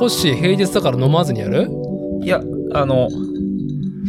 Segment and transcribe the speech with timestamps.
[0.00, 1.68] コッシー平日だから飲まずにやる？
[2.22, 2.40] いや、
[2.72, 3.10] あの、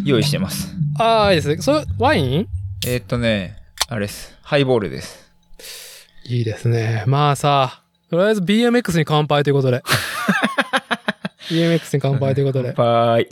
[0.05, 0.73] 用意してます。
[0.97, 1.57] ああ、いいですね。
[1.57, 2.47] それ、ワイン？
[2.87, 3.57] えーっとね、
[3.89, 4.33] あれです。
[4.41, 5.29] ハイボールです。
[6.23, 7.03] いいですね。
[7.07, 9.83] まあさ、とりあえず BMX に乾杯ということで。
[11.51, 12.71] BMX に乾杯ということで。
[12.71, 13.23] バイ。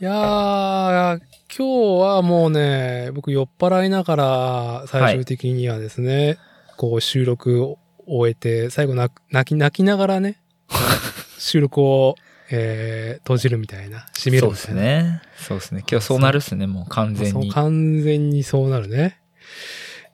[0.00, 1.20] いやー、
[1.54, 6.38] 今日はもうね、僕酔っ払いながら、最終的にはですね、
[6.78, 10.40] こう収録を終えて、最後泣き、泣きながらね、
[11.38, 12.16] 収録を、
[12.50, 15.02] えー、閉じるみたいな、締めるそうですみたいな。
[15.12, 15.22] ね。
[15.36, 15.84] そうですね。
[15.90, 17.50] 今日そうなるっすね、もう完全そうに。
[17.52, 19.20] 完全にそうなるね。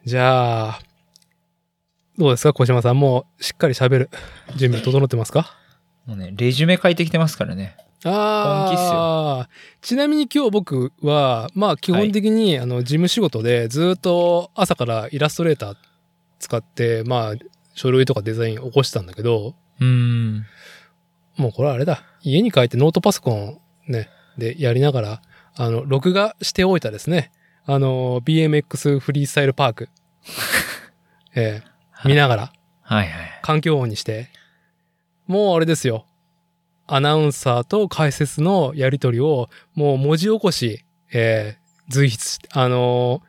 [0.05, 0.81] じゃあ、
[2.19, 3.01] どうですか小島さん。
[3.01, 4.11] もうしっかり喋る
[4.57, 5.57] 準備整ってますか？
[6.07, 7.77] もうね、レジュメ書いてきてますからね。
[8.05, 9.49] あ本気っすあ、
[9.81, 15.77] ちなみに今日僕は、まあ基本的に、あの事務仕事でずっと朝からイラストレーター
[16.41, 17.35] 使って、まあ
[17.75, 20.47] 書類とかデザイン起こしてたんだけど、うーん。
[21.37, 22.03] もうこれあれだ。
[22.23, 25.23] 家に帰ってノートパソコンね、でやりながら、
[25.57, 27.33] あの、録画しておいたですね。
[27.65, 29.89] あの、BMX フリースタイルパーク。
[31.35, 31.73] えー
[32.09, 33.41] 見ながら、はいはい。
[33.43, 34.29] 環境音にして、
[35.29, 36.05] もうあれですよ。
[36.89, 43.21] アナウンサーと解説のやりとりを、もう文字起こし、えー随筆して、あのー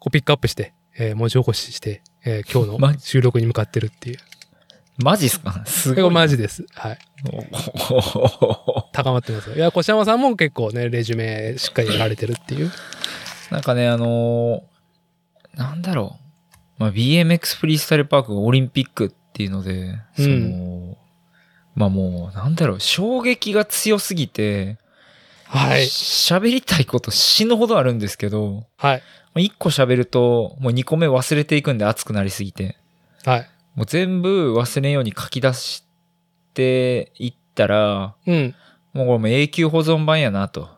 [0.00, 4.18] こうピックアップして、えー文字起こしして、えー今日マの収録に向かってるっていう。
[4.98, 5.62] マジっすか？
[5.66, 6.10] すごい。
[6.10, 6.66] マジです。
[6.74, 6.98] はい。
[8.92, 9.56] 高まってますよ。
[9.56, 12.70] いや、越山さんも結構ね、レジュメしっかりやられてるっていう。
[13.50, 16.16] なんかね、あのーなんだろ
[16.78, 16.82] う。
[16.82, 20.96] まあ、BMX フリースタイルパークがオリンピックっていうので、うんその、
[21.74, 24.78] まあもう、なんだろう、衝撃が強すぎて、
[25.48, 25.82] はい。
[25.84, 29.02] 喋りたいこと死ぬほどあるんですけど、はい。
[29.36, 32.76] 1個喋ると、もう2個目忘れていくんで熱くなりすぎて、
[33.24, 33.48] はい。
[33.74, 35.84] もう全部忘れんように書き出し
[36.54, 38.54] ていったら、うん。
[38.92, 40.68] もうこれもう永久保存版やなと。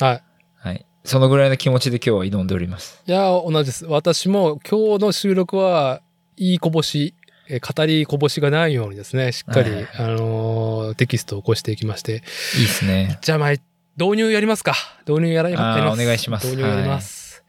[0.00, 0.22] はい。
[0.56, 0.86] はい。
[1.04, 3.02] そのぐらいの気持ちで今日は挑んでおります。
[3.06, 3.86] いや、同じです。
[3.86, 6.00] 私も今日の収録は、
[6.36, 7.14] いいこぼし、
[7.48, 12.22] えー語りこぼしがないようにですね、しっかり、はいあのーテキストを起こしていきまして。
[12.58, 13.18] いいっすね。
[13.20, 13.54] じゃあ、まあ、
[13.96, 14.74] 導入やりますか。
[15.06, 16.02] 導入やらやります。
[16.02, 17.44] お願いします導入やります。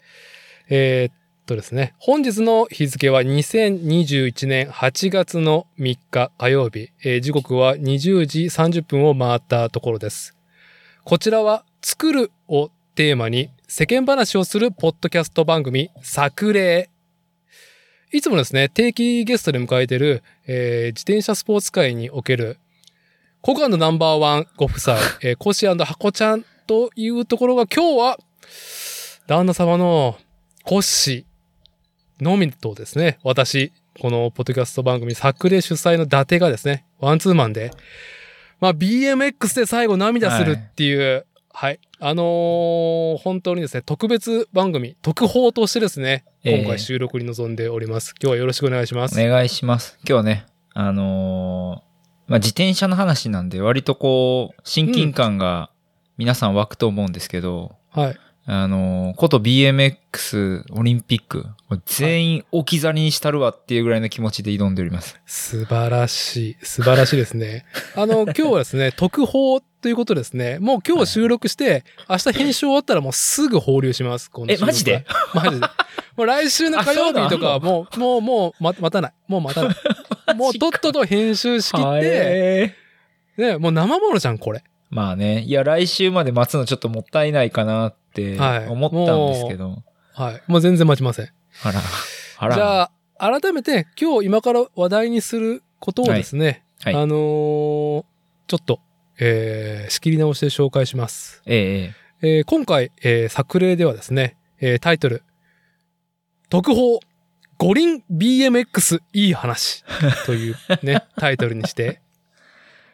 [0.70, 1.14] えーっ
[1.48, 10.36] とですね、本日の日付は2021年8月の3日火曜日、えー時刻は20時30分を回ったところです。
[11.04, 16.90] こちらは、作るをテーマに世間話をするポッドキャスト番組、作例。
[18.12, 22.60] いつもですね、定期ゲストで迎えている、えー自転車スポーツ界における、
[23.46, 28.18] コカのナンバーワンご夫妻、えーコシハコちゃんというところが今日は、
[29.28, 30.18] 旦那様の
[30.64, 37.70] コッシーのみとですね、私、このポッドキャスト番組、作例主催の伊達がですね、ワンツーマンで、
[38.60, 41.80] まあ BMX で最後涙するっていう、はい。
[42.00, 48.16] あのー本当にですね、特別番組、特報としてですね、ええ今回収録に臨んでおります。
[48.20, 49.22] 今日はよろしくお願いします。
[49.22, 50.00] お願いします。
[50.00, 51.95] 今日はね、あのー
[52.28, 55.70] まあ、自転車の話なんで、割とこう、親近感が
[56.18, 58.18] 皆さん湧くと思うんですけど、はい。
[58.48, 61.48] あのーこと BMX オリンピック、
[61.88, 65.20] 全員置き去りにしたるわっていうぐらいの気持ちで挑んでおります。
[65.26, 66.58] 素晴らしい。
[66.62, 67.66] 素晴らしいですね。
[67.96, 70.60] あの、今日はですね、特報ということですね。
[70.60, 74.30] もう今日収録して、明日編集終わったらもうすぐ放流します。
[74.30, 75.06] このえ、マジで？
[75.34, 75.68] マジで。
[76.16, 79.14] もう来週の火曜日とかはあもう、もう、もう、ま、待たない。
[79.28, 79.76] もう待たない。
[80.36, 82.76] もうとっとと編集しきって、はい
[83.42, 84.64] ね、もう生ものじゃん、これ。
[84.90, 89.84] まあね、いや、来週まで待つのちょっともったいないかなってはい思ったんですけど、
[90.14, 90.42] はい。
[90.48, 91.30] もう全然待ちません。
[91.64, 91.82] あら、
[92.38, 92.56] あら。
[92.56, 98.04] じゃあ、改めて今日今から話題にすることをですね、はいはいあのー
[98.48, 98.80] ちょっと、
[99.20, 101.42] えー仕切り直しで紹介します。
[101.46, 105.24] えええー今回、えー作例ではですね、えータイトル、
[106.50, 107.00] 特報、
[107.58, 109.84] 五輪 BMX いい話
[110.26, 112.02] というね、 タイトルにして、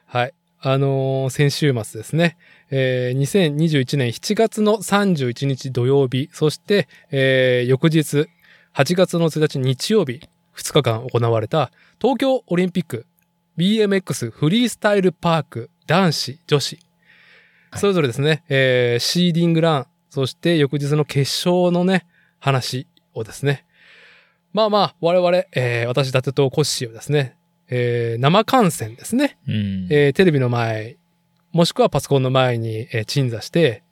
[0.05, 0.33] はい。
[0.63, 2.37] あのー先週末ですね、
[2.69, 8.27] えー2021年7月の31日土曜日、そして、えー翌日
[8.75, 10.21] 8月の1日日曜日、
[10.55, 13.07] 2日間行われた東京オリンピック
[13.57, 16.75] BMX フリースタイルパーク男子、女子、
[17.71, 17.79] はい。
[17.79, 22.05] それぞれですね、えーシーディングラン、そして翌日の決勝のね、
[22.39, 22.85] 話
[23.15, 23.65] をですね、
[24.53, 27.37] まあまあ、我々、えー私、伊達とコッシーをですね、
[27.69, 29.87] えー生観戦ですね、うん。
[29.89, 30.97] えーテレビの前、
[31.51, 33.83] もしくはパソコンの前に、えー鎮座して、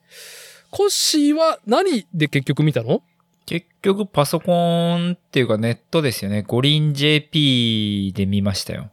[0.71, 3.01] コッシーは何で結局見たの？
[3.45, 6.43] 結局パソコンっていうかネットですよね。
[6.47, 8.91] 五輪 JP で見ましたよ。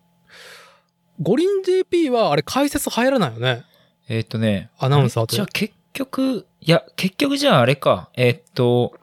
[1.21, 3.65] 五輪 JP はあれ解説入らないよね。
[4.09, 4.71] えーっ、とね。
[4.79, 8.11] アナウンサーとじゃあ結局、いや、結局じゃああれか。
[8.17, 8.95] えーっ、と、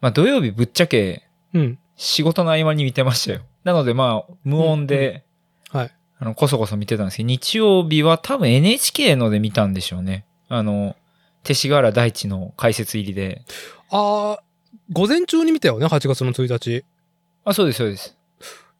[0.00, 1.25] まあ土曜日ぶっちゃけ
[1.56, 1.78] うん。
[1.96, 3.40] 仕事の合間に見てましたよ。
[3.64, 5.24] なのでまあ無音で、
[5.70, 5.90] はい。
[6.18, 10.24] あの、こそこそ見てたんですけど、日曜日は多分 NHK ので見たんでしょうね。
[10.48, 10.96] あの、
[11.42, 13.42] 勅使河原大地の解説入りで。
[13.90, 14.38] あー、
[14.92, 16.84] 午前中に見たよね、8月の1日。
[17.44, 18.16] あ、そうです、そうです。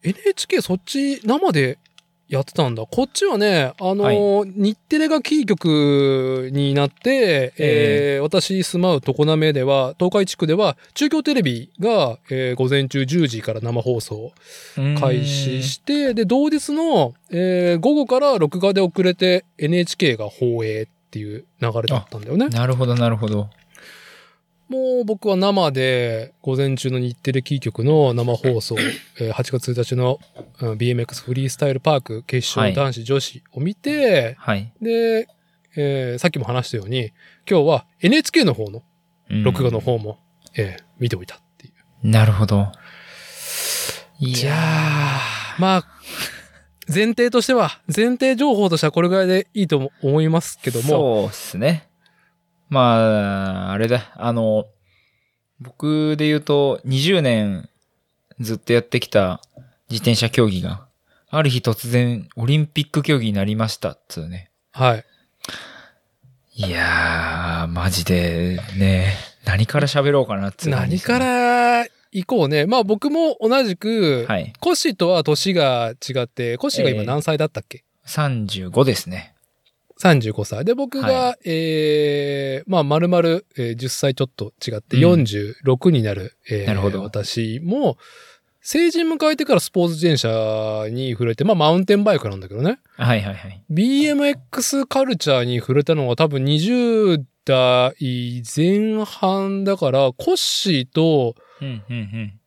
[0.03, 1.79] NHK そっち生で
[2.29, 2.85] やってたんだ。
[2.85, 14.33] こっちはね、あのー日テレがキー局になって、えー私住まう常滑では、東海地区では、中京テレビが、えー午前中10時から生放送
[14.99, 22.49] 開始して、で、同日の、えー午後から録画で遅れて NHK が放映っていう流れだったんだよね。
[22.49, 23.49] なるほど、なるほど。
[24.69, 28.75] もう僕は生で午前中の日テレキー局の生放送、
[29.19, 30.19] えー8月1日の
[30.59, 34.71] うん BMX フリースタイルパーク決勝はい男子女子を見て、はい。
[34.81, 35.27] で、
[35.77, 37.11] えーさっきも話したように、
[37.49, 38.83] 今日は NHK の方の
[39.29, 40.19] うん録画の方も、
[40.55, 42.07] えー見ておいたっていう。
[42.07, 42.71] なるほど。
[44.19, 45.85] いじゃやあ、まあ、
[46.93, 51.87] 前提としては、前提情報としてはこれぐらいでいいと思いますけども、そうっすね。
[52.69, 54.11] まあ、あれだ。
[54.15, 54.65] あの、
[55.59, 57.69] 僕で言うと、20年
[58.39, 59.41] ずっとやってきた
[59.89, 60.85] 自転車競技が、
[61.29, 64.51] ある日突然オリンピック競技になりましたっつうね。
[64.71, 65.05] はい。
[66.55, 69.13] いやー、マジでね、
[69.45, 72.65] 何から喋ろうかなっつう感じ何から行こうね。
[72.65, 74.53] まあ僕も同じく、はい。
[74.59, 79.33] コッシーとは年が違って、コッシーが今ええ何歳だったっけ、35ですね。
[80.01, 80.65] ?35 歳。
[80.65, 83.27] で、僕が、はえーまあ、丸々、
[83.57, 87.97] えー10歳ちょっと違ってうん46になる、えーなるほど私も、
[88.61, 92.79] 成人迎えてからスポーツ自転車に触れて、まあ、マウンテンバイクなんだけどね。
[92.97, 93.63] はいはいはい。
[93.71, 102.39] BMX カルチャーに触れたのは多分20代前半だから、コッシーとうんうん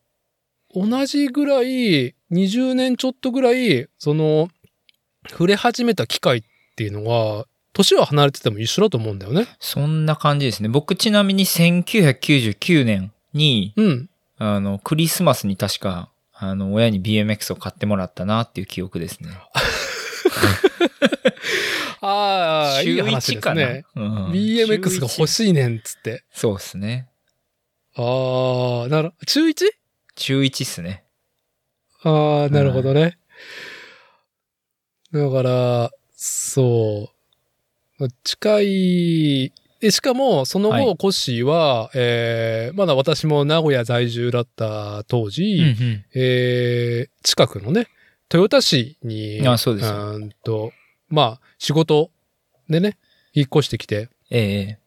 [0.75, 0.88] うん。
[0.91, 4.49] 同じぐらい、20年ちょっとぐらい、その、
[5.29, 6.43] 触れ始めた機会っ
[6.81, 7.44] ていうのが、
[7.75, 9.47] 年は離れてても一緒だと思うんだよね。
[9.61, 10.71] そんな感じですね。
[10.71, 14.09] 僕ちなみに1999年に、うん。
[14.38, 19.29] あの、クリスマスに確か、あの、親に BMX を買ってもらったなっていう記憶ですね。
[22.00, 23.85] ああ、週話1かね。
[23.94, 25.29] うん、BMX が欲い。
[25.29, 26.25] しいねんっつって。
[26.33, 27.11] そうですね。
[27.94, 29.55] ああ、なる、中 1?
[30.15, 31.05] 中1っすね。
[32.05, 33.19] ああ、なるほどね。
[35.12, 35.91] だから、
[36.22, 37.08] そ
[37.99, 38.08] う。
[38.25, 40.96] 近い、で、しかも、その後、はい。
[40.99, 47.87] コッシーは、えー、まだ私も名古屋在住だった当時、うんえー、近くのね、
[48.30, 49.95] 豊田市に、あそうですよ。
[49.95, 50.73] ーんと、
[51.09, 52.11] まあ、仕事
[52.68, 52.99] でね、
[53.33, 54.78] 引っ越してきて、ええ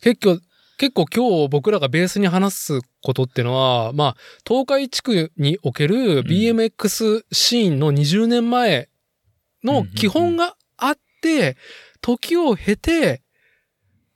[0.00, 0.40] 結構、
[0.78, 8.88] 結構今日僕らがベースに話すことってのは、まあ、東海地区における BMX シーンの20年前
[9.64, 11.56] の基本があって、
[12.00, 13.22] 時を経て、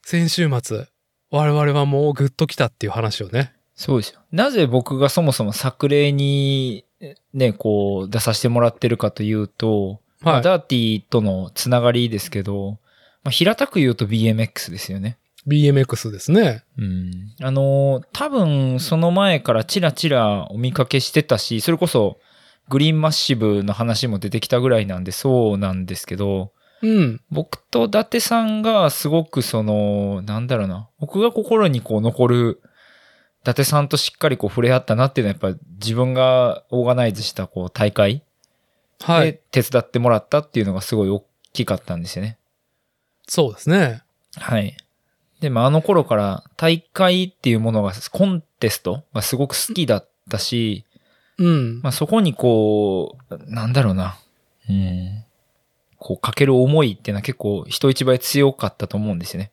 [0.03, 0.87] 先週末、
[1.31, 3.53] 我々はもうグッと来たっていう話をね。
[3.75, 4.21] そうですよ。
[4.33, 6.85] なぜ僕がそもそも作例に、
[7.33, 10.43] ね、こう、出させてもらってるかというと、まあはい。
[10.43, 12.79] ダーティーとのつながりですけど、
[13.23, 15.19] まあ、平たく言うと BMX ですよね。
[15.47, 16.65] BMX ですね。
[16.77, 17.11] うん。
[17.41, 22.19] あのー多分その前からチラチラお見かけしてたし、それこそ
[22.69, 27.21] グリーンマッシブの話も出てきたぐらいなんでそうなんですけど、うん。
[27.31, 32.61] 僕と伊達さんがすごくその、なんだろうな、僕が心にこう残る、
[33.43, 38.23] 伊達さんとしっかりこう触れ合ったなっていうのはやっぱ自分がオーガナイズしたこう大会で
[39.05, 39.41] はい。
[39.51, 42.37] 手伝ってもらったっていうのがすごい大きかったんですよね。
[43.27, 44.03] そうですね。
[44.37, 44.77] はい。
[45.41, 50.85] でもあの頃から大会っていうものが、コンテストがすごく好きだったし、
[51.39, 51.81] うん。
[51.83, 54.19] まあそこにこう、なんだろうな、
[54.69, 55.25] うん、
[55.99, 59.51] こうかける思いっていうのは結構人一倍強かったと思うんですよね。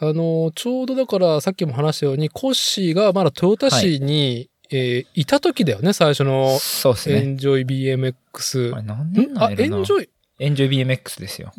[0.00, 7.16] あの、ちょうどだからさっきも話したように、コッシーがまだ豊田市に、えーいた時だよね、最初のそうですね。
[7.16, 8.74] エンジョイ BMX。
[8.74, 11.52] あれ何ん年なあ、エんやろなンジョイエンジョイ BMX ですよ。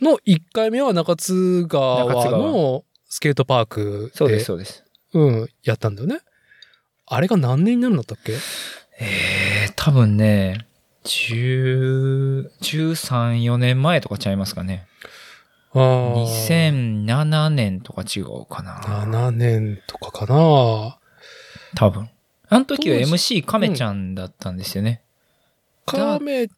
[0.00, 4.84] の1回目は中津中川のスケートパークそうです、で、そうです。
[5.12, 6.20] うん、やったんだよね。
[7.06, 8.34] あれが何年になるんだったっけ？
[8.98, 10.66] えー、多分ね、
[11.04, 14.86] 10、13、4年前とかちゃいますかね。
[15.72, 15.82] ああ。
[16.16, 18.80] 2007年とか違うかな。
[18.80, 20.98] 7年とかかな。
[21.74, 22.10] 多分。
[22.48, 25.02] あの時は MC 亀ちゃんだったんですよね。
[25.84, 26.48] カメ、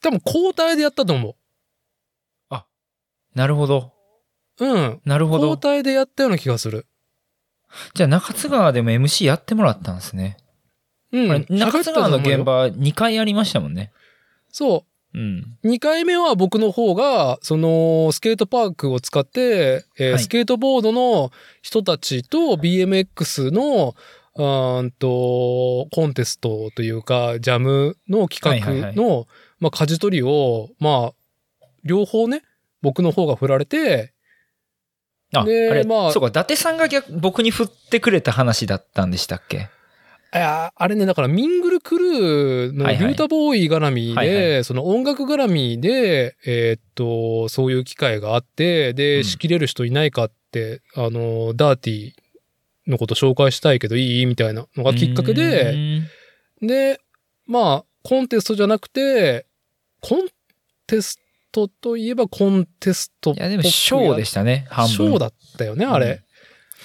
[0.00, 1.36] 多分交代でやったと思
[3.34, 3.92] なるほど。
[4.58, 4.66] う。
[4.66, 5.00] うん。
[5.04, 5.46] なるほど。
[5.46, 6.86] 交代でやったような気がする。
[7.94, 10.36] じゃあ中津川でも MC やってもらったんですね。
[11.12, 11.46] うん。
[11.48, 12.44] 中津川の現。
[12.44, 13.92] 場2回ありましたもんね。
[14.50, 14.84] そ
[15.14, 15.18] う。
[15.18, 15.56] うん。
[15.64, 21.30] 2回目は僕の方が、その、スケートパークを使って、えーはいスケートボードの
[21.62, 23.94] 人たちと BMX の、
[24.36, 29.26] うーんと、コンテストというか、ジャムの企画の、
[29.60, 32.42] まあ、舵取りを、まあ、両方ね、
[32.82, 34.12] 僕の方が振られて、
[35.34, 39.68] あ、あでれ、まあそうか、伊達さんが逆、僕に振ってくれた話だったんでしたっけ？
[40.30, 43.04] あやあれね、だからミングルクルーのはいはい。
[43.06, 49.24] リュータボーイ絡みで、はいはその音楽絡みで、えーっと、そういう機会があって、うで、ん。
[49.24, 52.12] 仕切れる人いないかって、あの、ダーティ
[52.86, 54.26] のこと紹介したいけどいい？
[54.26, 56.02] みたいなのがきっかけうで、
[56.60, 57.00] で、
[57.46, 59.46] まあ、コンテストじゃなくて、
[60.02, 60.28] コン
[60.86, 61.18] テス
[61.66, 64.94] トといえばコンテストっいや、でも、ショーでしたね、半分。
[64.94, 66.22] ショーだったよね、あれ。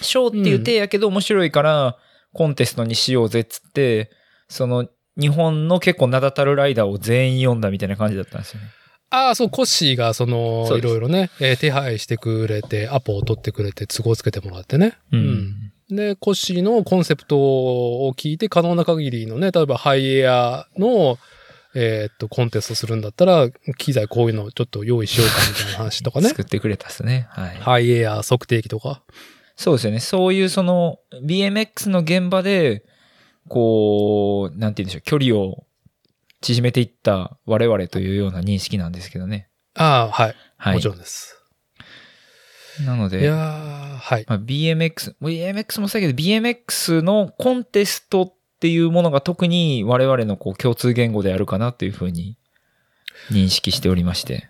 [0.02, 1.98] ショーっていう体やけど面白いから、
[2.34, 4.10] コンテストにしようぜっつって、
[4.50, 4.88] その、
[5.20, 8.68] 日本の結構名だたるライダーを全員読んだみたいな感じだったんですよね。
[9.12, 14.98] ああ、そう、コッシーが、その、いろいろね、えー手配してくれて、アポを取ってくれて、都合つけてもらってね。
[15.12, 15.72] うん。
[15.92, 21.20] で、コッシーのコンセプトを聞いて、可能な限りのね、例えばハイエアの、
[21.76, 26.30] えーっと、コンテストするんだったら、機材こういうのちょっと用意しようかみたいな話とかね。
[26.30, 27.28] 作ってくれたっすね。
[27.32, 27.56] はい。
[27.56, 29.04] ハイエア測定器とか。
[29.56, 30.00] そうですよね。
[30.00, 32.84] そういうその BMX の現場で、
[33.48, 35.66] こう、なんて言うんでしょう、距離を
[36.42, 39.50] 縮めていった我々というような認識なんですけどね。
[39.76, 40.36] ああ、はい。
[40.58, 40.76] はい。
[40.76, 41.40] もちろんです。
[42.86, 44.26] なので、いやーはい。
[44.28, 52.38] まあ、BMX、BMX もそうだけど、BMX のコンテストっていうものが特に我々のこう共通言語であるかなというふうに
[53.30, 54.48] 認識しておりまして。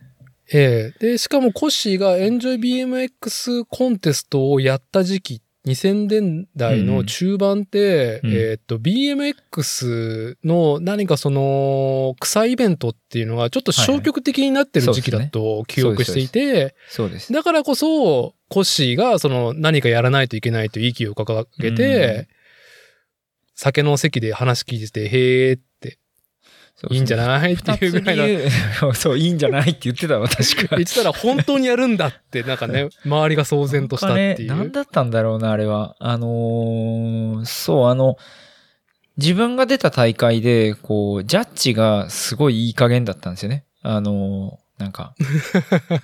[0.54, 1.00] ええ。
[1.00, 8.32] で、しかもコッシーがエンジョイ BMX コンテストをやった時期、2000年代の中盤って、うん。
[8.34, 17.34] えーっと、BMX の何かその、草イベントっていうのがちょっと消極的になってる時期だと記憶していて、そうです。
[17.34, 22.28] だからこそ、コッシーがその何かやらないといけないという息を掲げて、
[23.56, 25.98] 酒の席で話聞いてて、へーって、
[26.90, 27.54] いいんじゃない？
[27.54, 28.18] っていうぐらい
[28.82, 28.94] のの。
[28.94, 34.72] そう、いいんじゃないって言ってたわ、確か言ってたら本当にやるんだって、なんかね、周りが騒然としたっていう。
[34.72, 35.96] だったんだろうな、あれは。
[36.00, 38.18] あのーそう、あの、
[39.18, 43.66] 自分が出た大会で、こう、ジャッジがすごいいい加減だったんですよね。
[43.84, 45.14] あのーなんか、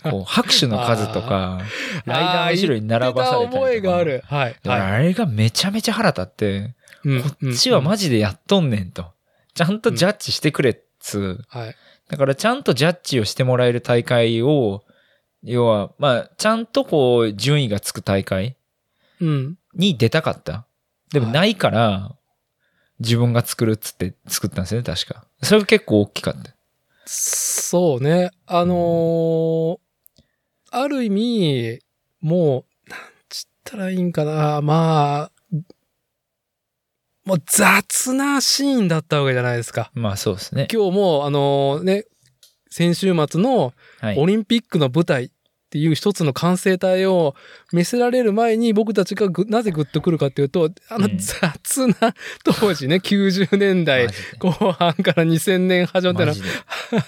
[0.04, 1.60] こう、 拍手の数とか、
[2.06, 3.60] ライダーの後ろに並ばされたりとか。
[3.62, 4.22] 覚えがある。
[4.28, 4.56] はい。
[4.64, 6.76] あれがめちゃめちゃ腹立って、
[7.06, 7.22] い。
[7.22, 9.12] こっちはマジ、ジでやっとんねんと。
[9.54, 11.46] ちゃんとジャッジしてくれっつう。
[11.48, 11.76] はい。
[12.10, 14.84] だからちゃんとジャッジをしてもらえる大会を、
[15.44, 18.58] 要は、まあ、ちゃんとこう、順位がつく大会
[19.22, 19.58] うん。
[19.74, 20.66] に出たかった。
[21.12, 22.16] でもはいないから、
[23.00, 25.26] 自分が作るっつって作ったんですよね、確か。
[25.42, 26.54] それが結構大きかった。
[27.06, 28.32] そうね。
[28.46, 29.80] あのー
[30.72, 31.80] ある意味、
[32.22, 34.62] もう、なんつったらいいんかな。
[34.62, 35.32] まあ、
[37.30, 39.92] もう雑なシーンだったわけじゃないですか。
[39.94, 40.68] まあそうですね。
[40.74, 42.06] 今日も、あのね、
[42.72, 44.18] 先週末のはい。
[44.18, 45.30] オリンピックの舞台っ
[45.70, 47.36] ていう一つの完成体を
[47.72, 54.08] 見せられる前に僕たちがぐなぜグッとくるかっていうと、あのうん雑な当時ね、90年代
[54.40, 56.32] 後半から2000年始まったの。
[56.32, 56.36] あ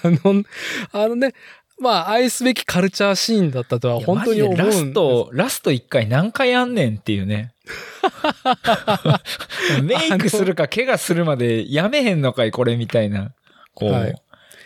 [0.04, 0.44] の、
[0.92, 1.34] あのね、
[1.80, 7.52] まあ愛すべきカルチャーシーンだったとは本当に思うんラスト、ラスト一回何回あんねんっていうね。
[9.82, 13.32] メイクするか怪我するまでやめへんのかいこれみたいな。
[13.74, 13.92] こう。
[13.92, 14.14] はい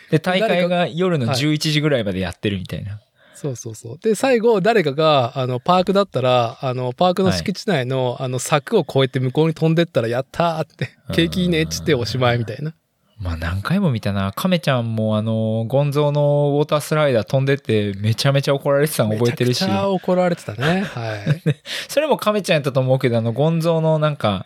[0.09, 2.99] で、大会が夜のはい11時ぐらいまでやってるみたいな。
[3.35, 3.99] そうそうそう。
[3.99, 12.73] で、最後、誰かが、あの、パークだったら、あの、パークの敷地内の、あの、柵を越えて向こうに飛んでったら、やったーって、景気いいねっつっておしまいみたいな。
[13.19, 14.31] まあ何回も見たな。
[14.35, 19.83] 亀ちゃんもあの、ゴンゾーのウォータースライダー飛んでってめちゃめちゃ怒られてたの覚えてるしめちゃくち。
[19.83, 20.81] ゃ怒られてたね。
[20.81, 21.41] はい。
[21.89, 24.45] それも亀ちゃんやったと思うけど、あの、ゴンゾーのなんか、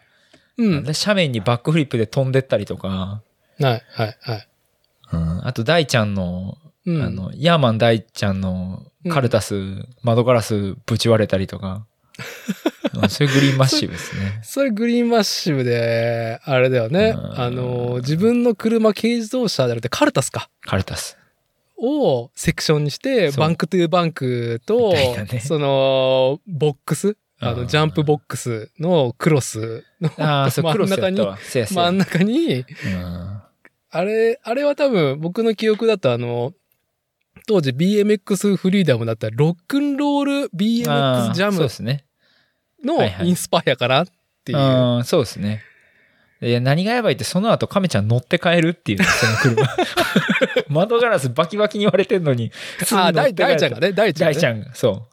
[0.57, 0.83] うん。
[0.83, 3.21] 斜面にバックフリップで飛んでったりとか、は
[3.59, 4.47] い、はい、はい。
[5.13, 7.01] うん、あと大ちゃんの、うん。
[7.01, 11.83] あの、ヤーマン大ちゃんのカルタス、窓ガラスぶち割れたりとか、うん
[13.09, 14.39] それグリーンマッシブですね。
[14.43, 17.15] それグリーンマッシブで、あれだよね。
[17.17, 20.49] うんあの、自分の車、軽自動車じゃなくてカルタスか。
[20.61, 21.17] カルタス。
[21.77, 31.19] をセクションにして、バンクトゥーバンクとね、その、ボックス、あの、うんジャンプボックスのクロスのああ、そう、真ん中に。
[31.65, 33.41] 真ん中に、うん
[33.93, 36.53] あれ、あれは多分僕の記憶だとあの、
[37.47, 42.05] 当時 BMX フリーダムだったらロックンロールあ BMX ージャムそうですね。
[42.83, 44.07] のはいはいインスパイアかなっ
[44.43, 44.57] ていう。
[44.57, 45.63] うん、そうですね。
[46.41, 49.69] いや、何がやばいって、その後、亀ちゃん乗って帰るっていう、その車。
[50.69, 52.51] 窓ガラスバキバキに割れてんのに、
[52.91, 54.33] ああ、大ちゃんがね、大ちゃん、ね。
[54.33, 55.07] 大ちゃんが、そ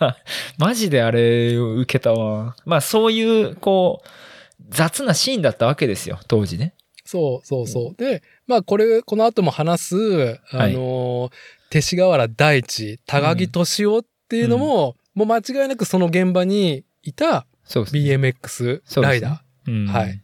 [0.00, 0.04] う。
[0.58, 2.56] マジであれを受けたわ。
[2.64, 4.08] まあ、そういう、こう、
[4.70, 6.74] 雑なシーンだったわけですよ、当時ね。
[7.04, 7.94] そうそうそう。
[7.96, 11.32] で、まあこれ、この後も話す、あのー、
[11.70, 18.00] 勅使河原大地、高木敏夫っていうのも、もう間違いなくその現場にいたそうですね。
[18.00, 20.20] BMX ライダうんはい。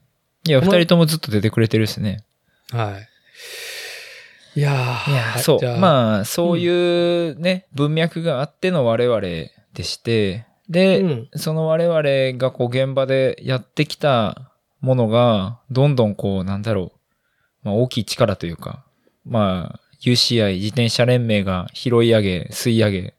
[0.46, 2.24] いや、二人ともずっと出てくれてるですね。
[2.70, 2.76] ー。
[2.76, 3.08] はい。
[4.56, 5.78] いやーいや、はいそう。
[5.78, 16.92] まあ、そういうね、文脈があっての我々でして、で、うんその我々がこう現場でやってきたものが、どんどんこう、なんだろ
[17.64, 18.84] う、まあ大きい力というか、
[19.24, 23.14] まあ、UCI 自転車連盟が拾い上げ、吸い上げ、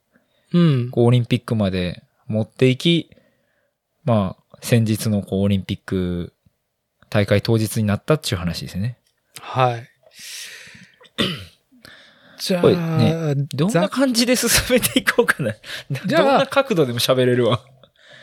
[0.54, 0.92] うん。
[0.92, 3.10] こうオリンピックまで持っていき、
[4.04, 6.34] まあ、先日のこうオリンピック
[7.10, 8.98] 大会当日になったっていう話ですね。
[9.40, 9.88] はい。
[12.40, 15.54] じゃあ、ねどんな感じで進めていこうかな。
[16.06, 17.62] じゃあどんな角度でも喋れるわ。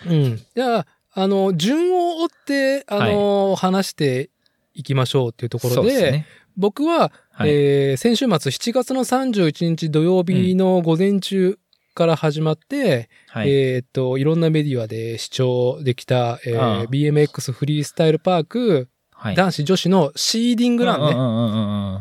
[0.06, 0.42] うん。
[0.54, 4.30] じゃあ、あの、順を追って、あの、話して
[4.74, 6.26] いきましょうっていうところで、ですね。
[6.56, 11.58] 僕は、はいえー先週末7月の31日土曜日の午前中
[11.96, 13.50] から始まって、はい。
[13.50, 19.34] えーっと、いろんなメディアで視聴できた、えー BMX フリースタイルパーク、はい。
[19.34, 21.06] 男子女子のシーディングランね。
[21.06, 22.00] うんうんうんうんうん。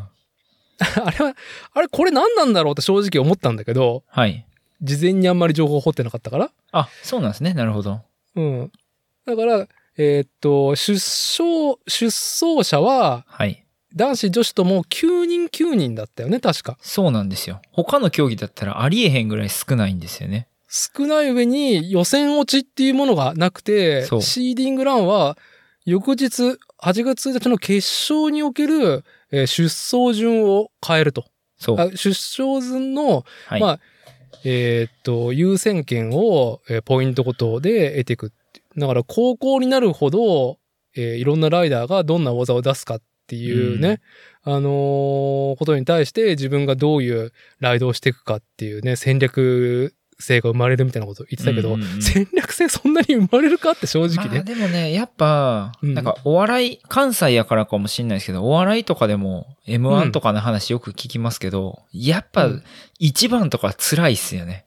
[1.08, 1.36] あれは、
[1.74, 4.46] あれこれ何なんだろうって正直思ったんだけど、はい。
[4.82, 6.52] 事前にあんまり情報を掘ってなかったから。
[6.74, 7.54] あ、そうなんですね。
[7.54, 8.02] なるほど。
[8.36, 8.72] うん。
[9.26, 13.65] だから、えーっと、出走、出走者は、はい。
[13.96, 16.78] 男子女子とも9人9人だったよね、確か。
[16.82, 17.62] そうなんですよ。
[17.72, 20.48] 他の競技だったらありえへんぐらい少ないんですよね。
[20.68, 25.38] 少ない上に予選落ちっていうものがなくて、シーディングランは
[25.86, 31.26] 翌日8月1日の決勝における、えー出走順を変えると。
[31.58, 31.80] そう。
[31.80, 33.62] あ出走順の、はい。
[33.62, 33.80] まあ、
[34.44, 38.34] えーっと、優先権を、えーポイントごとで得ていく。
[38.78, 40.58] だから高校になるほど、
[40.98, 44.02] えーいろんなライダーがどんな技を出すかっていうね、
[44.44, 54.44] あのーことに対して自分がどういうライドをしていくかっていうね、戦略性が生まれるみたいなことを言ってたけど、うんうんうん戦略性そんなに生まれるかって正直まあね。
[54.44, 62.64] でもね、やっぱ、うんなんかお笑い、関西やからかもしんないですけど、お笑いとかでもうん M1 とかの話よく聞きますけど、やっぱうん
[63.00, 64.66] 一番とか辛いっすよね。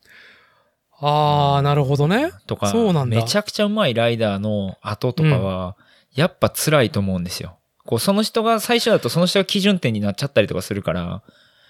[1.01, 2.33] あー、なるほどね。
[2.47, 5.77] とか、そうなんだめちゃくちゃうまいライダーの後とかは、
[6.13, 7.59] やっぱ辛いと思うんですよ。
[7.89, 11.23] こう、その人が最初だとその人が基準点になっちゃったりとかするから、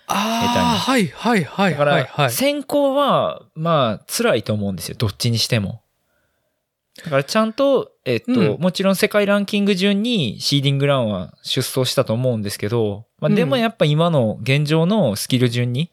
[0.08, 2.30] あー、はいはいはいだから、はいはい。
[2.32, 4.96] 先行は、まあ、辛いと思うんですよ。
[4.98, 5.80] どっちにしても。
[7.04, 15.92] だから、ちゃんと、えっと、うんもちろん世界ランキング順にシーディングランは出走したと思うんですけど、まあ、うんでもやっぱ今の現状のスキル順に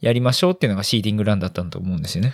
[0.00, 2.32] やりましょうっていうのがシーディングランだったと思うんですよね。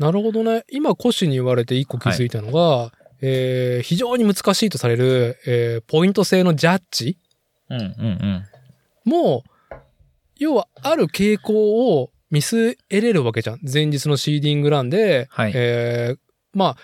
[0.00, 0.64] なるほどね。
[0.72, 2.90] 今、コシに言われて一個気づいたのが、
[3.22, 7.18] えー非常に難しいとされる、えーポイント制のジャッジ。
[9.04, 9.44] も、
[10.36, 13.60] 要は、ある傾向を見据えれるわけじゃん。
[13.62, 16.18] 前日のシーディングランで、はいえー
[16.52, 16.76] まあ、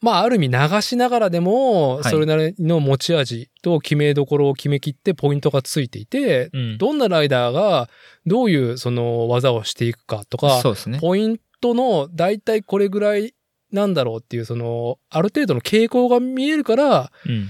[0.00, 6.78] まあ、ある意味流しながらでも、はいそれなりの持ち味と決めどころを決めきってポイントがついていて、うん。
[6.78, 7.88] どんなライダーが
[8.26, 10.98] どういうその技をしていくかとか、ね。
[11.00, 13.34] ポイントの大体これぐらい
[13.72, 17.48] なんだろうっていう、その、ある程度の傾向が見えるから、うん。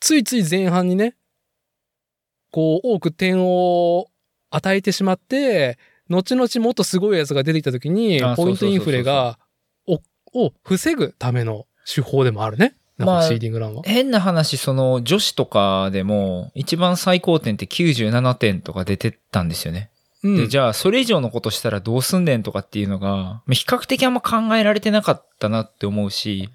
[0.00, 1.14] ついつい前半にね、
[2.50, 4.08] こう、多く点を
[4.50, 9.38] 与えてしまって、後々もっとすごいやつが出てきた時にあ、ポイントインフレが、
[9.86, 10.00] を、
[10.34, 12.76] を防ぐための手法でもあるね。
[12.98, 13.82] まあかシーディングランは。
[13.84, 19.90] 変な話、その女子とかでも一番最高点って97点とか出てたんですよね。
[20.22, 20.36] うん。
[20.36, 26.48] で、じゃあそれ以上のことしたらどうすんねんとかっていうのが、まあ比較的あんま考えられてなかったなって思うし、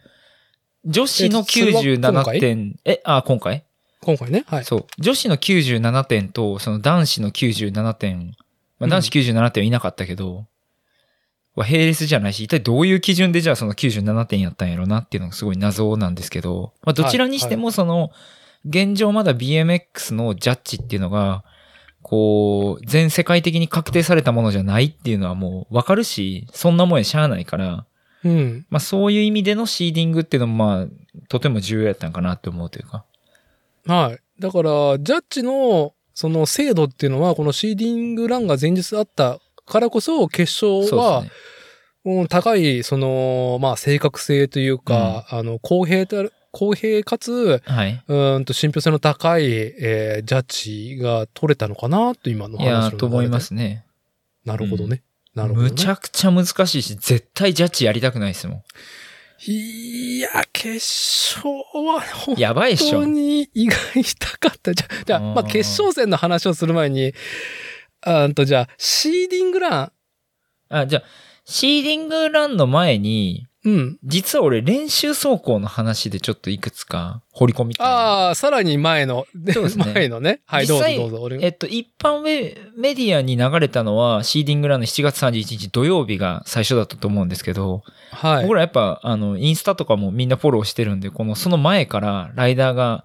[0.85, 3.65] 女子のえそれは今97回点、え、あ、今回？
[4.01, 4.45] 今回ね？
[4.47, 4.63] はい。
[4.63, 4.85] そう。
[4.99, 8.35] 女子の97点と、その男子の97点、
[8.79, 10.45] まあ、男子97点はいなかったけど、
[11.55, 18.11] は並列じゃないし、一体どういう基準でじゃあその97点やったんやろなっていうのがすごい謎なんですけど、まあ、どちらにしてもその、
[18.65, 21.43] 現状まだ BMX のジャッジっていうのが、
[22.09, 27.85] こう、全世界的に確定されたものじゃないっていうのはもうわかるし、そんなもんやしゃあないから、
[28.23, 28.65] うん。
[28.69, 30.87] まあそういう意味でのシーディングっていうのもまあ、
[31.27, 33.03] とても重要やったんかなって思うというか。
[33.85, 34.41] はい。
[34.41, 41.19] だから、ジャッジの、その精度っていうのは、このシーディングランが前日あったからこそ、決勝は。
[42.05, 48.03] うん高い、その、まあ、正確性というか、あの、公平たる、公平かつ、はい。
[48.07, 53.39] うーんと、信憑性の高い、えージャッジが取れたのかなと、今のい話のやー、流れでと思いま。
[53.39, 53.85] すね。
[54.45, 55.03] なるほどね。
[55.35, 55.69] なるほど、ね。
[55.69, 58.63] むちゃくちゃ難しいし、絶対ジャッジやりたくないですもん。
[59.45, 60.73] いや、決
[61.35, 61.49] 勝
[61.85, 62.39] は、本当。
[63.05, 64.73] に意外したかった。
[64.73, 67.13] じゃ、じゃあ、うんまあ、決勝戦の話をする前に、
[68.01, 69.91] あんと、じゃあ、シーディングラン。
[70.69, 71.03] あ、じゃあ、
[71.45, 73.99] シーディングランの前に、うん。
[74.05, 77.93] 実は俺練習走行の話でちょっといくつか掘り込みたいな。
[77.93, 80.39] ああ、さらに前の、でそうですね前のね。
[80.45, 81.21] はい、どうぞどうぞ。
[81.21, 88.53] 俺えっと、一般ウェメディアに流れたのは、シーディングランの7月31日土曜日が最初だったと思うんですけど、はい僕。
[88.55, 93.03] らやっぱ、あの、インスタとかもみんなフォローしてるんで、この、その前からライダーが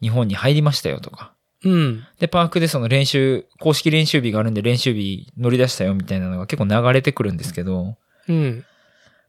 [0.00, 1.32] 日本に入りましたよとか。
[1.64, 2.06] うん。
[2.20, 7.96] で、パークでその練習、公式練習日があるんで練習日乗り出したよみたいなのが結構流れてくるんですけど、
[8.28, 8.64] うん。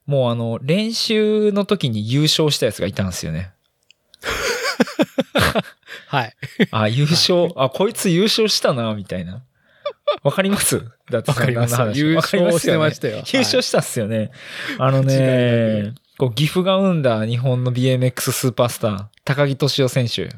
[0.06, 3.50] もうあの、練習の時に優勝したやつがいたんですよね。
[6.08, 6.34] はい。
[6.70, 9.42] あ、優勝、あ、こいつ優勝したな、みたいな。
[10.22, 10.84] わかります？
[11.10, 13.16] だってわかります優わかりま勝してましたよ。
[13.32, 14.30] 優勝したっすよね。
[14.78, 15.18] あの間違い
[15.88, 20.28] ね、こう岐阜が生んだ日本の BMX スーパースター、高木敏夫選手。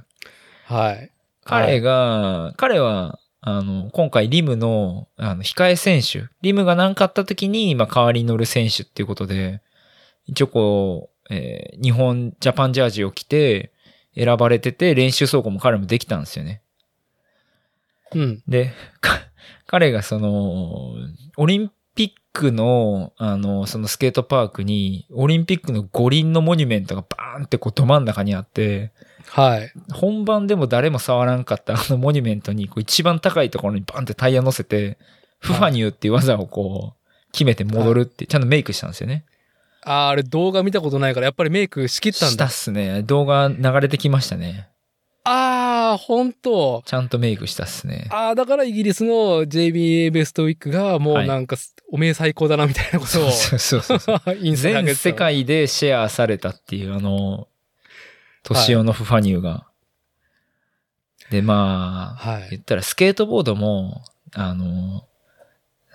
[0.64, 0.94] はい。
[0.94, 1.10] はい。
[1.44, 6.28] 彼が、彼は、あの、今回リムの、あの、控え選手。
[6.42, 9.62] リムが何かあった時に、まあ、代わりに乗る選手っていうことで、
[10.26, 13.72] 一応こう、えー日本ジャパンジャージを着て、
[14.16, 16.62] 選ばれてて、練習走行も彼もできたんですよね。
[18.14, 18.42] うん。
[18.48, 19.20] で、か
[19.66, 20.94] 彼がその、
[21.36, 28.92] オリンピックの、あの、そのスケートパークに、オリンピックの五輪のモニュメントがバーンってこうど真ん中にあって、
[29.30, 29.72] はい。
[29.92, 34.98] 本番でも誰も触らんかった あのモニュメントにこう一番高いところにバンってタイヤ乗せて、
[35.38, 39.24] フファニューっていう技をこう、決めて戻るって、ちゃんとメイクしたんですよね。
[39.84, 42.52] あーあれ動画見たことないから、やっぱりメイクしきったんしただっ。
[42.52, 43.02] すね。
[43.02, 44.68] 動画流れてきましたね。
[45.24, 48.06] ああ、本当ちゃんとメイクしたっすね。
[48.10, 51.56] ああ、だからイギリスの JBA ベストウィックがもうなんか、
[51.92, 54.20] おめえ最高だなみたいなことを、そうそうそうそう。
[54.56, 57.48] 全世界でシェアされたっていう、あの、
[58.42, 59.66] トシオのフファニューが。
[61.30, 62.48] で、まあ、はい。
[62.50, 65.04] 言ったらスケートボードも、あの、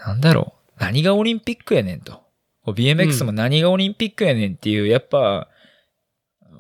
[0.06, 2.22] なんだろう、何がオリンピックやねんと。
[2.66, 5.48] BMX も何がオリンピックやねんっていう、やっぱ、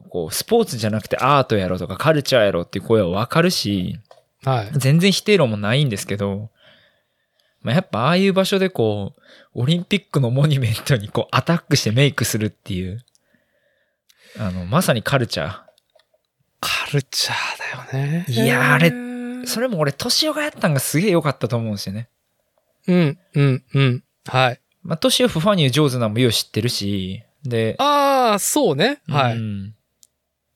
[0.09, 3.99] こう、スポーツじゃなくてアートやろとかカルチャーやろっていう声はわかるし、
[4.43, 4.71] はい。
[4.73, 6.49] 全然否定論もないんですけど、
[7.61, 9.21] まあ、やっぱああいう場所でこう、
[9.61, 13.03] オリンピックのモニュメントにこうアタックしてメイクするっていう、
[14.37, 15.61] あの、まさにカルチャー。
[16.63, 18.25] カルチャーだよね。
[18.29, 22.07] いやーあれれそれも俺、敏夫がやったんがすげえ良かったと思うんですよね。
[22.87, 24.03] うん、うん、うん。
[24.25, 24.61] はい。
[24.83, 29.01] まあ、敏夫フファニュー上手なのもよう知ってるし、で、ああ、そうね。
[29.07, 29.37] はい。
[29.37, 29.75] うん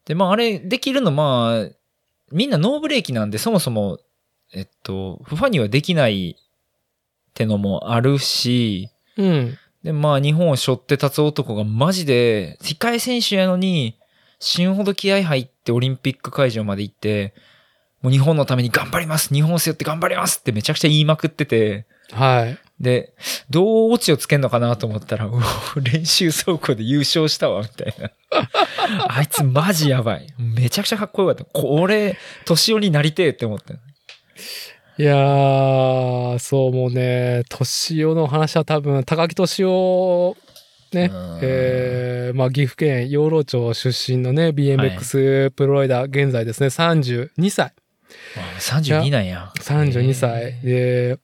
[0.05, 1.69] で、まあ、あれできるの、まあ、
[2.31, 3.99] みんなノーブレーキなんで、そもそも、
[4.53, 9.57] えっと、フファニューはできないってのもあるし、うん。
[9.83, 13.99] で、まあ、日本を背負って立つ男がマジで、世界選手やのに、
[14.39, 17.33] 死ぬほど気合入ってオリンピック会場まで行って、
[18.01, 22.57] もう日本のために頑張ります日本を背負って頑張りますってめちゃくちゃ言いまくってて、はい。
[22.79, 23.13] で、
[23.49, 25.29] どうオチをつけんのかなと思ったら、
[25.81, 28.11] 練習走行で優勝したわ、みたいな。
[29.09, 30.27] あいつマジやばい。
[30.37, 31.45] めちゃくちゃかっこよかった。
[31.45, 33.73] これ、年寄りになりてえって思った。
[33.73, 40.37] いやー、そうもうね、年男の話は多分、高木年男、
[40.93, 47.73] ねうん、えー、まあ岐阜県養老町出身のね、BMX プロライダー、現在ですね、32歳。
[48.37, 49.51] あ32なんや。
[49.59, 50.59] 32歳。
[50.61, 51.19] で、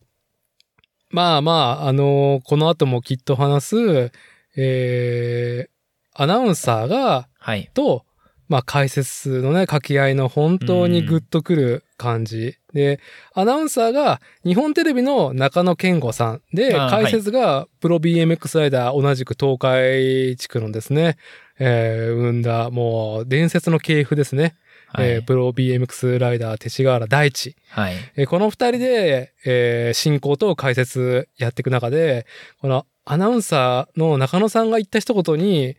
[1.10, 1.52] まあま
[1.84, 4.12] あ、あのこの後もきっと話す、
[4.56, 7.70] えー、アナウンサーが、はい。
[7.74, 8.06] と、
[8.54, 12.56] まあ解説のね、掛け合いの本当にグッとくる感じ。
[12.72, 13.00] で、
[13.34, 21.18] アナウンサーが日本テレビの中野健吾さんで、解説がプロ BMX ライダー同じく東海地区のですね、
[21.58, 24.56] えー、生んだもう伝説の系譜ですね。
[24.90, 25.10] はい。
[25.10, 27.56] えープロ BMX ライダー勅使河原大地。
[27.70, 27.96] はい。
[28.16, 32.28] えーこの二人で、えー進行と解説やっていく中で、
[32.62, 35.76] このアナウンサーの中野さんが言った一言に、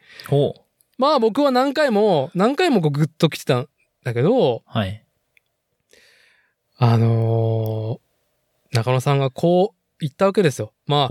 [0.98, 3.68] まあ僕は何回も、何回もこうグッと来てたん
[4.04, 5.04] だけど、はい。
[6.76, 8.04] あのー
[8.72, 10.72] 中野さんがこう言ったわけですよ。
[10.87, 11.09] まあ。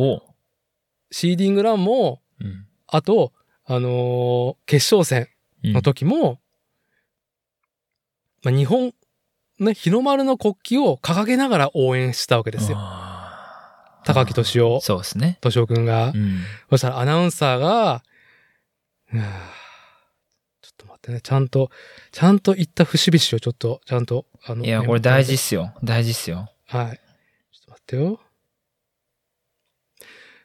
[1.12, 2.65] シーディングランも、うん。
[2.88, 3.32] あと、
[3.65, 5.30] あのー決勝戦
[5.63, 6.39] うんの時も、
[8.43, 8.93] まあ、日本、
[9.60, 12.78] ね、日の丸の国旗を掲げながら応援したわけですよ。
[14.06, 15.38] 高木敏夫、そうですね。
[15.41, 16.17] 敏夫くんがう。
[16.17, 16.41] ん。
[16.69, 18.04] そしたらアナウンサーが、
[21.04, 21.70] ってね、ちゃんと、
[22.12, 25.74] ちゃんと言った節々をちょっと、ちゃんと、あの、いや、これ大事っすよ。
[25.84, 26.50] 大事っすよ。
[26.68, 27.02] はい。
[27.52, 28.20] ちょっと待ってよ。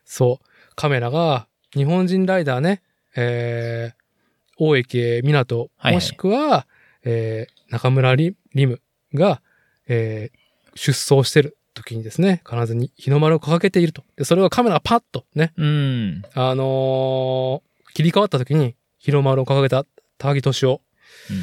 [0.04, 0.46] そう。
[0.74, 2.82] カメラが、日本人ライダーね、
[3.14, 6.66] えー、大池港、はいはいもしくは、
[7.04, 8.80] えー、中村リリム
[9.14, 9.40] が、
[9.86, 10.38] えー、
[10.74, 14.02] 出走してる時にですね、必ずに日の丸を掲げていると。
[14.16, 16.22] で、それをカメラがパッとね、うん。
[16.34, 19.84] あのー切り替わった時に、日の丸を掲げた
[20.18, 20.82] 高木敏夫。
[21.30, 21.36] うん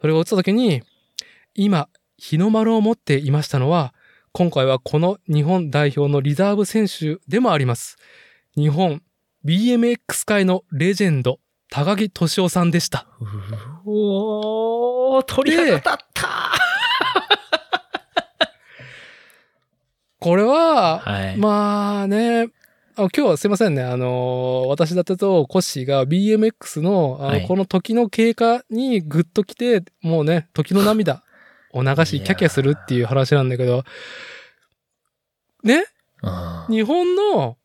[0.00, 0.82] それを映った時に、
[1.54, 3.94] 今、日の丸を持っていましたのは、
[4.32, 7.98] 今回はこの日本代表のリザーブ選手でもあります。
[8.56, 9.00] 日本
[9.44, 11.38] BMX 界のレジェンド、
[11.70, 13.06] 高木敏夫さんでした。
[13.86, 16.52] おー、鳥肌立った
[20.18, 21.36] これは、はい。
[21.36, 22.48] まあね、
[22.94, 23.82] あ今日はすいませんね。
[23.82, 31.22] あのー私だってとコッシーが BMX の、あの、はいこの時の経過にグッと来て、もうね、時の涙
[31.72, 33.84] を流し、 キャキャするっていう話なんだけど、
[35.64, 35.84] ね？
[36.22, 37.56] うん日本の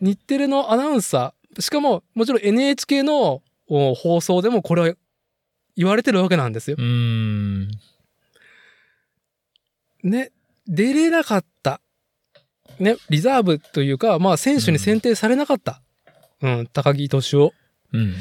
[0.00, 4.94] 日テレのアナウンサー、しかももちろん NHK のお放送でもこれは
[5.76, 6.76] 言われてるわけなんですよ。
[6.78, 7.68] うん。
[10.02, 10.32] ね、
[10.66, 11.80] 出れなかった。
[12.80, 15.82] ね、リザーブというか、まあ選手に選定されなかった。
[16.42, 17.52] うん、高木敏夫。
[17.92, 18.14] うん。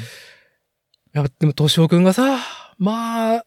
[1.13, 2.39] やっぱでも敏夫くんがさ、
[2.77, 3.45] まあ、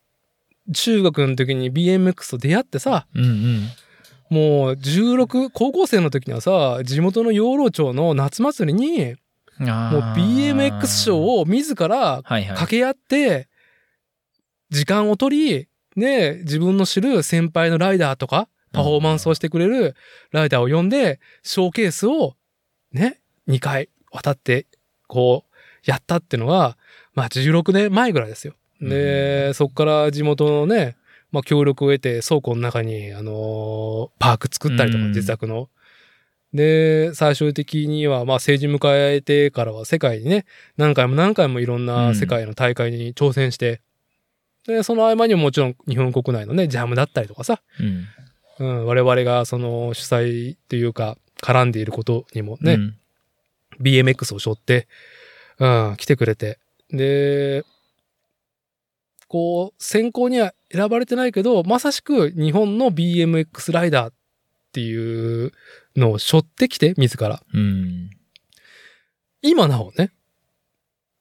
[0.73, 3.69] 中学の時に BMX と出会ってさ、うんうん。
[4.31, 9.17] もう16、高校生の時にはさ、地元の養老町の夏祭りに、
[9.59, 12.43] もう BMX ショーを自らはいはい。
[12.47, 13.49] 掛け合って、
[14.71, 19.95] 時間を取り、ね、自分の知る先輩のライダーとか、パフォーマンスをしてくれる
[20.31, 22.37] ライダーを呼んで、ショーケースを
[22.93, 24.67] ね、2回渡って、
[25.07, 25.51] こう、
[25.85, 26.77] やったっていうのが、
[27.15, 28.55] まあ16年前ぐらいですよ。
[28.81, 30.97] で、そっから地元のね、
[31.33, 35.13] まあ協力を得て倉庫の中に、あのーパーク作ったりとか、うん。
[35.13, 35.69] 自宅の。
[36.53, 43.81] で、最終的には、まあ成人迎えてからは世界にね、何回も何回もいろんな世界の大会に挑戦して、
[44.67, 47.63] で、その合間にももちろん日本国内のね、ジャムだったりとかさ、
[48.61, 48.69] うん。
[48.69, 52.97] うん、我々がその主催というか、絡んでいることにもね、うん
[53.81, 54.87] BMX を背負って、
[55.59, 56.59] うん、来てくれて。
[56.91, 57.65] で、
[59.29, 64.15] こう、選考には選ばれてないけど、まさしく日本の BMX ライダーっ
[64.73, 65.53] ていう
[65.97, 67.43] のを背負ってきて、自ら。
[67.53, 68.11] うん。
[69.43, 70.13] 今なおね、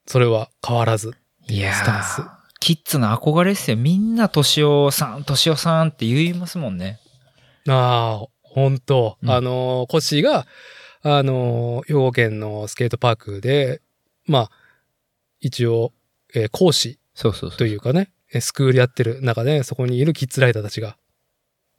[0.05, 1.13] それは変わらず。
[1.47, 3.77] いやスタンスー、キッズの憧れっすよ。
[3.77, 6.99] みんな、敏夫さん、敏夫さんって言いますもんね。
[7.69, 10.47] ああ、本当、うんあの、コッシーが、
[11.01, 13.81] あの、兵庫県のスケートパークで、
[14.25, 14.51] まあ、
[15.39, 15.93] 一応、
[16.33, 17.57] えー講師そうそうそう。
[17.57, 20.97] というかね、えスクールやってる中で、そこにいるキッズライダーたちが。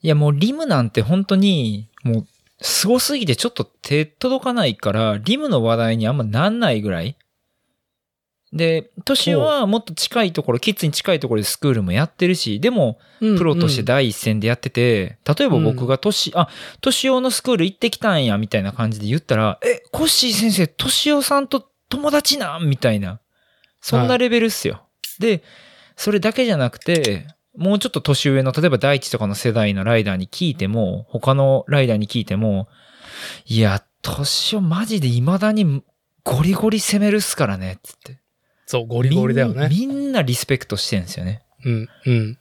[0.02, 2.26] いや、もうリムなんて本当に、もう、
[2.62, 7.16] 凄すぎてちょっと手届かないから、リムの話題にあんまなんないぐらい。
[8.52, 16.48] で、年はもっと近いところ、キッズに近いところでスクールもやってるし、でも、プロとして第一線でやってて、例えば僕が年、あ、
[16.80, 22.68] 年男のスクール行ってきたんや、みたいな感じで言ったら、え、コッシー先生、年男さんと友達なん？
[22.68, 23.20] みたいな。
[23.80, 24.82] そんなレベルっすよ。
[25.20, 25.44] で、
[25.96, 32.68] それだけじゃなくて、もうちょっと年上の、例えば第一とかの世代のライダーに聞いても、他のライダーに聞いても、
[33.46, 35.82] いや、年をマジで未だに
[36.24, 38.18] ゴリゴリ攻めるっすからね、つって。
[38.70, 39.68] そう、ゴリゴリだよね。
[39.68, 41.42] みんなリスペクトしてんですよね。
[41.64, 42.38] うん、うん。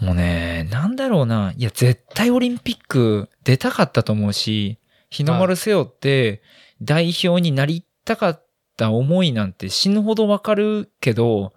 [0.00, 1.54] もうね、なんだろうな。
[1.56, 4.76] いや、絶対オリンピック出たかったと思うし、
[5.08, 6.42] 日の丸背負って
[6.82, 8.44] 代表になりたかっ
[8.76, 11.54] た思いなんて死ぬほどわかるけど、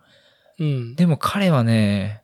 [0.59, 0.95] うん。
[0.95, 2.21] でも彼はね、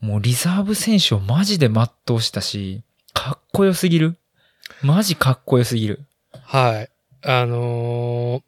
[0.00, 4.18] もうリザーブ選手をマジで全うしたし、かっこよすぎる。
[4.82, 6.00] マジかっこよすぎる。
[6.42, 6.90] はい。
[7.22, 8.42] あのー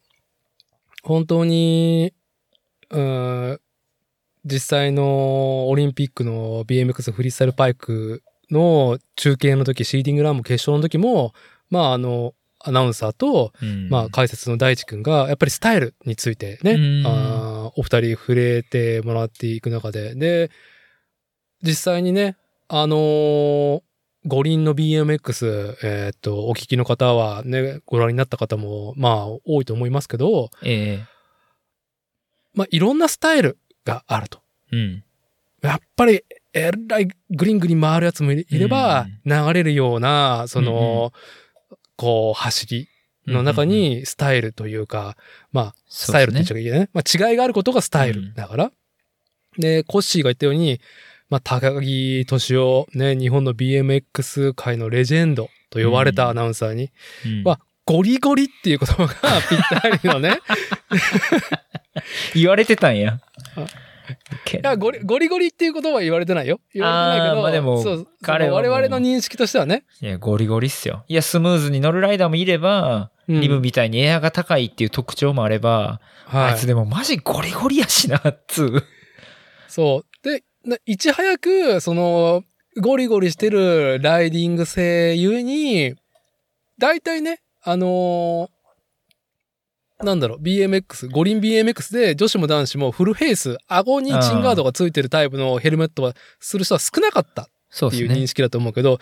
[1.03, 2.13] 本当に、
[2.93, 3.59] うーん、
[4.45, 11.33] 実際のオリンピックの BMX フリースタイルパイクの中継の時、シーディングランも決勝の時も、
[11.69, 13.89] まああの、アナウンサーと、うん。
[13.89, 17.03] まあ解説の大地くんが、やっぱりスタイルについてね、うん。
[17.05, 20.51] あーお二人触れてもらっていく中で、で、
[21.61, 23.81] 実際にね、あのー
[24.25, 31.12] 五輪の BMX、えっ、と、お聞きの方はね、ご覧になった方も、まあ、多いと思いますけど、ええ
[32.53, 34.39] まあ、いろんなスタイルがあると。
[34.71, 35.03] うん。
[35.61, 41.13] やっぱり、えらいグリングリン回るやつもいれば、流れるような、その、
[41.95, 42.89] こう、走り
[43.27, 45.17] の中にスタイルというか、
[45.51, 46.89] まあ、スタイルって言っちゃいけないね。
[46.93, 48.71] まあ、違いがあることがスタイルだから。
[49.57, 50.79] で、コッシーが言ったように、
[51.29, 56.91] まあ、高木敏夫、ね、日本の BMX 界のレジェンドと呼ばれたアナウンサーに、
[57.25, 59.13] うんわゴリゴリっていう言葉が
[59.49, 60.39] ぴったりのね。
[62.35, 63.19] 言われてたんや
[64.53, 66.59] いやゴリ、ゴリゴリっていう言葉は言われてないよ。
[66.73, 69.85] 言われてないけど、まあでもそう彼は我々の認識としてはね。
[70.01, 71.05] いや、ゴリゴリっすよ。
[71.07, 76.67] いや、スムーズに乗るライダーもいれば、うんリブみたいにエアが高いっていう特徴もあれば、はいあいつ。
[76.67, 78.83] でもマジゴリゴリやしな、っつう。
[79.69, 80.27] そう。
[80.27, 82.43] で、ないち早く、その、
[82.81, 85.95] ゴリゴリしてるライディング性ゆえに、
[86.77, 88.49] 大体ね、あのー
[90.03, 98.27] なんだろう、BMX、五輪 BMX で女子も男子もフルフェイス、顎にチンガードがついてるタイプのヘルメットはする人は少なかったっていう認。
[98.27, 98.99] 識だと思うけど、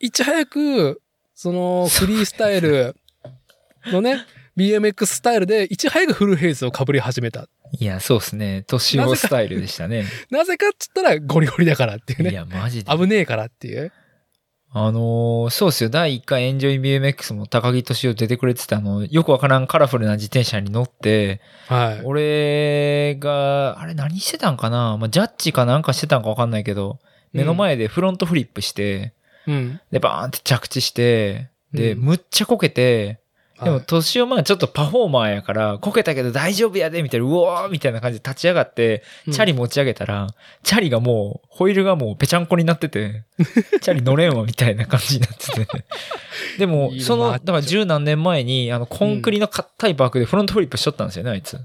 [0.00, 1.00] いち早く、
[1.34, 2.96] そのフリースタイル
[3.86, 4.26] のね、
[4.56, 7.48] BMX スタイルでいち早くフルフェイスを被り始めた。
[7.78, 8.64] いや、そうですね。
[8.66, 10.04] 年男スタイルでしたね。
[10.30, 12.30] なぜかっつったらゴリゴリだからっていうね。
[12.30, 12.92] いや、マジで。
[12.92, 13.92] 危ねえからっていう。
[14.74, 15.90] あのーそうっすよ。
[15.90, 22.00] 第1回エンジョイ BMX も高木敏夫出てくれてたあの、よくわからんカラフルな自転車に乗って、はい。
[22.04, 24.96] 俺が、あれ何してたんかな？
[24.96, 26.98] まあ、ジャッジかなんかしてたんかわかんないけど、
[27.32, 29.12] 目の前でフロントフリップして、
[29.46, 29.80] うん。
[29.90, 33.20] で、バーンって着地して、で、うんむっちゃこけて、
[33.64, 40.28] でも、はい年をまあちょっとパフォーマーやから、こけたけど大丈夫やで、みたいな、うおーみたいな感じで立ち上がって、チャリ持ち上げたら、
[40.62, 43.24] チャリがもう、ホイールがもうぺちゃんこになってて、
[43.80, 45.84] チャリ乗れんわ、みたいな感じになってて。
[46.58, 51.58] でもその、だから十何年前に、あの、コンクリの硬いバークでフロントフリップしとったんですよね、あいつ。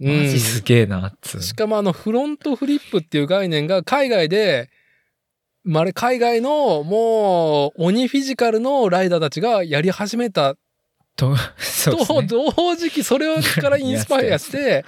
[0.00, 1.42] マうんジすげえな、っつう。
[1.42, 4.70] しかもあのフロントフリップっていう概念が海外で、
[5.64, 10.56] まあ、あれ海外のもう鬼フィジカルのライダーたちがやり始めた
[11.18, 11.38] と、 ね。
[12.28, 14.84] 同時期それからインスパイアして、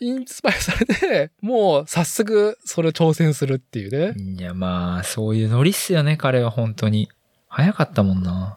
[0.00, 4.14] インスパイアされて、もう早速それを挑戦するっていうね。
[4.16, 7.08] いや、まあ、そういうノリっすよね、彼は本当に。
[7.48, 8.56] 早かったもんな。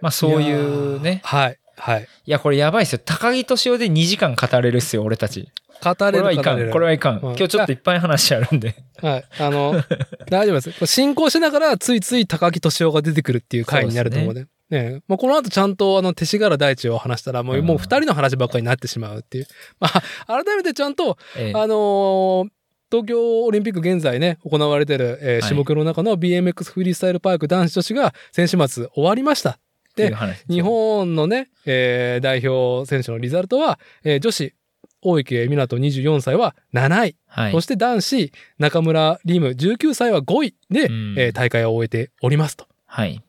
[0.00, 1.20] まあ、そういうね。
[1.22, 1.58] はい。
[1.76, 2.08] はい。
[2.26, 3.00] いや、これやばいっすよ。
[3.04, 5.50] 高木敏夫で2時間語れるっすよ、俺たち。
[5.82, 6.70] 語れるこれはいかん。
[6.70, 7.16] これはいかん。
[7.16, 8.74] うん今日ちょっといっぱい話あるんで。
[9.02, 9.24] はい。
[9.38, 9.82] あの、
[10.28, 10.86] 大丈夫です。
[10.86, 14.46] 進行しながらついつい高木敏夫が出てくるっていう回になると思うね。
[14.70, 19.46] ねまあ、この後ちゃんとあの、勅使河原大地を話したらもう、うんもう二人の話ばっかりになってしまうっていう。
[19.80, 22.48] まあ、改めてちゃんと、ええあのー
[22.92, 29.50] 東京オリンピック現在ね、行われてる、えーはい種目の中の BMX フリースタイルパーク男子女子が先週末終わりました。
[29.50, 29.56] っ
[29.94, 34.54] ていう話日本のね、えー代表選手のリザルトは、えー女子、
[35.02, 37.16] 大池美と24歳は7位。
[37.28, 37.60] はいそ。
[37.60, 42.66] して男子、中村リム19歳は5位で、うんえー大会を終えておりますと。
[42.86, 43.22] はい。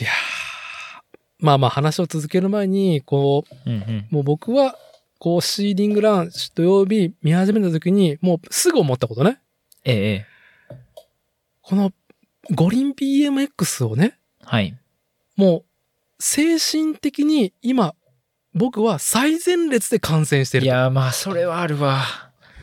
[0.00, 0.14] いやー
[1.40, 4.06] まあまあ話を続ける前に、こう、うんうん。
[4.10, 4.76] もう僕は、
[5.18, 9.40] こう、シーディングラン土曜日見始めた時に、もうすぐ思ったことね。
[9.84, 10.26] ええええ。
[11.62, 11.92] この、
[12.50, 14.76] 五輪 BMX をね、はい。
[15.36, 15.64] もう、
[16.18, 17.94] 精神的に今、
[18.54, 20.66] 僕は最前列で観戦してると。
[20.66, 22.02] いや、まあ、それはあるわ。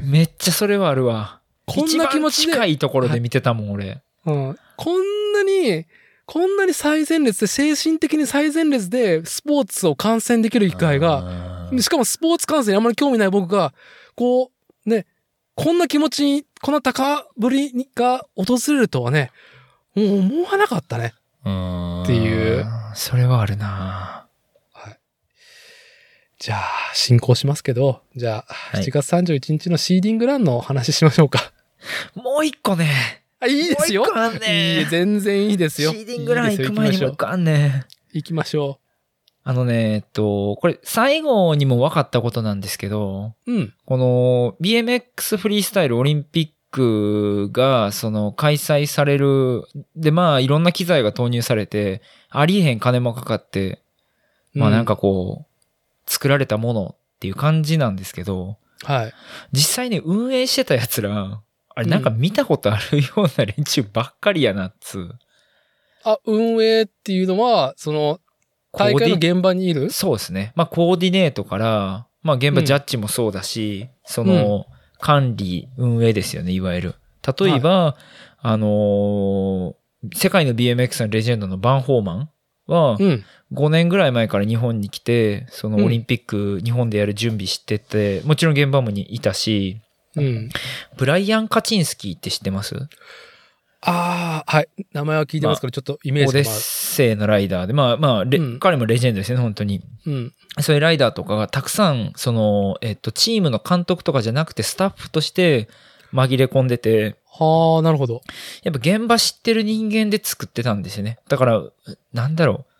[0.02, 1.41] めっちゃそれはあるわ。
[1.65, 4.02] こんな気持ちで近いところで見てたもん、俺。
[4.26, 5.86] うん、こんなに、
[6.28, 11.23] こんなに最前列で、精神的に最前列でスポーツを観戦できる機会が、
[11.71, 13.73] がしかもスポーツ観戦にあまり興味ない僕が、
[14.13, 14.52] こ
[14.86, 15.06] う、ね、
[15.56, 19.32] こんな気持ちに、こんな高ぶりが訪れるとはね、
[19.96, 21.13] もう思わなかったね。
[22.04, 22.65] っていう。
[22.94, 24.28] それはあるな
[24.73, 25.00] はい。
[26.40, 26.62] じゃあ、
[26.94, 31.54] 進行しますけど、じゃあ、い7月31日のシーディングランのお話ししましょうか。
[32.15, 33.23] もう一個ね。
[33.40, 34.88] あ、いいですよいいね。
[34.90, 35.92] 全然いいですよ。
[35.92, 37.85] シーディングラン行く前にもう一個あんね。
[38.13, 38.79] 行きましょ
[39.44, 43.52] あのね、えっと、これ最後にも分かったことなんですけど、う。
[43.52, 43.73] うん。
[43.85, 49.63] この BMX フリースタイルオリンピックが、その開催される、
[49.96, 53.81] で、まあいろんな機材が投入されて、ありえへん金もかかって、
[54.54, 58.58] まあなんかこう、作られたものっていう感じなんですけど、
[58.88, 59.13] うん、はい。
[59.54, 61.42] 実際ね、運営してた奴ら、
[61.78, 65.19] あれなんか見たことあるような連中ばっかりやなっつう。
[66.04, 68.19] あ、運営っていうのは、その、
[68.71, 69.90] 大会の現場にいる？
[69.92, 70.54] そうですね。
[70.56, 74.65] まあコーディネートから、まあ現場うんジャッジもそうだし、その、
[75.00, 76.96] 管理、運営ですよね、いわゆる。
[77.40, 77.96] 例えば、
[78.40, 79.73] あのー
[80.13, 82.30] 世界の BMX のレジェンドのバンホーマン
[82.67, 83.25] は、うん。
[83.54, 89.82] 5年ぐらい前から日本に来て、そのうんオリンピック日本でやる準備してて、もちろん現場もにいたし、
[90.22, 90.50] うん。
[90.98, 92.76] ブライアン・カチンスキーって知ってます？
[93.82, 94.68] ああ、はい。
[94.92, 99.80] 名前は聞いてますけど、ちょっとイメーオデッセイのライダーで、まあまあ、レうん彼もレジェンドですね、本当に。
[99.80, 100.34] まあうん。
[100.62, 105.70] そういうライダーとかがたくさん、その、えっと、チームの監督とかじゃなくてスタッフとして
[106.12, 108.22] 紛れ込んでて、はあ、なるほど。
[108.63, 111.20] やっぱ現場知ってる人間で作ってたんですよね。
[111.30, 111.63] だから、
[112.13, 112.74] なんだろう。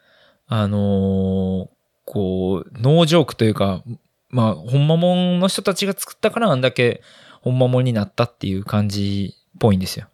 [0.48, 1.70] あのー
[2.10, 3.84] こう、ノージョークというか、
[4.30, 7.02] まあ、ほんまもんの人たちが作ったからあんだけ
[7.48, 10.08] ほんまもんになったっていう感じっぽいんですよ。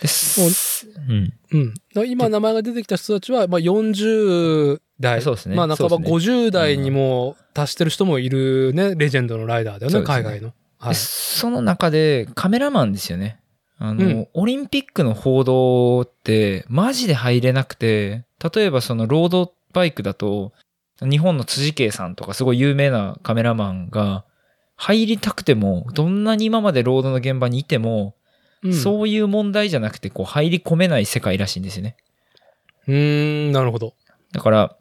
[0.00, 0.86] です。
[1.08, 1.32] うん。
[1.52, 2.06] うん。
[2.06, 5.20] 今名前が出てきた人たちは、まあ40代。
[5.22, 10.52] そうですねまあ半ばそうですね50代にも達してる人もいるね、レジェンドのライダーだよね、ね海外の。
[10.78, 10.94] はでい。
[10.94, 13.40] その中でカメラマンですよね。
[13.78, 18.24] あの、うんオリンピックの報道ってマジで入れなくて、
[18.54, 20.52] 例えばそのロードバイクだと、
[21.00, 24.24] 日本の辻圭さんとかすごい有名なカメラマンが
[24.78, 28.14] 入りたくても、どんなに今までロードの現場にいても、
[28.62, 28.74] うん、う。
[28.74, 31.96] そういう問題じゃなくてこう入り込めない世界らしいんですよね。
[32.86, 33.94] うーん、なるほど。
[34.32, 34.76] だから、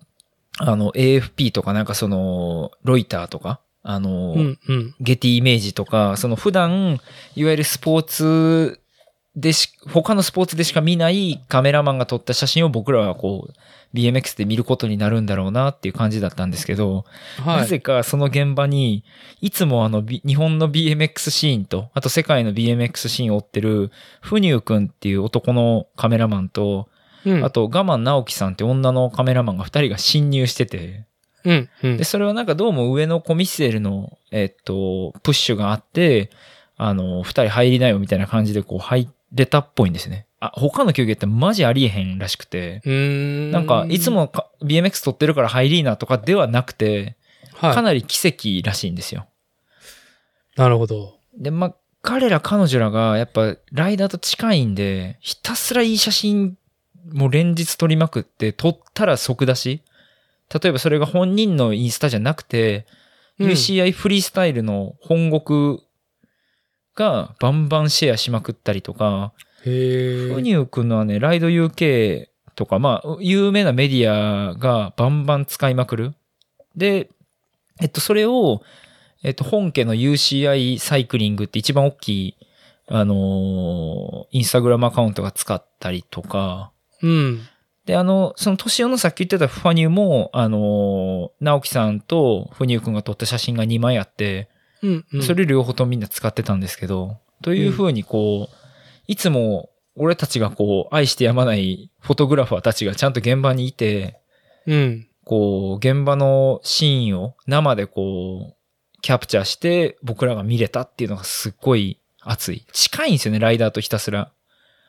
[0.59, 4.95] あの AFP とかなんかそのロイターとか、あの、うん、うん。
[4.99, 6.99] ゲティイメージとか、その普段、
[7.35, 8.81] いわゆるスポーツ
[9.35, 13.53] でし、他のスポーツでしか見ないカメラマンが撮った写真を僕らはこう、
[13.93, 17.05] BMX で見ることになるんだろうなっていう感じだったんですけど、
[17.39, 17.57] は。
[17.57, 19.03] ないぜかその現場に、
[19.41, 26.89] いつもあの、ビ日本の BMX シーンと、あと世界の BMX シーンを追ってる、フニュー君っていう男のカメラマンと、
[27.25, 31.05] うん、あと我慢直樹さんって女のカメラマンが二人が侵入してて、
[31.43, 32.03] うん、うんで、。
[32.03, 36.29] それはなんかどうも上のコミッセルの、えっと、プッシュがあって、
[36.77, 40.26] あの、二人入りなよみたいな感じでこう入れたっぽいんですね。
[40.39, 43.51] あ、他の競技ってマジありえへんらしくて、ん。
[43.51, 47.15] なんかいつ、もか BMX 撮ってるから入りーなとかではなくて、
[47.53, 47.73] はい。
[47.73, 49.27] かなり奇跡らしいんですよ。
[50.55, 51.17] なるほど。
[51.37, 56.57] で、まあ、彼ら彼女らがやっぱライダーと近いんで、ひたすらいい写真
[57.11, 59.81] もう連日撮りまくって、撮ったら即出し
[60.53, 62.85] 例えばそれが本人のインスタじゃなくて、
[63.39, 65.83] うん UCI フリースタイルの本国
[66.95, 69.31] がバンバンシェアしまくったりとか。
[69.67, 76.13] フニュー君のはね、ライド UK とか、まあ、有名なメディアがバンバン使いまくる。
[76.75, 77.09] で、
[77.79, 78.61] えっと、それを、
[79.23, 82.37] えっと、本家の UCI サイクリングって一番大きい、
[82.87, 87.41] あのーインスタグラムアカウントが使ったりとか、うん。
[87.85, 94.49] で、あの、その年男のさっき言ってたファニューも、あのー直樹さんとフニュー君が撮った写真が2枚あって、
[94.81, 95.23] うん、うん。
[95.23, 98.66] それ両方ともみんな使ってたんですけど、というふうにこう、
[99.07, 104.21] いつも俺たちがこう、愛してやまないフォトグラファーたちがちゃんと現場にいて、
[104.67, 105.07] うん。
[105.25, 112.65] こう、現場のシーンを生でこう、キャプチャーして僕らが見れたっていうのがすっごい熱い。
[112.73, 114.31] 近いんですよね、ライダーとひたすら。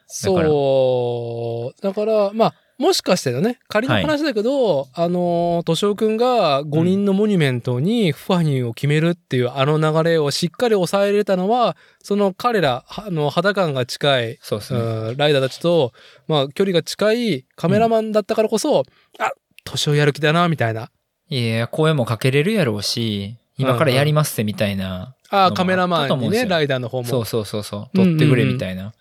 [0.06, 1.82] そう。
[1.82, 14.80] だから、まあ、もしかしてだね、仮の話だけど、あの、敏夫くんが5人のモニュメントにファニーを決めるっていうあの流れをしっかり抑えれたのは、その彼ら、はあの、肌感が近い、そうですね。
[14.80, 15.92] うんライダーたちと、
[16.28, 18.84] まあ、距離が近いカメラマンだったからこそ、
[19.18, 19.32] あ、
[19.64, 20.90] 敏夫やる気だな、みたいな。
[21.30, 25.16] いや、声もかけれるやろうし、今からやりますってみたいな。
[25.30, 27.08] ああ、カメラマンにね、ライダーの方も。
[27.08, 27.96] そうそうそうそう。
[27.96, 28.90] 撮ってくれみたいな。
[28.90, 28.96] で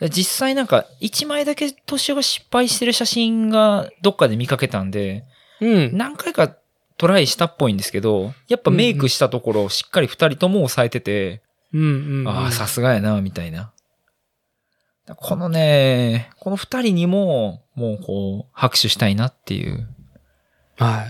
[0.00, 5.24] 実際なんか、一枚だけ年が失敗してる写真がどっかで見かけたんで、
[5.60, 5.96] うん。
[5.96, 6.56] 何回か
[6.96, 11.42] トライしたっぽいんですけど、やっぱメイクしたところをしっかり二人とも抑えてて、
[11.72, 12.28] うんうん、うん。
[12.28, 13.72] ああ、さすがやな、みたいな。
[15.16, 19.88] このね、この二人にも、もうこう、拍手したいなっていう。
[20.76, 21.02] は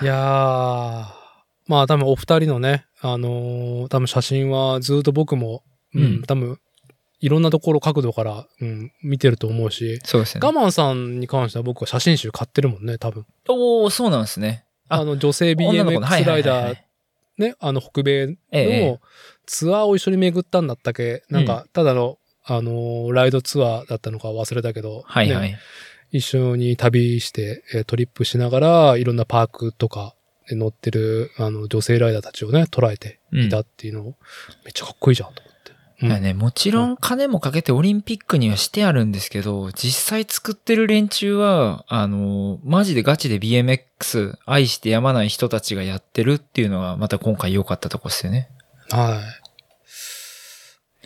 [0.00, 0.04] い。
[0.04, 1.04] いやー、
[1.66, 5.62] まあ多分お二人のね、あのー多分写真はずっと僕も、
[5.94, 6.58] うん、うん多分、
[7.20, 10.40] いろんなところ角度から、うん、見てると思うし、そうですね。
[10.44, 13.26] 我慢さんに関しては僕は写真集買ってるもんね、多分。
[13.48, 14.64] おー、そうなんですね。
[14.88, 16.76] ああの、女性 BMX ライはいはいはいダー、
[17.38, 19.00] ね、あの、北米ええの
[19.46, 25.56] ツアーを一緒に巡ったんだったっけ、なんか、ただの、あのーライドツアーだったのか忘れたけど、ねはいはい。
[26.10, 30.16] 一緒に旅して、えートリップしながら、いろんなパークとか
[30.48, 34.04] で乗ってる、あの、女性ライダーたちをね、捉えていたっていうのを、
[34.64, 35.51] めっちゃかっこいいじゃんと思。
[36.02, 48.48] うんね、もちろん金もかけてオリンピックにはしてあるんですけど、実際作ってる連中は、あの、マジでガチで BMX 愛してやまない人たちがやってるっていうのがまた今回良かったとこですよね。
[48.90, 49.20] は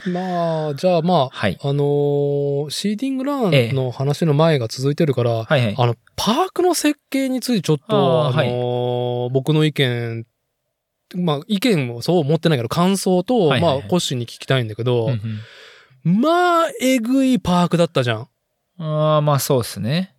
[0.05, 0.11] い。
[0.11, 1.59] まあ、じゃあまあ、はい。
[1.62, 5.74] あのーシーディングランの話の前が続いてるから、はいはい。
[5.78, 10.26] あの、パークの設計についてちょっと、ああーのー僕の意見、
[11.16, 18.28] まあ、意見もそう思ってないけど、感想と、はいはいはいまあ、コッシーに聞きたいんだけど、うんうんまあ、えぐいパークだったじゃん。
[18.78, 20.14] ああ、まあそうですね。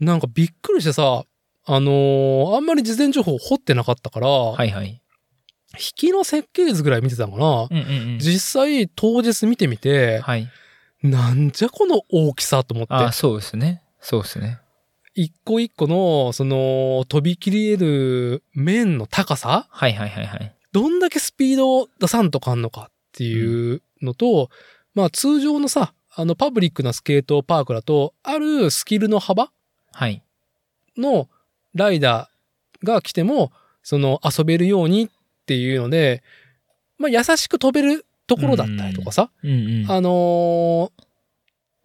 [0.00, 1.24] なんかびっくりしてさ、
[1.68, 5.02] あのーあんまり事前情報掘ってなかったから、はいはい。
[5.74, 7.68] 引きの設計図ぐらい見てたのかな。
[7.70, 8.18] うんうんうん。
[8.18, 10.48] 実際、当日見てみて、はい。
[11.02, 12.94] なんじゃこの大きさと思って。
[12.94, 13.82] ああ、そうですね。
[14.00, 14.60] そうですね。
[15.16, 19.66] 一個一個の、その、飛び切り得る面の高さ？
[19.70, 20.54] はいはいはいはい。
[20.72, 24.50] どんだけスピードを出さんとかんのかっていうのと、
[24.94, 29.50] まあ通常のさ、あのパブリックなスケートパークだと、あるスキルの幅
[29.92, 30.22] はい。
[30.98, 31.28] の
[31.74, 33.52] ライダーが来ても、
[33.82, 35.08] その遊べるようにっ
[35.46, 36.22] ていうので、
[36.98, 39.90] まあ優しく飛べるところだったりとかさ、うんうん。
[39.90, 41.05] あのー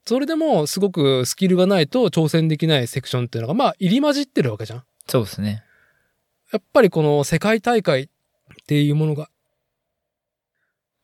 [0.05, 4.83] それでもすごくスキルがないと挑戦できないセクションっていうのがまあ入り混じってるわけじゃん。
[5.07, 5.63] そうですね。
[6.51, 8.07] やっぱりこの世界大会っ
[8.67, 9.29] ていうものが、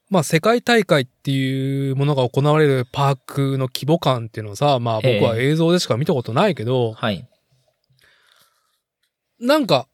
[0.09, 7.27] まあ世界大会っていうものが行われるパークの規模感っていうのはさ、まあ僕は映像でしか見たことないけど、はい。
[9.39, 9.87] なんか、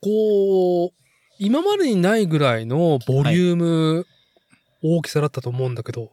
[0.00, 0.90] こう、
[1.38, 4.06] 今までにないぐらいのボリューム、
[4.82, 6.12] 大きさだったと思うんだけど、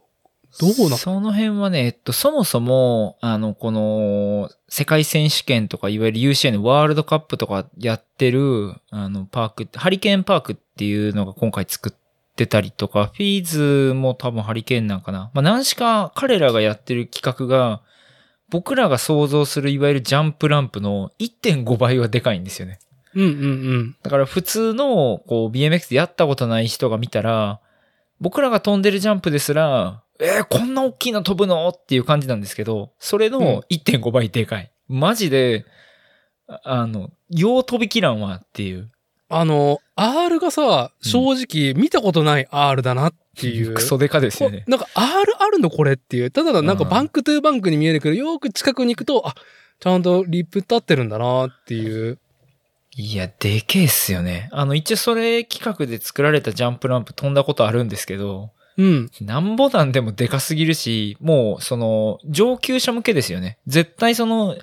[0.59, 15.29] どうなその辺はね、えっと、そもそも、あの、この、世界選手権とか、いわゆる UCI のワールドカップとかやってる、あの、パークって、ハリケーンパークっていうのが今回作ってたりとか、フィーズも多分ハリケーンなんかな。
[15.33, 17.81] まあ、何しか彼らがやってる企画が、
[18.49, 22.79] 僕らが想像するいわゆるジャンプランプの1.5倍はでかいんですよね。
[23.13, 23.33] うんうんう
[23.79, 23.95] ん。
[24.01, 27.59] だから普通の、こう、BMX でやったことない人が見たら、
[28.19, 31.69] 僕らが飛んでるジャンプですら、えー、こんな大きいの飛ぶの？
[31.69, 34.71] っていう感じなんですけど、それうんの1.5倍でかい。
[34.87, 35.65] マジで、
[36.47, 38.89] ああの、よう飛びきらんわっていう。
[39.29, 43.73] あの、R がさ、うん正直見たことない R だなっていう。
[43.73, 44.71] クソデカですよねこ。
[44.71, 46.31] なんか R あるのこれっていう。
[46.31, 49.35] ただなんかうんバンクトゥーバンクに見えるけど、よーく近くに行くと、あ、
[49.79, 52.19] ちゃんとリップ立ってるんだなっていう。
[52.95, 54.49] いや、でけえっすよね。
[54.51, 59.11] あの、一応それ企画で作られたジャンプランプ飛んだことあるんですけど、うん。
[59.21, 63.57] なんぼなんでもでかすぎるし、もう、その、上級者向けですよね。
[63.65, 64.55] 絶対その、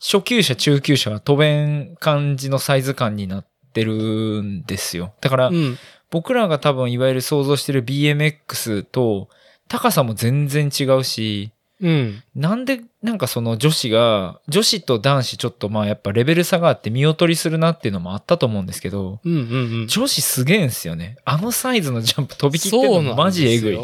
[0.00, 5.14] 初級者、中級者は飛べん感じのサイズ感になってるんですよ。
[5.20, 5.78] だから、うん。
[6.10, 9.28] 僕らが多分いわゆる想像してる BMX と、
[9.68, 11.52] 高さも全然違うし、
[11.82, 12.22] うん。
[12.36, 19.38] なんで、なんかその女子が、女子と男子ちょっとまあやっぱレベル差があって見劣りするなっていうのもあったと思うんですけど、うんうん
[19.80, 19.86] うん。
[19.88, 21.16] 女子すげえんすよね。
[21.24, 23.78] あのサイズのジャンプ飛び切ってるのマジえぐい。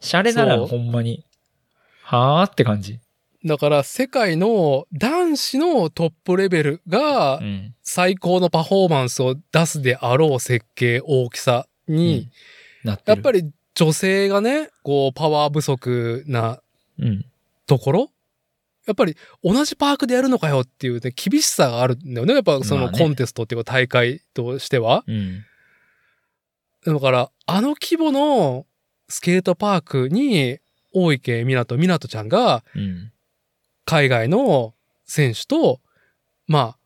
[0.00, 1.26] シャレならほんまに。
[2.02, 3.00] はーって感じ。
[3.44, 7.74] だから世界の男子のトップレベルがうん。
[7.82, 12.30] 最高のパフォーマンスを出すであろう設計大きさに、
[12.82, 13.16] なってる。
[13.16, 16.60] やっぱり女性がね、こうパワー不足な
[16.98, 17.24] うん。
[17.66, 18.10] ところ？
[18.86, 22.34] やっぱり同じパークでやるのかよっていうね、厳しさがあるんだよね。
[22.34, 25.02] やっぱそのコンテストっていうか大会としては。
[25.06, 25.44] うん。
[26.84, 28.64] だから、あの規模の
[29.08, 30.58] スケートパークに、
[30.92, 33.12] 大池港、港ちゃんがうん。
[33.84, 34.74] 海外の
[35.04, 35.80] 選手と、
[36.48, 36.78] まあ、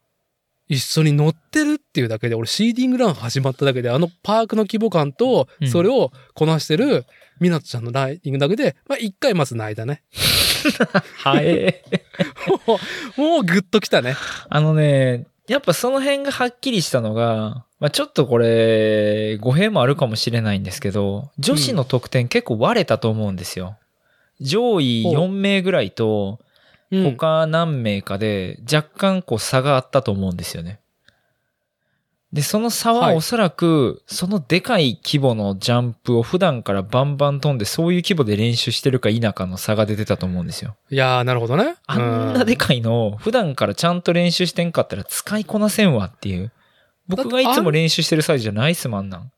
[0.69, 7.05] 一緒に乗ってるっていうだけで、俺シーディングラン始まっただけで、あのパークの規模感とう、んそれをこなしてる
[7.41, 10.03] 港ちゃんのライディングだけで、まあ一回まず泣いたね。
[11.25, 12.71] はえー。
[12.71, 12.79] も
[13.17, 14.17] うもうグッときたね。
[14.49, 23.77] あのね、やっぱその辺がはっきりしたのが、まあちょっとこれ、語弊もあるかもしれないんですけど、女子の得点結構割れたと思うんですよ。
[24.41, 26.39] 上位ほう4名ぐらいと、
[26.91, 27.17] うん。
[27.17, 30.81] 他何名かで若干こう差があったと思うんですよね。
[32.33, 40.77] で、その差ははいおそらく、そのでかい規模のジャンプを普段からバンバン飛んで、そういう規模で練習してるか否かの差が出てたと思うんですよ。
[40.91, 41.75] いやー、なるほどね。
[41.87, 46.53] あんなでかいの、普段からちゃんと練習してんかったら使いこなせんわっていう。
[47.09, 49.33] 僕がいつも練習してるサイズじゃないっすもんなん。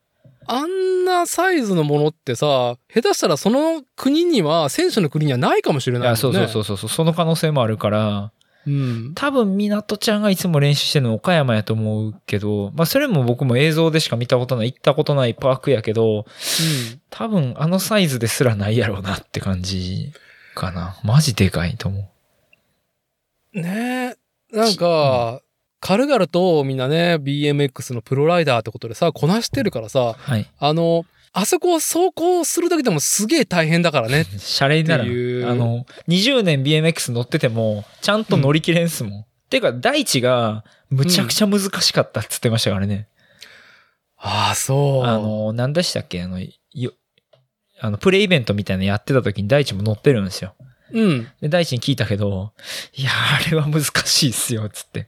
[0.45, 6.07] あんなサイズのものってさ、下手したらその国には、選手の国にはないかもしれないね。。
[6.09, 8.31] いや、そうそうそううそうそう、その可能性もあるから、
[8.65, 9.11] うん。
[9.15, 16.25] 多分、港ちゃんがいつも練習してるの岡山やと思うけど、まあ、それも僕も映像でしか見たことない、行ったことないパークやけど、
[17.09, 20.13] 多分、あのサイズですらないやろうなって感じ
[20.55, 20.97] かな。
[21.03, 22.09] マジでかいと思
[23.53, 23.61] うん。
[23.61, 24.15] ね
[24.51, 24.55] え。
[24.55, 25.41] なんか、
[25.79, 30.21] 軽々とみんなね、BMX のプロライダーってことでさ、こなしてるからさ、う。
[30.31, 30.49] はい。
[30.57, 31.05] あの、
[31.35, 34.25] あそこを走行するだけでもすげえ大変だからね。
[34.37, 39.25] シャレにならんっていうあの、20年 BMX 乗ってても、ちゃんと乗り切れんすもん。
[39.49, 43.07] てか、大地が、むちゃくちゃ難しかったっつってましたからね。
[44.17, 45.03] ああ、そう。
[45.05, 46.21] あの、何でしたっけ？
[46.21, 46.93] あの、よ、
[47.79, 50.53] あの、プレイイベントみたいなのやってた時に大地も乗ってるんですよ。
[50.91, 51.27] うん。
[51.41, 52.53] で、大地に聞いたけど、
[52.93, 55.07] いや、あれは難しいっすよ、つって。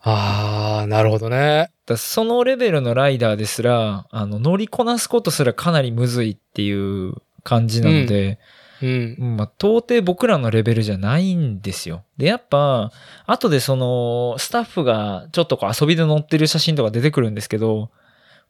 [0.00, 1.70] ああ、なるほどね。
[1.86, 7.14] だそのレベルのライダーですら、あの、乗りこなすことすらかなりむずいっていう
[7.44, 8.38] 感じなので、
[8.82, 9.36] うん。
[9.38, 12.04] まあ、到底僕らのレベルじゃないんですよ。
[12.18, 12.90] で、やっぱ、
[13.26, 17.90] 後でその、スタッフがちょっとこう遊びで乗ってる写真とか出てくるんですけど、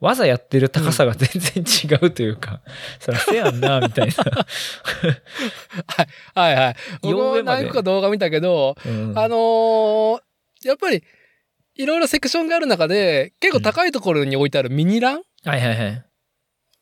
[0.00, 2.60] わざやってる高さが全然違うというか、
[3.00, 4.14] そらせやんな、みたいな。
[6.34, 6.76] はいはい。
[7.02, 10.20] 僕も両上まで何個か動画見たけど、うんあのー
[10.64, 11.04] やっぱり、
[11.76, 16.04] いろいろセクションがある中で、結構高いところに置いてあるミニラン、はいはいはい。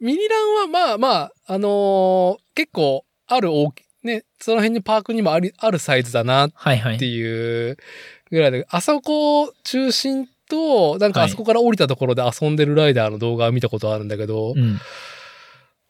[0.01, 7.07] ミニランはまあまあ、あのー結構ある大き、ね、その辺にパークにもあり、あるサイズだなっはいはいて。
[7.07, 7.77] いう
[8.31, 14.79] ぐらいで、あそこ中心と、なんかはいあそこから降りたところで遊んでるライダーの動画を見たことあるんだけど、うん。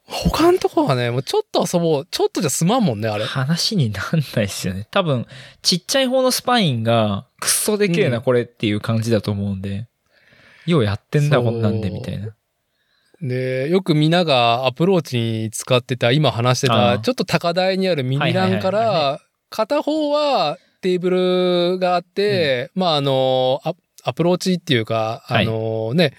[0.07, 3.25] 他のとこはね、もうちょっと遊ぼう、ちょっとじゃ済まんもんね、あれ。
[3.25, 4.05] 話になん
[4.37, 4.87] ないっすよね。
[4.91, 5.27] 多分、
[5.63, 9.87] ちっちゃい方のスパインが、くっそでけえな、うんこれっていう感じだと思うんで。
[10.67, 12.35] ようやってんだ、こんなんで、みたいな。
[13.23, 23.75] で、よくみんながアプローチに使ってた、今話してあた、あちょっと高台にあるミニランかはいはいはいら、片方はテーブルがあって、まああの、ア
[24.07, 26.13] アプローチっていうか、あのね、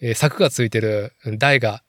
[0.00, 1.82] えー柵がついてる台が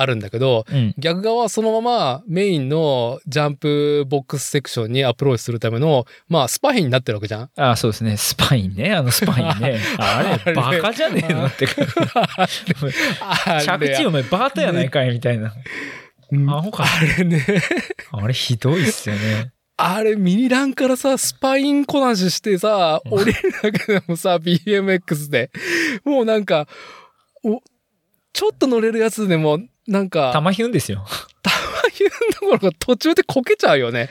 [0.00, 0.94] あるんだけど、うん。
[0.98, 7.50] 逆側はそのままメインのジャンプボックスセクションにアプローチするための、まあスパインになってるわけじゃん。
[7.56, 8.16] あそうですね。
[8.16, 8.94] スパインね。
[8.94, 9.80] あのスパインね。
[9.98, 11.46] あ あれれ、バカじゃねえの？
[11.46, 11.74] って着
[13.96, 15.52] 地お前バートやないかいみたいな。
[16.32, 16.84] うんアホか。
[16.84, 17.44] あれね。
[18.12, 19.52] あれひどいっすよね。
[19.80, 25.50] あれ、ミニランからさ、スパインこなししてさ、降りるだけでもさ、BMX で。
[26.04, 26.66] もうなんか、
[27.44, 27.62] お、
[28.32, 31.04] ちょっと乗れるやつでも、なんか、玉ひゅんですよ。
[32.00, 34.10] いうところが途中でこけちゃうよね。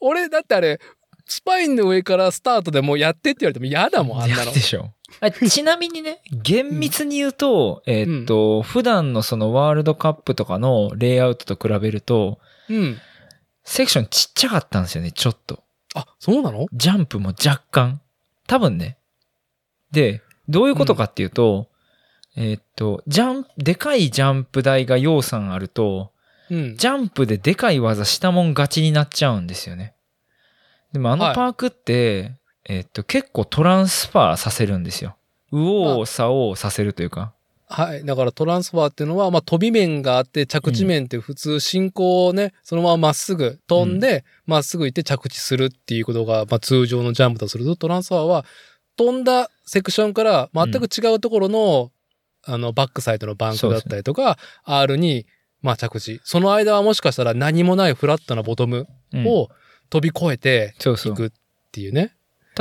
[0.00, 0.80] 俺、だってあれ、
[1.24, 4.52] スパインの上からスタートでもうやってって言われても嫌だもん、あんなの嫌。
[4.52, 4.92] でしょ。
[5.20, 12.38] あちなみにね、厳密に言うと、えーっと、普段のそのワールドカップとかのレイアウトと比べると、
[12.68, 12.98] うん。
[13.64, 15.62] セクションちっちゃかったんですよね、ちょっと。
[15.94, 16.66] あ、そうなの？
[16.72, 18.00] ジャンプも若干。
[18.46, 18.98] 多分ね。
[19.92, 21.68] で、どういうことかっていうと、
[22.40, 26.12] えーっと、ジャンプ、でかいジャンプ台が要算あると、
[26.48, 26.76] うん。
[26.76, 29.94] ジャンプででかい技したもん勝ちになっちゃうんですよね。
[30.92, 35.16] でもあはいのパークって、えーっと、結構トランスファーさせるんですよ。
[35.50, 37.34] 右往左往させるというか。
[37.66, 38.04] はい。
[38.04, 48.44] だからトランスファーっていうのは、まあ、飛び面があって、着地面って普通進行をね、そのまままっすぐ飛んで、まっすぐ行って着地するっていうことが、まあ、通常のジャンプだとすると、トランスファーは、
[48.96, 51.90] 飛んだセクションから全く違うところの、
[52.48, 55.26] あの、バックサイドのバンクだったりとか、R に、
[55.62, 56.20] まあ、着地。
[56.24, 59.48] その間はもしかしたら何もないフラットなボトムうんを
[59.90, 61.08] 飛び越えてそうそ。
[61.08, 61.30] いうくっ
[61.72, 62.14] ていうね。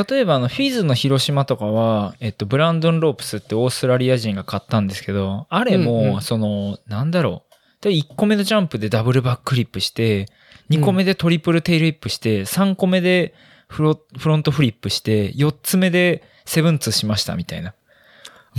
[0.10, 7.84] 例えばあの、フィズの広島とかは、えっと、ブランドン・ロープスってオーストラリア人が買ったんですけど、あれうんうも、んその、なんだろう。
[7.84, 10.28] で、1個目のジャンプでダブルバックフリップして、
[10.70, 13.34] 2個目でトリプルテイルイップして、3個目で
[13.68, 17.74] フロフロントフリップして、4つ目でセブンツーしましたみたいな。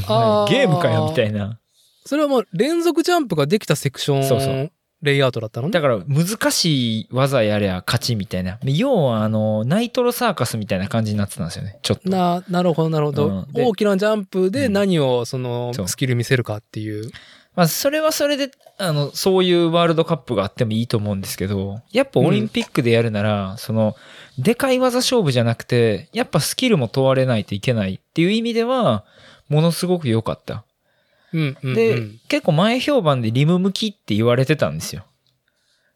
[0.09, 1.59] あーゲームかよみたいな。
[2.05, 4.73] それはもう連続ジャンプができたセクション、そうそう
[5.03, 5.73] レイアウトだったのね？
[5.73, 8.59] だから難しい技やりゃ勝ちみたいな。
[8.65, 11.79] 要はあの、ナイトロサーカスみたいな感じになってたんですよね。
[11.83, 12.11] ちょっと。
[12.11, 13.27] な、なるほど、なるほど。
[13.29, 17.11] うんで大きなジャンプでうん何を、その、そうスキル見せるかっていう。
[17.55, 23.97] まあ、それはそれで、あの、そういうワールドカップがあってもいいと思うんですけど、やっぱオリンピックでやるなら、その、
[24.39, 29.05] でかい技勝負じゃなくて、やっぱスキルも問われないといけないっていう意味では、
[29.49, 30.65] ものすごく良かった。
[31.33, 32.21] うん、うん、で、うん。
[32.29, 35.05] 結構前評判でリム向きって言われてたんですよ。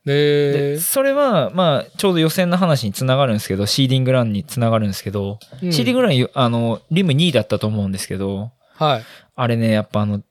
[0.05, 9.05] で、で、それは、まあ、ちょうど予選の話につながるんですけど、シーディングランにつながるんですけど、うんシーディングラン、あの、リム2位だったと思うんですけど、はい。
[9.36, 10.22] あれね、やっぱあの、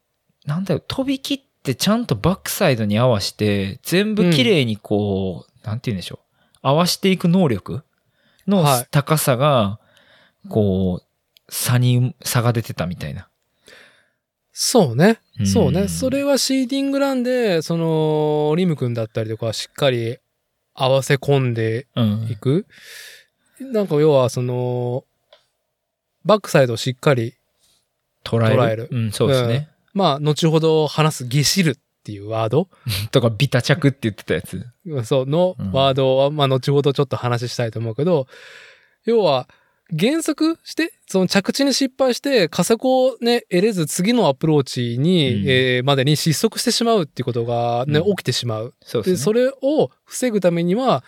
[0.45, 7.83] なんだよ、飛び切ってちゃんとバックサイドに合わせて、全部綺麗にこう、なんて言うんでしょう、合わしていく能力
[8.47, 9.79] のはい高さが、
[10.49, 11.10] こう、
[11.51, 13.27] 差に、差が出てたみたいな。
[14.51, 15.19] そうね。
[15.39, 15.87] うんそうね。
[15.87, 20.17] それはシーディングランで、その、リム君だったりとか、しっかり
[20.73, 22.35] 合わせ込んでうんい。
[22.35, 22.65] く。
[23.59, 25.05] なんか要は、その、
[26.25, 27.35] バックサイドをしっかり、
[28.23, 28.55] 捉える。
[28.55, 29.69] 捉えるうん、そうですね。
[29.93, 32.67] まあ、後ほど話すゲシルっっていうワード、
[33.11, 34.65] とか、ビタ着って言ってたやつ。
[35.05, 38.27] そう、のうんワードは、まあ、後ほどちょっと話したいと思うけど、
[39.05, 39.47] 要は、
[39.91, 48.73] 減速して、その着地に失敗して、加速をね、得れず次のアプローチに、うんえーまでに失速してしまうっていうことがね、うん起きてしまう。
[48.81, 49.17] で、そうですね。
[49.17, 51.03] それを防ぐためには、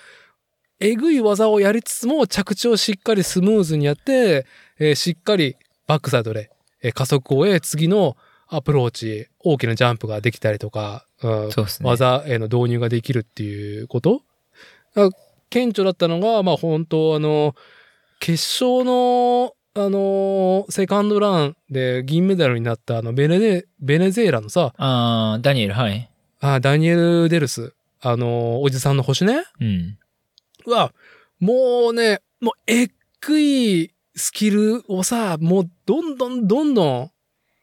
[0.79, 4.45] えぐい技をやりつつも着地をしっかりスムーズにやって、
[4.79, 5.55] えーしっかり
[5.88, 8.17] バックサイドで、えー加速を得、次の
[8.47, 11.53] アプローチ、大きなジャンプができたりとか、うんね。
[11.81, 14.21] 技への導入ができるっていうこと
[15.49, 17.55] 顕著だったのが、まあ本当あの、
[18.24, 26.09] 決勝の、あの、セカンドランで銀メダルになったあの、ベネデ、ベネズエラのさ、あー、ダニエル、はい。
[26.39, 29.43] あダニエル・デルス、あの、おじさんの星ね。
[29.59, 29.97] うん。
[30.65, 30.93] は、
[31.41, 37.11] もうね、もうえっくいスキルをさ、もうどんどんどんどん、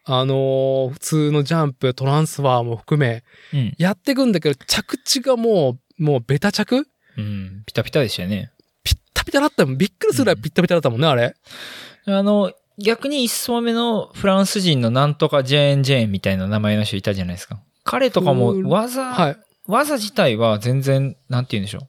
[0.04, 3.74] あのー普通のジャンプ、トランスファーも含め、うん。
[3.78, 6.86] やっていくんだけど、着地がもう、もうベタ着
[7.16, 7.62] うん。
[7.64, 8.52] ピタピタでしたよね。
[9.30, 9.78] ピッタだったもん。
[9.78, 11.34] びっくりするぐらいピッタピタだったもんね、あれ。
[12.06, 17.60] あの、逆に一層目のフランス人のなんとかジェーン・ジェーンみたいな名前の人いたじゃないですか。
[17.84, 19.36] 彼とかもうん技、はい。
[19.66, 21.88] 技自体は全然、なんて言うんでしょう。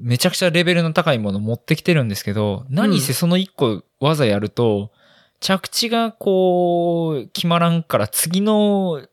[0.00, 4.92] めちゃくちゃレベルの高いもの持ってきてるんですけど、何せその一個技やると、
[5.40, 9.06] 着地がこう、決まらんから次の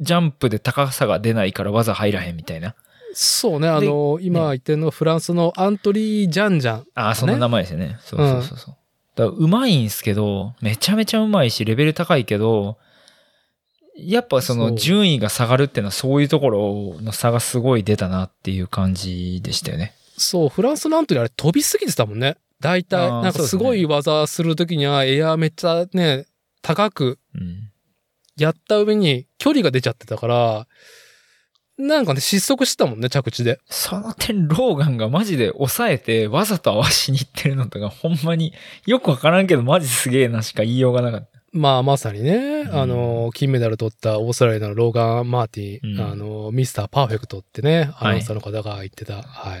[0.00, 2.74] ジャンプで高さが出ないから技入らへんみたいな。
[3.20, 6.86] そうね、あの、今言ってるのはフランスのアントリー・ジャンジャン。
[6.94, 7.98] ああ、その名前ですよね。
[8.00, 8.76] そうそうそうそう。
[9.16, 12.78] だからうまいんすけど、めちゃめちゃうまいし、レベル高いけど、
[13.96, 19.94] やっぱその順位が下がるっていうのはそういうところの差がすごい出たなっていう感じでしたよね。
[20.16, 22.36] そう、フランスのアントリーあれ飛びすぎてたもんね。
[22.60, 26.26] 大体、なんかすごい技するときにはエアーめっちゃね、
[26.62, 27.72] 高くうん。
[28.36, 30.68] やった上に距離が出ちゃってたから、
[31.78, 33.60] なんかね、失速してたもんね、着地で。
[33.66, 38.52] その点、ローガンがマジで抑えてわざと合わしに行ってるのとか、ほんまに
[38.84, 41.38] よくわからんけどマジすげえなしか言いようがなかった。
[41.52, 49.22] まあ、まさにね、んあの、金メダル取ったオーストラリアのローガン・マーティン、うんあの、ミスターパーフェクトってね、アはいナウンサーの方が言ってた。
[49.22, 49.60] はい。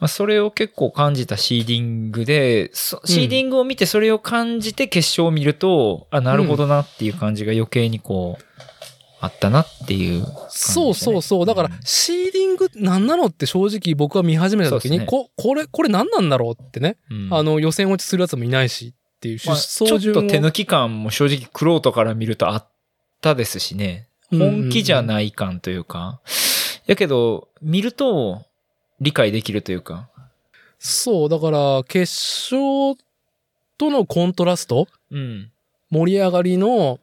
[0.00, 8.44] まあ、それを結構感じたシーディングで、そシーディングを見てそれを感じて決勝を見ると、あ、なるほどなっていう感じが余計にこう、
[9.20, 11.46] あったなっていう、そうそうそう。
[11.46, 16.96] だからうん、シーディング何なのって正直僕は見始めた時に、ねこ、これ、これ何なんだろうってね。
[17.10, 22.66] うんあの、予選落ちするやつもいないしっていう出まあちょっと手抜き感も正直クロートから見るとあっ
[23.20, 24.06] たですしね。
[24.30, 26.20] 本気じゃない感というか。
[26.86, 28.42] やけど、見ると
[29.00, 30.08] 理解できるというか。
[30.78, 32.02] そう、だから、決
[32.54, 32.96] 勝
[33.78, 34.86] とのコントラスト？
[35.10, 35.50] うん。
[35.90, 37.00] 盛り上がりの、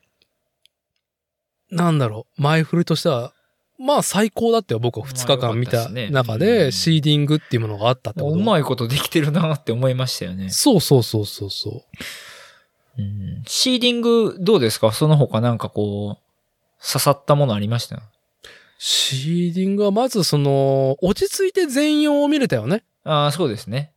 [1.75, 3.33] なんだろう、前振りとしては、
[3.77, 8.35] まあ最高だったよ、僕は2日間見た中うんで、シーディングっていうものがあったってこと。
[8.35, 10.49] うまいことできてるなって思いましたよね。
[10.49, 11.69] そうそうそうそうそ
[12.97, 13.01] う。
[13.01, 14.91] うんシーディングどうですか？
[14.93, 18.01] その他なんかこう、刺さったものありました？
[18.77, 22.83] シーディングはまずその、落ち着いて全容を見れたよね。
[23.03, 23.91] ああ、そうですね。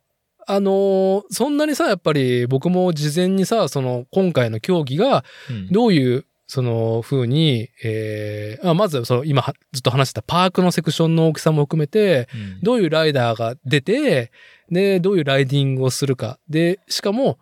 [0.47, 14.31] あのーそんなにさ、やっぱり僕も事前にさ、その、今回の競技がうんどういう、その風に、えーあまずその今はずっと話してたパークのセクションの大きさも含めて、うんどういうライダーが出て、
[14.71, 16.39] で、どういうライディングをするか。
[16.49, 17.37] で、しかも、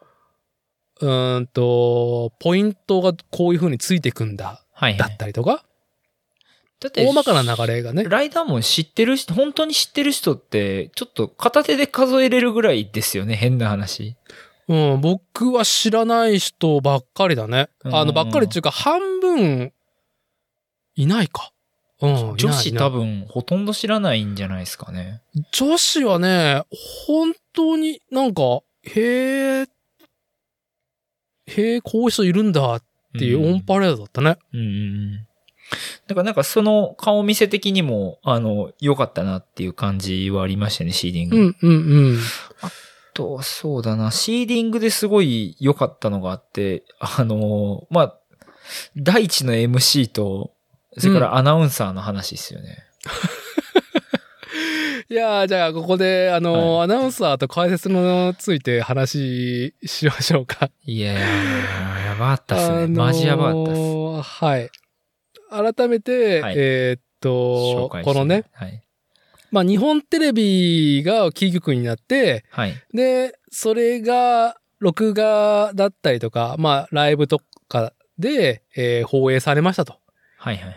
[0.99, 5.17] うーんと、ポイントがこういう風についてくんだ、だっはいはい。
[5.17, 5.63] たりとか、
[6.81, 8.03] だって大まかな流れがね。
[8.03, 14.17] ライダーも知ってる人、本当に知ってる人って、ちょっと片手で数えれるぐらいですよね、変な話。
[14.67, 17.69] うん、僕は知らない人ばっかりだね。
[17.83, 19.71] あの、うんばっかりっていうか、半分、
[20.95, 21.51] いないか。
[22.01, 22.35] うん。
[22.37, 25.21] 女子多分ほとんど知らないんじゃないですかね。
[25.51, 26.63] 女子はね、
[27.07, 29.67] 本当になんか、へえ、
[31.47, 32.83] へえ、こういう人いるんだっ
[33.17, 34.37] ていうオンパレードだったね。
[34.53, 35.27] うん。
[36.07, 41.37] だからなんかその顔見せ的にも、あの、良かったなっていう感じはありましたね、シーディング。
[41.37, 42.19] うん、うん、うん。
[43.17, 48.15] と、そうだな、シーディングですごい良かったのがあって、あの、まあ、
[48.95, 50.53] 第一の MC と、
[50.97, 52.83] それからアナウンサーの話ですよね。
[55.09, 60.69] いやーじゃあ、ここで、あのーはアナウンサーと解説のついて話しましょうか。
[60.85, 61.21] いやいや、
[62.07, 62.89] やばかったっすね。
[62.95, 63.79] マジやばかったっす。
[63.79, 64.69] ーはい。
[65.49, 68.43] 改めて、はいえーっと、このね、。
[68.51, 68.83] はい。
[69.51, 72.73] まあ、日本テレビがキー局になって、はい。
[72.93, 79.95] で、それが、録画だったりとか、まあ、ライブとかで、えー放映されましたと。
[80.37, 80.75] はいはい。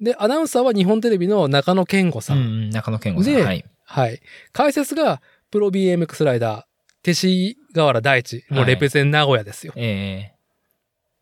[0.00, 2.34] で、アナウンサーは日本テレビの中野健吾さ。
[2.34, 3.34] うんん、中野健吾さん。
[3.34, 3.64] ではい。
[3.84, 4.20] はい。
[4.52, 6.64] 解説が、プロ BMX ライダー、
[7.02, 8.44] 勅使河原大地。
[8.50, 9.72] もうレペゼン名古屋ですよ。
[9.76, 10.32] え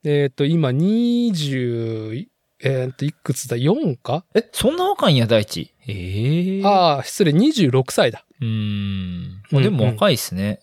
[0.04, 2.26] えっ、と、今、20、
[2.64, 5.74] えっ、と、いくつだ ?4 か、ええ、そんな若いんや、大地。
[5.86, 8.24] ええああ、失礼、26歳だ。
[8.40, 9.42] うーん。
[9.50, 10.60] まあでも若いっすね。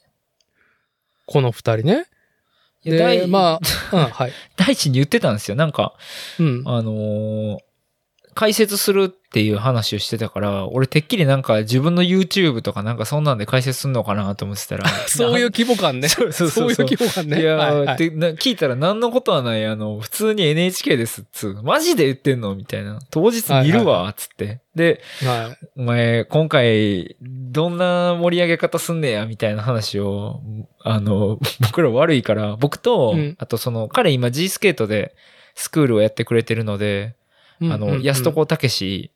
[1.27, 2.05] この二人ね。
[2.83, 4.33] で、まあ、 うん、はい。
[4.57, 5.55] 大地に言ってたんですよ。
[5.55, 5.93] なんか、
[6.39, 6.63] うん。
[6.65, 7.57] あのー
[8.33, 14.87] 解説するっていう話をしてたから、俺てっきりなんか自分の YouTube とかなんかそんなんで解説すんのかなと思ってたら。
[15.07, 16.07] そういう規模感ね。
[16.09, 17.41] そうそうそうそういう規模感ね。
[17.41, 21.63] いやー、はいはい聞いたら何のことはない、あの、普通に NHK ですっつう。
[21.63, 22.99] マジで言ってんのみたいな。
[23.09, 24.61] 当日見るわ、つって。
[24.75, 25.67] で、はい。
[25.77, 30.41] お前、今回、どんな盛り上げ方すんねや、みたいな話を、
[30.79, 35.15] あの、 僕ら悪いから、僕と、うんあとその、彼今 G スケートで
[35.55, 37.15] スクールをやってくれてるので、
[37.61, 39.11] あの、うんうんうん安床武史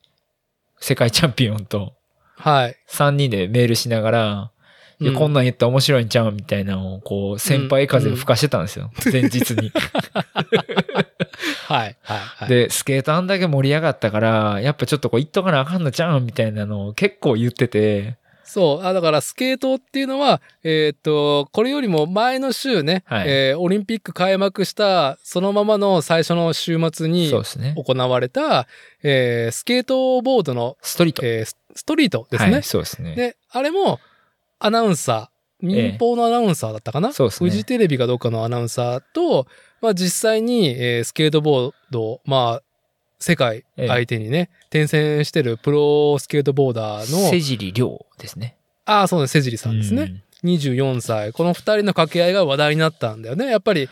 [0.80, 1.94] 世界チャンピオンと
[2.38, 2.76] はい。
[2.90, 4.52] 3人でメールしながら、
[5.00, 8.92] いや、うんこんなん言ったら面白いんちゃうみたいなのを、こう、先輩風を吹かしてたんですよ。
[9.12, 9.72] 前日に。
[11.68, 11.98] はい。
[12.02, 12.20] はい。
[12.20, 12.50] はい。
[12.50, 18.18] で、スケートあんだけ盛り上がったから、やっぱちょっとこう言っとかなあかんのちゃうんみたいなのを結構言ってて、
[18.56, 18.86] そう。
[18.86, 27.30] あ、だからスケートっていうのは、えっ、と、これよりも前の週ね、はいえーオリンピック開幕した、そのままの最初の週末に。
[27.76, 28.66] 行われた、
[29.04, 31.26] えースケートボードの、ストリート。
[31.26, 32.54] えースストリートですね。
[32.54, 33.14] はい、そうですね。
[33.16, 34.00] で、あれも、
[34.60, 39.48] アナウンサー、民放のアナウンサーだったかな、そうですねフジテレビかどうかのアナウンサーと、
[39.82, 42.64] まあ実際に、えースケートボードを、まあ、
[43.20, 48.58] 世界相手にね、転戦してるプロスケートボーダーの、瀬尻亮ですね。
[48.86, 50.22] ああ、そうです、セジリさんですね。
[50.44, 50.50] うん。
[50.50, 51.34] 24歳。
[51.34, 53.48] この二人の掛け合いが話題になったんだよね。
[53.48, 53.90] やっぱり、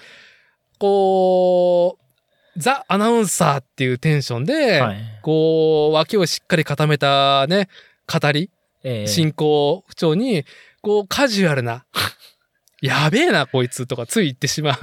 [0.78, 4.98] こう、ザ・アナウンサーっていうテンションで、はい。
[5.22, 7.70] こう、脇をしっかり固めたね、
[8.08, 8.50] 語り、
[8.84, 10.46] えー進行不調に、
[10.82, 11.86] こう、カジュアルな、
[12.82, 14.78] やべえな、こいつとかつい言ってしまう。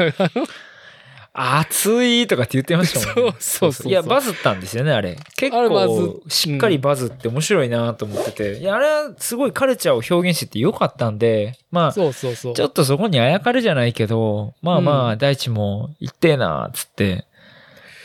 [1.40, 3.36] 熱いとかって言ってましたもんね。
[3.40, 5.16] そうそういや、バズったんですよね、あれ。
[5.36, 8.58] 結構、しっかりバズって面白いなと思ってて。
[8.58, 12.54] いや、あれはすごいカルチャーを表現しててよかったんで、まあ、そうそうそう。
[12.54, 17.24] ちょっとそこにあやかるじゃないけど、まあまあ、う大地も行ってえな、つって。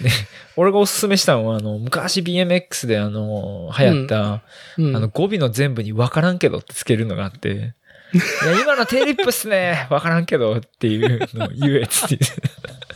[0.01, 0.09] で、
[0.55, 4.41] 俺がおすすめしたのは、あの、昔 BMX であの、流行った、
[4.77, 7.73] うんあの、語尾の全部にわからんけどってつけるのがあって、
[8.13, 9.87] いや、今のテーリップっすね。
[9.89, 12.19] わからんけどっていうのを言えっつって。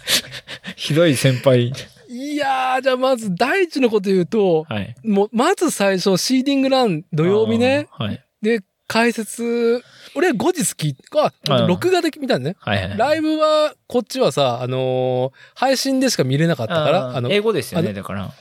[0.75, 1.73] ひどい先輩。
[2.09, 4.95] いやー、じゃあまず第一のこと言うと、はい。
[5.03, 7.87] もう、まず最初、シーディングラン土曜日ね。
[7.91, 8.23] はい。
[8.41, 9.83] で、解説、
[10.15, 11.31] 俺は後日聞いあ、
[11.61, 12.55] うん録画で見たんね。
[12.59, 12.97] はいはい。
[12.97, 18.31] ライブは、こっちはさ、あのー配信でしか見れなかったから、あの、英語ですよね、だから。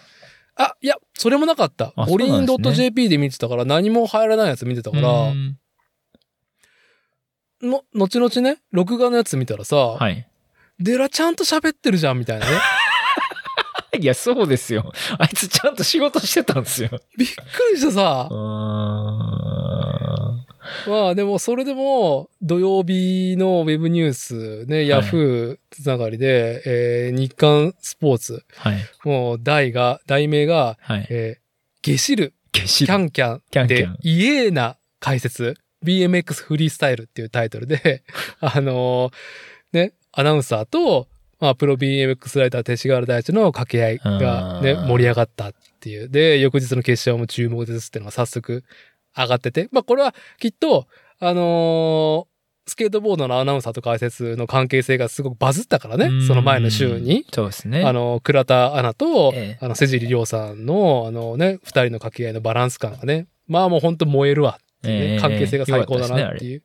[0.57, 1.93] あ、いや、それもなかった。
[1.97, 5.59] あボリンそうなんですね .jp で見てたから、何も入らないやつ見てたから、うん
[7.63, 10.27] の、後々ね、録画のやつ見たらさ、はい。
[10.79, 12.59] デラちゃんと喋ってるじゃん、みたいなね。
[14.01, 14.93] いや、そうですよ。
[15.19, 16.91] あいつちゃんと仕事してたんですよ。
[17.17, 17.35] びっく
[17.73, 18.39] りしてさうー、ん。
[20.87, 28.77] まあでもそれでも土曜日のウェブニュースね、ヤフーつながりで、えー日刊スポーツ、はい。
[29.05, 31.07] もう題が、題名が、はい。
[31.11, 31.41] えー
[31.83, 38.05] ゲシル、消しキャンキャンでキャンキャン、イエーな解説、BMX フリースタイルっていうタイトルで、
[38.41, 39.12] あのー
[39.72, 41.09] ね、アナウンサーと、
[41.41, 46.09] まあ、プロ BMX ライター勅使河原大地の掛け合いがね、盛り上がったっていう。
[46.09, 48.64] で、翌日の決勝も注目ですっていうのが早速
[49.16, 50.87] 上がってて、まあ、これはきっと、
[51.20, 57.24] あのースケートボードのアナウンサーと解説の関係性がすごくバズったからね、その前の週に。。
[57.33, 57.83] そうですね。
[57.83, 66.62] あの、倉田アナと、ええあの、瀬尻亮さんの、あのね、二人の掛け合いのバランス感がね、まあもう本当燃えるわっていうね、ええ関係性が最高だなっていう。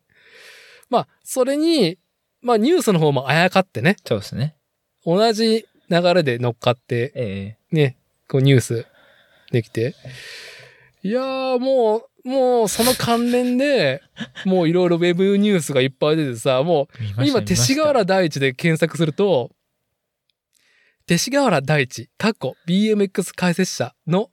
[0.89, 1.97] まあ、それに、
[2.41, 4.55] まあニュースの方もあやかってね、そうですね。
[5.05, 7.97] 同じ流れで乗っかって、えね、
[8.27, 8.85] こうニュース
[9.51, 9.95] できて。
[11.03, 14.01] いやーもう、もうその関連で、
[14.45, 16.87] もういろいろウェブニュースがいっぱい出てさ、も
[17.19, 19.51] う今、勅使河原大地で検索すると、
[21.05, 24.29] 勅使河原大地、過去 BMX 解説者の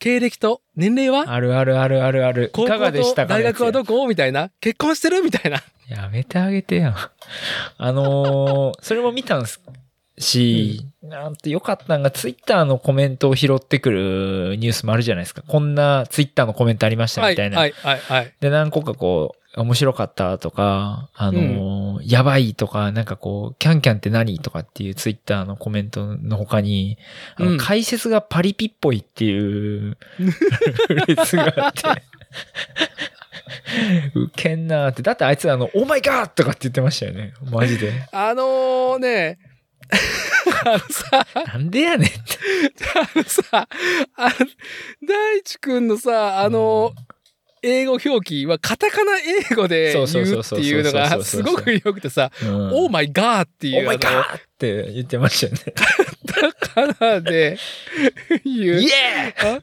[0.00, 1.32] 経歴と年齢は？
[1.32, 2.44] あるあるあるあるある。
[2.46, 3.98] い高かがでしたか大学はどこ？
[3.98, 4.50] こみたいな。
[4.60, 5.22] 結婚してる？
[5.22, 5.62] みたいな。
[5.88, 6.96] やめてあげてやん。
[7.76, 9.60] あのーそれも見たんす
[10.18, 15.42] し、なんてよかったんが、ツイッターのコメントを拾ってくるニュースもあるじゃないですか。
[15.46, 17.58] こんなツイッターのコメントありましたはい、みたいな。
[17.58, 18.34] はい、はい、はい。
[18.40, 26.98] で、何個かこう、面白かったとか、あの、やばいとか、なんかこう、キャンキャンって何とかっていうツイッターのコメントの他に、
[27.36, 29.96] あのうん解説がパリピっぽいっていう
[31.08, 32.02] 列があって、
[34.14, 35.02] ウケんなーって。
[35.02, 37.34] だってあいつあの、オーマイガーとかって言ってましたよね。
[37.50, 37.92] マジで。
[38.12, 39.38] あのーね、
[40.64, 42.18] あのさ、なんでやねんって。
[42.94, 43.68] あのさ、
[44.16, 44.30] あの、
[45.06, 46.92] 大地くんのさ、あの、
[47.62, 49.12] 英語表記はカタカナ
[49.50, 53.80] 英語で言うっていうのがすごく良くてさ、うんオーマイガーっていう。
[53.80, 55.74] オーマイガーって言ってましたよね。
[56.26, 57.58] カタカナで
[58.44, 58.86] 言うイ。
[58.86, 59.62] エー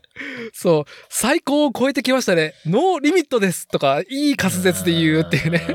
[0.54, 2.54] そう、最高を超えてきましたね。
[2.66, 5.68] ノーリミットですとか、いい滑舌で言うっていうね。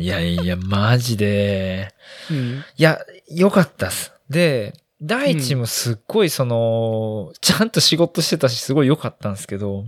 [0.00, 1.92] いやいや、マジで。
[2.30, 2.64] うん。
[2.76, 4.12] いや、良かったっす。
[4.30, 9.84] で、第一もすっごいその、ちゃんと仕事してたし、すごい良かったんですけど、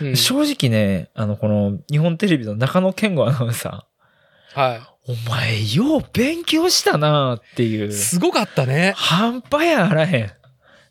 [0.00, 3.86] うん正直ね、あの、この日本テレビの中野健吾アナウンサ
[4.54, 7.84] はー、お前、よう勉強したなっていい。
[7.84, 7.92] う。
[7.92, 8.92] すごかったね。
[8.96, 10.32] 半端やあらへん。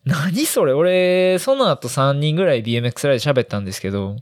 [0.04, 4.18] 何それ俺、その後3人ぐらい BMX ライド喋ったんですけど、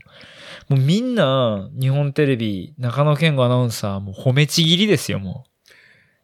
[0.68, 5.44] もうみんな、日本テレビ、中野健吾アナウンサー、もう褒めちぎりですよ、も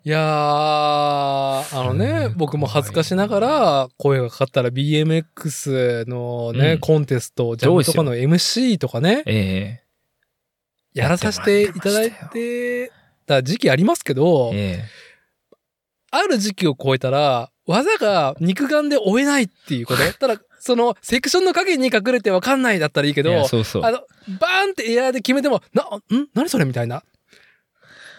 [0.06, 9.82] いやー、あのね僕も恥ずかしながら、声がかかったら BMX のね、うんコンテスト、ジャムとかの MC とかねう。、え
[10.94, 12.92] やらさせていただいて
[13.26, 14.84] た時期ありますけどえ、え
[16.12, 20.02] ある時期を超えたら、技が肉眼で追えないっていうこと。
[20.20, 23.82] ただ、その、セクションの影に隠れてわかんないだったらいいけえいやど、そうそう。
[23.82, 23.98] あの、
[24.38, 25.82] バーンってエアーで決めても、な、
[26.16, 26.28] ん？
[26.32, 26.64] 何それ？
[26.64, 27.02] みたいな。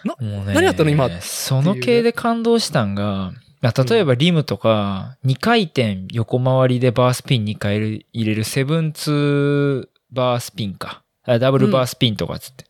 [0.04, 1.08] もうね何やったの今？
[1.20, 11.02] その系で感動したんが、まあ例えばリムとか、2回転横回りでバースピン2回入れるセブンツーバースピンか。
[11.24, 12.64] あダブルバースピンとかつって。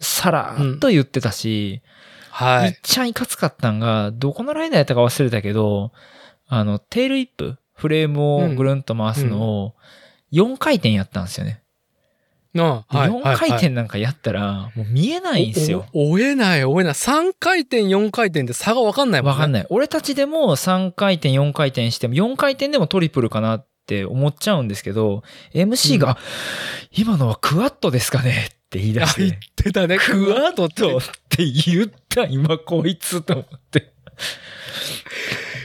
[0.00, 1.82] さらっと言ってたし、
[2.30, 2.72] はいい。
[2.72, 5.92] っちゃんいかつかったんが、どこのライダーやったか忘れたけど、
[6.48, 9.74] あの、テールイップ、フレームをぐるんと回すのを
[10.32, 11.62] 4回転やったんですよね。
[12.62, 13.10] はい。
[13.10, 15.86] 4回転なんかやったら、もう見えないんですよ。
[15.92, 16.92] 追えない、追えない。
[16.92, 19.34] 3回転、4回転で差がわかんないもんね。
[19.34, 19.38] い。
[19.38, 19.66] わかんない。
[19.70, 26.18] 俺たちでも3回転、4回転しても、4回転でもトリプルかなって思っちゃうんですけど、MC が、うんあ
[26.96, 28.50] 今のはクワットですかね？
[28.50, 29.98] って言い出あ、し言っててたね。
[29.98, 33.92] クワットって言った今こいつと思って。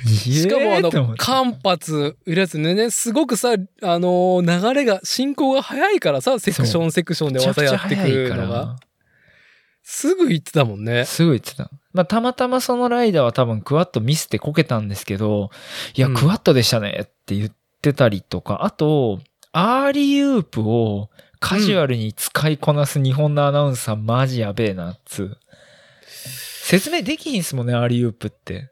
[0.08, 8.78] しかもあの、間髪いるやつね、すごくさ、あのー、流れが、進行が早いからさ、セクションセクションで技やってくるのが。
[9.84, 11.06] すぐ言ってたもんね。
[11.06, 11.72] すぐ言ってた。
[11.94, 15.50] まあ、たまたまそのライダーは多分クワットミスってこけたんですけど、
[15.96, 19.20] いや、うんクワットでしたねって言ってたりとか、あと、
[19.52, 25.38] アーリーウープをカジュアルに使いこなす日本のアナウンサー、マジやべえな、っつう。
[26.06, 28.72] 説明できひんすもんね、アーリーウープって。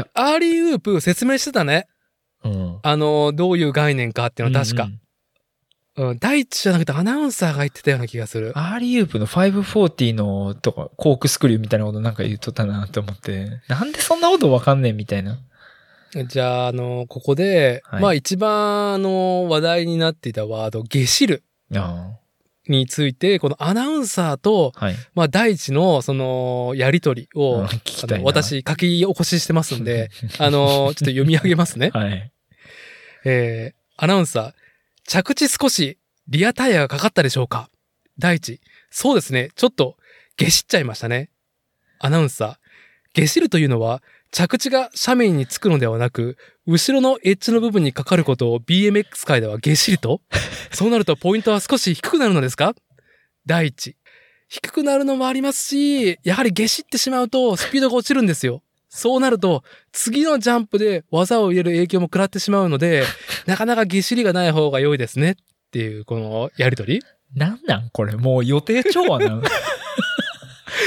[0.00, 1.86] アーリーウープ説明してたね。
[2.44, 2.78] うん。
[2.82, 4.90] あのー、どういう概念かっていうのは確かうん。
[4.90, 5.00] うん
[5.96, 8.52] うん、第一じゃなくてアナウンサーが言ってたような気がする。
[8.56, 15.38] アーリーウープの540のとか、コークスクリューみたいなことなんか言っとったなと思って、なんでそんなことわかんねえみたいな。
[16.26, 22.18] じゃあ、あのー、ここで、はいまあ一番、あのー、話題になっていたワード、ゲシルあ
[22.68, 24.96] について、このアナウンサーと、あはい。
[25.14, 27.68] まあ第一の、その、やりとりを、うん
[28.22, 31.90] 私、書き起こししてますんで、 あのー、ちょっと読み上げますね。
[31.92, 32.32] はい。
[33.24, 34.52] えー、アナウンサー、
[35.06, 35.98] 着地少し
[36.28, 37.70] リアタイヤがかかったでしょうか？
[38.18, 38.60] 第一、
[38.90, 39.96] そうですね、ちょっと、
[40.36, 41.30] 下しっちゃいましたね。
[41.98, 46.36] アナウンサー、下しるというのは、着地が斜面につくのではなく、
[46.66, 50.20] 後ろのエッジの部分にかかることを BMX 界では下しると？
[50.72, 52.74] そうなるとポイントは少し低くなるのですか？
[53.46, 53.96] 第一、
[54.48, 58.62] 低くなるのもありますし、やはり下しってしまうとスピードが落ちるんですよ。
[58.88, 63.04] そうなると、次のジャンプで技を入れる影響も食らってしまうので、
[63.44, 65.32] なかなか下しりがない方が良いですね。
[65.32, 65.34] っ
[65.72, 67.02] ていう、このやりとり。
[67.34, 68.14] なんなんこれ？
[68.16, 69.42] もう予定調和なん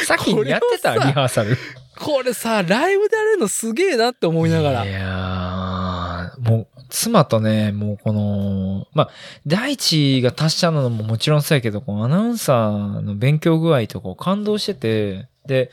[0.05, 1.57] さっきやってたリハーサル。
[2.00, 4.86] これさ、ライブでやれるのすげえなって思いながら。
[4.86, 9.10] いやー、もう、妻とね、もうこの、まあ、
[9.45, 15.72] 第一が達者なのももちろんそうやけど、このアナウンサーの勉強具合とかを感動してて、で、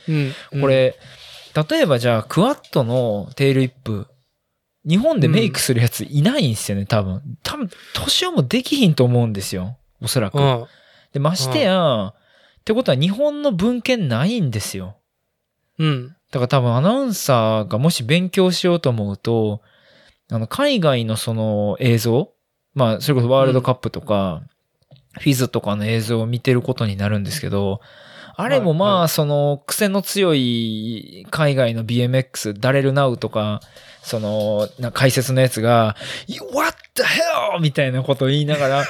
[0.53, 0.61] うん。
[0.61, 0.95] これ、
[1.69, 4.07] 例えばじゃあ、クワットのテールイップ、
[4.87, 7.21] 日本でメイクするやついないんですよね、多分。
[7.43, 9.77] 多分、年をもできひんと思うんですよ。
[10.01, 10.37] おそらく。
[10.37, 10.65] うん。
[11.13, 12.13] で、ましてや、っ
[12.65, 14.97] てことは日本の文献ないんですよ。
[15.79, 16.14] うん。
[16.31, 19.61] だから多分アナウンサーがもし勉強しようと思うと、
[20.31, 22.35] あの、海外のその映像
[22.75, 24.43] まあ、それこそワールドカップとか、
[25.13, 27.79] フィズとかの映像を見てることになるんですけど、
[28.35, 33.61] あれもまあ、その、癖の強い海外の BMX、ダレルナウとか、
[34.01, 35.95] その、な解説のやつが、
[36.53, 37.61] What the hell!
[37.61, 38.85] みたいなことを言いながら、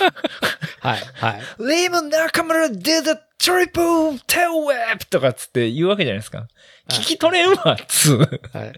[0.86, 1.42] はい、はい。
[1.58, 5.08] レイム中村 did a triple tail whip!
[5.10, 6.46] とかっつって言うわけじゃないですか。
[6.88, 8.18] 聞き取れんわ、つう。
[8.18, 8.74] はい、はい。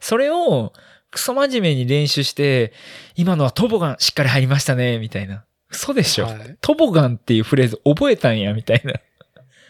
[0.00, 0.72] それを、
[1.10, 2.72] クソ真面目に練習して、
[3.16, 5.44] 今のはトボガンしっかり入りましたね、みたいな。
[5.70, 8.94] 嘘でしょ、はいトボガンっていうフレーズ覚えたんや、みたいな。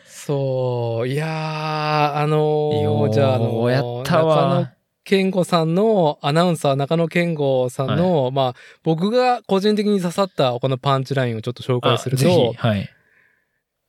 [0.07, 4.72] そう、いやー、あのよー、じゃあ、あのー、うやったわ。
[5.09, 12.90] 健吾さんの、アナウンサー中野健吾さんの、まあ、僕が個人的に刺さったこのパンチラインをちょっと紹介すると、はい。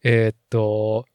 [0.06, 1.06] えーっと、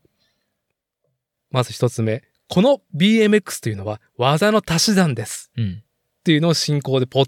[1.50, 2.22] まず一つ目。
[2.50, 5.50] この BMX というのは技の足し算です。
[5.57, 5.82] うん。
[5.82, 7.26] っていうのを進行でポッ、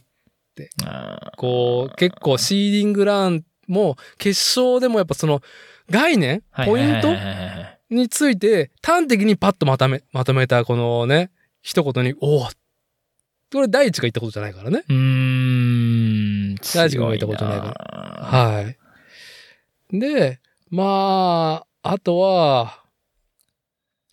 [0.85, 5.41] あーこう、結構シーディングランも決勝でもやっぱその
[5.89, 11.31] 概念、ポイントはいはいはいはいはいについて端的にパッとまとめ、まとめたこのね、
[11.63, 12.49] 一言に、おお
[13.53, 14.85] これ第一が言ったことじゃないからね。
[14.89, 16.55] うーん。
[16.57, 17.67] 大地君が言ったことないか
[18.33, 19.99] らはい。
[19.99, 20.41] で、
[20.71, 22.83] まあ、あとは、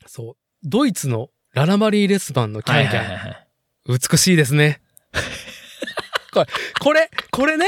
[0.06, 3.00] そう、ドイツのララマリー・レスバンのキャンキャン。
[3.00, 3.48] はいはいはいはい
[3.86, 4.82] 美しいですね。
[6.34, 6.48] これ、
[6.80, 7.66] これ、これね、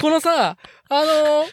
[0.00, 0.56] このさ、
[0.88, 1.46] あのー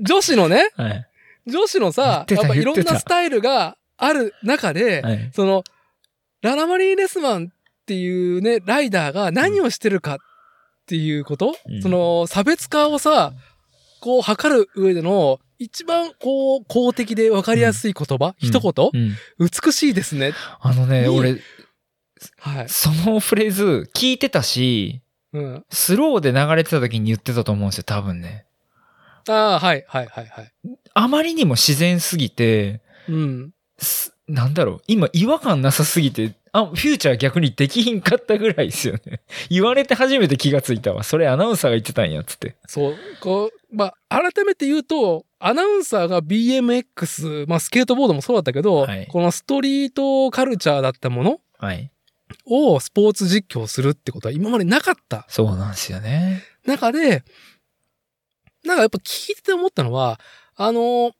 [0.00, 1.08] 女子のね、はい。
[1.46, 5.30] 女子のさ、やっぱいろんなスタイルがある中で、はい。
[5.34, 5.64] その、
[6.42, 7.52] ララマリー・レスマン
[7.88, 10.18] っていうね、ライダーが何をしてるかっ
[10.84, 13.32] ていうこと、うんその、差別化をさ、
[14.00, 19.16] こう、測る上での、一番、こう、公的で分かりやすい言葉、うん一言、うん。
[19.38, 20.34] 美しいですね。
[20.60, 21.40] あのね、に俺、
[22.40, 22.68] はい。
[22.68, 25.00] そのフレーズ聞いてたし、
[25.32, 25.64] うん。
[25.70, 28.44] スローで流れてた時に言ってたと思うんですよ、多分ね。
[29.30, 30.52] ああ、はい、はい、はい、はい。
[30.92, 33.52] あまりにも自然すぎて、うん。
[33.78, 39.20] すなんだろう、今違和感なさすぎて、あ、フューチャー逆にできひんかったぐらいですよね。
[39.50, 41.02] 言われて初めて気がついたわ。
[41.02, 42.56] それアナウンサーが言ってたんや、つって。
[42.66, 51.90] そう、こう、まあ、改めて言うと、アナウンサーが BMX、まあ、スケートボードもそうだったけど、はいこのストリートカルチャーだったものはい。
[52.44, 56.42] をスポーツ実況するってことは今までなかったそうなんですよね。
[56.66, 57.24] 中で、
[58.64, 60.20] なんかやっぱ聞いてて思ったのは、
[60.56, 61.12] あの、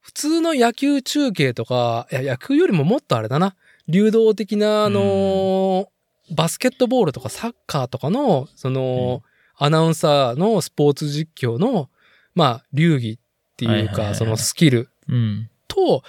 [0.00, 3.54] 普通の野球中継とか、いや、野球よりももっとあれだな、
[3.92, 5.88] 流動的な、あの、
[6.34, 9.22] バスケットボールとかサッカーとかの、その、
[9.56, 11.90] アナウンサーのスポーツ実況の、
[12.34, 13.18] まあ、流儀っ
[13.56, 15.50] ていうか、そのスキルうん。
[15.68, 16.02] と、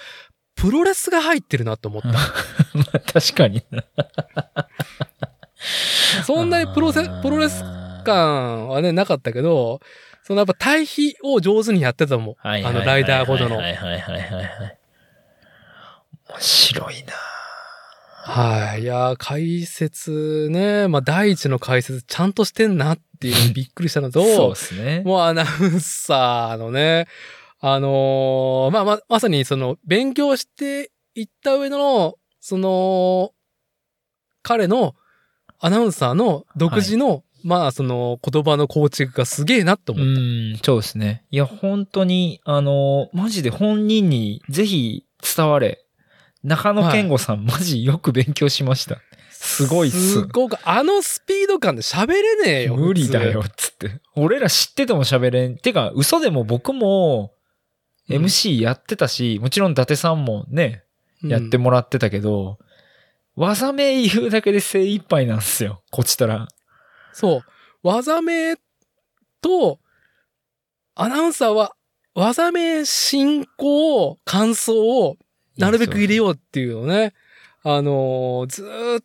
[0.54, 2.08] プロレスが入ってるなと思った。
[2.12, 2.18] ま
[2.94, 3.84] あ確かにな。
[6.24, 7.62] そんなにプロセ、プロレス
[8.04, 9.80] 感はね、なかったけど、
[10.22, 12.34] そのやっぱ対比を上手にやってたもん。
[12.42, 14.78] ああのライダーごとのはいはいはいはいはい。
[16.30, 17.12] 面白いな
[18.26, 18.82] はい。
[18.82, 20.88] いやー、解説ね。
[20.88, 25.02] まあ、第一の解説ちゃんとしてんなっていうのに びっくりしたのそうとで、すね。
[25.04, 27.06] もうアナウンサーのね、
[27.60, 33.32] あのーまあ、ま、まさにその、勉強していった上の、その、
[34.42, 34.94] 彼の
[35.60, 40.20] アナウンサーの独自の、まあ、その言葉の構築がすげえなとう思った。
[40.20, 41.24] ん、そうですね。
[41.30, 45.04] いや、本当に、あの、マジで本人にぜひ
[45.36, 45.83] 伝われ。
[46.44, 48.98] 中野健吾さん、マジよく勉強しました。
[49.30, 52.76] すごいっすすごく、あのスピード感で喋れねえよ。
[52.76, 54.00] 無理だよ、つって。
[54.14, 55.56] 俺ら知ってても喋れん。
[55.56, 57.32] てか、嘘でも僕も。
[58.08, 60.84] MC やってたし、もちろん伊達さんもね、
[61.22, 62.58] うんやってもらってたけど、
[63.34, 65.82] 技名言うだけで精一杯なんですよ。
[65.90, 66.48] こちたら。
[67.14, 67.42] そう。
[67.82, 68.56] 技名
[69.40, 69.80] と、
[70.94, 71.74] アナウンサーは、
[72.14, 75.16] 技名進行、感想を
[75.58, 77.12] なるべく入れようっていうのをね、
[77.62, 79.04] あのーずーっ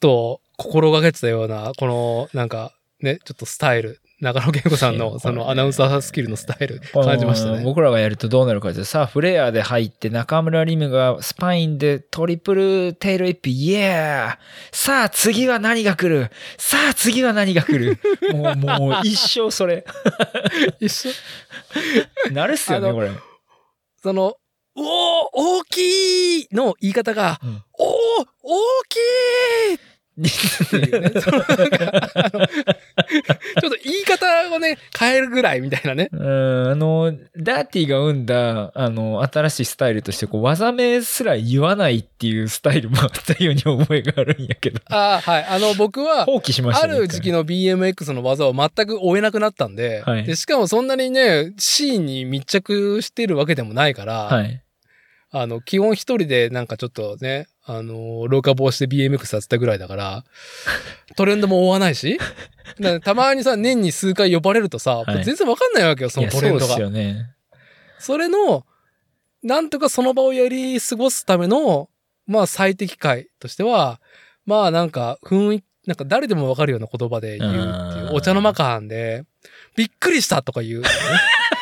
[0.00, 7.64] と心がけてたような、この、なんか、ね、ちょっとスタイル、中野健吾さんのそのアナウンサースキルのスタイル感じましたね。
[7.64, 14.38] 僕らがやるとどうなるかってさあ、フレアで入って中村リムがスパインでトリプルテールイップ、イエー
[14.70, 16.30] さあ次は何が来る？
[16.56, 17.98] さあ次は何が来る？
[18.32, 19.84] もう、もう一生それ。
[20.78, 21.10] 一緒。
[22.30, 23.10] なるっすよね、これ。
[24.00, 24.36] その、
[24.74, 24.84] おー
[25.34, 27.62] 大きいの言い方が、うん。
[27.78, 28.58] おー大
[28.88, 29.78] きい
[30.20, 31.10] っていうね。
[31.20, 36.08] そのなんかあのちょっと言い方をね、変えるぐらいみたいなね。
[36.12, 44.80] うん、あの、ダーティが生んだ、あの、新しいスタイルとして、こう、技名すら言わないっていうスタイルもあったように思いがあるんやけど。
[44.90, 45.44] ああ、はい。
[45.44, 46.94] あの、僕は、放棄しましたね。
[46.94, 54.62] ある時期の BMX の技を全く追えなくなったんで、はいでしかもそんなにね、シーンに密着してるわけでもないから、はい。
[55.34, 60.24] あの、基本一人でなんかちょっとね、あの、廊下防止で BMX させたぐらいだから、
[61.16, 62.18] トレンドも追わないし、
[63.02, 66.66] たまにさ、年に数回呼ばれるとさ、はい全然わかんないわけよ、そのトレンドが。
[66.66, 67.30] そうですよね。
[67.98, 68.66] それの、
[69.42, 71.88] なんとかその場をやり過ごすための、
[72.26, 74.00] まあ最適解としては、
[74.44, 79.24] まあなんか雰囲気、なんか誰でもわかるような言葉で言うっていうう、んお茶の間感で、
[79.76, 80.88] びっくりしたとか言う、ね。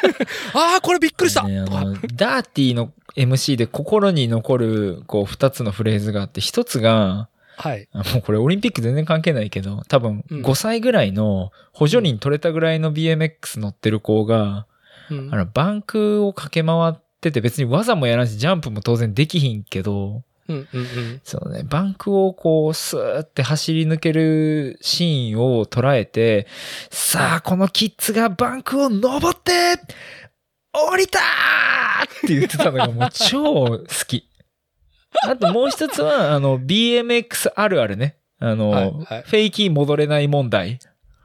[0.53, 7.89] ああ、これびっくりしたダーティの MC で心に残る、こう、二つのフレーズがあって、一つが、はい。
[7.93, 14.67] あもうこれオリンピック全然関係ないけど、多分うん5歳ぐらいの補助輪取れたぐらいの BMX 乗ってる子が、
[15.11, 21.21] うんあの、バンクを駆け回ってて別に技もやらんし、ジャンプも当然できひんけど、うんうんうん。
[21.23, 26.47] そのね、バンクをこう、スーって走り抜けるシーンを捉えて、
[26.91, 29.53] さあ、このキッズがバンクを登って、
[30.73, 34.29] 降りたーって言ってたのがもう超好き。
[35.25, 38.17] あともう一つは、あの、BMX あるあるね。
[38.39, 40.79] あの、はいはいフェイキー戻れない問題。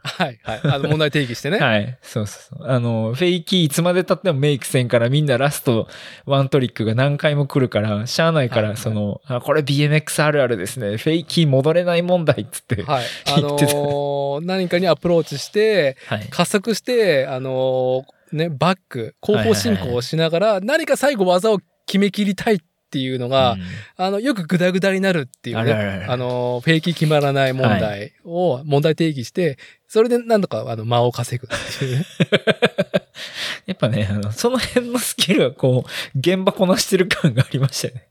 [0.06, 0.61] はいはい。
[0.64, 1.60] あの問題提起してね。
[1.60, 1.98] はい。
[2.02, 2.68] そうそうそう。
[2.68, 5.88] あの、フェイキーいつまで経ってもメイクせんからみんなラスト
[6.26, 10.98] ワントリックが何回も来るから、しゃあないから、はいはいその、あ、これ BMX あるあるですね。
[10.98, 12.84] フェイキー戻れない問題っつって。
[12.84, 13.06] はい。
[13.27, 16.27] あの言ってたー 何かにアプローチして、はい。
[16.30, 22.60] 加速して、あのーね、バック、後方進行をしながら、何か最後技を決め切りたいっ
[22.90, 23.62] ていうのが、うん
[23.98, 29.57] あの、よくグダグダになるっていうね、あらららあのー、フェイキー決まらない問題を問題定義して、
[29.88, 32.06] それで何とかあの間を稼ぐっていうね。
[33.66, 38.07] やっぱね、あの、その辺のスキルはこう、現場こなしてる感がありましたね。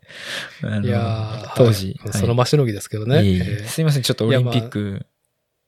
[0.63, 1.97] あのいやー当時。
[2.01, 3.23] はいその場しのぎですけどね。
[3.23, 5.07] いえいええーすいません、ちょっとオリンピック、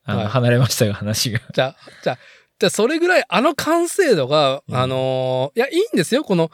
[0.05, 1.41] あの、はい離れましたが、話が。
[1.53, 2.19] じゃあ、じゃあ、
[2.59, 6.25] じゃあ、それぐらい、あの完成度が、うんあのーいや、いいんですよ。
[6.25, 6.51] この、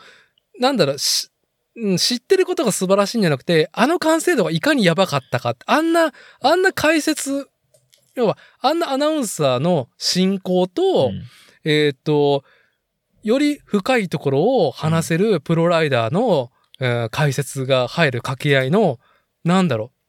[0.58, 1.28] なんだろう、し
[1.76, 5.56] うん知ってることが素晴らしいんじゃなくて、あの完成度がいかにやばかったか。
[5.66, 7.48] あんな、あんな解説、
[8.14, 11.22] 要は、あんなアナウンサーの進行と、うん
[11.64, 12.44] えーっと、
[13.22, 16.50] より深いところを話せるプロライダーの、
[16.80, 18.98] えー解説が入る掛け合いの、
[19.44, 20.02] なんだろう、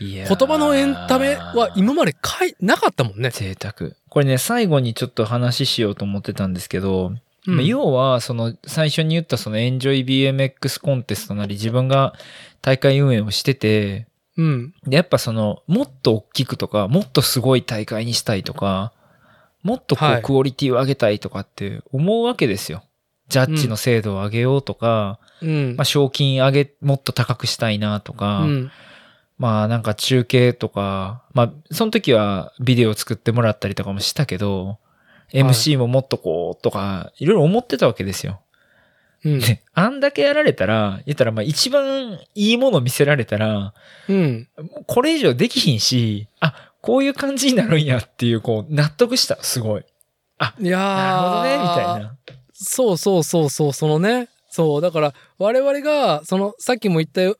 [0.00, 3.30] 言葉のエンタメは今までかい、なかったもんね。
[3.30, 3.92] 贅沢。
[4.08, 7.12] これね、最後にちょっと話しようと思ってたんですけど、
[7.46, 12.14] うんまあ要は、その、最初に言ったそのエンジョイ BMX コンテストなり自分が
[12.60, 14.06] 大会運営をしてて、
[14.36, 14.74] うん。
[14.86, 18.92] で、やっぱその、もっと大きくとか、もっとすごい大会にしたいとか、
[19.62, 22.84] もっとこう、はいクオリティを上げたいとかって思うわけですよ。
[23.28, 25.76] ジャッジの精度を上げようとか、うん。
[25.76, 28.70] まあ、賞金上げ、もっと高くしたいなとか、うん。
[29.38, 34.78] まあなんか中継とか、まあその時はビデオ作ってもらったりとかもしたけど、
[35.32, 38.40] MC ももっとこうとか、いろいろ思ってたわけですよ。
[39.24, 39.40] うん。
[39.40, 43.74] で、あんだけやられたら、言ったらまあ一番いいもの見せられたら、
[44.08, 44.48] うん。
[44.86, 49.84] これ以上できひんし、あ、こういう感じになるんやっていう、こう納得した、すごい。
[50.60, 52.16] いやーなるほどね、みたいな。
[52.52, 54.28] そうそうそうそう、そのね。
[54.50, 57.36] そう、だから、我々が、その、さっきも言ったよ、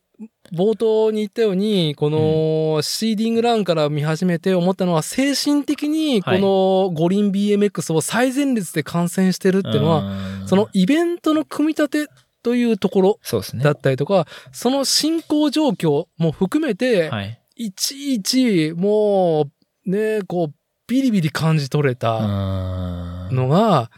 [0.53, 12.13] 冒頭に言ったように、この、シーディングランから見始めて思ったのは、精神的に、こはいの五輪 BMX を最前列で観戦してるっていうのは、はその、イベントの組み立て
[12.43, 13.19] というところ
[13.61, 13.71] だ。
[13.71, 17.39] ったりとか、その進行状況も含めて、はい。
[17.55, 19.49] いちいち、も
[19.85, 20.53] う、ね、こう、
[20.87, 23.89] ビリビリ感じ取れた、うんのが、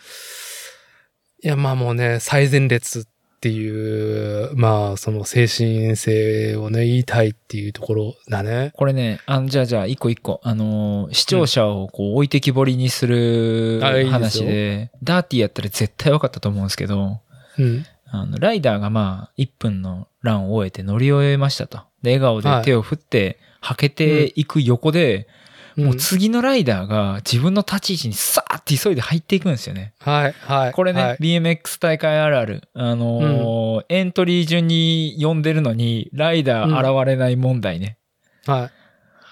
[1.43, 3.07] いや、まあもうね、最前列
[3.45, 8.72] っていう、まあ、その精神性をね、言いたいっていうところだね。
[8.76, 10.41] これね、あの、じゃあじゃあ、一個一個。
[10.41, 17.19] あのー、視聴者をこう置いてきぼりにするあいいですよ話で、ダーティーやったら絶対分かったと思うんですけど、
[17.59, 17.85] うん。
[18.07, 21.77] あの、ライダーがまあ、1分のランを終えて乗り終えましたと。
[22.01, 25.27] で、笑顔で手を振って、はけていく横で、
[25.76, 29.93] もう次のライダーが自分の立ち位置にさーって急いで入っていくんですよね。
[29.99, 30.72] はい、はい。
[30.72, 32.69] これね、はい BMX 大会あるある。
[32.73, 37.97] あのーエントリー順に呼んでるのに、ライダー現れない問題ね。
[38.45, 38.69] は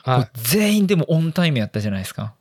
[0.06, 0.10] い。
[0.10, 0.30] はい。
[0.34, 2.34] 全員でもオンタイムやったじゃないですか。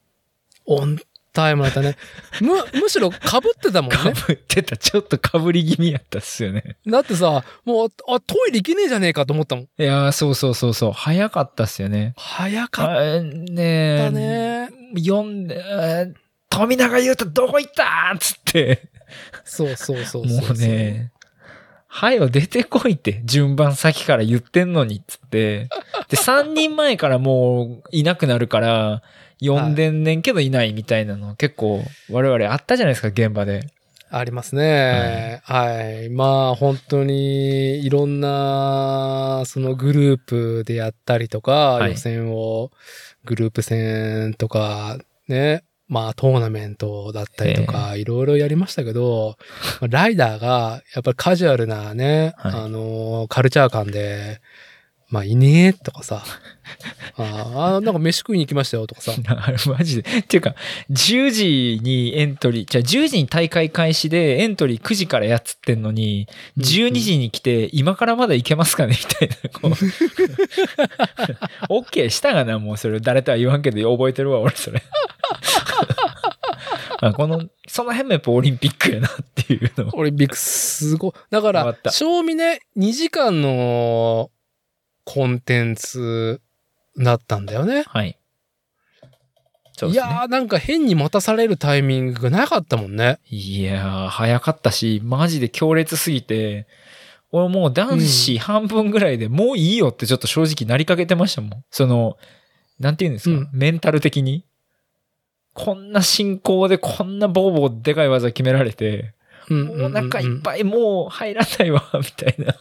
[0.66, 0.98] オン
[1.32, 1.96] タイムだったね。
[2.40, 3.20] む、むしろ被っ
[3.60, 4.12] てたもんかね。
[4.26, 4.76] ぶってた。
[4.76, 6.76] ちょっとかぶり気味やったっすよね。
[6.86, 9.64] だってさ、もう、あ、トイレ行けねえじゃねえかと思ったもん。
[9.64, 10.92] いやー、そうそうそうそう。
[10.92, 12.14] 早かったっすよね。
[12.16, 14.10] 早かっあねたえ。
[14.10, 14.68] ね。
[14.98, 16.22] 読んで、えー
[16.54, 18.82] 富永優太どこ行ったっつって。
[19.42, 20.40] そうそうそうそう。
[20.42, 20.52] もう。
[20.52, 21.10] ね、
[21.86, 25.70] はよ出てこいって、順番先から言ってんのにっつって。
[26.08, 29.02] で、3人前からもういなくなるから、
[29.42, 33.66] 呼んでんねんけどいないみたいなの結構我々あったじゃないですか、現場で。
[34.14, 35.40] ありますね。
[35.44, 36.10] はい。
[36.10, 42.70] まあ、本当に、いろんな、そのグループでやったりとか、はい予選を、
[43.24, 44.98] グループ戦とか、
[45.28, 45.64] ね。
[45.88, 49.36] まあ、トーナメントだったりとか、いろいろやりましたけど、
[49.80, 54.40] まあライダーが、やっぱりカジュアルなね、はいあの、カルチャー感で、
[55.12, 56.24] まあ、いねえとかさ、
[57.18, 60.10] あーあ、なんか飯食いに行きましたよとかさ、 あれマジで。
[60.20, 60.54] っていうか、
[60.90, 66.26] 10時にエントリー、じゃあ10時に大会開始でエントリー9時からやっつってんのに、
[66.56, 68.96] うん12時に来て、今からまだ行けますかね？
[68.98, 69.36] みたいな。
[69.60, 69.72] こう
[71.84, 74.82] OK したがな、もうそれ誰とは言わんけど覚えてるわ、俺それ。
[77.02, 79.90] あこの、その辺もやっぱオリンピックやなっていうのを。
[79.98, 81.12] オリンピックすごい。
[81.30, 84.30] だから、賞味ね、2時間の
[85.04, 86.40] コンテンツ
[86.98, 87.84] だったんだよね。
[87.86, 88.18] はい。
[89.76, 90.12] そうですね。
[90.12, 93.18] いやー、なんか変に待たされるタイミングがなかったもんね。
[93.28, 96.66] いやー、早かったし、マジで強烈すぎて、
[97.30, 101.64] 俺もう男子半分ぐらいでもういいよってちょっと正直なりかけてましたもん。
[101.70, 102.18] その、
[102.78, 104.44] なんて言うんですか、うんメンタル的に。
[105.54, 109.14] こんな進行でこんなボーボーでかい技決められて、
[109.48, 110.42] うんもうお腹いっい。
[110.42, 112.54] ぱいもう入らないわ、みたいな。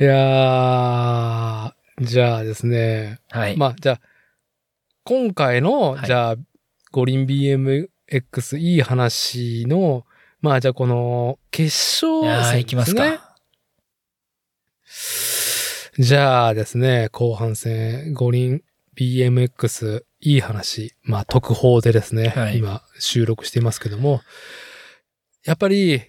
[0.00, 3.20] いやー、じゃあですね。
[3.30, 3.56] はい。
[3.56, 4.00] まあ、じゃあ、
[5.04, 6.36] 今回の、はいじゃあ、
[6.92, 10.04] 五輪 BMX いい話の、
[10.40, 11.68] まあ、じゃあこの、決
[12.04, 13.28] 勝いやー戦行きますですねか。
[15.98, 18.62] じゃあですね、後半戦、五輪
[18.96, 24.20] BMX いい話、まあ特報でですね、はい今収録していますけども、
[25.44, 26.02] やっぱり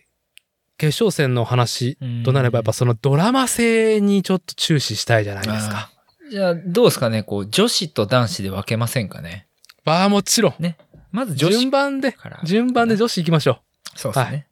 [0.80, 5.91] 決勝戦の話となればやっぱそのドラマ性にちょっと注視したいじゃないですか。
[6.31, 9.47] じゃあ、どうですかね、こう、女子と男子で分けませんかね？
[9.84, 10.76] まあもちろん。
[11.11, 12.15] まず女子順番で。
[12.43, 13.60] 順番で女子行きましょ
[13.95, 14.47] そうですね。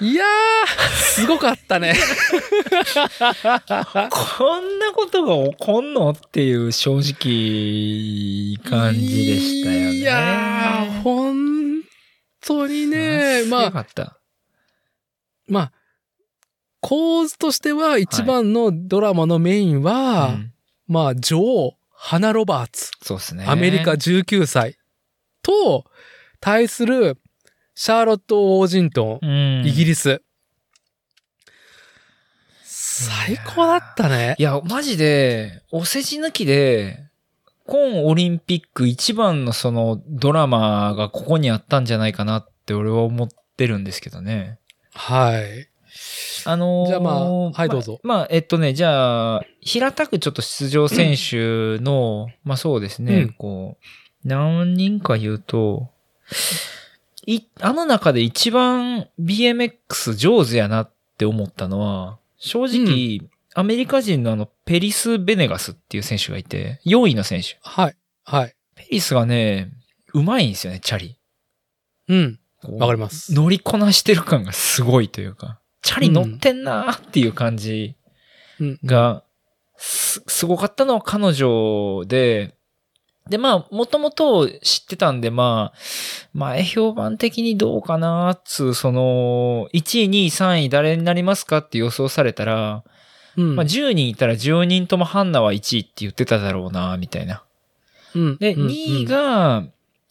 [0.00, 0.04] う。
[0.04, 0.26] いやー、
[0.96, 1.94] すごかったね。
[4.10, 6.10] こんなことが起こんの？
[6.10, 9.92] っていう正直感じでしたよね。
[9.96, 11.82] いやー、本
[12.40, 14.18] 当にね、まあよ、かった。
[15.48, 15.72] まあ、
[16.80, 20.52] 構図としては一番のドラマのメインは、うん
[20.88, 23.44] まあ、女王、ハナ・ロバーツ、そうですね。
[23.46, 24.78] アメリカ19歳
[25.42, 25.84] と、
[26.40, 27.18] 対する
[27.74, 30.22] シャーロット・オージントン、うん、イギリス。
[32.64, 34.42] 最高だったねい。
[34.42, 37.06] や、マジで、お世辞抜きで、
[37.66, 44.60] 今オリンピック一番のそのドラマがここにあったんじゃないかなって俺は思ってるんですけどね。
[44.96, 45.68] はい。
[46.44, 55.88] あのーじゃあまあはいどうぞまあ、まあえっとね、じゃあ、平たくちょっと出場選手の、まあそうですね、うんこう、何人か言うと、
[57.26, 67.58] い、あの中で一番 BMX 上手やなって思ったのは、正直、アメリカ人のあの、ペリス・ベネガスっていう選手がいて、4位の選手。
[67.62, 67.96] はい。
[68.24, 68.54] はい。
[68.74, 69.72] ペリスがね、
[70.12, 71.18] うまいんですよね、チャリ。
[72.08, 72.38] うん。
[72.72, 73.32] わかります。
[73.34, 77.96] 乗りこなしてる感がすごいというか、チャリ乗ってんなーっていう感じ
[78.60, 78.78] うん。
[78.84, 79.22] が、
[79.76, 82.54] す、すごかったのは彼女で、
[83.28, 85.78] で、まあ、もともと知ってたんで、まあ、
[86.32, 92.84] 前評判的にどうかなーっつう、その、1位、2位、3位誰になりますかって予想されたら、
[93.36, 93.56] うん。
[93.56, 97.42] まあ、10人いたら10人ともハンナは1位って言ってただろうなーみたいな。
[98.14, 98.36] うん。
[98.38, 98.72] で、うん2
[99.02, 99.64] 位、が、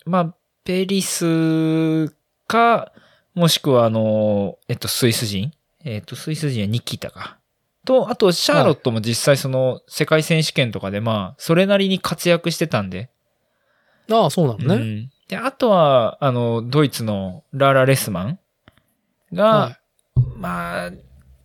[0.06, 2.14] まあ、ペリス
[2.48, 2.92] か、
[3.34, 5.52] もしくはあの、えっと、スイス人？
[5.84, 7.38] えっと、スイス人はニキータか。
[7.86, 13.00] と、あと、シャーロットも実際その、世界選手権とかでまあ、それなりに活躍してたんで。
[13.00, 13.08] うん
[14.08, 14.76] ああ、そうなのね。
[14.76, 18.40] うんで、あとは、あの、ドイツのラーラ・レスマン
[19.34, 19.80] が、は
[20.38, 20.92] まあ、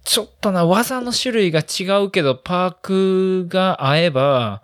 [0.04, 4.62] ちょっとな、技の種類が違うけど、パークが合えば、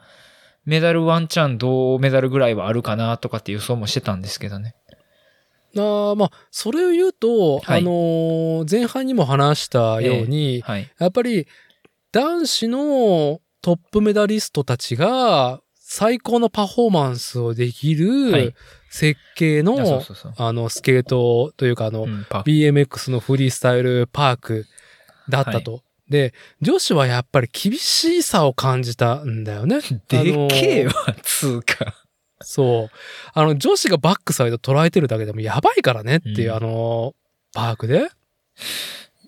[0.66, 4.74] メダルワンチャン銅メダルぐらいはあるかなとかって予想もしてたんですけどね。
[5.76, 5.86] い。
[5.86, 10.90] ああ、まあ、それを言うと、はいあのー前半にも話したように、はい。
[10.98, 11.46] やっぱり
[12.12, 18.54] 男子のトップメダリストたちが、最高のパフォーマンスをできはいる
[18.90, 20.02] 設計の。
[20.36, 24.66] あの、スケートというか、あの、うん BMX のフリースタイルパーク
[25.28, 25.82] だったと。
[26.08, 29.80] で、女子はやっぱり厳しさを感じたんだよね。
[30.08, 30.92] でっけえわ、
[31.22, 32.05] つうか。
[32.48, 32.96] そう。
[33.34, 37.14] あの、女子がバックサイド捉えてるだけでもやばいからねっていう、うんあの、
[37.52, 38.08] パークで。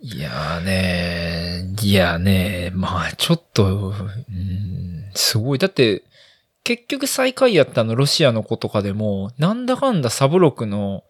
[0.01, 5.59] いやーねいやーねまあちょっと、うん、すごい。
[5.59, 6.05] だって、
[6.63, 11.03] 結局最下位やったのロシアの子とかでも、なんだかんだサブロクの、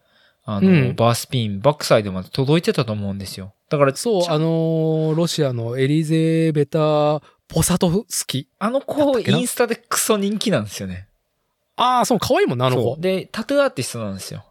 [0.45, 3.53] あの、うんバースピン、バックサイドまで届いてたと思うんですよ。
[3.69, 8.47] だから、そう、あの、ロシアのエリゼベタ・ポサトフスキ。
[8.57, 9.37] あのだ子、ったっけな？
[9.37, 11.08] インスタでクソ人気なんですよね。
[11.79, 12.97] ああ、そう、可愛いもんな、あの子。
[12.99, 14.43] で、タトゥーアーティストなんですよ。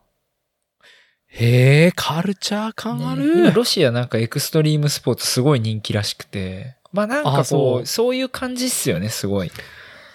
[1.26, 3.38] へえ、カルチャー感あねる。
[3.38, 6.76] 今ロシアなんかエクストリームスポーツすごい人気らしくて。
[6.90, 9.50] まあなんかこう、あそうそういう感じっすよね、すごい。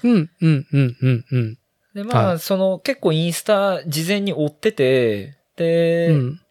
[0.03, 1.57] うん、うん、うん、うん、うん。
[1.94, 6.41] で、まあ、はいその結構インスタ事前に追ってて、で、うん。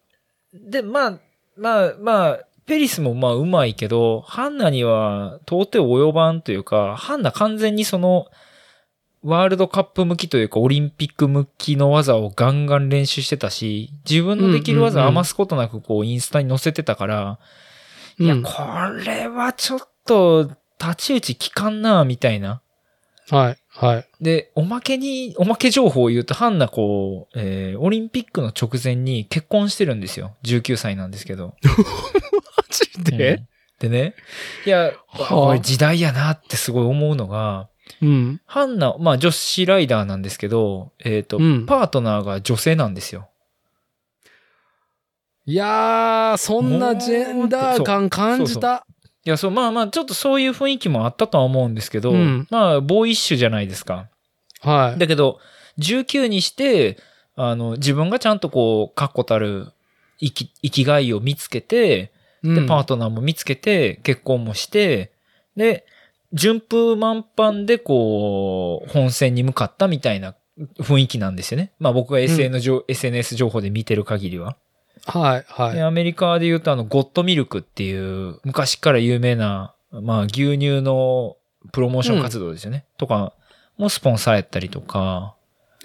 [0.70, 1.18] で、まあ、
[1.56, 8.28] まあ、まあ、ペリスもまあうまいけど、ハンナには到底及ばんというか、ハンナ完全にその、
[9.22, 17.38] ワールドカップ向きというか、オリンピック向きの技をガンガン練習してたし、自分のできる技を余すことなくこうインスタに載せてたから、
[18.18, 18.52] いや、うんこ
[19.04, 20.50] れはちょっと、
[20.80, 22.60] 立ち打ち効かんな、みたいな。
[23.30, 24.06] はい、はい。
[24.20, 30.36] で、おまけに、おまけ情報を言うと、ハンナこう、えー、オリンピックの直前に結婚してるんですよ。
[30.44, 31.54] 19歳なんですけど。
[31.64, 33.34] マジで？
[33.34, 33.48] うん
[33.82, 34.14] でね、
[34.64, 37.68] いや、はあ時代やなってすごい思うのが、
[38.02, 38.40] うん。
[38.46, 43.28] ハンナ、まあ女子ライダーなんですけど、えっ、と、うんパートナーが女性なんですよ。
[45.46, 48.86] いやー、そんなジェンダー感感じた。
[49.24, 54.08] いや、そう、まあまあ、ちょっとそういう雰囲気もあったとは思うんですけど、うんまあ、ボーイッシュじゃないですか。
[54.60, 54.98] はい。
[54.98, 55.38] だけど、
[55.78, 56.98] 19にして、
[57.36, 59.72] あの、自分がちゃんとこう、確固たる
[60.18, 62.12] 生き、生きがいを見つけて、
[62.42, 65.12] で、パートナーも見つけて、結婚もして、
[65.56, 65.86] で、
[66.32, 70.34] 順風満帆でこう、本戦に向かったみたいな
[70.80, 71.72] 雰囲気なんですよね。
[71.78, 74.56] まあ僕が SN 情 SNS 情報で見てる限りは。
[75.04, 75.74] はい、はい。
[75.74, 81.36] でアメリカで言うとあの、ゴッドミルクっていう、昔から有名な、まあ牛乳の
[81.72, 82.86] プロモーション活動ですよね。
[82.98, 83.32] とか、
[83.76, 85.34] もスポンサーやったりとか、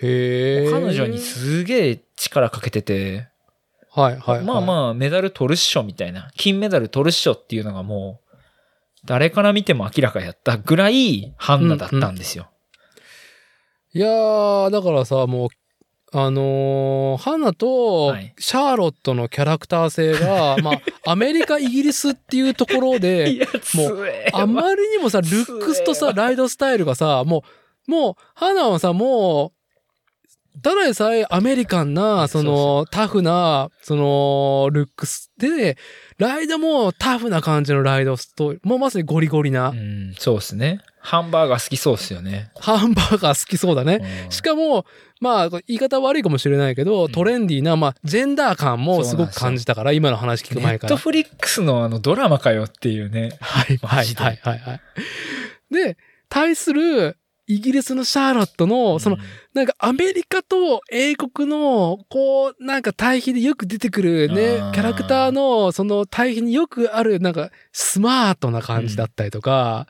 [0.01, 3.27] へー彼女にすげえ力かけてて、
[3.89, 4.43] はい、はい。
[4.43, 8.26] まあまあメダル取るっしょみたいな、金メダル取るっしょっていうのがもう、
[9.07, 12.49] 誰から見ても明らかやったぐらいハンナだったんですよ。
[13.93, 15.49] いやー、だからさ、もう、
[16.13, 18.33] あのーハンナとはい。
[18.37, 24.41] シャーロットのキャラクター性が、 まあ、アメリカ、イギリスっていうところで、 や、も強えわ。
[24.41, 27.43] あまりにもさ、ルックスとさ、ライドスタイルがさ、も
[27.87, 29.53] う、もう、ハナはさ、も
[30.55, 35.77] う、ただでさえアメリカンな、その、タフな、その、ルックスで、
[36.17, 40.81] ライドもタフな感じのライドストーリー、もうまさにゴリゴリなう、ん、そうですね。
[40.99, 42.51] ハンバーガー好きそうですよね。
[42.59, 43.99] ハンバーガー好きそうだね。
[44.25, 44.85] うんしかも、
[45.21, 50.95] まあ、言い方悪いかもしれないけど、うんトレンディーな、まあ、ジェンダー感もすごく感じたから、今の話聞くネ前から。
[50.95, 53.37] ットフリックスのあのドラマかよっていうね。
[53.39, 54.81] はい、はい、はい、はい。
[55.71, 55.97] で、
[56.29, 57.17] 対する、
[57.47, 59.21] イギリスのシャーロットの、そのうん、
[59.53, 69.87] なんかアメリカと英国の、こう、なんか対比でよく出てくるねキャラクターの、その対比によくある、なんか、スマートな感じだったりとか、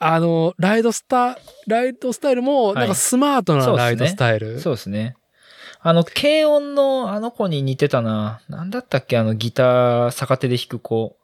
[0.00, 1.38] あの、ライドスタ、
[1.68, 4.60] ライドスタイルも、なんかスマートなライドスタイル。
[4.60, 5.16] そうですね。
[5.80, 8.40] あの、軽音のあの子に似てたな。
[8.48, 11.16] なんだったっけあのギター逆手で弾く子。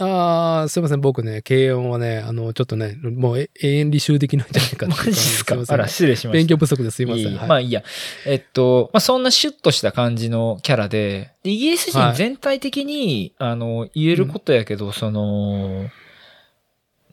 [0.00, 1.00] ああ、すいません。
[1.02, 5.56] 僕ね、軽音はね、あの、ちょっとね、もうえ永遠履修できないんじゃないかマジっすか？
[5.68, 6.38] あら、失礼しました。
[6.38, 7.26] 勉強不足ですいません。
[7.26, 7.82] いいはいまあいいや。
[8.26, 15.90] えっと、まあそんなシュッとした感じのキャラで、でイギリス人全体的に、あの、言えることやけど、その、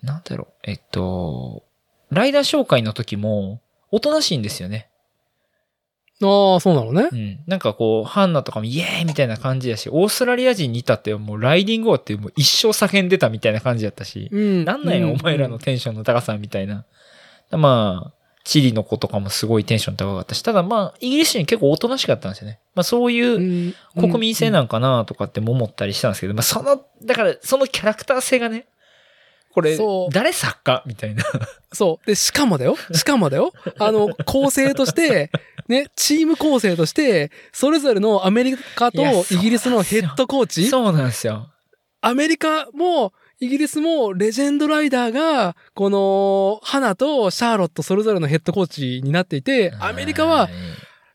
[0.01, 1.64] なんだろう、えっと、
[2.11, 3.61] ライダー紹介の時も、
[3.91, 4.88] おとなしいんですよね。
[6.21, 7.15] ああ、そうなのねう。
[7.15, 7.39] ん。
[7.47, 14.65] なんかこう、ハンナとかもイエーイみたいな感じやし、オーストラリア人にいたってもうライディング終わってもう一生叫んでたみたいな感じやったし、うん。
[14.65, 16.85] なんなんや、うお前らのテンションの高さみたいな。
[17.51, 18.13] まあ、
[18.43, 22.59] チリの子とかもすごいテンション高かったし、ただまあ、イギリス人結構おとなしかったんですよね。
[22.75, 28.67] まあそういううん国民性なんかなとかっても思ったりしたんですけど、まあその、だからそのキャラクター性がね、
[29.51, 29.77] これ
[30.11, 31.23] 誰作家みたいな。
[31.73, 32.07] そう。
[32.07, 32.75] で、しかもだよ。
[32.93, 33.51] しかもだよ。
[33.77, 35.31] あの、構成として、
[35.69, 41.47] ね、チーム構成として、それぞれのアメリカとイギリスのヘッドコーチ、そうなんですよ。
[42.01, 50.49] アメリカも、イギリスもレジェンドライダーが、この、花とシャーロットそれぞれのヘッドコーチになっていて、アメリカは、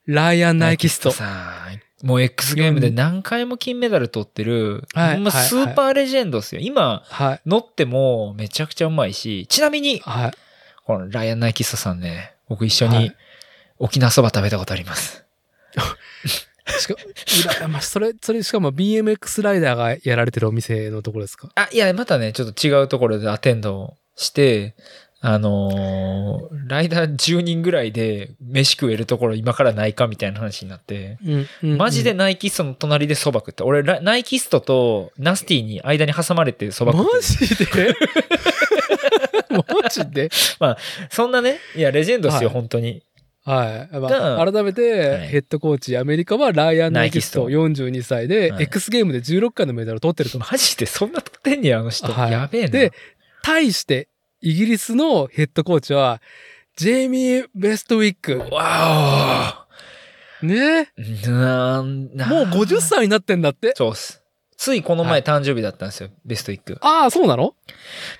[0.07, 1.11] ライアン・ナイキスト。
[1.11, 1.69] さ
[2.05, 6.61] もう X ゲームで何回も金メダル取ってる、はいもうスーパーレジェンドっすよ。
[6.63, 7.41] 今、はい。
[7.47, 10.33] 乗ってもめちゃくちゃうまいし、ちなみに、はい。
[10.85, 13.17] このライアン・ナイキストさんね、僕一緒にはい
[13.79, 15.25] 沖縄そば食べたことあります。
[16.79, 21.51] しか、うらまあ、それ、それしかも BMX ライダーがやられてるお店のところですか？
[21.55, 24.75] あ、いや、またね、ちょっと違うところでアテンドして、
[25.21, 37.95] あのーライダー10人ぐらいで飯食えるところ今からないかみたいな話になって、うんうんマジでナイキストの隣で蕎麦食って、俺、ラナイキストとナスティに間に挟まれて蕎麦食マってる。
[37.95, 37.95] ジで？
[39.83, 40.31] マジで？
[41.11, 42.55] そんなね、いや、レジェンドっすよ、はい。
[42.55, 43.03] 本当に。
[43.45, 43.97] はい。
[43.99, 50.39] まがあ、改めて、はいヘッドコーチ、アメリカはライアン・ナイキスト、ナイ42歳で、はい X ゲームで16回のメダルを取ってると。
[50.39, 50.87] マジで？
[50.87, 52.11] そんな取ってんねや、あの人。
[52.13, 52.69] はいやべえな。
[52.69, 52.93] で、
[53.43, 54.09] 対して、
[54.41, 56.23] イギリスのヘッドコーチは、
[56.77, 58.39] ジェイミー・ベストウィック。
[58.51, 59.67] わ
[60.43, 60.91] ね？
[60.99, 63.73] ーなんなもう50歳になってんだって。
[63.77, 64.23] そうっす。
[64.57, 66.79] ついこのは前誕生日だったんですよ、ベストイック。
[66.81, 67.55] ああ、そうなの？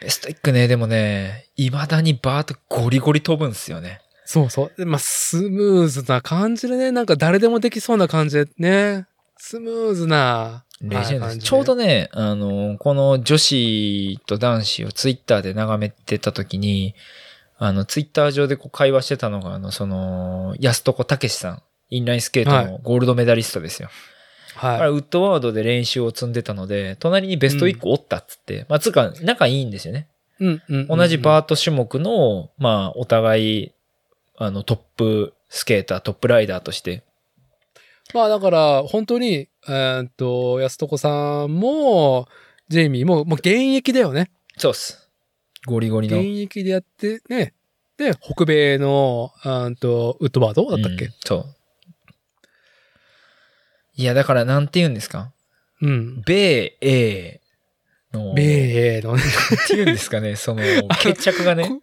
[0.01, 4.01] ベストイックね、でもね、未だにバーッとゴリゴリ飛ぶんすよね。
[4.25, 4.73] そうそう。
[4.77, 9.07] でまあ、スムーズな感じでね、なんか誰でもできそうな感じでね、
[9.37, 10.65] スムーズな。
[10.81, 16.95] レジェンドちょうどね、あの、この女子と男子をツイッターで眺めてた時に、
[17.57, 23.89] あの、ツイッター上でこう会話してたのが、あの、その、安床武さん、インラインスケートのゴールドメダリストですよ。
[24.57, 30.09] あれ、はウッドワードで練習を積んでたので、隣にベスト1個おったっつって、まあ、つうか、仲いいんですよね。
[30.41, 30.45] い。
[30.45, 33.73] うんうんうんうん同じバート種目の、まあ、お互い、
[34.37, 37.03] あの、トップスケーター、トップライダーとして。
[38.13, 42.29] まあだから、本当に、えーっと、安床さんも、
[42.69, 44.31] ジェイミーも、もう現役だよね。
[44.57, 45.09] そうっす。
[45.67, 46.23] ゴリゴリ現の。
[46.23, 47.55] 役でやって、ね。
[47.97, 51.07] で、北米の、あーんと、ウッドバードだったっけ？
[51.07, 51.55] うんそう。
[53.97, 55.33] いや、だから、なんて言うんですか？
[55.81, 56.23] うん。
[56.27, 57.41] 米英
[58.13, 58.43] の、米
[58.97, 59.23] 英のね。
[59.23, 60.63] っていうんですかね、その、
[61.01, 61.81] 決着がね。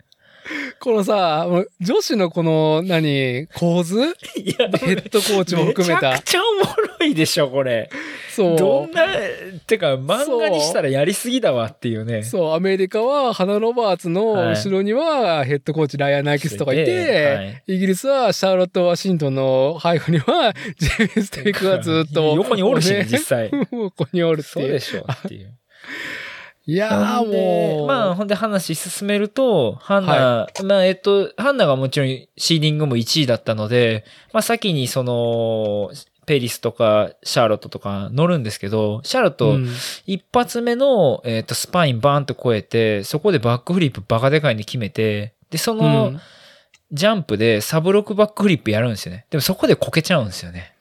[0.82, 1.48] このさ、
[1.80, 4.00] 女子のこの、何、構図？
[4.36, 6.24] いや、ヘッドコーチも含めためちゃく。
[6.26, 7.88] ちゃおもろいでしょ、これ。
[8.36, 8.58] そう。
[8.58, 9.06] どんな、
[9.68, 12.24] てか、漫画にしたらやりすぎだわっていうね。
[12.24, 22.34] そう、アメリカは、ハナ・ロバーツのはい後ろには、ヘッドコーチ、ライアン・ナイキスとかいて、はいイギリスは、シャーロット・ワシントンの背後には、ジェームス・テイクがずっと。
[22.36, 23.52] 横におるしね、ね実際。
[23.70, 24.66] ここにおるっていう。
[24.66, 25.54] そうでしょっていう。
[26.72, 27.88] いやもう。
[27.88, 35.92] まあ、ほんで話進めると、ハンナ、まあ、えっと、ハンナがもちろんシーディングも1位だったので、まあ、先にその、
[36.26, 39.68] ペリスとかシャーロットとか乗るんですけど、シャーロット、うん
[40.06, 46.20] 一発目の、えっと、スパインバーンと超えて、そこでバックフリップバカでかいに決めて、で、その、うん
[46.94, 49.26] ジャンプでサブロックバックフリップやるんですよね。
[49.30, 50.76] でもそこでこけちゃうんですよね。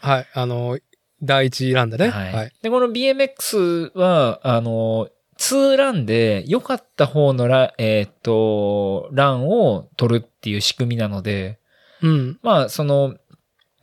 [0.00, 0.26] はい。
[0.32, 0.78] あの、
[1.22, 2.08] 第一ランだね。
[2.08, 2.32] はい。
[2.32, 2.52] はい。
[2.62, 5.08] で、この BMX は、あの、
[5.38, 11.58] 2ランで良かった方のラ、えーっと、ランを取るっていう仕組みなので、
[12.02, 12.38] うん。
[12.42, 13.16] まあ、その、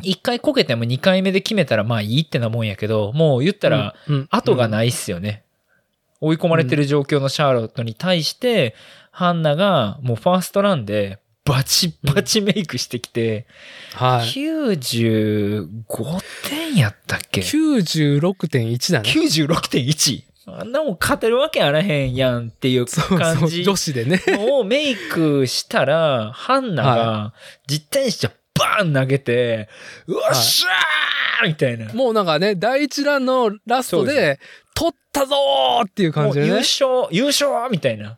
[0.04, 3.96] 1回こけても2回目で決めたらまあいいってなもんやけど、もう言ったら。
[4.30, 5.44] 後がないっすよね。
[6.20, 8.76] 追い込まれてる状況のシャーロットに対して、
[9.12, 13.46] ハンナがもうファーストランでバチバチメイクしてきて、
[13.94, 14.28] はい。
[14.28, 15.68] 95
[16.50, 19.10] 点やったっけ？96.1だね。
[19.10, 20.24] 96.1。
[20.46, 24.22] あんなもん勝てるわけあらへんやんっていう感じ女子でね。
[24.50, 27.34] をメイクしたら、ハンナが
[27.70, 28.30] 自転車
[28.60, 29.70] バーン投げて、
[30.08, 31.94] うわっしゃーみたいな。
[31.94, 34.40] もうなんかね、第一ランのラストで、
[34.76, 36.58] 取ったぞーっていう感じでね優。
[36.58, 38.18] 勝、優勝みたいな。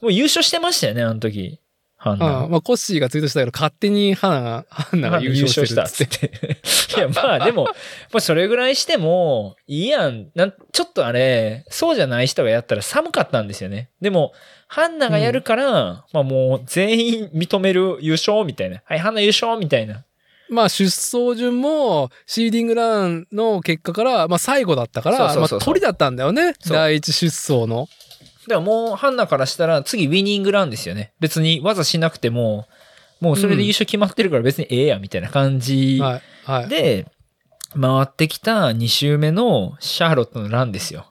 [0.00, 1.60] もう優勝してましたよね、あの時。
[2.02, 2.50] ハンナうん。
[2.50, 6.32] まあ、コッシーがツイートしたけど、勝手にハナが、 ハンナが優勝してるっつって。
[6.98, 7.72] いや、まあでも、ま
[8.14, 10.26] あそれぐらいしても、いいやん。
[10.34, 13.90] なんちょっとあれ、そうじゃない人がやったら寒かったんですよね。
[14.00, 14.32] でも、
[14.66, 18.82] ハンナがやるから、まあもう全員認める優勝みたいな。
[18.84, 20.04] はい、ハンナ優勝みたいな。
[20.48, 26.54] まあ、出走順も、シーディングランの結果から、まあ、最後だったから、まあ、鳥だったんだよね。
[26.68, 27.88] 第一出走の。
[28.46, 31.12] でももう、ハンナからしたら次ウィニングランですよね。
[31.20, 32.66] 別に技しなくても、
[33.20, 36.22] もうそれで優勝決まってるから別にええやみたいな感じはい。
[36.44, 36.68] はい。
[36.68, 37.06] で、
[37.80, 41.06] 回ってきた2周目のシャーロットのランですよ。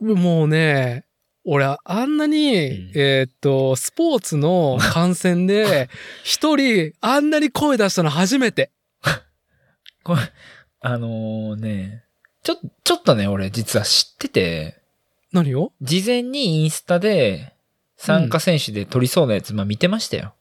[0.00, 1.06] もうね、
[1.44, 5.88] 俺、あんなに、うんえーっと、スポーツの観戦で、
[6.22, 8.70] 一人、あんなに声出したの初めて。
[10.04, 10.20] これ、
[10.80, 12.04] あのね、
[12.42, 14.81] ちょ、ちょっとね、俺実は知ってて、
[15.32, 15.72] 何を？
[15.80, 17.54] 事前にインスタで
[17.96, 20.34] 参加選手で取りそうなやつ、まあ見てましたよ。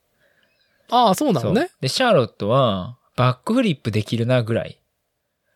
[0.90, 1.70] ああ、そうなのね。
[1.80, 4.78] で、シャーロットはバックフリップできるなぐらい。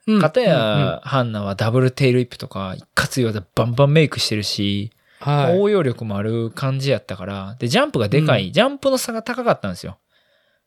[0.07, 5.59] うんかたうんうんや、ハンナはダブルテールウィップとか、一括用でバンバンメイクしてるし、はい。
[5.59, 9.97] 応用力もある感じやったから、で、ジャンプがでかい、ジャンプの差が高かったんですよ。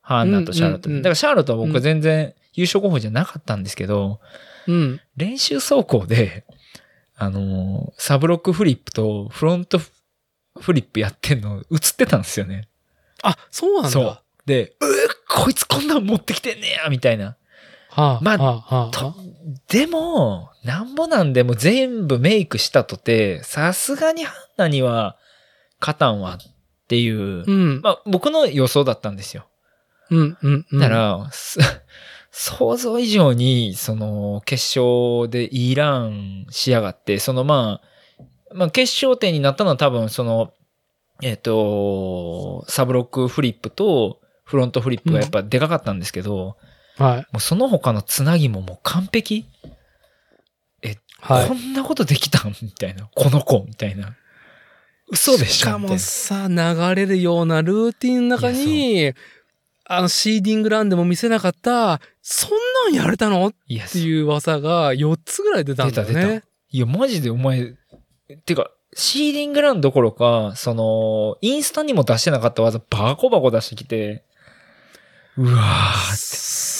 [0.01, 0.89] ハンナとシャーロット。
[0.89, 4.21] うんうんうんだからシャーロットは僕は全然優勝候補じゃなかったんですけど、
[4.67, 5.01] うん。
[5.17, 6.45] 練習走行で、
[7.19, 9.81] あのーサブロックフリップとフロント
[10.61, 12.69] フリップやってんの映ってたんですよね。
[13.23, 13.91] あ、そうなんだ。
[13.91, 14.23] そう。
[14.47, 14.89] で、うー
[15.29, 17.37] こいつこんなん持ってきてんねやみたいな。
[17.91, 19.15] はあ、まあはあ、はあと、
[19.69, 25.17] でも、なんぼなんでも全部メイクしたとて、さすがにハンナには
[25.81, 26.39] 勝たんわっ
[26.87, 27.81] ていう、うん。
[27.83, 29.49] まあ僕の予想だったんですよ。
[30.11, 30.81] うん、うん、うん。
[30.81, 31.59] だから、す
[32.41, 38.25] 想像以上に、その、決勝でいいランしやがって、そのまあ、
[38.55, 40.53] まあ決勝点になったのは多分その、
[41.21, 46.57] えっ、と、サブロックフリップとフロントフリップがやっぱでかかったんですけど、
[46.97, 47.19] はい。
[47.33, 49.47] もうその他のつなぎももう完璧？
[51.21, 51.55] はいこ。
[51.55, 52.55] んなことできたん？
[52.63, 53.11] みたいな。
[53.17, 53.65] この子？
[53.67, 54.15] みたいな。
[55.11, 55.79] 嘘でししかょ？
[55.81, 59.13] みたいなもさ、流れるようなルーティンの中に、
[59.91, 62.51] あの、シーディングランでも見せなかった、そん
[62.91, 63.47] なんやれたの？
[63.47, 66.43] っていう技が4つぐらい出たんだよ出た出ね。
[66.71, 67.75] いや、マジでお前、
[68.45, 74.25] てか、シーディングランどころか、その、インスタにも出してなかった技バコバコ出してきて、
[75.39, 76.15] うわー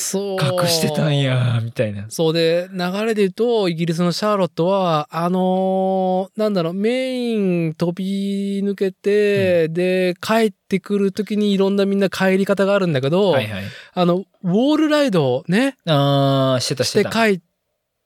[0.09, 0.63] そう。
[0.63, 1.19] 隠してたん。
[1.21, 2.07] やー、みたいな。
[2.09, 13.65] そうで、流れで言うと、イギリスのシャーロットは、あのーなんだろう、メイン飛び抜けて、で、帰ってくるときにいろんなみんな帰り方があるんだけど、はいはい。
[13.95, 17.11] あの、ウォールライドをね、あー、してたししててた。
[17.11, 17.41] 帰っ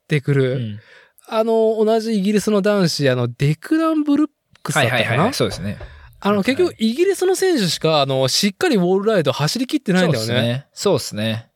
[0.08, 0.52] てくる。
[0.52, 0.80] うん
[1.28, 4.28] あの、同じイギリスの男子、あの、デクランブルッ
[4.62, 5.34] クスだはいったかな、はいはい。
[5.34, 5.78] そうですね。
[6.20, 10.26] あの、結局、イギリスの選手しか、あの、しっかりウォールライド走り切ってないんだよね。
[10.26, 10.66] そうですね。
[10.72, 11.51] そうですね。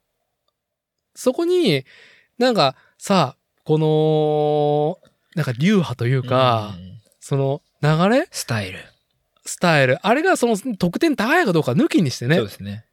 [1.16, 1.84] そこに、
[2.38, 8.28] なんか、さ、この、なんか流派というか、うんその流れ？
[8.30, 8.78] スタイル。
[9.44, 9.98] スタイル。
[10.06, 12.84] あれがその得点高いかどうか抜きにしてねそう、ですね。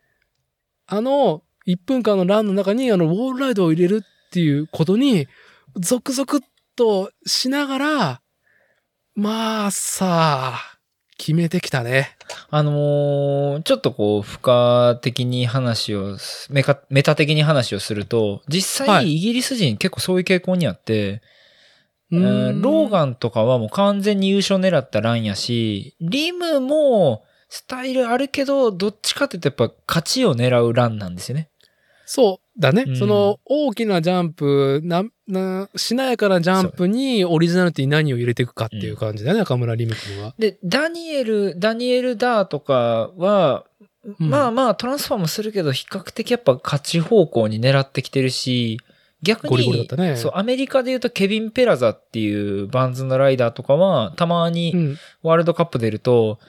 [0.88, 5.28] あの、1分間のランの中にあの、ウォールライドを入れるっていうことに、
[5.76, 6.44] 続々
[6.76, 8.22] としながら、
[9.14, 10.80] まあさあ、
[11.20, 12.18] 決めてきたね。
[12.49, 21.22] あのーちょっとこう、負荷的に話をす、メカ、メタ的に話をすると、実際はいイギリス人結構そういう傾向にあって、
[22.11, 22.89] うえーローン。
[22.89, 31.49] ガンとかはもう完全に優勝狙ったランやし、リムもスタイルあるけど、どっちかっていうとやっぱ勝ちを狙うランなんですよね。
[32.05, 32.84] そうだね。
[32.88, 40.34] うんその大きなジャンプ、な、な、しなやかなジャンプにオリジナリティ何を入れていくかっていう感じだね、中村リム君は。
[40.38, 43.66] で、ダニエル、ダニエル・ダーとかは、
[44.20, 48.80] うんまあまあトランスファーもするけど、比較的やっぱ勝ち方向に狙ってきてるし、
[49.22, 54.98] 逆に、ゴリゴリだったねそう、アメリカで言うとケビン・ペラザっていうバンズのライダーとかは、たまうにん。
[55.24, 56.40] ワールドカップ出ると、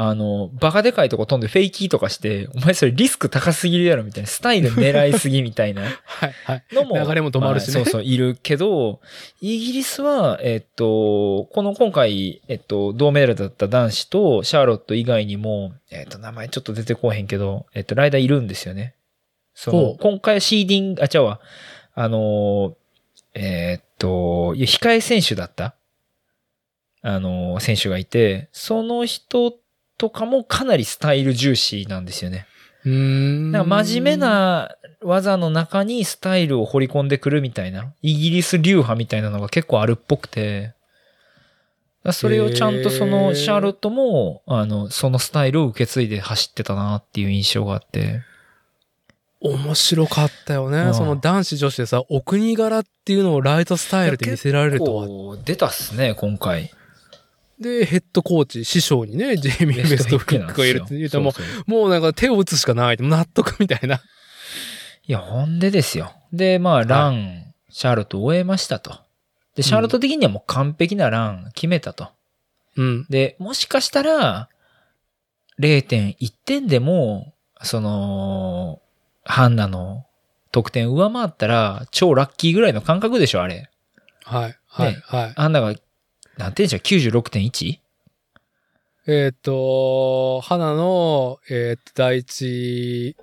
[0.00, 6.64] あの、バカでかいとこ飛んでフェイキーとかして、お前それリスク高すぎるやろみたいな、スタイル狙いすぎみたいな はい、はい。
[6.70, 9.00] のも、流れも止まるしねあそうそう、いるけど、
[9.40, 18.94] イギリスは、えっと、この今回、えっと、銅メダルだった男子とシャーロット以外にも、えっと、名前ちょっと出てこうへんけど、えっと、ライダーいるんですよね。
[19.54, 21.40] そう今回シーディング、あ、ちゃうわ、
[21.96, 22.76] あの、
[23.34, 25.74] えっと、控え選手だった
[27.02, 29.52] あの、選手がいて、その人
[29.98, 32.46] とかもかなりスタイル重視なんですよね。
[32.84, 33.52] うーん。
[33.52, 40.74] なんか真面目な技の中にスタイルを掘り込んでくるみたいな、イギリス流派みたいなのが結構あるっぽくて、
[42.12, 48.22] それをちゃんとそのシャーロットも、あの、そのスタイルを受け継いで走ってたなっていう印象があって。
[49.40, 50.78] 面白かったよね。
[50.78, 55.06] うんその男子女子でさ、お国柄っていうのをライトスタイルで見せられるとは。
[55.06, 56.70] こう出たっすね、今回。
[57.60, 62.96] で、ヘッドコーチ、師匠にね、ジェイミー・ベストフックがいるって言うともそうもうなんか手を打つしかない。
[63.00, 63.96] 納得みたいな。
[63.96, 64.00] い
[65.12, 66.12] や、ほんでですよ。
[66.32, 68.98] で、まあ、ラン、シャーロット終えましたと。
[69.56, 72.08] で、シャーロット的にはもう完璧なラン決めたと。
[72.76, 73.06] うん。
[73.08, 74.48] で、もしかしたら、
[75.58, 78.80] 0.1点でも、その、
[79.24, 80.06] ハンナの
[80.52, 83.68] 得点上回ったら、超ラッキーぐらいの感覚でしょ、あれ。
[84.24, 85.32] はい、はい、ねはい。
[85.32, 85.74] ハンナが、
[86.38, 87.78] なんて言うんでしょう、96.1?
[89.08, 93.16] えっ、と、花の、えっ、と、第一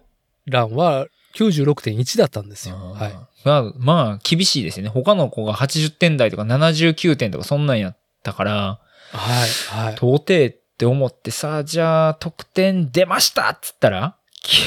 [0.48, 2.76] 欄は96.1だったんですよ。
[2.76, 3.14] はい。
[3.46, 4.90] まあ、まあ、厳しいですよね。
[4.90, 8.80] 他の子が80点台とか79点とかそんなんやったから、
[9.12, 9.86] はい。
[9.86, 9.94] はい。
[9.94, 14.64] 到底って思ってさあ、じゃあ得点出ましたっつったら、き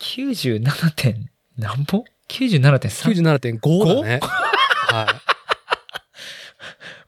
[0.00, 3.58] 97点、なんぼ ?97.3?
[3.60, 4.20] 97.5だね。
[4.22, 5.06] は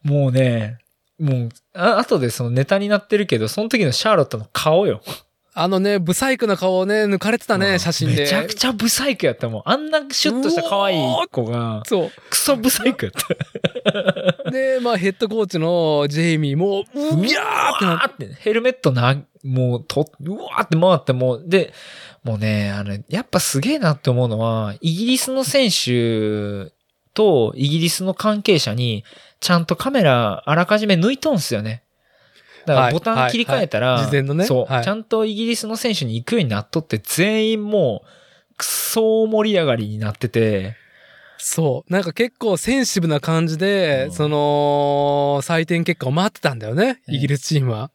[0.07, 0.79] もうね、
[1.19, 5.01] もう、あ後でそのネタになってるけど、その時のシャーロットの顔よ。
[5.05, 5.11] い。
[5.59, 8.23] あのね、ブサイクな顔をね、抜かれてたね、うん写真で。
[8.23, 9.63] めちゃくちゃブサイクやったもん。
[9.65, 14.49] あんなシュッとした可愛い子が、そクソブサイクやった。
[14.49, 14.51] う。
[14.53, 21.73] で、まあ、ヘッドコーチのジェイミーも、うぎゃーってなって、ヘルメットな、もう、と、うわーって回って、もう、で、
[22.23, 26.71] もうね、あの、やっぱすげえなって思うのは、イギリスの選手
[27.15, 29.05] とイギリスの関係者に、
[29.41, 31.83] ちゃんとカメラあらかじめ抜いとんすよね。
[32.67, 40.77] だかはいらボタン切り替えたら、はいはい事前のねそう、はいちゃんとイギリスの選手に行くようになっとって、全員もう、クソ盛り上がりになってて、
[41.39, 41.93] そう。
[41.93, 47.91] なんか結構センシブな感じで、うんその、採点結果を待ってたんだよね、うんイギリスチームは。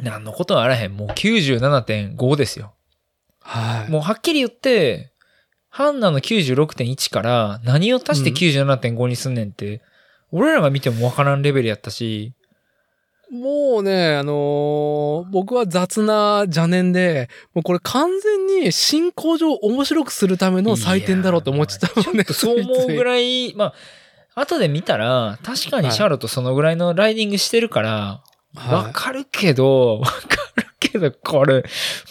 [0.00, 0.96] なんのことはあらへん。
[0.96, 2.74] もう97.5ですよ。
[3.40, 3.90] はい。
[3.90, 5.12] もうはっきり言って、
[5.74, 9.82] ハンナの96.1から何を足して97.5にすんねんって、
[10.30, 12.32] 俺らが見てもわからんレベルやったし、
[13.28, 22.24] もうね、あのー僕は雑な邪念で、もうこれ完全に進行上面白くするための採点だろうと思っちゃったもんね。
[22.24, 23.02] ちょっとそう思うぐい。
[23.02, 23.72] らい、ま
[24.36, 27.90] あ、後で見たら、確かにシャーロットそのぐらいのライディングしてるから、
[28.54, 30.12] わ、はいかるけど、わか
[30.54, 31.64] るけど、これ、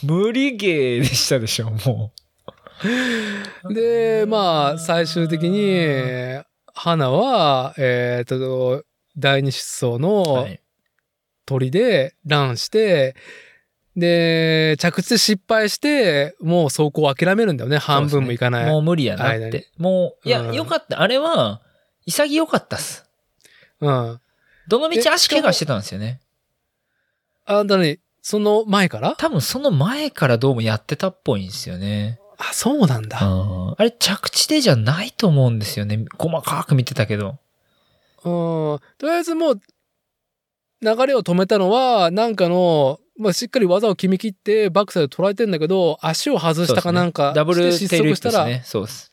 [0.04, 2.23] 無理ゲーでしたでしょ、もう。
[3.70, 6.44] で、まあ、最終的に、
[6.74, 8.84] 花は、えっ、と、
[9.18, 10.60] 第二出走のはい
[11.46, 13.16] 鳥でランして、
[13.96, 17.78] で、着地で失敗して、もう走行を諦めるんだよね。
[17.78, 18.66] 半分もいかない。
[18.66, 19.70] もう無理やなって。
[19.78, 21.02] もう、いや、うんよかった。
[21.02, 21.62] あれは、
[22.06, 23.06] 潔かったっす。
[23.82, 24.20] うん。
[24.68, 26.22] どの道え足怪我してたんですよね。
[27.46, 29.16] あんたに、その前から？
[29.18, 32.20] 多分その前からどうもやってたっぽいんですよね。
[32.38, 33.20] あ、そうなんだ。
[33.22, 36.06] あれ着地でじゃないと思うんですよね。
[36.18, 37.38] 細かく見てたけど。
[38.24, 38.80] うん。
[38.98, 39.62] とりあえずもう、
[40.82, 48.64] 流れを止めたのは、なんかの、まあ、しっかり技を決め切って、バックサイド捉えてんだけど、足を外したかなんか、ダブル失速したら、プですね。
[48.66, 49.13] そうです。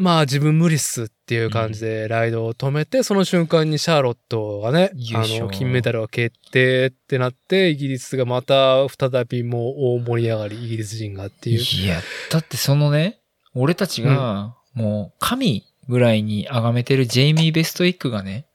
[0.00, 11.60] まあ自分無理っすっていう感じでライドを止めて、その瞬間にシャーロットがね、あの、金メダルが決定ってなって、イギリスがまた再びもう大盛り上がり、イギリス人がっていう。
[11.60, 12.00] いや、
[12.30, 13.20] だってそのね、
[13.54, 18.46] 俺たちが、もう、神ぐらいに崇めてるジェイミー・ベストウィックがね、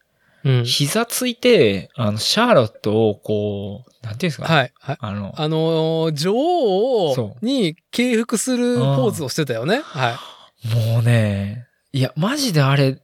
[0.43, 0.65] うん。
[0.65, 4.73] 膝ついて、あの、シャーロットをこう、なんていうんですか、はい。
[4.79, 4.97] はい。
[4.99, 9.81] あの、あのー女王に敬服するポーズをしてたよね。
[9.83, 10.34] はい。
[10.73, 12.99] もうね、いや、マジであれ、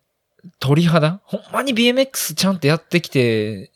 [0.60, 1.22] 鳥肌？
[1.24, 3.72] ほんまに BMX ちゃんとやってきて、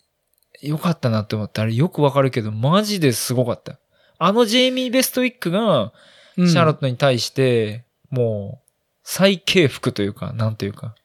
[0.61, 3.77] よかったなって思って、あれよくわかるけど、マジですごかった。
[4.17, 5.93] あのジェイミー・ベストウィックが、
[6.37, 8.67] うんシャーロットに対して、もう、
[9.03, 10.95] 再敬服というか、なんというか。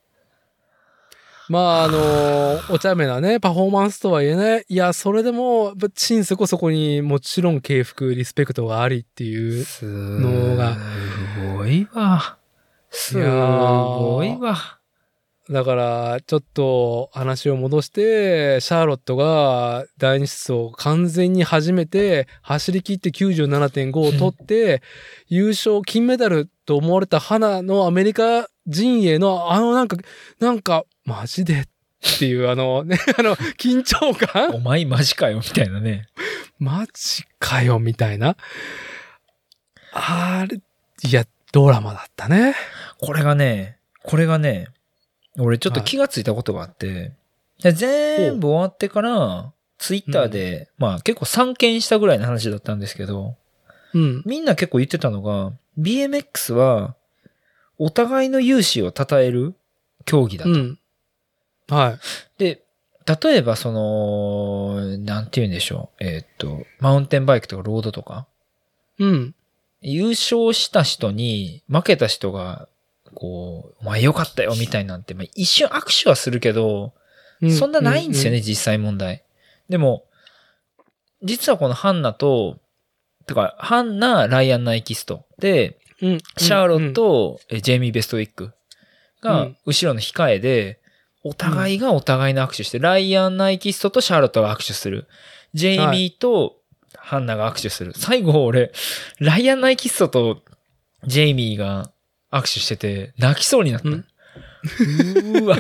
[1.49, 9.65] まあ、あのーお茶目なね、パフォーマンスとはいえね、いや、それでも、心底そこにもちろん敬服、リスペクトがありっていう。
[9.65, 10.77] すのが
[11.57, 12.40] ごいわ。
[12.91, 14.81] すごいわ。
[15.51, 24.81] だから、ちょっと話を戻して、シャーロットが第二出走完全に初めて走り切って97.5を取って、
[25.27, 29.97] 優勝、金メダルと思われた花のアメリカ陣営のあのなんか、
[30.39, 34.51] なんか、マジでっていうあのね、 あの、緊張感？
[34.51, 36.07] お前マジかよ、みたいなね。
[36.61, 38.37] マジかよ、みたいな。
[39.93, 40.59] あれ、
[41.03, 42.55] いや、ドラマだったね。
[42.99, 44.69] これがね、これがね、
[45.39, 47.13] 俺ちょっと気がついたことがあって、
[47.63, 53.37] で全部終わってから、ツイッターで、まあ結構散見したぐらいの話だったんですけど、
[53.93, 54.23] うん。
[54.25, 56.95] みんな結構言ってたのが、BMX は、
[57.79, 59.55] お互いの勇姿を称える
[60.05, 60.51] 競技だと。
[60.51, 60.79] うん。
[61.69, 61.99] はい。
[62.39, 62.63] で、
[63.23, 66.05] 例えばその、なんて言うんでしょう。
[66.05, 68.27] えーっと、マウンテンバイクとかロードとか、
[68.99, 69.35] うん。
[69.81, 72.69] 優勝した人に負けた人が、
[73.15, 76.93] こう、お前よかったよみたいなんて、まあ、一瞬握手はするけど、
[77.41, 79.25] うそんなないんですよね、う実際問題。
[79.69, 80.05] でも、
[81.23, 82.59] 実はこのハンナと、
[83.27, 85.25] てか、ハンナ、ライアン・ナイキスト。
[85.39, 85.79] で、
[86.37, 88.53] シャーロット、えジェイミー・ベストウィックう
[89.23, 90.81] がん、後ろの控えで、
[91.23, 95.07] お互いがお互いの握手して、ライアン・ナイキストとシャーロットが握手する。
[95.53, 96.60] ジェイミーと
[96.97, 97.93] ハンナが握手する。
[97.97, 98.73] 最後俺、
[99.19, 100.43] ライアン・ナイキッソと
[101.07, 101.93] ジェイミーが
[102.33, 103.89] 握手してて、泣きそうになった。
[103.89, 105.57] ううんーわ、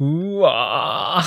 [0.00, 1.22] うわ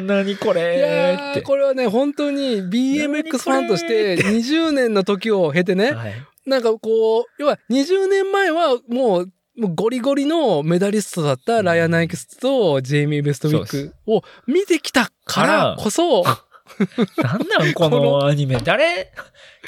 [0.00, 1.42] ー、何こいれやーって。
[1.42, 6.14] これはね、本当に BMX ファンとして20年の時を経てね、はい
[6.48, 16.24] なんかこう、要は20年前はもう、もうゴリゴリのメダリストだったライアン・ナイクスとジェイミー・ベストウィックを見てきたからこそ、
[17.22, 18.58] なんなんここののアニメ？
[18.62, 19.12] 誰？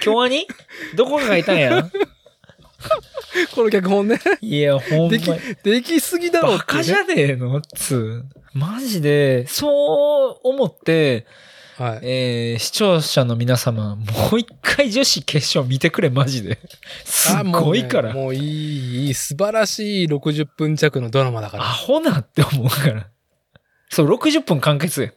[0.00, 0.46] 京アニ？
[0.94, 1.88] どこが書いたんや？
[3.54, 5.38] この脚本ね、いや、ほんまできに。
[5.62, 7.58] できすぎだろうバカじゃねえの？
[7.58, 8.24] っつう。
[8.54, 11.26] マジで、そう思って、
[11.78, 12.00] はい。
[12.02, 16.58] えー、視聴者の皆様、もう一回女子決勝見てくれ、マジで。
[17.04, 18.12] すごいから。
[18.12, 21.64] もういい、素晴らしい60分弱のドラマだかアら。
[21.66, 23.08] ホなって思うから。
[23.88, 25.12] そう、60分完結や。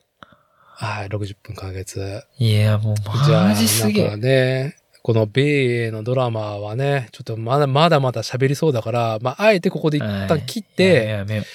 [0.75, 2.23] はい、60分完結。
[2.39, 2.95] いや、もう
[3.25, 4.17] じゃあ、マジすげえ。
[4.17, 11.45] ね、この米英のドラマはね、ちょっとまだまだまだ喋りそうだから、まあ、あえてここで一旦切って、やめよう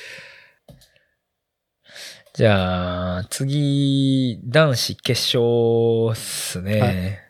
[2.34, 7.20] じゃあ、次、男子決勝っすね。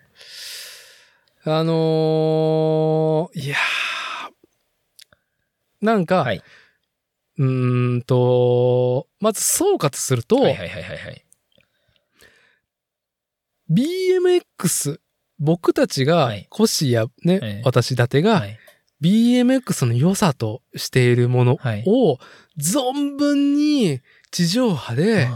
[1.44, 6.42] あのーいやーなんか、はい。
[7.38, 11.24] うーんと、まず総括すると、はいはいはいはいはい。
[13.70, 14.98] BMX、
[15.38, 18.58] 僕たちがはい、コシやね、ええ私だてが、はい。
[19.00, 22.18] BMX の良さとしているものはいを
[22.58, 24.00] 存分に
[24.32, 25.28] 地上波で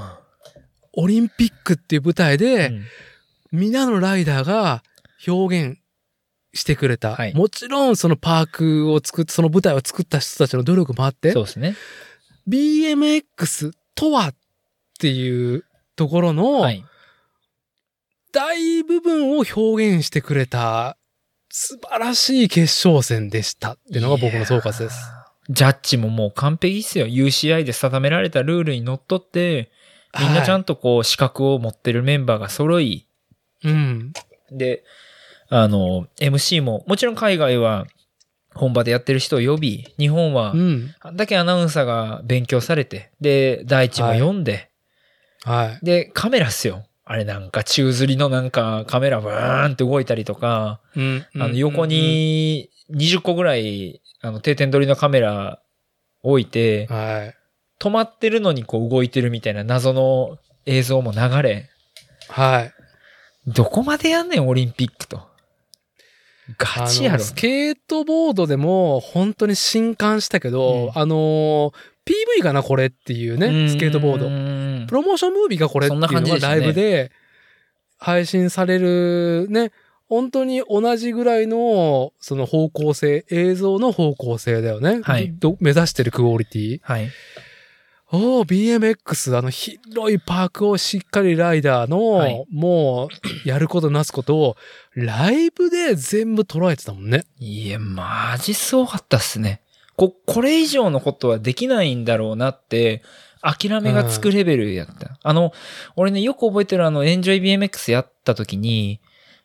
[0.95, 2.83] オリンピックっていう舞台うでん
[3.53, 4.83] 皆のライダーが
[5.29, 5.79] 表現
[6.55, 7.15] してくれた。
[7.15, 11.77] はいもちろんそのパークを作っその舞台を作った人たちの努力もあってそうですね。
[12.49, 14.35] BMX とはっ
[14.99, 15.65] ていう
[15.95, 16.85] ところのはい。
[18.33, 20.97] 大部分を表現してくれた
[21.51, 24.97] 素晴らしい決勝戦でしたっていうのが僕の総括です。
[25.51, 27.07] ジャッジももう完璧っすよ。
[27.07, 29.71] UCI で定められたルールにのっとって、
[30.19, 33.07] みんなちゃんんとこう資格を持ってるメンバーが揃い、
[33.65, 34.13] うん。
[34.51, 34.83] で、
[35.49, 37.87] あの、MC も、もちろん海外は
[38.55, 40.95] 本場でやってる人を呼び、日本はう、ん。
[41.01, 44.71] あんだけアナウンサーが勉強されて、で、第一も読んで、
[45.45, 45.85] はい。
[45.85, 46.87] で、カメラっすよ。
[47.13, 55.61] あれなんか宙吊りのなんかカメラブーンって動いたりとか、うんあの横、に20個ぐらい、あの定点撮りのカメラ
[56.23, 57.35] 置いてうん、はい。
[57.79, 61.69] 止まってるのにこう動いてるみたいな謎の映像も流れ、
[62.29, 62.73] はい。
[63.47, 65.21] どこまでやんねん、オリンピックと。
[66.57, 67.23] ガチやろ。
[67.23, 71.73] スケートボードでも本当に震撼したけど、うんあのー
[72.05, 74.29] PV かなこれっていうね、スケートボード。
[74.29, 77.13] ドプロモーションムービーがこれっていうのがライブで
[77.99, 79.71] 配信されるね、
[80.09, 85.01] 本当に同じぐらいのその方向性、映像の方向性だよね。
[85.03, 86.81] はいど目指してるクオリティ。
[86.83, 87.09] はい。
[88.15, 93.09] おお BMX、あの広いパークをしっかりライダーの、はいも
[93.45, 94.57] うやることなすことを
[94.95, 97.25] ライブで全部捉えてたもんね。
[97.39, 99.63] いや、マジすごかったっすね。
[100.11, 103.03] こ、これ以上のことはできないんだろうなって、
[103.43, 105.19] 諦めがつくレベルやった。
[105.23, 105.53] あの、
[105.97, 109.01] 俺ね、よく覚えてるあの、エンジョイ BMX やった時に、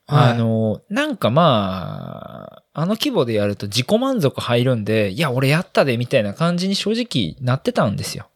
[0.05, 8.27] はいあの、なんかまあ、あの規模でやると自己満足入るんで、いや、俺やったで、みたいな感じに正直なってたんですよ。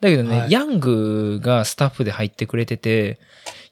[0.00, 3.20] だけどね、はいヤングがスタッフで入ってくれてて、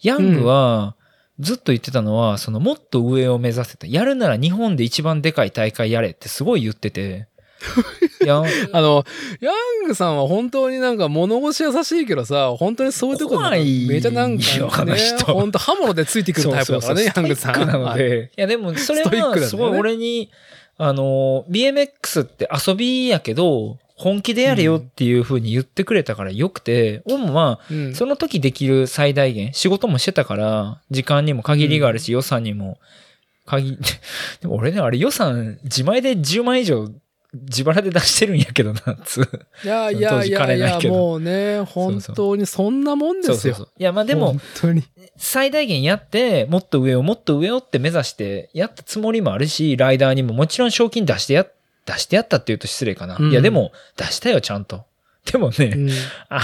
[0.03, 0.95] ヤングは、
[1.41, 3.87] ずっと言ってたのは、そのもっと上を目指せた。
[3.87, 7.29] やるなら日本で一番でかい大会やれってすごい言ってて。
[8.73, 9.05] あの、
[9.41, 9.51] ヤ
[9.85, 14.97] ングさんは本当になんか物腰優しいけどさ、本当にそういうところめちゃなんかね、
[15.27, 17.67] 本当刃物でついてくるタイプだからね、ヤングさん。
[17.67, 17.99] なのはい。
[17.99, 18.31] で。
[18.37, 20.31] いや、でも、それはすごい俺に、
[20.79, 27.95] あの、BMX って遊びやけど、本気でやれよっていう風に言ってくれたからよくて、俺もまあ、うん。
[27.95, 32.79] その時できる最大限、仕事もしてたから、時間にも限りがあるし、予算にも
[33.45, 33.79] 限、
[34.41, 36.89] でも俺ね、あれ予算、自前で10万以上、
[37.33, 39.47] 自腹で出してるんやけどな、つう。
[39.65, 43.55] いやいやいやいや、もうね、本当にそんなもんですよ。
[43.55, 44.83] そうそういや、まあでも本、当に。
[45.17, 51.47] 最大限やって、もっと上をもっと上をって目指してやったつもりもあるし、ライダーにももちろん賞金出してや、
[51.87, 53.17] 出してやったって言うと失礼かな。
[53.17, 54.85] うんいや、でも出したよ、ちゃんと。
[55.31, 55.91] でもね、うん
[56.31, 56.41] あ、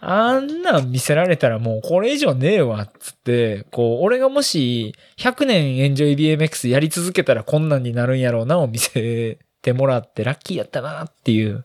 [0.00, 11.64] あんなん見せられたらもうこれ以上ねえわ、っつって、こう、俺がもし100年エンジョイ BMX やり続けたらこんなんになるんやろうなを見せてもらってラッキーやったなっていう、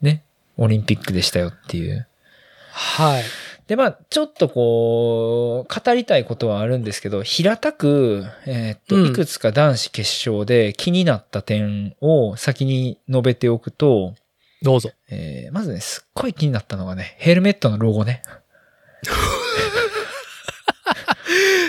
[0.00, 0.24] ね、
[0.56, 2.06] オリンピックでしたよっていう。
[2.72, 3.24] はい。
[3.66, 14.14] で、まあ、ちょっとこう、語りたいことはあるんですけど、平たく、えーっと、うんいくつか男子決勝で気になった点を先に述べておくと、
[14.62, 14.90] どうぞ。
[15.10, 18.22] えーまずね、すっごい気になったのがね、ヘルメットのロゴね。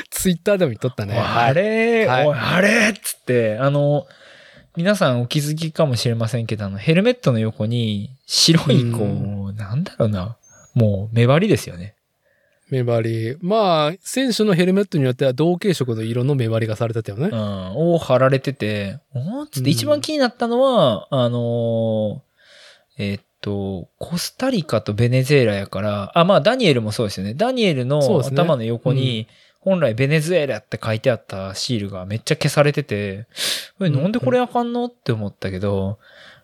[0.09, 1.17] ツイッターでも言っとったね。
[1.17, 4.07] あれ、はいおい、あれっつって、あの、
[4.77, 10.37] 皆さんお気づきかもしれませんけど、あの、ヘルメットの横に白い、こう、うなんだろうな、
[10.73, 11.95] もう目張りですよね。
[12.69, 13.01] 目張
[13.33, 13.37] り。
[13.41, 17.35] まあ、選手のヘルメットによっては同系色の色の目張りがされてたよねう。
[17.35, 22.19] ん、を貼られてて、おーっつっうんて一番気になったのは、あのー
[22.97, 27.35] えーっと、コスタリカとベネズエラやから、あ、まあダニエルもそうですよね。
[27.35, 29.27] ダニエルの頭の横に、
[29.65, 33.25] 本来ベネズエラって書いてあったシールがめっちゃ消されてて、
[33.81, 35.97] えなんでこれあかんのって思ったけど、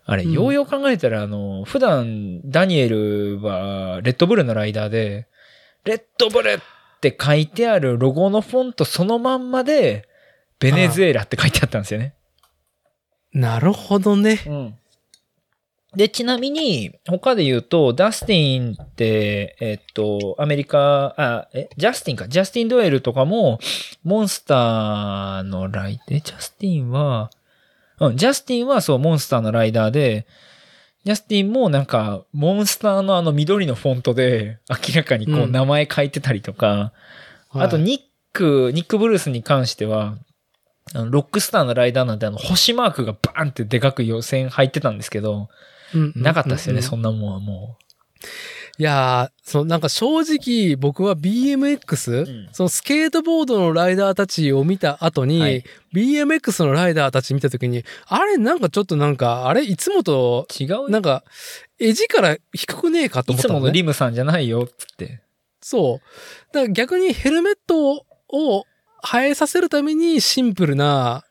[0.04, 5.28] あれ、うんようよう考えたら、あの、普段ダニエルはレッドブルのライダーで、
[5.84, 6.58] レッドブルっ
[7.00, 10.08] て書いてあるロゴのフォントそのまんまで、
[10.58, 12.14] ベネズエラって書いてあったんですよね。
[13.32, 14.40] なるほどね。
[14.46, 14.78] うん。
[15.94, 22.28] で、ちなみに、他で言うと、ダスティンって、えっと、アメリカ、あ、え、ジャスティンか。
[22.28, 23.58] ジャスティン・ドエルとかも、
[24.02, 27.30] モンスターのライダー、ジャスティンは、
[28.00, 30.26] うん、ジャスティンはそう、モンスターのライダーで、
[31.04, 35.52] ジャスティンもなんか、モンスターのあの緑のフォントで、明らかにこううん。
[35.52, 36.92] 名前書いてたりとか、
[37.50, 38.00] あと、はいニッ
[38.32, 40.16] ク、ニック・ブルースに関しては、
[40.94, 45.48] あのロックスターのライダーなんてあの、星マークがバーンってでかく予選入ってたんですけど、うん
[46.16, 47.76] なかったですよね、そんなもんはも
[48.78, 55.64] いやー、そのなんか正直僕は BMX、うんそのスケートボードのライダーたちを見た後に、はい
[55.94, 60.62] BMX のライダーたち見た時に、あれなんかちょっとなんか、あれいつもと、う。
[60.62, 61.22] 違うよなんか、
[61.78, 63.60] エジから低くねえかといつ思ったの、ね。
[63.60, 65.20] ものリムさんじゃないよ、つって。
[65.60, 66.54] そう。
[66.54, 68.64] だから逆にヘルメットを
[69.04, 71.24] 生えさせるためにシンプルな、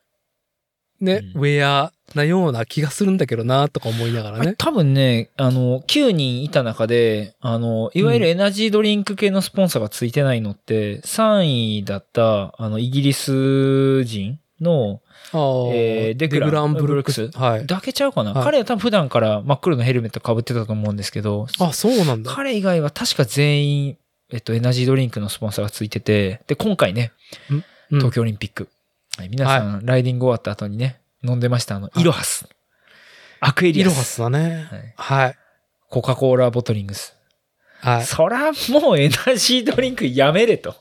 [0.99, 4.55] ね、うんウェアなような気がするんだけどな、とか思いながらね。
[4.57, 15.01] 多分ね、あの、9人いた中で、あの、いわゆるエナジードリンク系のスポンサーがついてないのって、3位だった、あの、イギリス人の、
[15.33, 17.29] えーデクランブルックス。
[17.31, 17.65] はい。
[17.65, 22.31] だけちゃうかな、はい彼は多分普段から真っ黒のヘルメット被ってたと思うんですけど、あ、そうなんだ。
[22.31, 23.97] 彼以外は確か全員、
[24.31, 27.11] えっと、エナジードリンクのスポンサーがついてて、で、今回ね、
[27.49, 28.69] うん東京オリンピック。
[29.17, 32.47] はい皆さん、ライディング終わった後にね、飲んでました、あの、イロハス。
[33.39, 33.87] アクエリアス。
[33.87, 34.67] イロハスだね。
[34.69, 35.37] はいはい。
[35.89, 37.15] コカ・コーラボトリングス。
[37.79, 38.05] はい。
[38.05, 40.69] そら、もうエナジードリンクやめれと。
[40.69, 40.79] はい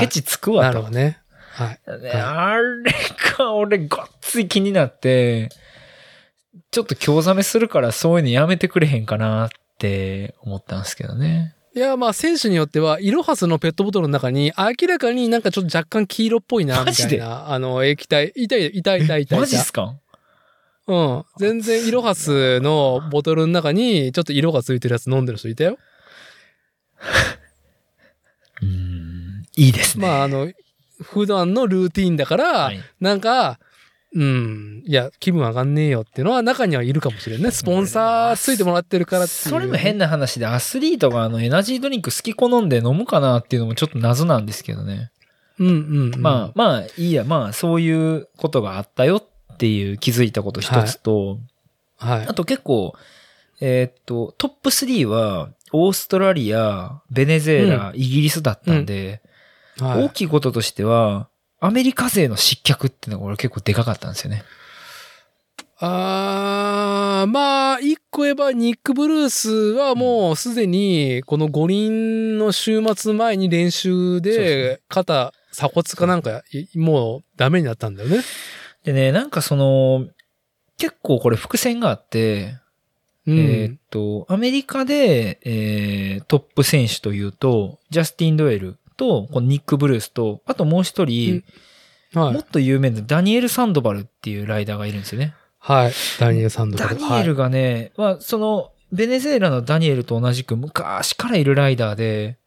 [0.00, 0.90] ケチつくわとなるほ。
[0.90, 1.18] どね。
[1.52, 2.00] はい。
[2.00, 2.92] ねあれ
[3.36, 5.50] が俺ごっつい気になって、
[6.70, 11.54] ちょっと興ざめするからそういうのやめてくれへんかなって思ったんですけどね。
[11.76, 19.36] いや、まあ、選手によっては、イロハスのペットボトルの中に、明らかになんかちょっと若干黄色っぽいな、みたいな、あの、液体、いたい、いたいたいたいた。
[19.38, 19.96] マジっすか？
[20.86, 21.24] うん。
[21.38, 25.78] 全然イロハスのボトルの中に、ちょっと色がついてるやつ飲んでる人いたよ。
[28.62, 30.06] うーん、いいですね。
[30.06, 30.52] まあ、あの、
[31.02, 33.58] 普段のルーティンだから、はいなんか、
[34.14, 37.50] うん、いや、気分上がんねえよっていうのは中にはいるかもしれんね。
[37.50, 39.38] スポンサーついてもらってるからっていう。
[39.50, 45.10] それも変な話で、アスリートがあのエナジードリンク好き好んで飲むかなっていうのもちょっと謎なんですけどね。
[45.58, 46.22] うんうん、うん。
[46.22, 51.40] まあ、まあ、いいや、まあ、そういうことがあったよっていう気づいたこと一つと、
[51.96, 52.34] はいあ。
[52.34, 52.94] と結構、
[53.60, 59.20] えーっと、トップ3は、オーストラリア、ベネズエラ、イギリスだったんで、はい
[59.76, 61.28] 大きいこととしては、
[61.60, 64.44] アメリカ勢の失脚っていうのが俺結構でかかったんですよね。
[65.78, 78.20] あーまあ、一個言えば、ニック・ブルースはもうすでに、この五輪の週末前に練習で肩、鎖骨かなんか、いもうダメになったんだよね。
[78.84, 80.06] でね、なんかその、
[80.78, 82.58] 結構これ伏線があって、
[83.26, 83.38] うん。
[83.38, 92.44] えーっと、アメリカで、えートップ選手というと、ジャスティン・ドエルと、このニック・ブルースと、あともう一人、はいもっ。
[92.44, 95.34] と有名なダニエル・サンドバルっていうライダーがいるんですよね。
[95.58, 95.92] はい。
[96.20, 96.98] ダニエル・サンドバル。
[97.00, 102.38] ダニエルがね、まあ、その、ベネズエラのダニエルと同じく昔からいるライダーで、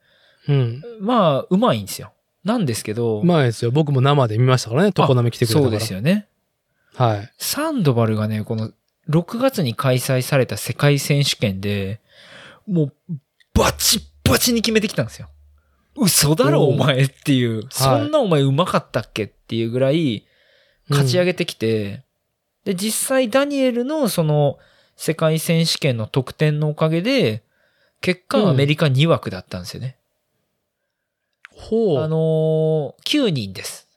[0.46, 0.82] はい、うん。
[1.02, 2.14] まあ、うまいんですよ。
[2.46, 3.72] なんですけど、うまいですよ。
[3.72, 4.92] 僕も生で見ましたからね。
[4.96, 5.72] 常滑来てくれたから。
[5.72, 6.28] そうですよね。
[6.96, 7.34] はい。
[7.38, 8.72] サンドバルがね、この
[9.10, 12.00] 6月に開催された世界選手権で、
[12.66, 12.94] もう
[13.54, 15.30] バチッバチに決めてきたんですよ。
[15.98, 20.26] 嘘だろお前っていう、そんなお前うまかったっけっていうぐらい
[20.90, 22.04] 勝ち上げてきて、
[22.66, 24.58] で、実際ダニエルのその
[24.96, 27.44] 世界選手権の得点のおかげで、
[28.02, 29.98] 結果うんアメリカ2枠だったんですよね。
[31.56, 32.04] ほう。
[32.04, 33.88] あのー9人です。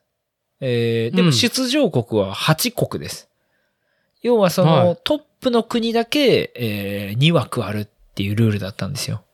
[0.60, 3.28] えーでもうん出場国は8国です。
[4.22, 9.24] 要はその、はいトップの国だけ、えー2枠あるっていうルールだったんですよ。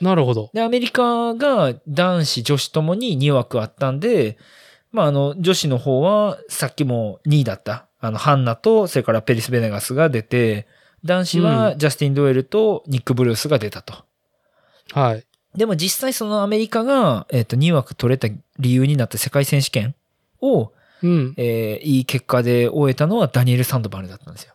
[0.00, 0.50] なるほど。
[0.52, 4.38] で、アメリカが男子、女子ともに2枠あったんで、
[4.92, 7.86] まあ、あの、女子の方は、さっきも2位だった。
[8.00, 10.66] あの、ハンナと、それからペリス・ベネガスが出て、
[11.04, 14.04] 男子はジャスティン・ドエルとニック・ブルースが出たと。
[14.92, 15.24] はい。
[15.56, 19.94] でも実際そのアメリカが、えっ、と、2枠取れた理由になった世界選手権
[20.40, 20.72] を、
[21.02, 21.34] うん。
[21.36, 24.54] えーいい結果で終えたのはダニエル・サンドバルだったんですよ。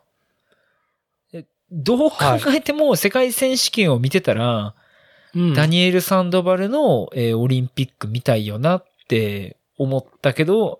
[1.31, 2.17] でどう考
[2.47, 4.73] えても世界選手権を見てたら、
[5.35, 5.53] うん。
[5.53, 10.79] ダニエル・サンドバルの、えーオリンピック見たいよなって思ったけど、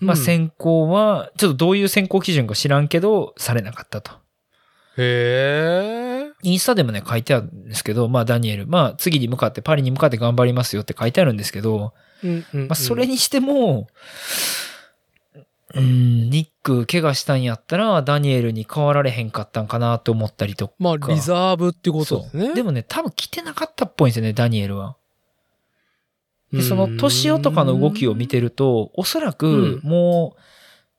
[0.00, 4.12] まあ、うん選考は、ちょっとどういう選考基準か知らんけど、されなかったと。
[4.96, 6.32] へえ。
[6.42, 13.88] インスタでもね、書いてあるんですけど、まあ、ダニエル、まあ、次に向かって、パリに向かって頑張りますよって書いてあるんですけど、うんうんうんまあ、それにしても、
[15.76, 20.74] うん、ニック怪我したんやったら、ダニエルに変わられへんかったんかなと思ったりとか。
[20.78, 22.54] まあ、リザーブってことですね。
[22.54, 24.96] でもね、多分来てなかったっぽいんですよね、ダニエルは。
[26.52, 30.36] で、その、年男とかの動きを見てると、おそらく、も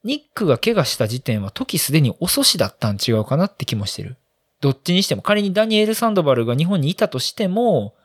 [0.03, 4.17] う、ニックが怪我した時点は、時すでに遅しだったん違うかなって気もしてる。
[4.59, 7.95] どっちにしても、仮にダニエル・サンドバルが日本にいたとしても、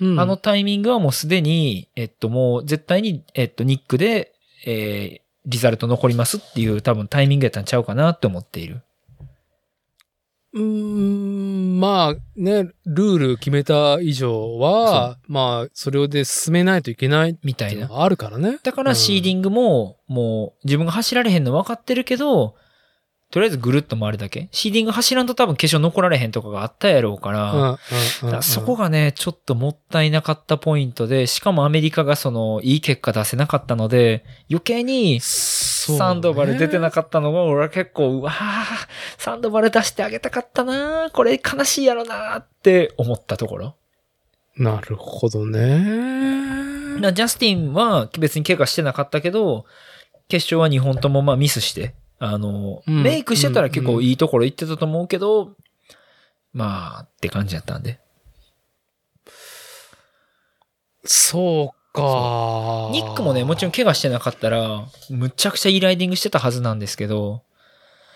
[0.00, 4.32] うんあのタイミングはもうすでに、えっと、もう絶対に、えっと、ニックで、
[4.66, 8.82] えーリザルト残りますっていう多分タイミングやったんちゃうかなって思っている。
[10.54, 17.88] うーん、まあね、ルール決めた以上は、まあ、それで進めないといけないみたいな。
[17.90, 18.58] あるからね。
[18.62, 22.54] だからシーディングも、もう自分が走られへんの分かってるけど、
[23.32, 24.48] とりあえずぐるっと回るだけ？
[24.52, 27.76] シーディング走らんと多分決勝残られへんとかがあったやろうから、うんうんうん
[28.24, 38.34] だからそこがね、ちょっともったいなかったポイントで、しかもアメリカがその、いい結果出せなかったので、余計に、サンドバル出てなかったのが、俺は結構、うわー
[39.16, 43.76] サンドバル出してあげたかったなこれ悲しいやろなって思ったところ。
[44.58, 47.00] なるほどね。
[47.00, 49.64] なジャスティンは別に怪我してなかったけど、
[50.28, 51.94] 決勝は2本ともまあミスして、
[52.24, 55.56] あの、うんメイクしてたら結構いいところ行ってたと思うけど、
[56.52, 57.98] まあ、って感じだったんで。
[61.04, 62.90] そうか。
[62.92, 67.42] ニックもね、もちろん怪我してなかったら、むちゃくちゃいいライディングしてたはずなんですけど、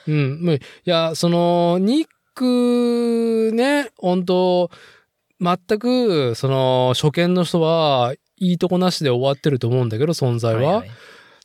[0.07, 0.49] うん。
[0.49, 2.07] いや、その、ニッ
[2.37, 4.70] クね、本当
[5.41, 10.85] 全く、その、初見の人は、いいとこなしで終わってると思うんだけど、存在は。
[10.85, 10.91] いい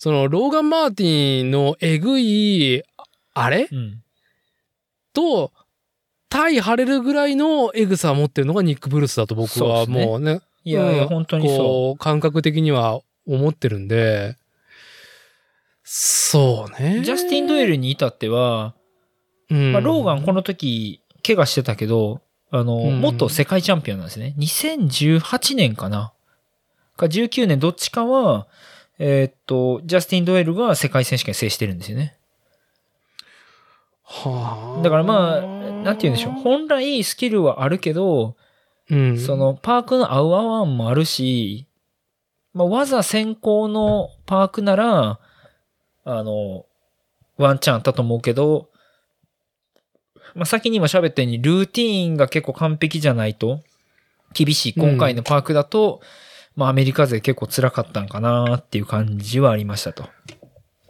[0.02, 2.82] その、ローガン・マーティンのえぐい、
[3.36, 3.68] あれ？
[3.72, 4.02] うん。
[5.14, 5.52] と、
[6.28, 14.38] 対張れるぐらいのエグさを持ってるのがニック・ブルースだと僕はそうねもうね、いやいや、うん本当にそこう、感覚的には思ってるんで、
[15.84, 16.98] そうね。
[17.02, 17.03] う。
[17.03, 18.73] ジャスティン・ドエルに至っては、
[19.52, 24.34] うん、まあ、ローガンこの時、怪我してたけど、あの、うん元世界チャンピオンなんですね。
[24.40, 26.11] 2018年かな
[26.98, 28.48] か19年どっちかは、
[29.03, 32.15] えーっと、ジャスティン・ドエルが世界選手権制してるんですよね。
[34.03, 36.34] はあだからまあ、なんて言うんでしょう。
[36.34, 38.36] 本来スキルはあるけど、
[38.91, 39.18] うん。
[39.18, 41.65] そのパークの合う合わんもあるし、
[42.53, 45.19] まあ、技先行のパークなら、
[46.03, 46.68] あの、
[47.38, 48.69] ワンチャンあったと思うけど、
[50.36, 53.61] まあ、先に今喋ったように、ルーティーンが結構完璧じゃないと、
[54.36, 56.02] 厳しい今回のパークだと、
[56.56, 60.06] まあ、アメリカ勢結構辛かったんかなっていう感じはありましたと。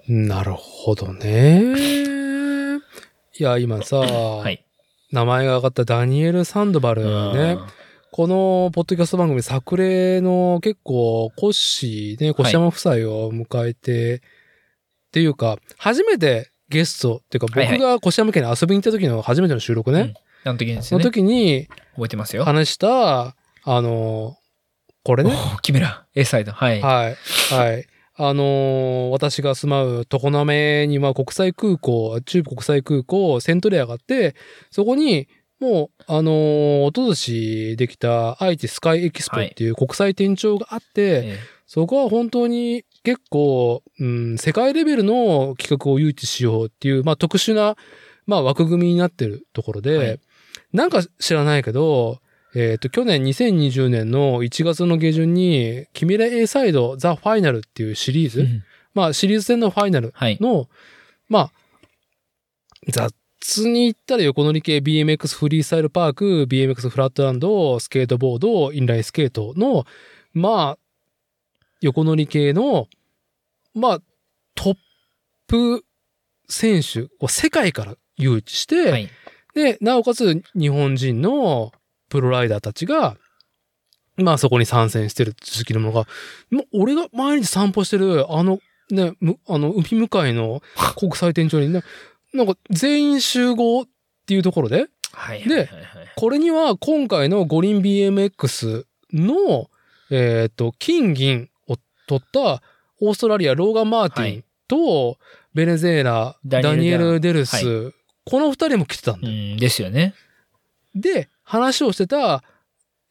[0.08, 1.76] なるほどね。
[3.38, 4.64] いや、今さ、はい。
[5.12, 7.58] 名前が上がったダニエル・サンドバルね。
[8.12, 14.20] このポッドキャスト番組、作例の結構、コッシーね、越山夫妻を迎えて、っ
[15.12, 20.14] ていうか、初めてゲスト、っていうか僕はいはいが越山家に遊びに行った時の初めての収録ね、うん
[20.44, 21.04] あの時ですその。
[21.04, 22.44] 時に覚えてますよ。
[22.46, 24.38] 話した、あの、
[25.04, 26.52] これね、キメラ、A サイド。
[26.52, 26.82] はい。
[26.82, 27.16] はい。
[27.54, 27.88] はい。
[28.16, 34.36] あのー私が住まう常滑には国際空港、中部国際空港、セントレアがあって、
[34.70, 35.28] そこに、
[35.60, 47.76] もう、あのー、おととしできた愛知スカイエキスポっていう国際店長があって、えそこは本当に結構、うん、世界レベルの企画を誘致しようっていう、まあ特殊な、
[48.26, 50.20] まあ枠組みになってるところで、はい
[50.74, 52.21] なんか知らないけど、
[52.54, 58.64] えっ、と、去年2020年の1月の下旬に、キミラ A サイドザ・ファイナルっていうシリーズ、うん
[58.94, 60.38] まあシリーズ戦のファイナルはい。
[60.42, 60.68] の、
[61.30, 61.52] まあ、
[62.90, 63.10] ザ・
[63.40, 69.86] つに言ったら横乗り系 BMX フリースタイルパーク、BMX フラットランド、スケートボード、インラインスケートの、
[70.34, 70.78] まあ、
[71.82, 72.88] 横乗り系の、
[73.74, 74.00] まあ、
[74.56, 74.78] トッ
[75.48, 75.84] プ
[76.48, 79.10] 選手を世界から誘致して、はい。
[79.56, 81.72] で、なおかつ日本人の
[82.12, 83.16] プロライダーたちが、
[84.18, 86.08] まあそこに参戦してる時期のものが、
[86.52, 88.60] もう俺が毎日散歩してる、あの、
[88.92, 90.62] ね、むあの、海向かいの
[90.98, 91.82] 国際店長にね、
[92.34, 93.86] なんか全員集合っ
[94.28, 95.48] ていうところで、はい。
[95.48, 95.70] で
[96.18, 99.70] これには今回の五輪 BMX の、
[100.10, 101.78] えっ、と、金銀を
[102.08, 102.62] 取った
[103.00, 105.18] オーストラリア、ローガン・マーティンと、
[105.54, 107.92] ベネズエラ、ダダニエルル・デルス、は
[108.26, 109.28] この二人も来てたんだ
[109.58, 110.14] ですよね。
[110.94, 112.44] で、話をしてた、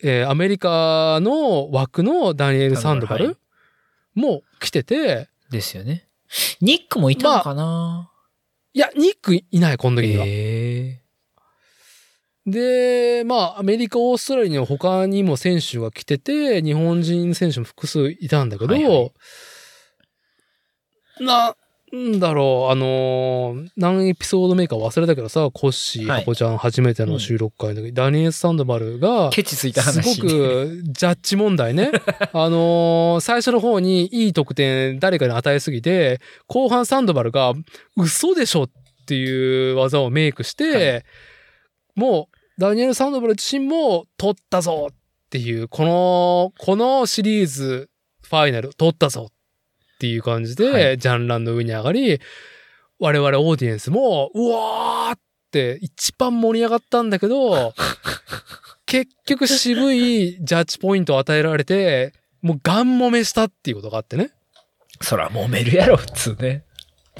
[0.02, 3.36] えーアメリカの枠のダニエル・サンドバルはい
[4.14, 6.08] も来てて、ですよね。
[6.60, 8.10] ニックもいたのかな、
[8.72, 10.24] いや、ニックいない、この時には。
[10.26, 11.00] え
[12.46, 19.12] で、まあ、アメリカ、オーストラリアには他にも選手が来てて、日本人選手も複数いたんだけど、はいはい。
[21.20, 21.54] な
[21.96, 30.20] んだろう、あのー何エピソード目か忘れたけどさ、コッシー、はいハコちゃん初めての収録会の時、ダニエル・サンドバルが、ケチついたす話。
[30.20, 31.90] ごくジャッジ問題ね。
[32.32, 37.54] あのー最初の方にいい得点誰かに与えすぎて、後半サンドバルが
[37.96, 38.70] 嘘でしょっ
[39.06, 41.02] ていう技をメイクして、は
[41.96, 44.94] もうダニエル・サンドバル自身も取ったぞっ
[45.30, 47.88] ていう、この、このシリーズ
[48.22, 49.32] ファイナル取ったぞっ
[50.00, 52.20] ていう感じで、はいジャンランの上に上がり、
[52.98, 55.18] 我々オーディエンスも、うわーっ
[55.50, 57.74] て一番盛り上がったんだけど、
[58.86, 64.30] 結局渋いジャッジポイントを与えられて、もうガン揉めしたっていうことがあってね。
[65.02, 66.64] そら揉めるやろ、普通ね。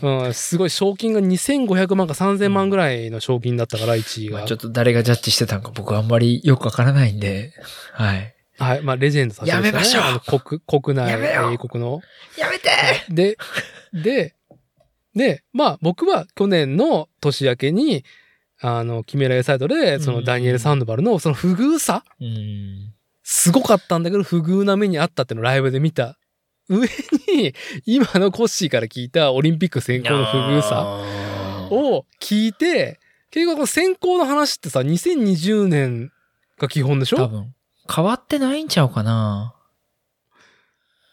[0.03, 4.39] うん、すごい賞金が2500万か3000万ぐらいの賞金だったから、1位が。
[4.39, 7.53] まあちょっと誰がジャッジしてたんか僕はあんまりよくわからないんで。
[7.93, 8.35] はい。
[8.61, 8.83] はい。
[8.83, 9.67] まあ、レジェンドさんですね。
[9.67, 11.13] やめましょうあの国、国内、
[11.53, 12.01] 英国の。
[12.39, 12.69] やめて
[13.09, 13.37] で、
[13.93, 14.35] で、
[15.15, 18.05] で、まあ、僕は去年の年明けに、
[18.61, 22.93] あの、キメラエサイトで、そのダニエル・サンドバルのその不遇さ、うん。
[23.23, 26.19] すごかったんだけど、不遇な目にあったってのをライブで見た。
[26.69, 26.87] 上
[27.35, 27.55] に、
[27.87, 30.85] 今のコッシーから聞いたオリンピック選考の不遇ささ
[31.71, 33.01] を聞いて、
[33.31, 36.13] 結局この選考の話ってさ、2020年
[36.59, 37.17] が基本でしょ？
[37.17, 37.55] 多分。
[37.93, 39.55] 変わってないんちゃうかな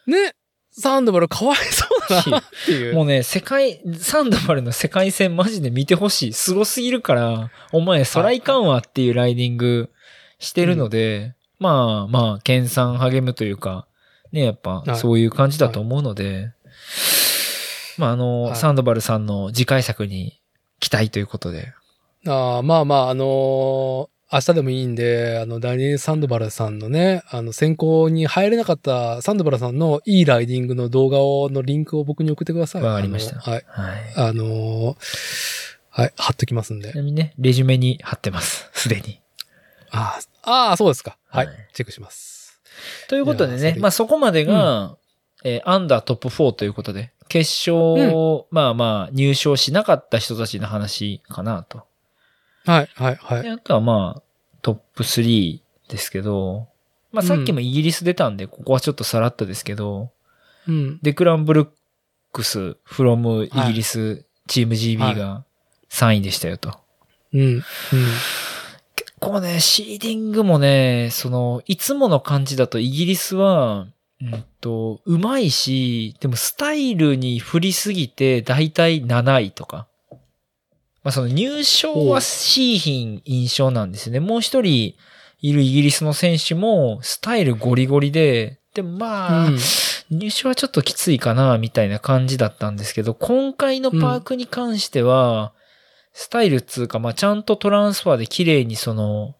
[0.06, 0.34] ね。
[0.72, 2.94] サンドバルかわいそうだなっていう。
[2.96, 6.34] もうね、世界、サンドバルの世界戦マジで見てほしい。
[6.34, 9.90] すごすぎるから、お前、そらいかんわっていうライディング
[10.38, 13.88] してるので、まあまあ、研鑽励むというか、
[14.32, 16.52] ね、やっぱはいそういう感じだと思うので、
[17.98, 20.40] まああの、はいサンドバルさんの次回作に
[20.80, 21.74] 期待ということで。
[22.28, 32.82] あーまあまあ、あのー明日でもいいんで、あの、ダニエル・サンドバルさんのね、あの、選考に入れなかったサンドバルさんのいいライディングの動画を、のリンクを僕に送ってください。
[32.82, 33.66] わかりましたはい。
[33.68, 34.14] はい。
[34.18, 34.96] あのー
[35.90, 36.96] はい、貼っときますんでち。
[36.96, 38.70] なみにね、レジュメに貼ってます。
[38.76, 39.20] すでに。
[39.90, 41.18] あーあー、そうですか。
[41.28, 42.62] はい、はいチェックします。
[43.08, 44.98] ということでね、まあそこまでが、
[45.44, 51.87] えーアンダートップ4ということで、決勝、まあまあ入賞しなかった人たちの話かなと。
[52.68, 53.44] はい、はい、はい。
[53.44, 54.22] であとはまあ、
[54.62, 56.68] トップ3ですけど、
[57.14, 60.12] まあさっきもイギリス出たんで、ここはちょっとさらっとですけど、
[60.68, 61.00] うん。
[61.02, 61.68] デクランブルッ
[62.34, 65.46] クス、フロムイギリス、チーム GB が
[65.90, 66.78] 3位でしたよと。
[67.34, 67.42] うん。
[67.42, 67.64] うん。
[68.96, 73.88] 結構ね、シーディングもね、その、いつもの感じだとイギリスは、
[74.22, 79.88] うんと、うまいし、でもスタイルに振りすぎて、だいたい7位とか。
[81.08, 84.20] まあその入賞はしーひん印象なんですよね。
[84.20, 84.94] もう一人
[85.40, 89.58] いるイギリスの選手も、スタイルゴリゴリで、でもまあ、うん
[90.10, 95.54] 入賞はちょっときついかな、みたいな感じだったんですけど、今回のパークに関しては、
[96.12, 99.36] スタイルっつうか、まあ、ちゃんとトランスファーで綺麗にその、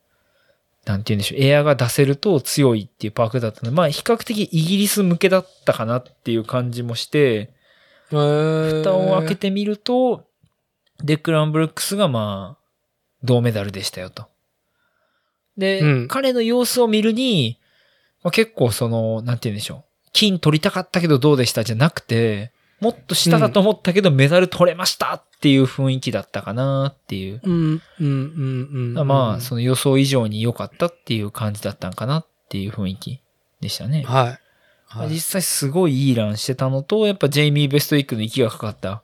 [0.86, 7.52] なんて言うんでしょう、エアが出せると強いっていうパークだったので、まあ、比較的イギリス向けだったかなっていう感じもして、
[8.12, 10.28] えー蓋を開けてみると、
[11.04, 12.64] デクラン・ブルックスがまあ、
[13.24, 14.28] 銅メダルでしたよと。
[15.58, 17.60] で、うん彼の様子を見るに、
[18.24, 20.10] まあ、結構その、なんて言うんでしょう。
[20.14, 27.42] 金取りたかったけどどうでしたじゃなくて、もっと下だと思ったけどメダル取れましたっていう雰囲気だったかなっていう。
[27.44, 29.08] うん、うん、うん、うん。
[29.08, 33.22] まあ、その予想以上に良かったっていう感じだったんかなっていう雰囲気
[33.62, 34.04] でしたね。
[34.04, 34.06] はい。
[34.06, 34.40] まはい
[34.90, 39.04] あ実際すごいいいランしてたのと、やっぱジェイミー・ベストウィックの息がかかった、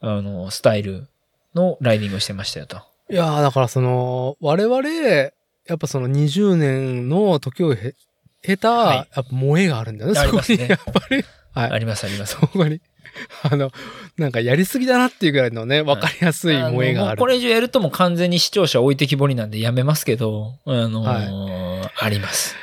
[0.00, 1.08] あの、スタイル
[1.54, 2.78] のライディングをしてましたよと。
[3.10, 5.30] いやーだからその、我々、や
[5.74, 7.94] っぱその20年の時をへ
[8.42, 11.24] 経た、はいやっぱ萌えがあるんだよね、そこすねやっぱり。
[11.54, 11.70] はい。
[11.72, 12.36] ありますあります。
[12.40, 12.80] そこに。
[13.42, 13.70] あの、
[14.16, 17.02] なんかやりすぎだなっていうぐらいのね、わかりやすい萌えがある。
[17.02, 22.56] のもうこれ以上やるともう完全に視聴者置いてきぼりなんでやめますけど、あのーあります。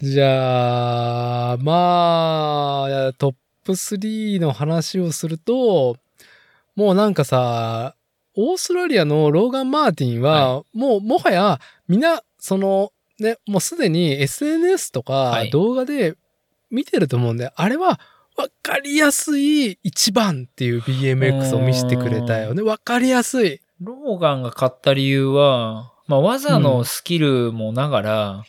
[0.00, 3.34] じゃあ、まあ、トッ
[3.64, 5.96] プ3の話をすると、
[6.78, 7.96] もうなんかさ、
[8.36, 16.14] オーストラリアのローガン・マーティンは、もうもはや、みんな、その、ね、もうすでに SNS とかはい動画で
[16.70, 17.98] 見てると思うんで、あれは
[18.36, 22.62] わかりやすい一番っていう BMX を見せてくれたよね。
[22.62, 23.60] わかりやすい。
[23.80, 28.44] ローガンが勝った理由は、まあ、技のスキルもながら、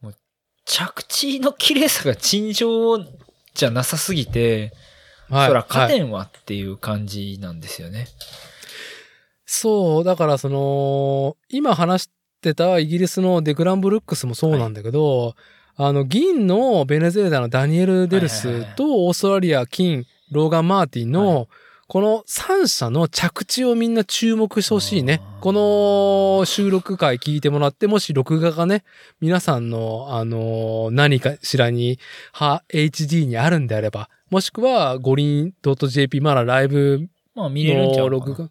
[0.00, 0.14] もう
[0.64, 2.98] 着地の綺麗さが尋常
[3.54, 4.72] じゃなさすぎて、
[5.30, 5.48] はい。
[5.48, 8.06] そら勝はいてんわっていう感じなんですよね。
[9.46, 12.10] そう、だからその、今話し
[12.42, 15.34] てたイギリスのデクランブルックスもそうなんだけど、
[15.76, 21.46] あの、銀のベネズエラのダニエル・デルはいはいはいスとオーストラリア金、ローガン・マーティンの、は
[21.90, 25.20] この3社の着地をみんな注目してほしいね。
[25.40, 25.50] こ
[26.40, 28.84] の収録回聞いてもらって、もし録画がね、
[29.20, 31.98] 皆さんの、あのー何かしらに、
[32.32, 38.18] は、HD にあるんであれば、もしくは、五輪 .jp まだライブまあ見れるんちゃうかな。
[38.18, 38.50] の録画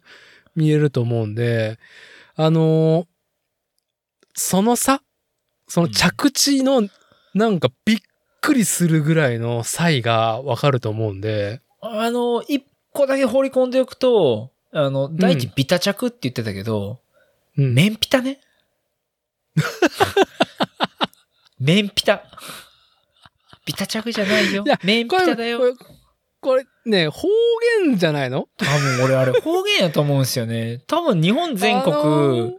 [0.54, 1.78] 見えると思うんで、
[2.36, 3.06] あのー
[4.32, 5.02] その差
[5.66, 6.88] その着地の
[7.34, 7.98] なんかびっ
[8.40, 17.00] くりするぐらいの差異がわかると思うんで、あの、一個だけ放り込んでおくと、あの、第一ビタ着って言ってたけど、
[17.56, 17.74] うん。
[17.74, 18.40] メンピタね。
[21.58, 22.24] メンピタ。
[23.66, 24.78] ビタ着じゃないよいや。
[24.82, 25.64] メンピこれタだよこ。
[25.66, 25.72] れ
[26.42, 27.28] これね、方
[27.84, 28.48] 言じゃないの？
[28.56, 30.82] 多分俺あれ 方言やと思うんですよね。
[30.86, 32.52] 多分日本全国、あのー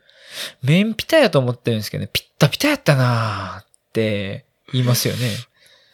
[0.63, 2.09] メンピタやと思ってるんですけどね。
[2.13, 5.27] ピッタピタやったなーって言いますよね。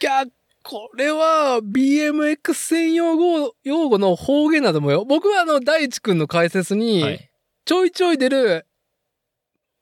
[0.00, 0.24] いや、
[0.62, 5.04] これは BMX 専用語用語の方言だと思うよ。
[5.04, 7.18] 僕はあの、大地くんの解説はに、い。
[7.64, 8.64] ちょいちょい出る、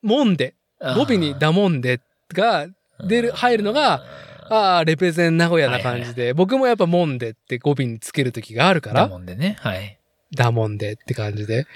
[0.03, 2.01] もんで、語尾にダモンで
[2.33, 2.67] が
[3.07, 4.03] 出る入るのが、
[4.51, 9.57] ああ、レペゼン名古屋な感じで、僕もやっぱモンデって語尾につける時があるかだら、もんでね。
[9.61, 9.99] はい。
[10.35, 11.67] ダモンデって感じで。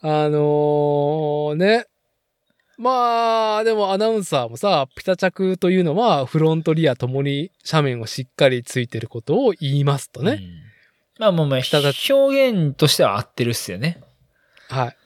[0.00, 1.86] あのー、ね。
[2.76, 10.32] まあ、でもアナウンサーもさ、ピタ着というのはフロントリアともに斜面をしっかりついてることを言いますとね。
[10.32, 10.68] うん
[11.18, 14.00] まあもうまあ、表現としては合ってるっすよね。
[14.68, 14.96] はい。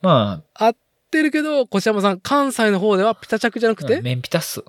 [0.00, 0.76] まあ、合っ
[1.10, 4.64] てるけど、越山さん、関西の方ではピタ着じゃなくて、うんメンピタっす。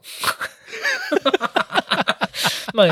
[2.73, 2.87] まあ、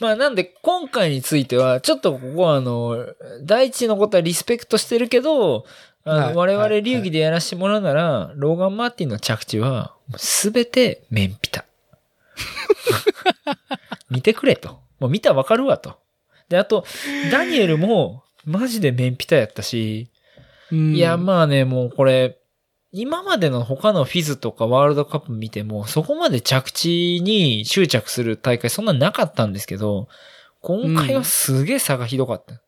[0.00, 3.06] まあなんで今回については、ちょっとここはあの、
[3.42, 5.66] 第一のことはリスペクトしてるけど、
[6.04, 11.64] あのはい我々はい流儀でやらせてもらうなら、ローガン・マーティンの着地は、すべてメンピタ。
[14.10, 14.80] 見てくれと。
[15.00, 15.98] もう見たらわかるわと。
[16.48, 16.84] で、あと、
[17.32, 20.10] ダニエルも、マジでメンピタやったし、
[20.70, 22.38] うんいや、まあね、もうこれ、
[22.96, 30.06] 今までの他のフィズとかワールドカップ見ても、そこまで着地に執着する大会そんななかったんですけど、
[30.60, 32.62] 今回はすげえ差がひどかった。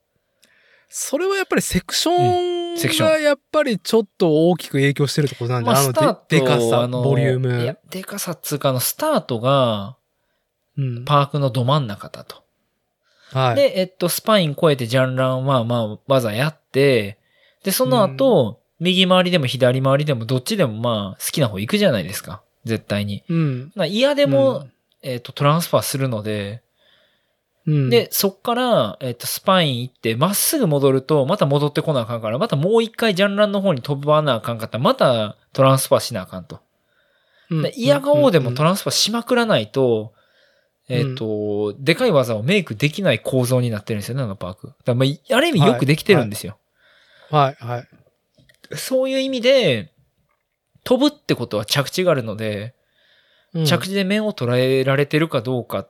[0.88, 7.62] それはやっぱりセクションセクションがやっぱりちょっと大きく影響してるってことなんだまあ、あのででかさ、あのボリューム。
[7.62, 9.96] いや、でかさっつうか、あの、スタートが、
[10.76, 11.04] うん。
[11.04, 12.42] パークのど真ん中だと。
[13.32, 13.54] はい。
[13.54, 17.18] で、えっと、スパイン超えてジャンランは、まあ、技やって、
[17.62, 22.42] で、その後、右回りでも左回りでもどっちでもまあ、好きな方行くじゃないですか。
[22.64, 23.24] 絶対に。
[23.28, 23.72] うん。
[23.74, 24.72] まあ、嫌でも、うん
[25.02, 26.62] えっと、トランスファーするので、
[27.66, 36.60] うん、で、そっから、えっと、スパイン行って、まっすぐ戻ると、また戻ってこなあかんから、またもう一回ジャンランの方に飛ばなあかんかったら、またトランスファーしなあかんと。
[37.50, 40.12] うん、で嫌顔でもトラランスファーしまくらないと、
[40.88, 44.72] えっ、と、でかい技をメイクできない構造になってるんですよね、あのパーク。
[44.84, 46.58] だまあ、ある意味よくできてるんですよ。
[47.30, 47.88] はい、はい。
[48.74, 49.92] そういう意味で、
[50.84, 52.74] 飛ぶってことは着地があるので、
[53.54, 55.88] うん着地で面を捉えられてるかどうか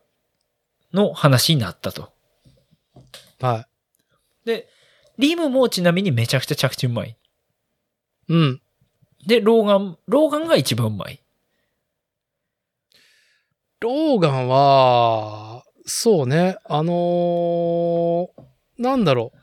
[0.93, 2.12] の話になったと。
[3.40, 3.66] は
[4.44, 4.69] で、
[5.19, 7.11] リムもちなみにめちゃくちゃ着地うまい。
[7.11, 7.16] い。
[8.28, 8.62] うん。
[9.27, 11.20] で、ローガン、ローガンが一番うまい。
[13.81, 18.28] ローガンは、そうね、あのー
[18.78, 19.39] なんだろう。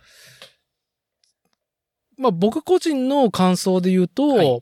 [2.23, 4.61] まあ僕個人の感想で言うと、はい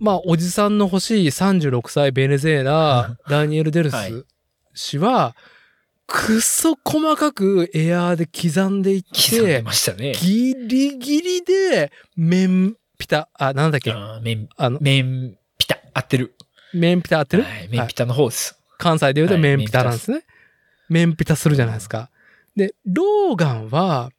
[0.00, 4.26] まあおじさんの欲しい36歳ベネズエラ、 ダニエル・デルはいス
[4.74, 5.36] 氏は、
[6.08, 10.12] くっそ細かくエアーで刻んでいっ刻んでて、ましたね。
[10.20, 13.92] ギリギリで面ピタ、あ、なんだっけ？
[13.92, 16.34] あー麺、あの、麺ピタ、合ってる。
[16.74, 18.58] 麺ピタ合ってる、はい、麺ピタの方です。
[18.78, 20.24] 関西で言うとはい麺ピタなんですね。
[20.88, 22.10] 麺ピタするじゃないですか。
[22.56, 24.10] で、ローガンは、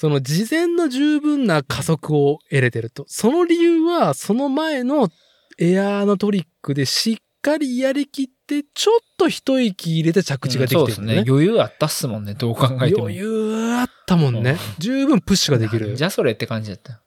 [0.00, 3.04] その事前の十分な加速を得れてると。
[3.06, 5.10] その理由は、その前の
[5.58, 11.30] エアーのトリックでしっかりやりきって、ちょっと一息入れて着地ができそうですねてるんだね。。
[11.30, 13.08] 余裕あったっすもんね、どう考えても。
[13.08, 14.56] 余裕あったもんね。
[14.78, 16.02] 十分プッシュができるじ。
[16.02, 17.02] ゃあそれって感じだった。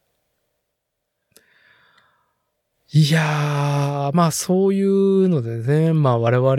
[2.92, 6.56] いやー、まあそういうのでね、まあ我々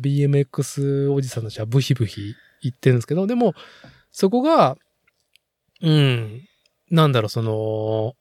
[0.00, 3.52] BMX おじさんたちはブヒブヒ言ってるんですけど、でも
[4.10, 4.78] そこが、
[5.82, 6.48] うん、
[6.90, 8.14] なんだろう、その、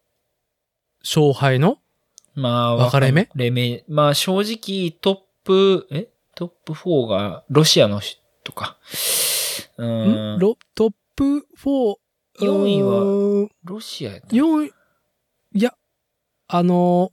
[1.01, 1.77] 勝敗の？
[2.35, 3.29] まあ、分かれ目？
[3.35, 3.83] れ目。
[3.87, 6.07] まあ正直トップ、え？
[6.35, 8.77] トップ4がロシアの人か。
[9.77, 10.39] うーん？
[10.39, 11.95] ロトップ4、
[12.39, 14.27] 4位はロシアやった。
[14.27, 14.73] 4位、
[15.53, 15.73] いや、
[16.47, 17.11] あの、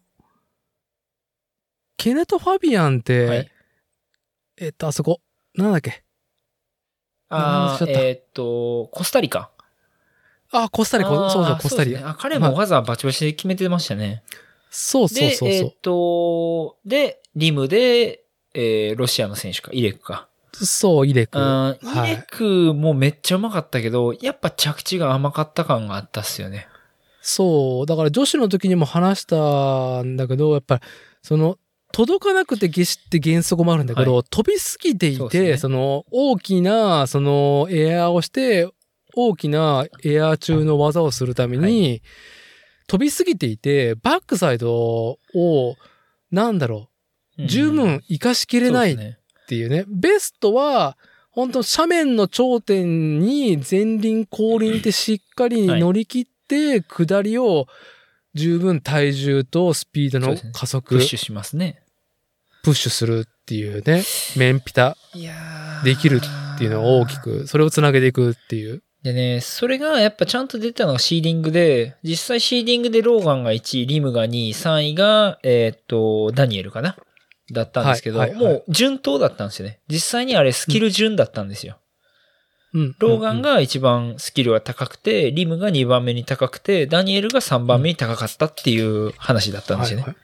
[1.97, 3.51] ケネト・ファビアンって、はい。
[4.59, 5.20] えっと、あそこ、
[5.55, 6.05] なんだっけ？
[7.31, 8.06] あー忘れちゃった。
[8.06, 9.51] えーっと、コスタリカ。
[10.51, 14.23] あ、コスタリカ、そうそう、コスタリあ、彼もわざバチバチで決めてましたね。
[14.70, 15.74] そうそうで、そうそうえーっ。
[15.82, 18.24] と、で、リムで、
[18.55, 20.28] えーロシアの選手か、イレクか。
[20.52, 21.39] そう、イレク。
[21.39, 26.68] イレクもめっちゃうまかったけど、やっぱ着地が甘かった感があったっすよね。
[27.20, 27.86] そう。
[27.86, 30.81] だから女子の時にも話したんだけど、やっぱり、
[31.23, 31.59] その、
[31.93, 38.68] 届かなくて下しって原則もあるんだけど、は飛びすぎていて、そねその、大きな、その、エアーをして、
[39.16, 42.02] 大きなエアー中の技をするために、
[42.86, 45.76] 飛びすぎていて、バックサイドを、
[46.30, 46.90] なんだろ
[47.38, 49.84] う、十分活かしきれないっそうですねていうね。
[49.88, 50.98] ベストは、
[51.30, 57.66] 本当斜面の頂点に前輪後輪ってしっかり乗り切って、下りを
[58.34, 61.82] 十分体重とスピードの加速、プッシュしますね。
[62.62, 64.02] プッシュするっていうね、
[64.36, 64.97] 面ピタ
[65.84, 67.20] できるっていうのを大き。
[67.20, 68.82] く、それをつなげていくっていう。
[69.06, 76.96] でね、それがやっぱちゃんと出たのがシーディングで、実際シーディングでローガンが1位、リムが2位、3位が、えーっと、ダニエルかな？
[77.52, 79.78] だったんですけど、はいはいはいもう順当だったんですよね。
[79.86, 81.78] 実際にあれスキル順だったんですよ。
[82.74, 82.96] うん。
[82.98, 90.02] ローガンうん、が一番スキルが高くて、リムが2番目に高くて、ダニエルが3番目に高かったっていう話だったんですよね。
[90.02, 90.22] はいはい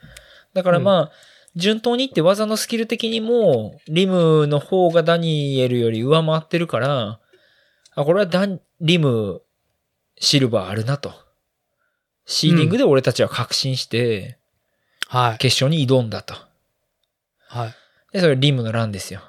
[0.55, 1.11] だからまあ、
[1.55, 7.19] 順当にって技のスキル的にも、リムの方がダニエルより上回ってるから、
[7.95, 9.41] あ、これはダン、リム、
[10.19, 11.13] シルバーあるなと。
[12.25, 14.37] シーディングで俺たちは確信して、
[15.07, 15.37] はい。
[15.37, 16.35] 決勝に挑んだと。
[17.47, 17.73] はい。
[18.11, 19.21] で、それリムのランですよ。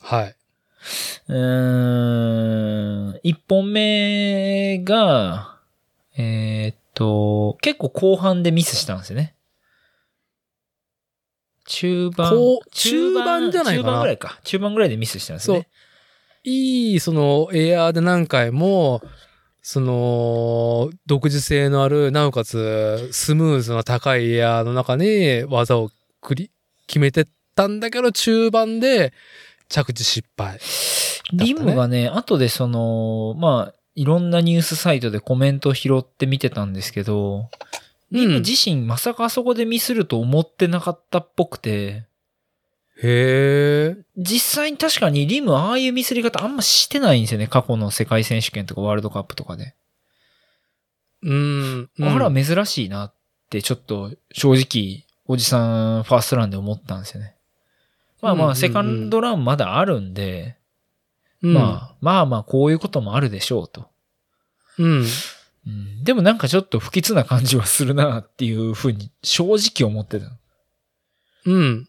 [0.00, 0.36] はい。
[1.28, 5.60] うーん、一本目が、
[6.16, 9.36] えーっと、結構後半でミスしたんですよね。
[11.64, 14.40] 中盤中盤じゃないかな中盤ぐらいか。
[14.42, 15.68] 中盤ぐらいでミスしたんですよね。
[16.44, 19.02] いい、その、エアーで何回も、
[19.62, 25.90] その、独自性のある、なおかつ、スムーズな高いエアーの中に技を
[26.20, 26.50] 繰り、
[26.86, 29.12] 決めてったんだけど、中盤で
[29.68, 30.58] 着地失敗。
[31.32, 37.48] リムがね、後でその、まあ、いろんなニュースサイトでコメントを拾って見てたんですけど、
[38.10, 42.04] リムうん自身まさかあそこでミスると思ってなかったっぽくて、
[42.96, 44.04] へえ。
[44.16, 47.46] 実際に確かにリムああいうミスり方あんましてないんですよね。
[47.46, 49.74] 過去の世界選手権とかワールドカップとかで。
[51.22, 51.90] うん。
[51.98, 53.14] うんあら、珍しいなっ
[53.50, 57.36] てちょっと正直おじさんファーストランで思ったんですよね。
[58.20, 60.56] まあまあセカンドランまだあるんで、
[61.42, 63.88] うん、まあまあまあこういうこともあるでしょうと。
[64.78, 65.04] うん。
[65.64, 70.26] うん、でもなんかちょっと不吉な感じはするなっていうふうに正直思ってた。
[71.46, 71.88] うん。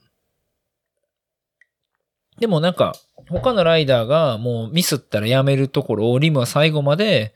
[2.39, 2.93] でもなんか
[3.29, 7.33] 他のライダーがもうミスったらやめるところをリムは最後まで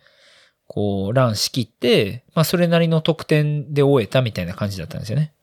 [0.67, 5.33] こうランしきって、まあそれなりの得点で終えたみたいな感じだったんですよね。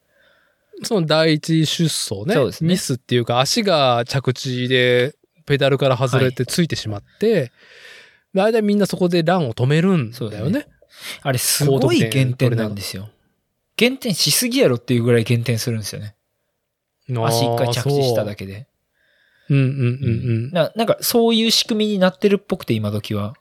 [0.82, 2.34] その第一出走ね。
[2.34, 5.14] そうですねミスっていうか、足が着地で
[5.46, 7.52] ペダルから外れてついてしまって、
[8.34, 10.66] 大体みんなそこでランを止めるんだよね。
[11.22, 13.08] あれすごい減点なんですよ。
[13.76, 16.14] 減点しすぎやろっていうぐらい減点するんですよね。
[17.08, 18.46] 足一回着地しただけ。
[18.46, 18.66] けで。
[19.50, 20.50] うんうんうんうん。
[20.50, 23.34] ななんか、そういう仕組みになってるっぽくて、今時は。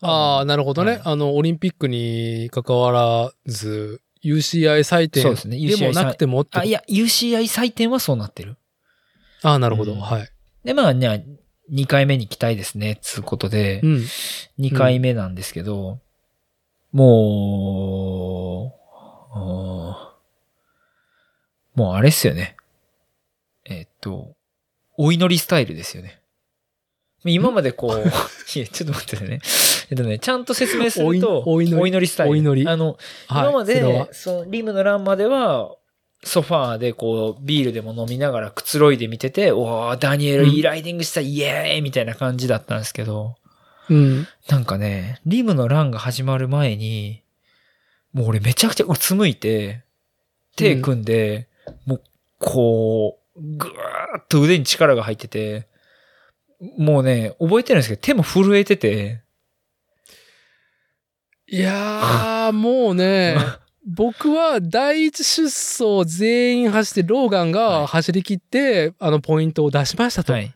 [0.00, 5.34] ああ、なるほどね、はい、あの、オリンピックに関わらず、UCI 採点
[5.66, 8.56] でもなくても、ね、あ、いや、UCI 採点はそうなってる。
[9.42, 10.28] ああ、なるほど、うん、はい。
[10.64, 11.26] で、まあね、
[11.72, 14.04] 2回目に来たいですね、つうことで、うん、
[14.58, 16.00] 2回目なんですけど、
[16.92, 18.74] うん、も
[21.74, 22.56] う、もうあれっすよね。
[23.64, 24.34] えー、っと、
[24.98, 26.20] お祈りスタイルですよね。
[27.24, 28.00] 今までこう、
[28.58, 29.40] いや、ちょっと待ってね。
[29.90, 32.32] えっとね、ちゃんと説明すると、お祈りスタイル。
[32.32, 32.98] お祈りあの、
[33.28, 35.74] はい今までそのリムの欄までは、
[36.24, 43.36] ソファーでこう、ビールでも飲みながらくつろいで見てて、おー、ダニエルいいライディングした、イエーイみたいな感じだったんですけど、
[43.88, 44.26] うん。
[44.48, 47.22] なんかね、リムの欄が始まる前に、
[48.12, 49.84] もう俺めちゃくちゃうつむいて、
[50.56, 51.48] 手組んで、
[51.86, 52.02] もう、
[52.38, 53.70] こう、ぐー
[54.20, 55.68] っと腕に力が入ってて、
[56.76, 59.22] もうね、覚えてるんですけど、手も震えてて、
[61.46, 63.36] いやー、もうね、
[63.86, 70.34] 僕は第一出走全員走って、ローガンはいが走り切って、あの、ポイントを出しましたと。
[70.34, 70.46] ははい。
[70.46, 70.52] い。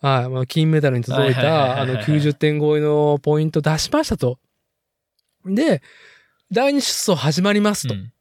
[0.00, 4.38] まあ、金メダルに届いはいはいはいはいた、あの、90点超えのポイント出しましたと。
[5.44, 5.80] で、
[6.50, 7.94] 第二出走始まりますと。
[7.94, 8.12] うん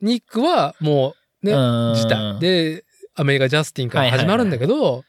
[0.00, 2.38] ニックはもうね、うん自体。
[2.40, 2.84] で、
[3.14, 5.04] アメリカジャスティンから始まるんだけど、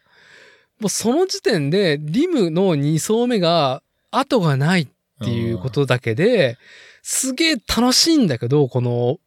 [0.80, 3.82] もうその時点で、リムの2走目が
[4.12, 4.88] 後がないっ
[5.24, 6.58] ていうことだけで、
[7.02, 9.18] すげえ楽しいんだけど、この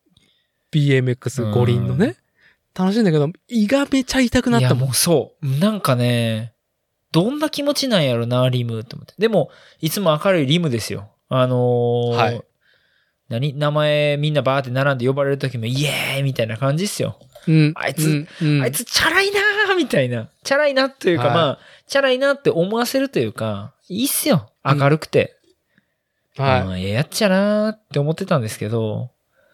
[0.73, 2.17] BMX 五輪のね。
[2.75, 4.79] 楽しいんだけど、胃がめちゃ痛くなったもん。
[4.85, 5.59] もうそう。
[5.59, 6.53] なんかね、
[7.11, 9.15] どんな気持ちなんやろな、リムって思って。
[9.19, 11.11] でも、いつも明るいリムですよ。
[11.29, 12.43] あのーはい
[13.29, 17.19] 何名前みんなバーって並んで呼ばれる時もイエーイみたいな感じっすよ。
[17.47, 17.73] うん。
[17.77, 20.29] あいつうん、うんあいつチャラいなーみたいな。
[20.45, 24.51] チャラいなというか、はいまあ、チャラいなって思わせるというか、いいっすよ。
[24.65, 25.37] 明るくて。
[26.37, 29.11] はうんええやっちゃなーって思ってたんですけど、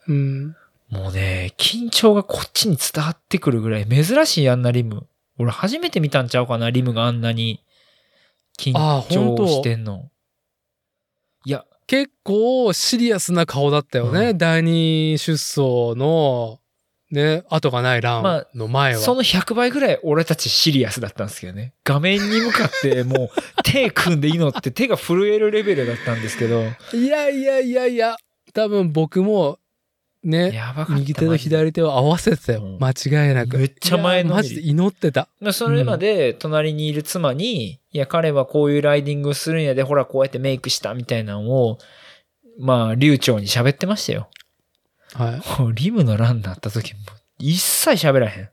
[0.09, 0.12] い。
[0.12, 0.56] うん。
[0.90, 5.06] もうね、緊張がこっちに伝わってくるぐらい珍しいあんなリム。
[5.38, 7.64] 俺初めて見たんちゃうかな、リムがあんなに
[8.59, 10.10] 緊張してんの。
[11.86, 14.31] 結構シリアスな顔だったよね。
[14.31, 16.61] う第二出走の、
[17.11, 19.01] ね、後がないランの前は。
[19.01, 21.74] その100倍ぐらい俺たちシリアスだったんですけどね。
[21.85, 26.65] 画面に向かって もう手組んで祈って手が震えるレベルだったんですけど。
[26.93, 28.16] いやいやいやいや、
[28.55, 29.59] 多分僕も、
[30.24, 30.59] ね。
[30.88, 32.62] 右手と左手を合わせてたよ。
[32.64, 33.59] うん間違いなく。
[33.59, 35.28] めっちゃ前のマジで祈ってた。
[35.40, 41.78] まあそれまで隣にいる妻に、いや、彼はこういうライディングをするんやで、ほら、こうやってメイクしたみたいなのを、
[42.59, 44.28] まあ、流暢に喋ってましたよ。
[45.12, 45.36] は
[45.70, 45.74] い。
[45.74, 47.01] リムの欄になった時も、
[47.38, 48.48] 一切喋らへん。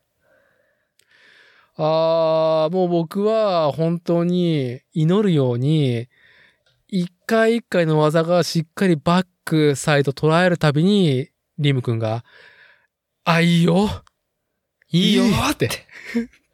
[1.77, 6.07] あー、もう僕は本当に祈るように、
[6.87, 11.30] 一回一回の技がしっかりバックサイド捉えるたびに、
[11.61, 12.23] リム君が、
[13.23, 13.87] あ、いいよ。
[14.91, 15.69] いいよって。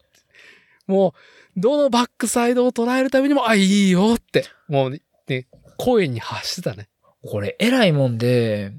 [0.86, 1.16] も
[1.56, 4.46] う、どのバックサイドを捉えるたびにも、あ、いいよって。
[4.68, 5.48] もうね、ね
[5.78, 6.90] 声に発してたね。
[7.24, 8.74] これ、偉いもんで、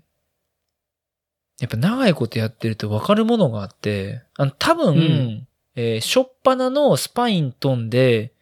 [1.61, 8.33] やっぱ長いことやってると分かるものがあって、あの、多分、うんえー、しょっぱなのスパイン飛んで、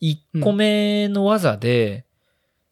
[0.00, 2.04] 1個目の技で、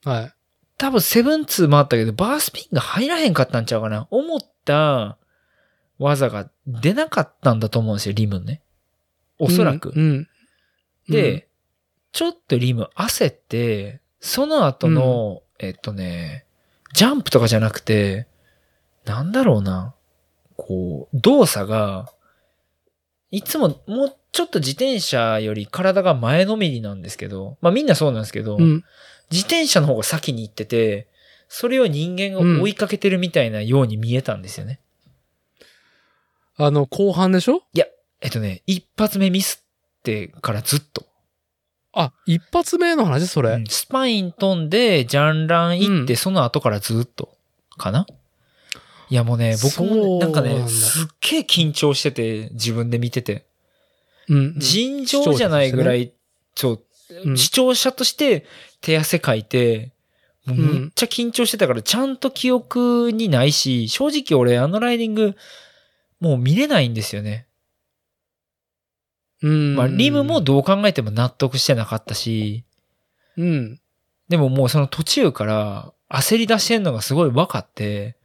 [0.04, 0.34] はい。
[0.78, 4.08] 多分セブンツー回ったけど、バースピンが入らへんかったんちゃうかな。
[4.10, 4.40] 思っ
[4.70, 5.18] た
[5.98, 8.62] 技が出なかったんだと思うんですよ、リムね。
[9.38, 9.92] おそらく。
[9.94, 10.02] うん。
[10.02, 10.28] うん
[11.08, 11.48] で、、
[12.12, 16.46] ちょっとリム焦って、その後の、えっとね、
[16.94, 18.28] ジャンプとかじゃなくて、
[19.04, 19.94] なんだろうな。
[20.56, 22.12] こう、動作が、
[23.30, 28.84] いつももうちょっと自転車より体が前のめりなんですけど、まあみんなそうなんですけど、うん。
[29.30, 31.08] 自転車の方が先に行ってて、
[31.52, 34.78] それを人間が追いかけてるみたいなように見えたんですよね。
[36.56, 37.62] あの、後半でしょ？
[38.20, 39.66] えっとね、一発目ミス
[39.98, 41.06] ってからずっと。
[41.92, 43.50] あ、一発目の話それ？
[43.50, 47.36] うんスパイン飛んで、ジャンラン行って、うんその後からずっと、
[47.76, 48.06] かな？
[49.08, 53.44] いやもうね、僕もね、なんかね、すっげえ緊張してて、自分で見てて。
[54.28, 54.54] うん。
[54.60, 56.12] 尋常じゃないぐらい、
[56.54, 56.84] そう、
[57.24, 58.46] うん視聴者として
[58.80, 59.92] 手汗かいて、
[60.46, 65.36] もうめっちゃ緊張してたから、ちゃんと記憶にないし、正直俺あのライディング、
[66.20, 67.46] もう見れないんですよね。
[69.42, 69.76] うん。
[69.76, 72.64] まあ、リムもどう考えても納得してなかったし、
[73.36, 73.80] うん。
[74.28, 78.16] でももうその途中から焦り出してんのがすごい分かって、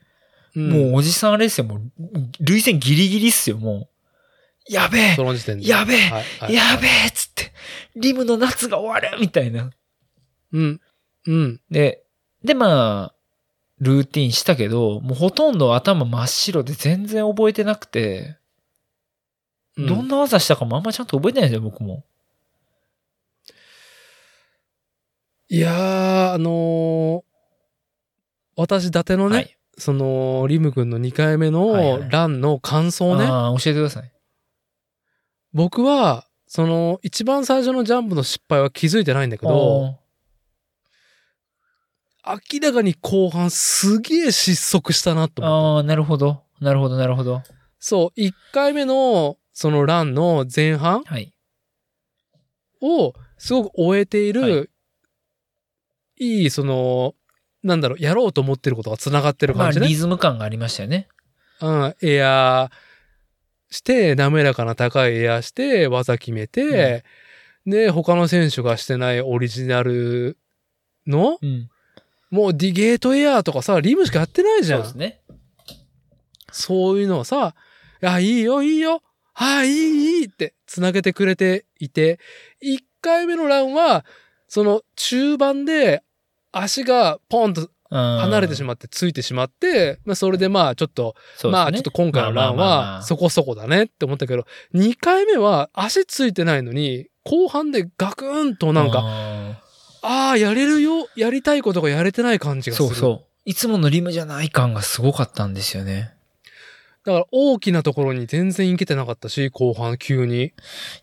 [0.55, 0.69] うん。
[0.69, 1.81] もうおじさんあれですよ、もう、
[2.39, 3.89] 累戦ギリギリっすよ、も
[4.69, 4.73] う。
[4.73, 5.15] やべえ。
[5.61, 7.51] やべえはいはいやべえっつって、
[7.95, 9.69] リムの夏が終わるみたいな。
[10.51, 10.81] うん。
[11.27, 11.61] うん。
[11.69, 12.04] で、
[12.45, 13.15] でまあ、
[13.79, 18.37] ルーティンしたけど、もうほとんど頭真っ白で全然覚えてなくて、
[19.77, 22.05] うんどんな技したかもあんまちゃんと覚えてないんですよ、僕も。
[25.49, 27.23] いやー、あのー
[28.57, 29.57] 私、伊達のね、はい。
[29.77, 33.25] その、リム君の2回目はいのはいランの感想ね。
[33.25, 34.11] ああ、教えてください。
[35.51, 39.97] 僕は、その、一番最初のジャンプの失敗は気づいてないんだけど、
[42.27, 45.77] 明らかに後半すげえ失速したなと思った。
[45.77, 46.43] ああ、なるほど。
[46.59, 47.43] なるほど、なるほど。
[47.79, 51.33] そう、1回目の、そのランの前半はい。
[52.81, 54.65] をすごく終えている、、は
[56.17, 57.13] いいその、
[57.63, 59.87] なんだろう、やろうと思ってることが繋がってるまあ、感じね。
[59.87, 61.07] リズム感がありましたよね。
[61.61, 67.03] うん、エアーして、滑らかな高いエアーして、技決めて、
[67.65, 70.37] で、他の選手がしてないオリジナル
[71.07, 71.69] の、うん。
[72.29, 74.77] もうディゲートエアーとかさ、リムしかやってないじゃ。
[74.77, 75.21] そうんですね。
[76.51, 77.55] そういうのをさ、
[78.01, 79.01] いや、いいよ、いいよ。
[79.33, 82.19] はい、いい、いいって繋げてくれていて、
[82.63, 84.05] 1回目のランは、
[84.47, 86.03] その中盤で
[86.51, 99.03] 足がポンと離離れてしまってついてしまって、まあそれでまあちょっと、ねまあちょっと今回のランはそこそこだねって思ったけど、2回目は足ついてないのに、後半でガクンとなんか、
[100.05, 102.89] あああ、やれるよ、やりたいことがやれてない感じーがする。
[102.89, 103.25] そうそう。
[103.45, 106.13] いつものリムじゃない感がすごかったんですよね。
[107.05, 110.53] だから大きなところに全然行けてなかったし、後半急に。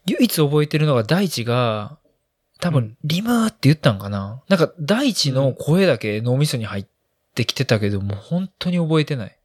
[0.07, 1.99] 唯一覚えてるのが大地が、
[2.61, 6.87] 多分うん、リムーって言ったんかな、なんか大地の声だけ脳みそに入っ
[7.35, 9.39] てきてたけど、もう本当に覚えてない。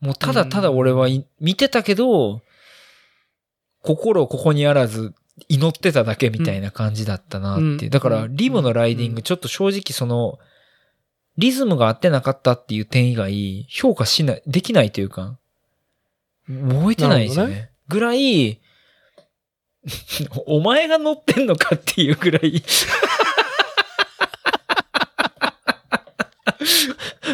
[0.00, 2.42] もうただただ俺はい見てたけど、
[3.82, 5.14] 心ここにあらず
[5.48, 7.84] 祈ってただけみたいな感じだったなっていう。
[7.84, 10.38] うんだから、リムのライディンうんグ、ちょっと正直その、
[11.36, 15.38] リズムが合ってなかったっていう点以外、評価しない、できないというか、
[16.46, 17.70] 覚えてないですよなるね。
[17.88, 18.60] ぐらい、
[20.46, 22.62] お前が乗ってんのかっていうぐらい。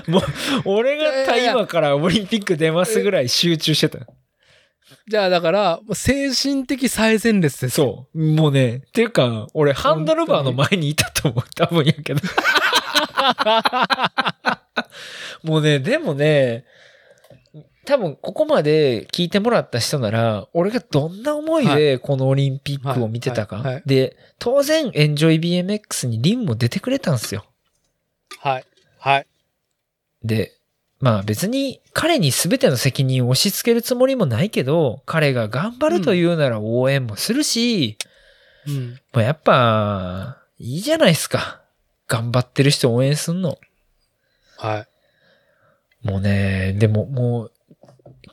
[0.07, 0.23] もう、
[0.67, 4.07] 俺がタイマーからオリンピック出ますぐらい集中してた。
[5.07, 8.09] じゃあだから、精神的最前列ですよ。
[8.15, 8.19] そう。
[8.19, 11.45] もうね、っていうか、俺ハンドルバーの前にいたと思う。
[11.55, 12.21] 多分やけど。
[15.45, 16.65] もうね、でもね、
[17.85, 23.57] 多分ここまで聞いてもらった人なら、俺がどんな思いでこのオリンピックを見てたか。
[23.57, 27.45] はいはいはいで、当然、エンジョイ BMX にリンも出てくれたんですよ。
[28.39, 28.65] はい。
[28.99, 29.27] はい。
[30.23, 30.54] で、
[31.05, 37.99] まあ別に彼に全ての責任を押し付けるつもりもないけど、彼が頑張るというなら応援もするし、
[38.67, 38.99] うん。
[39.13, 41.61] まあやっぱ、いいじゃないですか。
[42.09, 43.59] 頑張ってる人を応援すんの。
[44.57, 44.87] は
[46.03, 46.09] い。
[46.09, 47.53] もうね、でももう、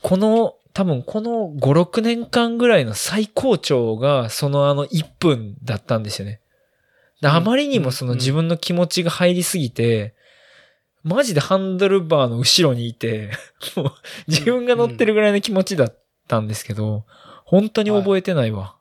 [0.02, 6.40] この、多分この5、6年間ぐらいの最高潮が、そのあの1分だったんですよね。
[7.22, 10.16] あまりにもそのうん自分の気持ちが入りすぎて、
[11.04, 13.32] マジでハンドルバーの後ろにいて、
[13.76, 13.94] もう
[14.28, 15.98] 自分が乗ってるぐらいの気持ちだっ
[16.28, 17.06] たんですけど、
[17.46, 18.76] 本当に覚えてないわ。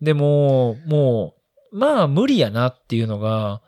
[0.00, 1.34] でも、も
[1.72, 3.62] う、まあ無理やなっていうのが、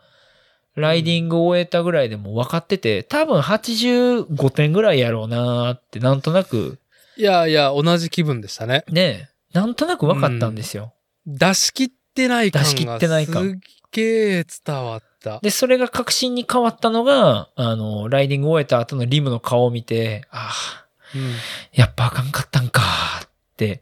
[0.75, 6.79] ライディングを終えたぐらいでも分かってて、多分85点ぐらいやろうなーってなんとなく、
[7.15, 8.83] いやいや、同じ気分でしたね。
[8.89, 10.93] ね、なんとなく分かったんですよ。
[11.27, 13.59] 出し切ってない感が出し切ってない感すっ
[13.91, 15.12] げえ伝わった。
[15.41, 20.85] で、それが確信に変わったのが、あの、ライディングを終えた後のリムの顔を見て、ああ、
[21.15, 21.31] うん。
[21.73, 22.81] やっぱあかんかったんか
[23.23, 23.81] って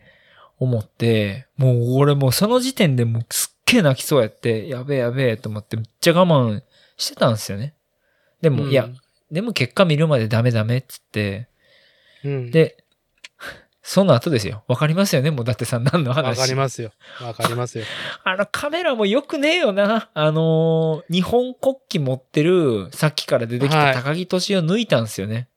[0.60, 6.62] 思って、もう俺もうその時点でもうすっげえ泣きそうやって、やべえやべえと思ってめっちゃ我慢
[6.98, 7.74] してたんですよね。
[8.42, 8.90] でも、いや、
[9.32, 11.48] でも結果見るまでダメダメっつって、
[12.24, 12.81] うん、で、
[13.84, 14.64] その後ですよ。
[14.68, 15.32] わかりますよね？
[15.32, 16.38] もうだってさ、何の話？
[16.38, 16.92] わかりますよ。
[17.22, 17.86] わかりますよ。
[18.24, 20.10] あのカメラもよくねえよな。
[20.14, 25.48] あのー日本国旗持ってる、さっきから出てきはいた高木敏夫抜いたんですよね。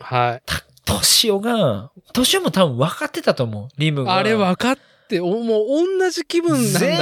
[0.00, 0.42] はい。
[0.44, 3.68] た、敏夫が、敏夫も多分分かってたと思う。
[3.78, 4.16] リムが。
[4.16, 6.96] あれ分かって、おもう同じ気分なんだろうな。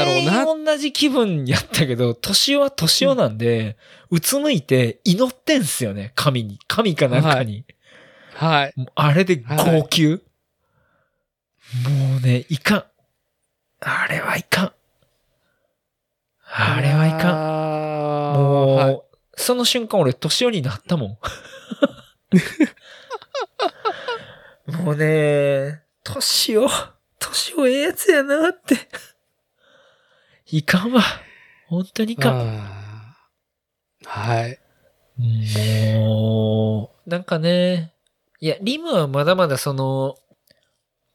[0.44, 3.76] 全員同じ気分やったけど、敏夫は敏夫なんで、
[4.10, 6.12] うつむいて祈ってんすよね。
[6.14, 6.58] 神に。
[6.68, 7.64] 神かなんかに。
[8.34, 8.72] はい。
[8.76, 10.20] もうあれで号泣、
[11.72, 12.84] もうね、いかん。
[13.80, 14.72] あれはいかん。
[16.56, 17.20] あれはいかん。
[17.20, 19.02] かもう、はい、
[19.36, 21.18] その瞬間俺年寄りになったもん。
[24.84, 26.68] もうね、年を、
[27.18, 28.76] 年をええやつやなって。
[30.46, 31.02] いかんわ。
[31.68, 32.60] 本当にいかん。
[34.04, 34.58] はい。
[35.96, 37.94] もう、なんかね、
[38.40, 40.16] いや、リムはまだまだその、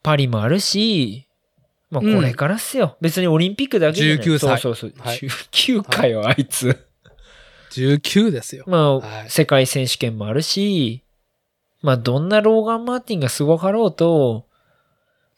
[0.04, 1.28] パリもあるし、
[1.90, 2.98] まあこれからっすよ。
[3.02, 5.10] 別にオリンピックだけじゃない19歳そうそうそう。
[5.10, 6.86] 19かよ、あいつ。
[7.72, 8.64] 19ですよ。
[8.68, 11.04] まあ、はい世界選手権もあるし、
[11.82, 14.46] まあ、どんなローガン・マーティンがすごかろうと、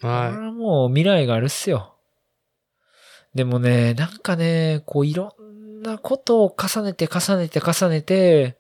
[0.02, 1.96] はいこれはもう未来があるっすよ。
[3.36, 8.58] でもね、なんかね、こういろんなことを重ねて重ねて重ねて、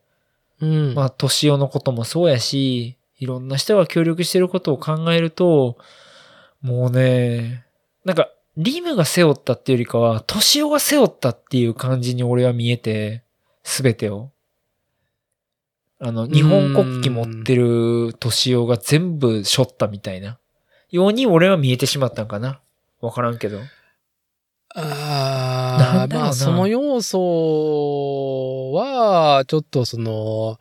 [0.61, 0.93] うん。
[0.93, 5.77] まあ、年男のこともそうやし、いろんな人が協力してることを考えると、
[6.59, 7.63] もうね、
[8.03, 13.23] なんか、リムが背負ったっていうよりかは、年男が背負ったっていう感じに俺は見えて、
[13.61, 14.31] すべてを。
[15.99, 20.39] あの、日本国旗持ってる年男が全部背負ったみたいな。
[20.89, 22.59] ように俺は見えてしまったんかな。
[23.01, 23.59] わからんけど。
[23.59, 23.65] な
[24.73, 30.59] ああ、まあ、その要素は、ちょっとその、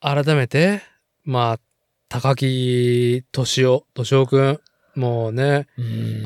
[0.00, 0.82] 改めて、
[1.24, 1.60] まあ、
[2.08, 4.60] 高木敏夫、敏夫くん、
[4.94, 5.66] もうね、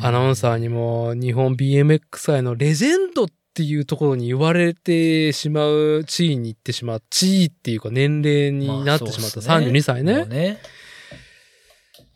[0.00, 10.18] アナウンサーにも日本 BMX 界のレジェンドっていうところに言われてしまう地位に行ってしまう、地位っていうか年齢になってしまった32歳ね。
[10.20, 10.58] もうね。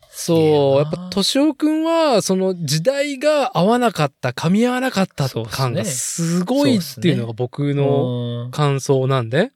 [0.09, 9.51] そう、やっぱ、敏夫くんは、その時代が合わなかった、噛み合わなかった感がすごいっていうのが僕のうん感想なんで。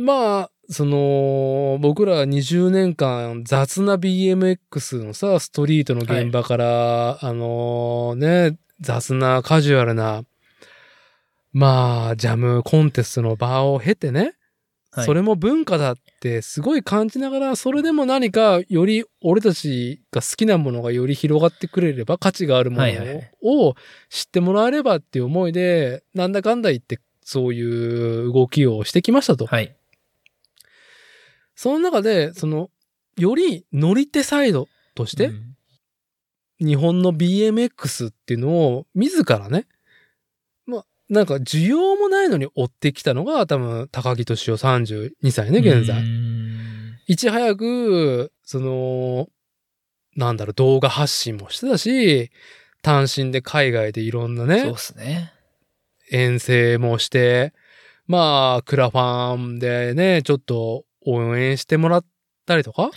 [0.00, 10.22] まあ、その、僕ら20年間雑な BMX のさ、ストリートの現場から、あのね、雑なカジュアルな、
[11.52, 14.20] まあ、ジャムコンテストの場を経てね、
[14.92, 23.74] はいそれも文化だってすごい感じながら、それでも何かより俺たちが好きなものがより広がってくれれば、価値があるものはいはいはいを
[24.08, 29.46] 知ってもらえればっていう思いで、なんだかんだ言ってそういう動きをしてきましたと。
[29.46, 29.76] はい。
[31.60, 32.70] その中で、その、
[33.18, 35.56] より乗り手サイドとして、うん
[36.62, 39.66] 日本の BMX っていうのを自らね、
[40.66, 45.98] まあ、なんか需要もないのに追ってきたのが多分高木敏夫32歳ね、現在。
[45.98, 49.28] うんいち早く、その、
[50.16, 52.30] なんだろう、動画発信もしてたし、
[52.82, 55.32] 単身で海外でいろんなそうすね。
[56.10, 57.54] 遠征もして、
[58.06, 62.04] まあ、クラファンでね、ちょっと応援してもらっ
[62.46, 62.90] たりとか、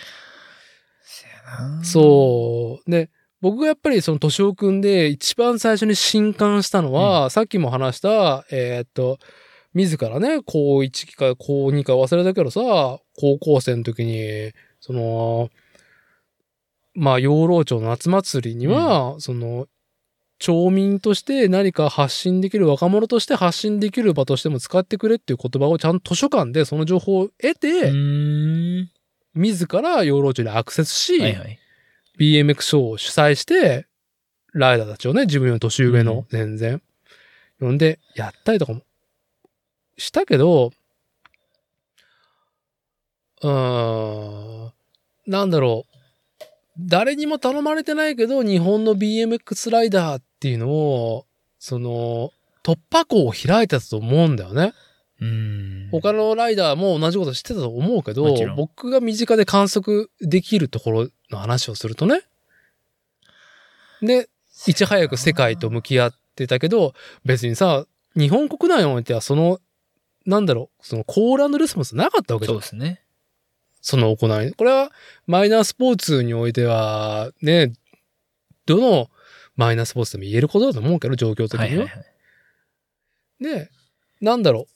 [1.83, 2.91] そう。
[2.91, 3.09] で、
[3.41, 9.19] 僕がやっぱりその敏夫くんで一番最初に震撼したのは、さっきも話した、えーっと、
[9.73, 12.61] 自らね、高1期か高2か忘れたけどさ、
[13.19, 15.49] 高校生の時に、その、
[16.93, 19.67] まあ、養老町の夏祭りには、その、
[20.43, 27.93] 町民として何か発信できる、若者として発信できる場としても使ってくれっていう言葉をちゃんと図書館でその情報を得うて。
[29.35, 31.59] 自ら養老町にアクセスし、はいはい。
[32.19, 33.88] BMX ショーを主催して、
[34.51, 36.81] ライダーたちをね、自分より年上のうん全然、
[37.61, 38.81] 呼んでやったりとかも
[39.97, 40.72] したけど、
[43.41, 44.73] うーん、
[45.25, 45.93] なんだろう。
[46.77, 51.25] 誰にも頼まれてないけど、日本の BMX ライダーっていうのを、
[51.57, 54.73] その、突破口を開いたと思うんだよね。
[55.22, 55.88] うん。
[55.89, 62.23] 他のライダーも同じこと知ってたと思うけど僕が身近で観測できるところの話をするとね。
[64.01, 64.27] で、
[64.67, 67.85] いち早く世界と向き合ってたけど、別にさ、
[68.17, 69.59] 日本国内においてはその、
[70.25, 72.51] なんだろう、そのコールレスポンスなかったわけじゃ。
[72.51, 73.01] そうんですね。
[73.80, 74.51] その行い。
[74.51, 74.91] これは
[75.25, 77.72] マイナースポーツにおいては、ね、
[78.65, 79.09] どの
[79.56, 81.65] マイナースポーツでも言えることだと思うけど、状況的には。
[81.65, 82.03] はいはいは
[83.41, 83.43] い。
[83.43, 83.69] で、
[84.22, 84.67] なんだろ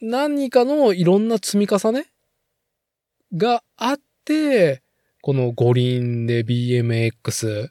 [0.00, 0.06] う。
[0.06, 2.06] 何かのいろんな積み重ね
[3.36, 4.82] があって、
[5.20, 7.68] この五輪で BMX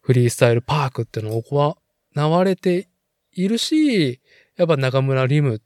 [0.00, 1.76] フリースタイルパークっていうのを行
[2.14, 2.88] われて
[3.32, 4.20] いるし、
[4.56, 5.60] やっぱ中村リム、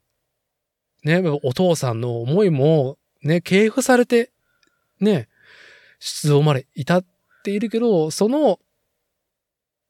[1.03, 4.31] ね、お父さんの思いもね、系譜されて、
[4.99, 5.27] ね、
[5.99, 7.05] 出動まで至っ
[7.43, 8.59] ているけど、その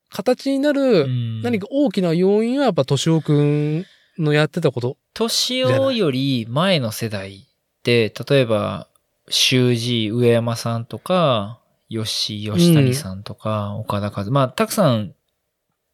[0.10, 1.08] 形になる
[1.44, 1.68] 何か。
[1.68, 3.86] か大きな要因はやっぱ敏夫くん
[4.18, 4.98] のやってたこと。
[5.14, 8.88] 年男より前の世代って、例えば、
[9.30, 15.14] 修二上山さんとか、吉井吉谷さんとか、岡田和、まあ、たくさん、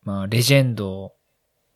[0.03, 1.13] まあ、レジェンド、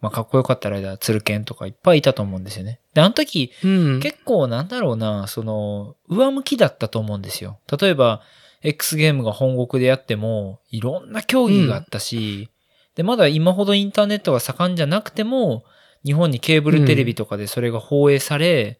[0.01, 2.79] まあ、かっこよかったライダー、鶴健とかいっぱいいたと思うんですよね。
[2.93, 3.99] で、あの時、うん。
[3.99, 7.59] 結構なんだろうな、その、上向きだったと思うんですよ。
[7.79, 8.21] 例えば、
[8.61, 12.49] X ゲームが本国でやっても、いろんな競技があったし、
[12.95, 15.63] で、まだ今ほどインターネットが盛んじゃなくても、
[16.03, 18.79] 日本にケーブルテレビとかでそれが放映され、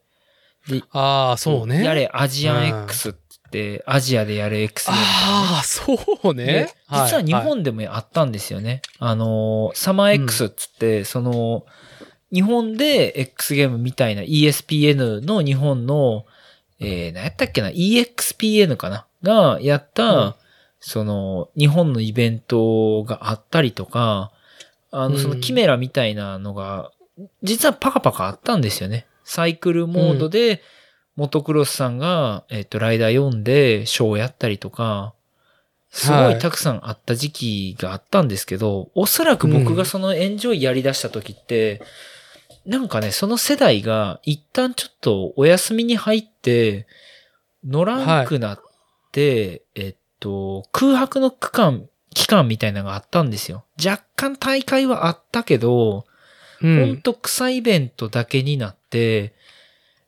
[0.67, 1.83] で、ああ、そうね。
[1.83, 3.13] やれアジアン X っ
[3.51, 6.69] て、アジアでやる X ゲーム、ああ、そうねで。
[6.91, 8.81] 実は日いい本でもあったんですよね。
[8.99, 11.65] あの、サマー X っつって、その、
[12.33, 16.25] 日本で X ゲームみたいな ESPN の日本の、
[16.79, 19.07] えー、何やったっけな ?EXPN かな？
[19.27, 20.33] がやった、うん。
[20.79, 24.31] その、日本のイベントがあったりとか、
[24.91, 25.21] あの、うん。
[25.21, 26.91] そのキメラみたいなのが、
[27.43, 29.05] 実はパカパカあったんですよね。
[29.23, 30.61] サイクルモードで、
[31.15, 35.13] モトクロスさんが、えっ、と、ライダー読んで、ショーをやったりとか、
[35.89, 41.81] すごはいいたくさんあった時期があったんですけど、おそらく僕がそのエンジョイやり出した時って、
[42.65, 46.85] なんかね、その世代が一旦ちょっとお休みに入って、
[47.65, 48.66] 乗らんくなって、
[49.15, 53.65] えっと、空白の区間、期間みたいなのがあったんですよ。
[53.83, 56.05] 若干大会はあったけど、
[56.61, 57.01] うほんん。
[57.01, 59.33] と草イベントだけになって、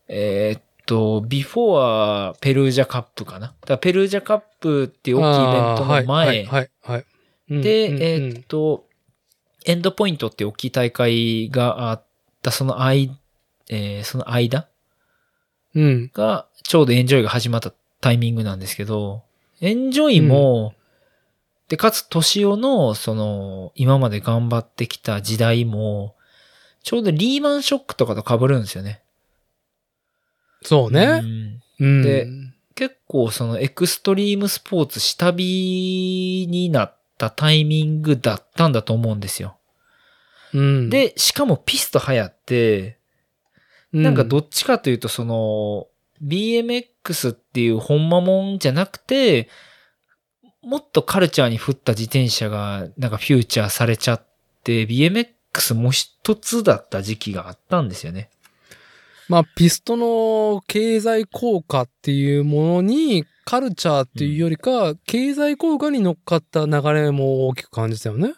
[0.08, 3.54] えーっと、ビフォアペルージャカップかな。
[3.66, 7.06] だペルージャカップっていう大きいイベントの前、はい、はい、はい。
[7.52, 8.86] うんで、うんえーっと、
[9.66, 12.06] エンドポイントって大きい大会があっ
[12.42, 13.16] た、その間、
[13.70, 14.68] えーその間
[15.76, 16.12] うん。
[16.14, 17.72] が、ちょうどエンジョイが始まった
[18.02, 19.24] タイミングなんですけど、
[19.62, 20.74] エンジョイも、
[21.68, 26.16] で、かつ、トシオの、その、今まで頑張ってきた時代も、
[26.84, 29.02] ちょうどリーマンショックとかと被るんですよね。
[30.64, 31.20] うそうね。
[31.20, 32.02] んうん。
[32.02, 32.28] で
[32.76, 39.58] 結構そのエクストリームスポーツ下火になったタイミングだったんだと思うんですよ。
[40.54, 42.98] うん、で、しかもピスト流行って、
[43.92, 45.88] うなんかどっちかというとその
[46.24, 46.88] BMX
[47.30, 49.50] っていうほんまもんじゃなくて、
[50.62, 54.26] もっとカルチャーに振った自転車がなんかフューチャーされちゃっ
[54.64, 58.30] て、BMX もう一つだった時期があったんですよね。
[59.30, 68.34] まあ、ピストの経済効果っていうものに、カルチャーっていうよりか、経済効果に乗っかった流れも大きく感じたよね。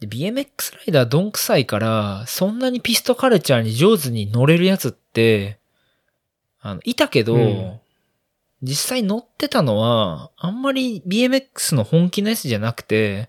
[0.00, 5.58] で BMX ライダーどんくさいから、そんなにピストカルチャーに上手に乗れるやつって、
[6.60, 7.80] あの、いたけど、うん
[8.62, 13.28] 実際乗ってたのは、あんまり BMX の本気のやつじゃなくて、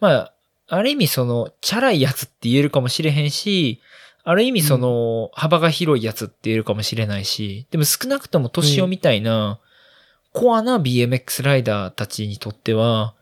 [0.00, 0.34] まあ、
[0.66, 3.80] ある意味その、チャラいやつって言えるかもしれへんし、
[4.24, 9.60] ある意味その、幅が広いやつって言えるかもしれないし、でも少なくとも年をみたいな、
[10.32, 13.14] コアな BMX ライダーたちにとっては、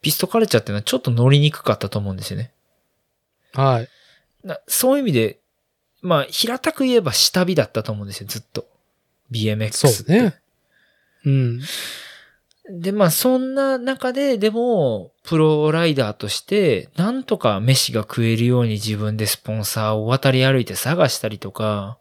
[0.00, 2.52] ピストカルチャーっていうのはちょっと乗りにくかったと思うんですよね。
[3.54, 3.88] はい。
[4.46, 5.40] なそういう意味で、
[6.00, 8.66] まあ、平たく言えば下火だったと思うんですよ、ずっと。
[9.30, 9.88] BMX。
[9.88, 10.34] そうね。
[11.24, 11.60] うん。
[12.70, 21.98] で、まあ、そんな中で、でも、プロライダーとして、なんとか飯が食えるように自分でスポンサーを渡り歩いて探したりとか、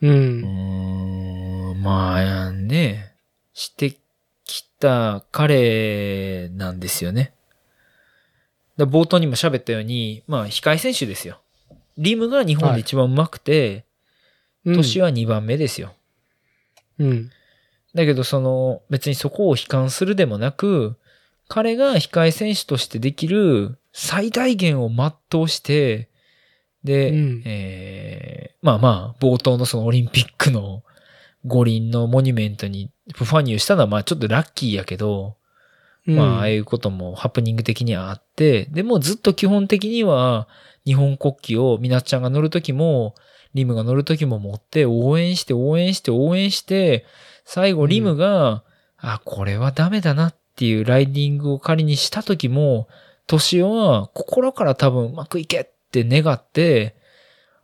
[0.00, 0.08] う。
[0.08, 3.14] うーん、まあ、ね、
[3.52, 3.96] して
[4.44, 7.32] きた彼なんですよね。
[8.76, 11.40] だ冒頭にも喋ったように、まあ、控え選手ですよ。
[11.98, 13.84] リムが日本で一番上手くて、
[14.64, 15.94] うん年は2番目ですよ。
[17.00, 17.30] うん。
[17.94, 20.96] だけど、その、別にそこを悲観するでもなく、
[21.48, 26.08] 彼が控え選手としてできる最大限を全うして、
[26.84, 30.82] で、うんえーまあまあ、冒頭のそのオリンピックの
[31.44, 35.36] 五輪のモニュメントにファニューしたのはまあちょっとラッキーやけど、
[36.06, 40.48] まあ、ああいうこともハプニング的にはあって、でもずっと基本的には
[40.84, 43.14] 日本国旗をみなっちゃんが乗るときも、
[43.54, 47.04] リムが乗るときも持って応援して応援して応援して、
[47.44, 48.62] 最後リムが、
[48.98, 52.88] あ、これはダメだなっていうライディングを仮にしたときも、
[53.26, 56.96] トシオは心から多分うまくいけって願って、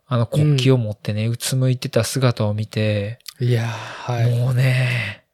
[0.07, 4.39] あの国旗を持ってね、うつむいてた姿を見て、いやー、はい。
[4.39, 5.25] もうね、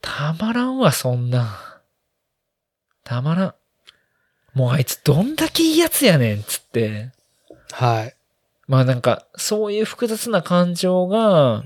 [0.00, 1.48] たまらんわ、そんなん。
[3.04, 3.54] たまらん。
[4.52, 7.12] もうあいつどんだけいいやつやねん、つって。
[7.70, 8.14] はい。
[8.68, 11.64] まあなんか、そういう複雑な感情が、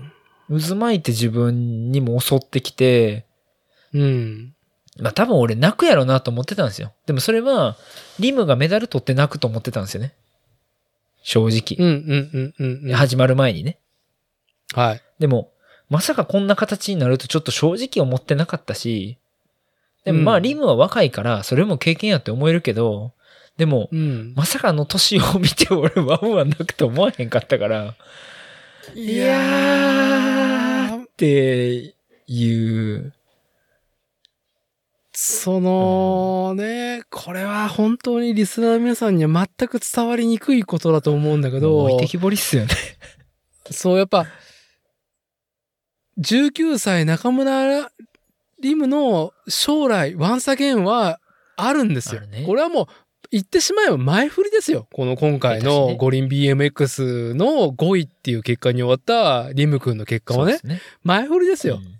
[0.49, 3.26] 渦巻いて自分にも襲ってきて、
[3.92, 4.55] うん。
[4.99, 6.92] まあ多分俺泣くやろなと思ってたんですよ。
[7.07, 7.76] でもそれは、
[8.18, 10.15] リムがメダル取って泣くと思ってたんですよね。
[11.23, 11.76] 正直。
[11.78, 12.94] うん、うん、うん、うんうん。
[12.94, 13.78] 始まる前にね。
[14.75, 15.02] はい。
[15.18, 15.50] でも、
[15.89, 19.18] まさかこんな形になるとちょっと正直思ってなかったし、
[20.05, 23.12] でもまあ、うんリムは若いから、それも経験やって思えるけど、
[23.57, 24.35] でも、うん。
[24.36, 27.94] まさかあの年を見て俺ワンワン泣くと思わへんかったから、
[28.94, 31.94] いやーって
[32.26, 33.12] いう、
[35.12, 42.68] そのね、これは本当にリスナーの皆さんには全く伝わりにくいことだと思うんだけど、置いてきぼりっすよね。
[43.70, 44.26] そうやっぱ、
[46.20, 47.91] 19歳中村
[48.60, 51.18] リムの将来、ワンサゲンは
[51.57, 52.20] あるんですよ。
[52.26, 52.86] ねこれはもう、
[53.31, 54.87] 言ってしまえば前振りですよ。
[54.93, 60.81] この今回の五輪 BMX の5位っていう結果に終わったリム君の結果はねね。
[61.03, 61.77] 前振りですよ。
[61.77, 61.97] うん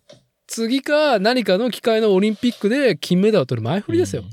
[0.47, 4.25] 次か何かの機会のオリンピックで金メダルを取る前振りですよ。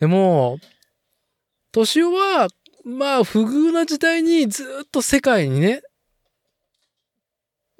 [0.00, 0.58] でも、
[1.72, 2.48] 敏夫は、
[2.84, 5.82] まあ、不遇な時代にずっと世界にね、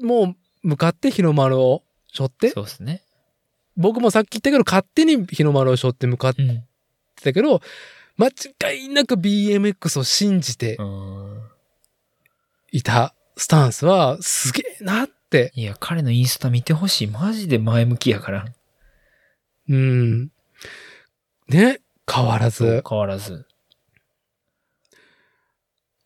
[0.01, 3.03] もう向かって日の丸を背負って、そうですね。
[3.77, 6.65] 僕もさっき言ったけど、勝手に日の丸を背負って向かってうん。
[7.23, 7.60] たけど、
[8.17, 11.41] 間違いなく BMX を信じてうん
[12.75, 17.07] いたスタンスは、すげえなって、いや、彼のインスタ見てほしい。
[17.07, 18.47] マジで前向きやから。
[19.68, 20.31] うん。
[21.49, 21.81] ね、
[22.12, 22.83] 変わらず。
[22.89, 23.47] 変わらず。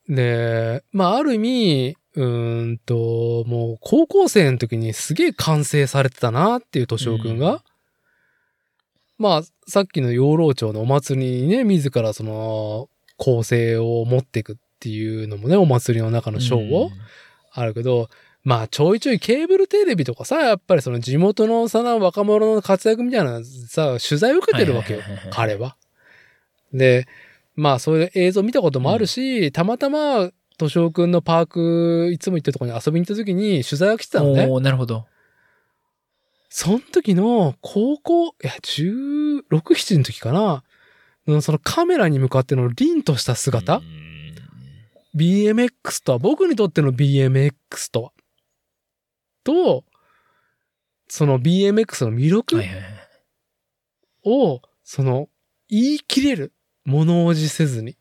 [0.09, 7.61] で、まあ、ある意味、うーんと、もう高校生の時にすげえ完成されてたなっていう敏夫くんが、うん
[9.19, 12.89] まあ、さっきの養老町のお祭りにね、自らその、
[13.19, 16.91] 構成を持っていくっていうのもね、お祭りの中のショーを
[17.53, 18.09] あるけど、
[18.45, 25.77] まあ、ちょいちょいケーブルテレビとかさ、やっぱりその地元のさ、若者の活躍みたいなさ、取材を受けてるわけよ彼は。
[26.73, 27.07] で、
[27.55, 34.47] まあ、そういう映像見たこともあるし、たまたま、敏夫くんのパーク、いつも行ってるところに遊びに行った時に取材が来てたのね。
[34.47, 35.07] おーなるほど。
[36.49, 40.65] その時の高校、いや、16、7の時かな。
[41.27, 44.09] のそのカメラに向かっての凛とした姿、うん
[45.17, 47.53] BMX とは、僕にとっての BMX
[47.91, 48.13] とは。
[49.43, 49.85] と、
[51.09, 52.63] その BMX の魅力。
[54.25, 55.29] を、その、
[55.69, 56.53] 言い切れる。
[56.85, 57.97] 物おじせずに。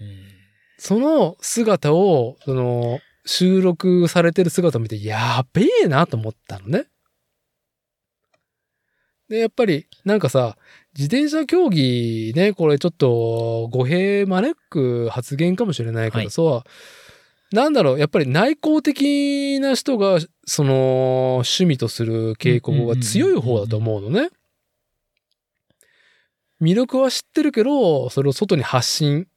[0.00, 0.34] うん
[0.76, 6.86] その姿を、その、収録されてる姿を見て、やべえなと思ったのね。
[9.28, 10.56] で、やっぱり、なんかさ、
[10.96, 16.64] 自転車競技ね、これちょっと語弊招く発言かもしれないけどさ、
[17.52, 24.30] なんだろう、やっぱり内向的な人が、その、趣味とする傾向が強い方だと思うのね。
[26.60, 29.28] 魅力は知ってるけど、それを外に発信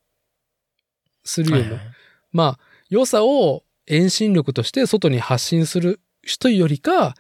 [1.24, 1.66] するような。
[1.66, 1.96] はいはい。
[2.32, 2.60] まあ、
[2.90, 7.14] 良さを遠心力として外に発信する人よりか、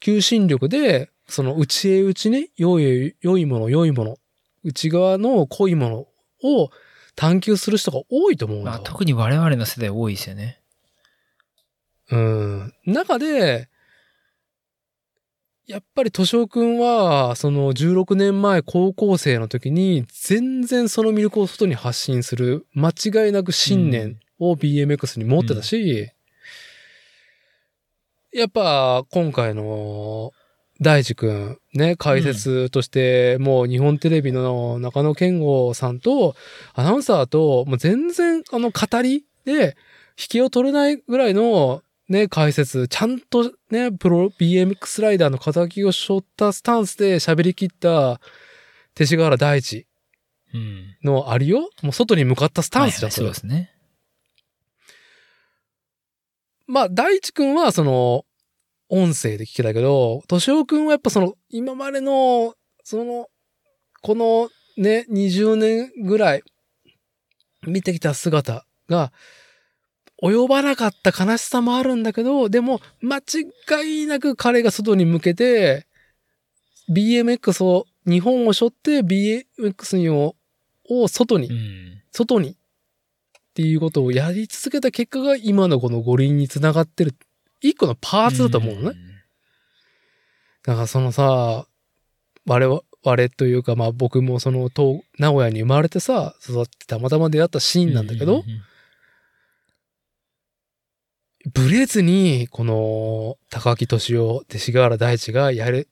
[0.00, 4.16] 求心力で、その内へ内ね、良い、良いもの、良いもの、
[4.62, 6.06] 内側の濃いもの
[6.42, 6.70] を
[7.16, 8.84] 探求する人が多いと思うんだまあ、わ。
[8.84, 10.60] 特に我々の世代多いですよね。
[12.10, 12.74] うん。
[12.84, 13.70] 中で、
[15.66, 26.10] やっぱり敏夫くんは、その16年前高校生の時に、全然その魅力を外に発信する、間違いなく信念を BMX に持ってたし、
[28.34, 30.32] やっぱ今回の
[30.82, 36.34] 大地くん、ね、解説として、もう日本テレビの中野健吾さんと、
[36.74, 39.76] アナウンサーと、もう全然あの語りで、
[40.18, 48.20] 引きを取れないぐらいのね、解説、ちゃんとね、プロ BMX ライダーの肩書きを背負ったスタンスで喋り切った
[48.94, 49.86] 勅使河原大地
[50.52, 50.96] うん。
[51.02, 53.70] のありを、もう外に向かったスタンスじゃん、はいはいそうですね。
[56.66, 58.24] まあ、大地くんはその、
[58.94, 62.54] 音声で聞けたけど、敏夫くんはやっぱその、今までの、
[62.84, 63.28] その、
[64.02, 66.42] このね、20年ぐらい
[67.66, 69.10] 見てきた姿が、
[70.22, 75.86] 及ばなかった悲しさもあるんだけど、でも、間違いなく彼が外に向けて、
[76.94, 80.36] BMX を、日本を背負って BMX を、
[80.90, 82.02] を外にうん。
[82.12, 82.54] 外にっ
[83.54, 87.14] ていうことをやり続けた結果が今のこの五輪につながってる
[87.62, 88.98] 一個のパーツだと思うのね。
[90.64, 91.66] だからそのさ、
[92.44, 98.44] 我々というかまあ僕もその東名古屋に生まれてさ、育ってたまたま出会ったシーンなんだけど、
[101.52, 105.88] ブレずにこの高木敏夫、勅使河原大地がやる、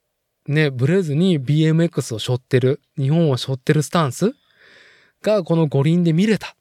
[0.46, 4.32] ね、ブレずに BMX を背負ってる、日本を背負ってるスタンス
[5.22, 6.54] がこの五輪で見れた。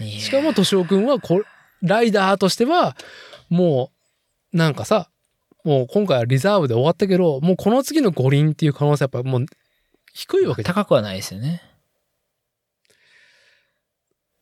[0.00, 1.42] しかも、敏夫くんはこ、
[1.84, 2.96] ライダーとしては、
[3.48, 3.92] も
[4.52, 5.08] う、なんかさ、
[5.64, 9.46] もう今回はリザーブで終わったけど、もうこの次の五輪っていう可能性はやっぱもう
[10.12, 10.74] 低いわけじゃん。
[10.74, 11.62] 高くはないですよね。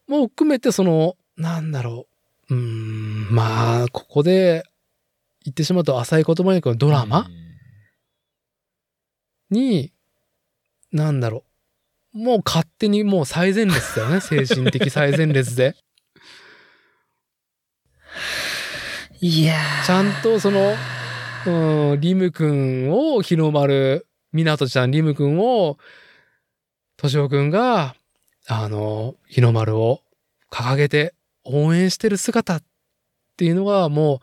[0.08, 2.06] もう含めてその、なんだろ
[2.50, 2.54] う。
[2.54, 4.64] うーん、まあ、ここで
[5.44, 7.20] 言ってしまうと浅い言葉にこのドラマ？
[7.20, 7.42] うん
[9.50, 9.92] に、
[10.92, 11.44] なんだろ
[12.14, 12.18] う。
[12.18, 14.20] もう勝手にもう最前列だよね。
[14.20, 15.76] 精神的最前列で。
[19.24, 19.54] いや
[19.86, 20.74] ちゃんとその、
[21.46, 25.78] うん、リム君を日の丸、みなとちゃんリム君を
[26.96, 27.94] 敏夫くんが、
[28.48, 30.00] あの、日の丸を
[30.50, 32.62] 掲げて応援してる姿っ
[33.36, 34.20] ていうのがも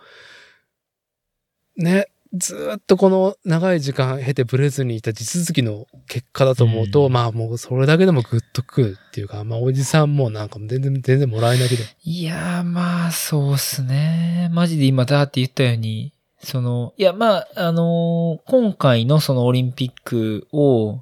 [1.78, 11.84] う、ね、ずーっとこの長い時間経てブレずにいた地続きの結果だと思うと、うんまあもうそれだけでもグッとくるっていうか、まあおじさんもなんかも全然、全然もらえないけど。
[12.04, 14.50] いやー、まあ、そうっすね。
[14.54, 21.02] マジで今だって言ったように、その、いや、まあ、あのー今回のそのオリンピックを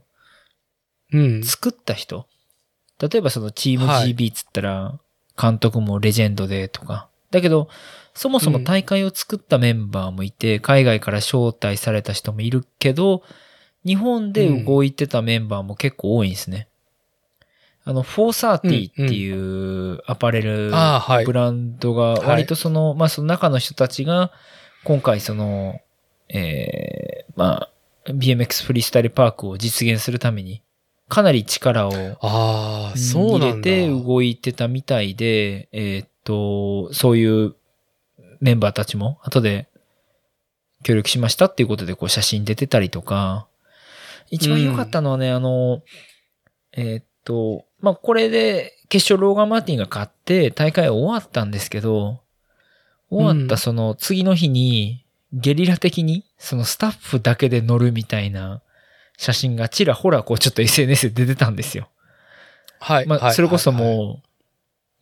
[1.12, 1.44] うん。
[1.44, 2.26] 作った人。
[3.00, 5.00] 例えばそのチームはい GB っつったら、
[5.40, 7.10] 監督もレジェンドでとか。
[7.32, 7.70] だけど、
[8.18, 13.22] そもそも大会を作ったメンバーもいて、海外から招待された人もいるけど、
[13.86, 16.68] 日本で動いてたメンバーも結構多いんですね。
[17.84, 20.72] あの、430っていうアパレル
[21.26, 21.32] ブ。
[21.32, 24.32] ランドが割とその、まあその中の人たちが、
[24.84, 25.80] 今回その、
[26.28, 27.72] えー、まあ、
[28.08, 30.64] BMX フリースタイルパークを実現するために、
[31.08, 31.92] かなり力を。
[33.38, 37.56] 入れて動いてたみたいで、えーっと、そういう
[38.40, 39.68] メンバーたちも後で
[40.84, 43.48] 協力しましたっていうことでこう写真出てたりとか、
[44.30, 45.82] 一番良かったのはね、あの、
[46.74, 52.22] えーっと、まあ、これで決勝ローガン・マーティンが勝って大会終わったんですけど、
[53.10, 58.62] 終わったその次の日にゲリラ的にそのスタッフだけで乗るみたいな
[59.18, 61.90] 写真がちらほらこうちょっと SNS で出てたんですよ。
[62.80, 63.08] はい。
[63.08, 64.27] まあ、はいそれこそもう、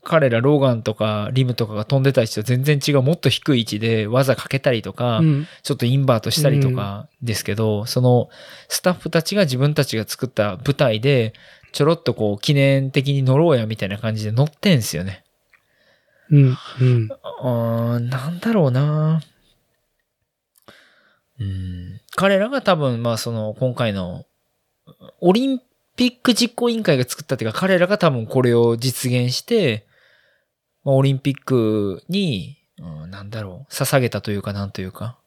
[0.06, 8.30] 彼らローガンとかリムとかが飛んでた位置と全然違うもっと低い位置で技かけたりとか、うんちょっとインバートしたりとかですけど、その
[8.70, 11.34] スタッフたちが自分たちが作った舞台で、
[11.72, 15.26] ちょろっとこう記念的に乗ろうやみたいな感じで乗ってんすよね。
[16.30, 16.58] うん。
[16.82, 17.10] うん。
[17.42, 19.22] あーなんだろうな
[21.40, 22.02] うん。
[22.16, 24.26] 彼らが多分、まあその、今回の、
[25.20, 25.60] オリン
[25.96, 29.86] ピック実行委員会が作ったっていうか、彼らが多分これを実現して、
[30.86, 35.18] まあ、オリンピックに、うん、なんだろう、捧げたというか、なんというか。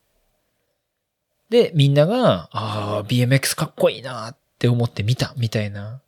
[1.51, 6.01] で、みんなが、ああ、BMX かっこいいなって思って見た、みたいな。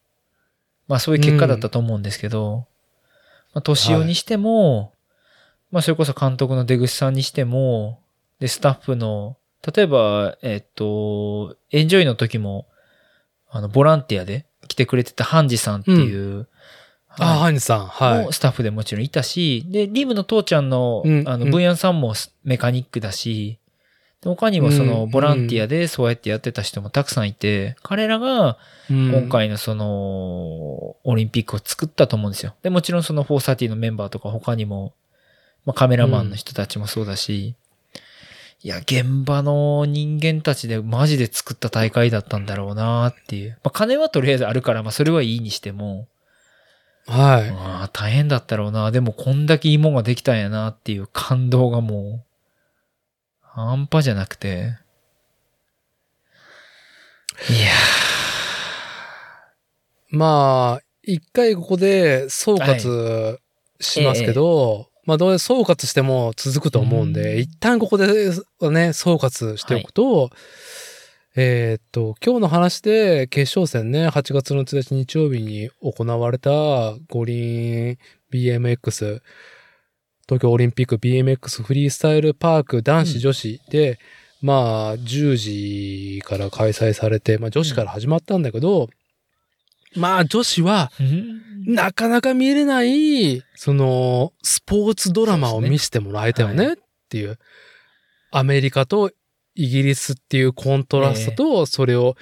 [0.87, 2.67] まあそういう結果だったと思うんですけど、
[3.55, 4.93] まあ、年男にしても、
[5.71, 8.01] まあそれこそ監督の出口さんにしても、
[8.41, 9.37] で、スタッフの、
[9.75, 12.67] 例えば、えっと、エンジョイの時も、
[13.49, 16.47] あの、ボランティアで来てくれてたハンジさんっていう、あ
[17.19, 17.87] あ、はいハンジさん。
[17.87, 18.33] はいも。
[18.33, 22.15] スタッフでもちろんいたし、で、リムの父ちゃんの、あの、うんうんブンヤンさんも
[22.45, 23.59] メカニックだし、
[24.23, 28.59] で他にもその、うんボランティアでそうやってやってた人もたくさんいて、彼らが、
[28.89, 29.29] 今今。
[29.29, 32.55] 回のその、オリンピックを作ったと思うんですよ。
[32.63, 34.93] で、もちろんその430のメンバーとか他にも、
[35.65, 37.55] まあ、カメラマンの人たちもそうだし、
[38.63, 43.59] いや、現場の人間たちでマジで作った大会だったんだろうなっていう。
[43.65, 46.09] まあ、金はとりあえずあるから、まあ、それはいいにしても、
[47.07, 47.49] はい。
[47.51, 48.91] ああ、大変だったろうな。
[48.91, 52.25] でも、こんだけいいもんができたんやなっていう感動がもう、
[53.43, 54.77] 半端じゃなくて。
[57.49, 57.71] いや
[60.11, 63.39] まあ、一回ここで総括
[63.81, 68.31] しますけど、まあどうせ総括しても続くと思うんで、うん一旦ここで
[68.71, 70.31] ね、総括しておくと、
[71.37, 76.51] えーっと、今日の話で決勝戦ね、8月の1日日曜日に行われた
[77.09, 77.97] 五輪
[78.33, 79.21] BMX、
[80.27, 84.01] 東京オリンピック BMX フリースタイルパーク男子女子で、
[84.43, 88.89] まあ、10時から開催されて、まあ女子から始まったんだけど、
[89.95, 96.77] まあ女子は、ーなかなか見れない、その、スポーツドラマを見せてもらえたよはねっ
[97.09, 97.39] ていう。
[98.33, 99.11] アメリカと
[99.61, 102.17] イギリスっていうコントラストと、それを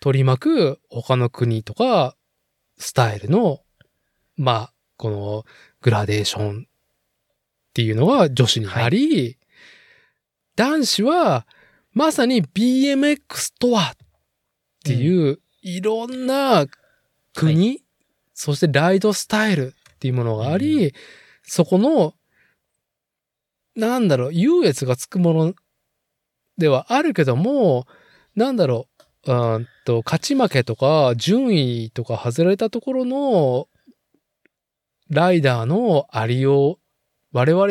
[0.00, 2.16] 取り巻く他の国とか、
[2.78, 3.60] スタイルの、
[4.36, 5.44] まあ、この
[5.82, 6.70] グラデーションっ
[7.74, 9.38] ていうのが女子にあり、
[10.56, 11.46] 男子は、
[11.92, 13.96] まさに BMX とはっ
[14.82, 16.66] ていう、いろんな
[17.34, 17.84] 国、
[18.34, 20.92] そしてライドスタイルっていうものがあり、
[21.44, 22.14] そこの、
[23.76, 25.54] なんだろう、優越がつくもの
[26.60, 27.88] ではあるけども、
[28.36, 28.86] なんだろ
[29.26, 33.66] う、うんと、勝ち負けとか、順位とか外れたところの、
[35.08, 36.78] ライダーのありよう、
[37.32, 37.66] 我々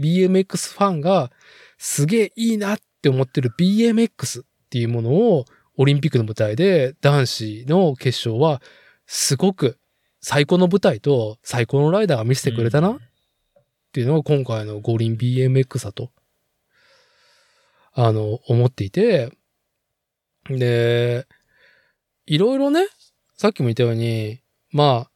[0.00, 1.30] BMX ファンが
[1.78, 5.44] すげえいいなって思ってる BMX っていうものを
[5.76, 8.62] オリンピックの舞台で男子の決勝は
[9.06, 9.78] すごく
[10.20, 12.96] 最高の舞台と最高のライダーが見せてくれたなっ
[13.92, 16.10] ていうのが今回の五輪 BMX だと、
[17.94, 19.32] あの、思っていて、
[20.48, 21.26] で、
[22.26, 22.86] いろいろね、
[23.36, 24.40] さっきも言ったように、
[24.70, 25.10] まあ、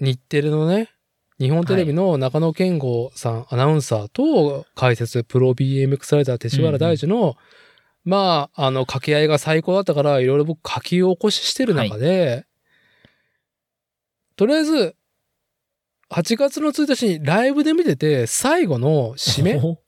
[0.00, 0.90] 日テレのね、
[1.38, 7.36] 日本テレビの中野健吾さん、アナウンサーと解説、プロ BMX ライダー勅使原大樹の、
[8.04, 12.46] まあ、あの、掛け合いが最高だったから、いろいろ僕書き起こししてる中で、
[14.36, 14.96] とりあえず、
[16.10, 19.78] 8月の1日にライブで見てて、最後の締めお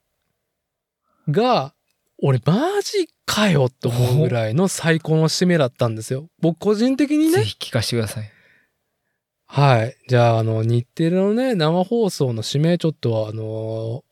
[1.31, 1.75] が、
[2.23, 6.29] 俺マジかよって思うぐらいの最高の締めだったんですよ。
[6.41, 7.33] 僕個人的にね。
[7.33, 8.31] ぜひ聞かせてください。
[9.47, 9.97] はい。
[10.07, 14.05] じゃあ、あの、日テレのね、生放送の締め、ちょっとあの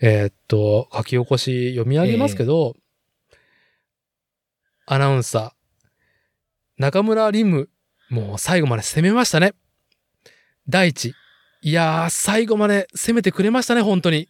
[0.00, 2.76] えーっと、書き起こし読み上げますけど、
[4.86, 7.68] アナウンサー、中村リム、
[8.08, 9.54] もう最後まで攻めましたね。
[10.68, 11.14] 第一、
[11.62, 14.28] いやー、最後まで攻めてくれましたね、本当に。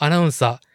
[0.00, 0.66] アナウンサー、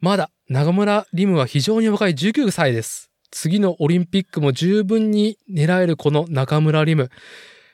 [0.00, 3.08] まだ中村リムは非常に若い19歳です。
[3.30, 7.10] 次のオリンピックも十分に狙えるこの中村リム。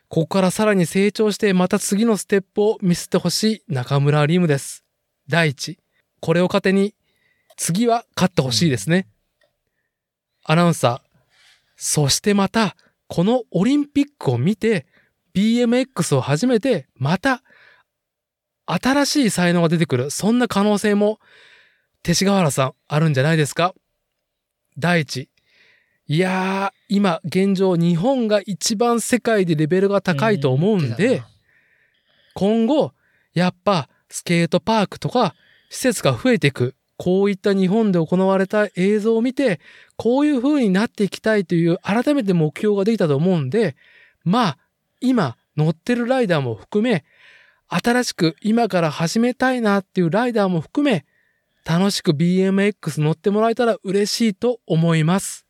[0.08, 4.84] ここからさらに成長してまた次のステップを見せてほしい中村リムです。
[5.26, 5.78] 第一、
[6.20, 6.94] これを糧に
[7.56, 9.08] 次は勝ってほしいですね。
[10.42, 11.08] アナウンサー、
[11.76, 12.76] そしてまた
[13.08, 14.84] このオリンピックを見て
[15.34, 17.42] BMX を始めてまた
[18.66, 20.10] 新しい才能が出てくる。
[20.10, 21.18] そんな可能性も
[22.02, 23.74] 勅使河原さんあるんじゃないですか？
[24.78, 25.28] 第一。
[26.06, 31.22] いやー、今現状日本が一番世界でレベルが高いと思うんで、
[32.34, 32.92] 今後、
[33.32, 35.34] やっぱスケートパークとか
[35.70, 36.74] 施設が増えていく。
[36.96, 39.60] こういった日本で行われた映像を見て、
[39.96, 43.74] こういう風になっていきたいという改めて目標ができたと思うんで、
[44.24, 44.58] まあ、
[45.00, 47.04] 今乗ってるライダーも含め、
[47.68, 51.04] 新しく今から始めたいなっていうライダーも含め、
[51.64, 55.46] 楽しく BMX 乗ってもらえたら嬉しいと思います。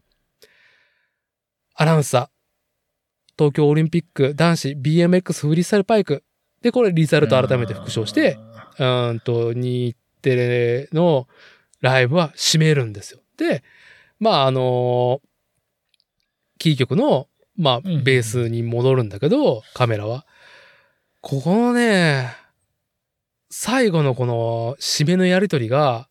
[1.75, 2.29] アナウンサー。
[3.37, 6.23] 東京オリンピック男子 BMX フリースタイルパイク。
[6.63, 8.39] で、これリザルト改めて復唱して、
[8.79, 11.29] うーんと、日テレの
[11.81, 13.21] ライブは締めるんですよ。
[13.37, 13.63] で、
[14.21, 15.21] まあ、あの
[16.59, 20.25] キー局の、まあ、うんベースに戻るんだけど、カメラは。
[21.27, 22.37] ここのね、
[23.49, 26.11] 最後のこの締めのやりとりが、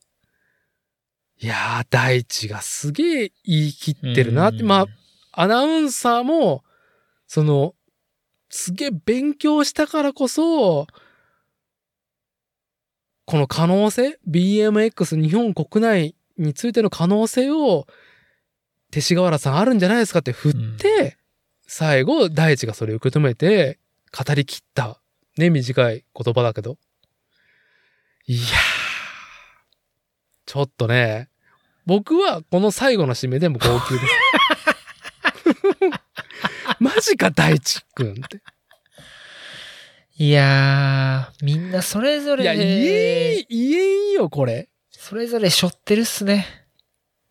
[1.39, 4.87] いやー、大地がすげえ言い切ってるなって、ま
[5.31, 6.63] あ、アナウンサーも、
[7.27, 7.75] その、
[8.49, 10.87] すげえ勉強したからこそ、
[13.25, 17.85] この可能性 ?BMX 日本国内についての可能性を、
[18.89, 21.17] 勅使河原さんあるんじゃないですかって振って、
[21.67, 23.77] 最後、大地がそれを受け止めて、
[24.11, 25.02] 語り切った。
[25.37, 26.77] ね、短い言葉だけど。
[28.27, 28.43] いやー、
[30.45, 31.29] ちょっとね、
[31.85, 34.05] 僕はこの最後の締めでも号泣です。
[36.79, 38.41] マジか大地くんって。
[40.15, 44.69] いやー、みんなそれぞれ、いや、言え、言えんよ、これ。
[44.91, 46.45] それぞれ背負ってるっすね。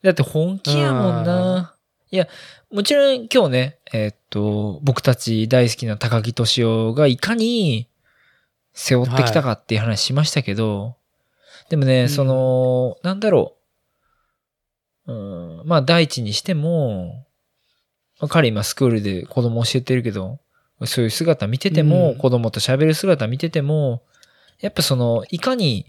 [0.02, 1.76] だって本気やもんな。
[2.10, 2.26] いや、
[2.70, 7.88] もちろん今日ね、えーっと、僕たち大好きな高木敏夫がいかに
[8.72, 10.96] 背負ってきたかっていう話しましたけど、
[11.68, 13.56] でもね、うんその、なんだろ
[15.06, 15.12] う。
[15.12, 17.26] うん、まあ、第一にしても、
[18.20, 20.38] まあ彼今スクールで子供教えてるけど、
[20.86, 24.02] そういう姿見てても、うん子供と喋る姿見てても、
[24.60, 25.86] やっぱその、いかに、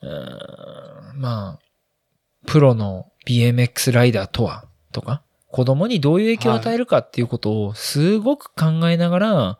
[0.00, 1.58] うんまあ、
[2.46, 9.58] プロの BMX ライダーとは、とか、子供にどういう影響を与えるかっていうことをすごく考えながら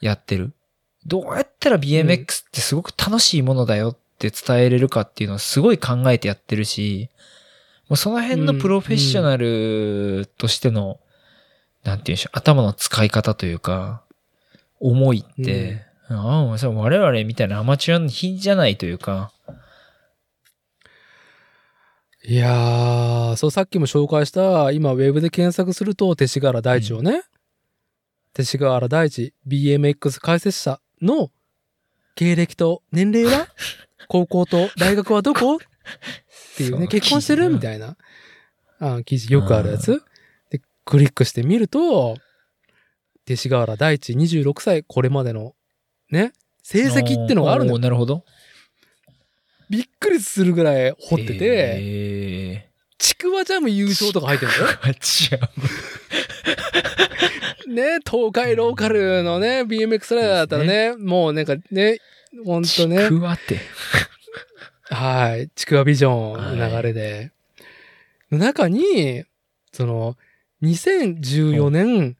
[0.00, 0.52] やってる。
[1.06, 7.08] どうやったら BMX ってすごく楽しいものだよって伝えれるかっていうのをすごい考えてやってるし、
[7.88, 11.00] もうその辺のプロフェッショナルとしての、
[11.84, 14.02] なんていうんでしょう、頭の使い方というか、
[14.80, 19.32] 思いって、ああ、それ我々みたいなアマチュアの日じゃないというか、
[22.24, 27.24] いやー、そう、さっきも紹介した、今、ウェブで検索すると、勅使河原大地をね、
[28.32, 31.30] 勅使河原大地 BMX 解説者の
[32.14, 33.48] 経歴と年齢は？
[34.08, 35.56] 高校と大学はどこ？
[35.56, 35.58] っ
[36.56, 37.48] ていうね、結婚してる？
[37.50, 37.96] みたいな、
[38.78, 40.02] あ記事よくあるやつ。
[40.50, 42.16] で、クリックしてみると、
[43.24, 45.54] 勅使河原大地26歳、これまでの、
[46.10, 46.32] ね、
[46.62, 47.76] 成績ってのがあるんだよ。
[47.76, 48.24] おーなるほど。
[49.70, 51.38] びっくりするぐらい掘ってて、
[51.80, 54.68] えちくわジャム優勝とか入ってるんだよ。
[54.82, 55.48] ー、違う。
[57.72, 61.98] ね、東海ローカルのね、BMX ライダーだったらね、もうなんかね、
[62.44, 62.98] ほんとね。
[63.04, 63.58] ち、くわって。
[64.94, 67.32] はい、ちくわビジョンの流れで、
[68.30, 69.24] の中に、
[69.72, 70.16] その、
[70.62, 72.16] 2014年、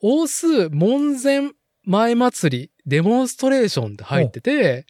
[0.00, 1.52] 大須門前
[1.86, 4.86] 前祭りデモンストレーションって入ってて、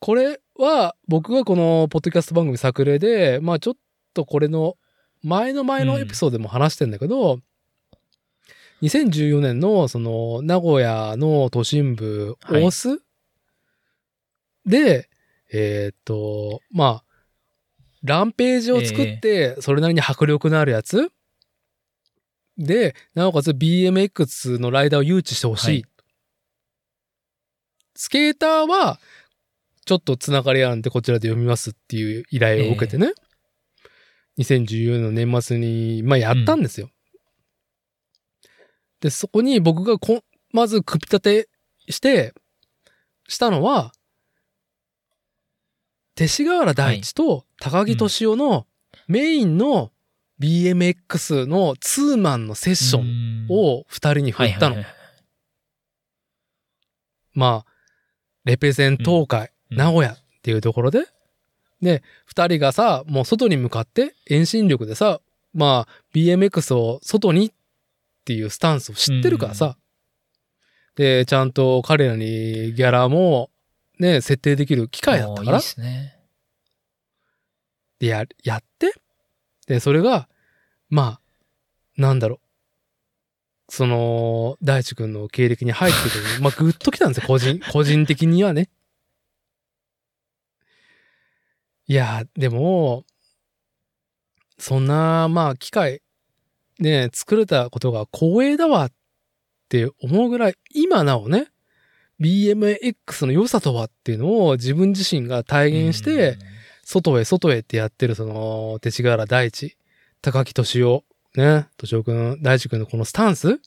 [0.00, 3.74] これは僕がこのポッドキャスト番組作例で、まあちょっ
[4.14, 4.76] とこれの
[5.22, 7.40] 前の前のエピソードでも話してんだけど、
[8.82, 12.98] 2014年のその名古屋の都心部大須、
[14.64, 15.08] で、
[15.52, 17.04] えーっと、まあ、
[18.02, 21.10] ランページを作って、それなりに迫力のあるやつ、
[22.56, 25.68] で、なおかつ BMX のライダーを誘致してほしい。
[25.68, 25.84] はい
[28.00, 29.00] スケーターは、
[29.84, 33.12] ちょっとつながりあるんでこちらで読みますっていう依頼を受けてね。
[34.38, 36.90] 2014年の年末に、まあやったんですよ。
[39.00, 40.20] で、そこに僕がこん、
[40.52, 41.48] まず組み立て
[41.92, 42.34] して、
[43.28, 43.92] したのは、
[46.14, 48.66] 勅使河原大地と高木敏夫の
[49.06, 49.92] メインの
[50.40, 54.76] BMX のツーマンのセッションンを二人に振ったの。
[54.76, 54.98] はいはいはい
[57.34, 57.72] まあ、
[58.44, 59.76] レペゼン東海、うん。
[59.76, 61.06] 名古屋っていうところで、
[61.80, 65.20] で、二人がさ、もう外に向かって遠心力でさ、
[65.54, 67.52] まあ、BMX を外に
[68.28, 69.78] っていうスタンスを知ってるからさ、
[70.96, 73.48] で、ちゃんと彼らにギャラも
[73.98, 76.18] ね、設定できる機会だったからいいっ、すね。
[77.98, 78.92] で、や、やって、
[79.66, 80.28] で、それが、
[80.90, 81.20] まあ、
[81.96, 82.38] なんだろ
[83.70, 83.72] う。
[83.72, 86.24] その、大地君の経歴に入ってくる。
[86.44, 88.68] まあ、ぐっときたんですよ、個人、個人的にはね。
[91.86, 93.06] いや、でも、
[94.58, 96.02] そんな、まあ、機械、
[96.78, 98.92] ね、作れたことが光栄だわっ
[99.68, 101.48] て思うぐらい、今なおね、
[102.20, 106.36] BMX の良さとはっていうのを自分自身が体現して、
[106.84, 109.76] 外へ外へってやってるその、勅使河原大地、
[110.22, 111.04] 高木敏夫、
[111.36, 113.60] ね、敏夫くん、大地くんのこのスタンス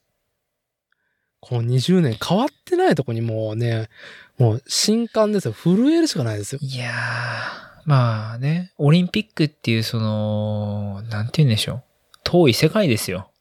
[1.40, 3.90] この20年変わってないとこにもうね、
[4.38, 5.54] もう新刊ですよ。
[5.54, 6.60] 震えるしかないですよ。
[6.62, 6.94] いやー、
[7.86, 11.84] まあね、オリンピックっていうその、なんて言うんでしょう。
[12.24, 13.32] 遠い世界ですよ。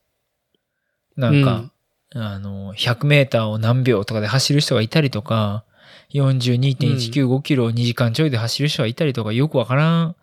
[1.16, 1.70] なんか、
[2.14, 5.64] あの、100メーターを何秒とかで走る人がいたりとか、
[6.12, 10.16] 42.195キロを2時間ちょいで走る人がいたりとか、よくわからん、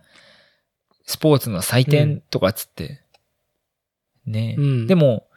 [1.05, 3.01] スポーツの祭典とかっつって。
[4.25, 4.87] ね、うん。
[4.87, 5.27] でも、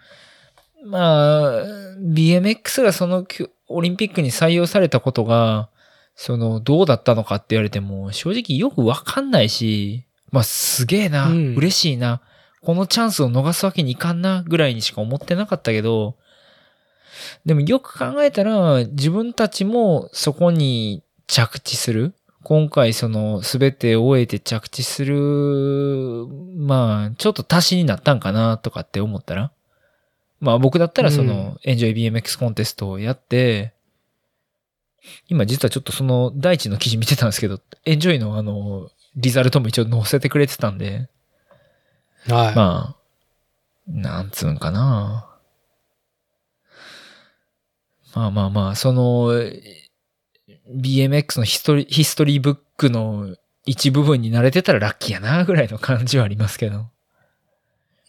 [0.85, 1.65] まあ、
[2.03, 3.27] BMX がその
[3.69, 5.69] オリンピックに採用されたことが、
[6.17, 11.55] その、どうだったのかって言われても、正直よくわかんないし、まあ、すげえな、うん。
[11.55, 12.21] 嬉しいな、
[12.63, 16.17] このチャンスを逃すわけにいかんな、ぐらいにしか思ってなかったけど、
[17.45, 22.15] でもよく考えたら、自分たちもそこに着地する。
[22.43, 29.53] 今回その、すべて終えて着地する、まあ、ちょっと足しになったんかな、とかって思ったら。
[30.41, 33.73] まあ僕だったらその、エンジョイ BMX コンテストをやって、
[35.29, 41.09] 今実はちょっとその第一の記事見てたんですけど、エンジョイのあの、リザルトも一応載せてくれてたんで、
[42.29, 42.55] はい。
[42.55, 42.97] まあ、
[43.87, 45.27] なんつうんかな。
[48.15, 49.33] まあまあまあ、その、
[50.77, 56.87] BMX のヒストリヒストリーブックの一部分に慣れてたらラッキーやな、ぐらいの感じはありますけど。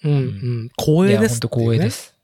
[0.04, 0.70] うん、うん。
[0.78, 1.90] 光栄いや、です、本当光栄で。
[1.92, 2.16] す。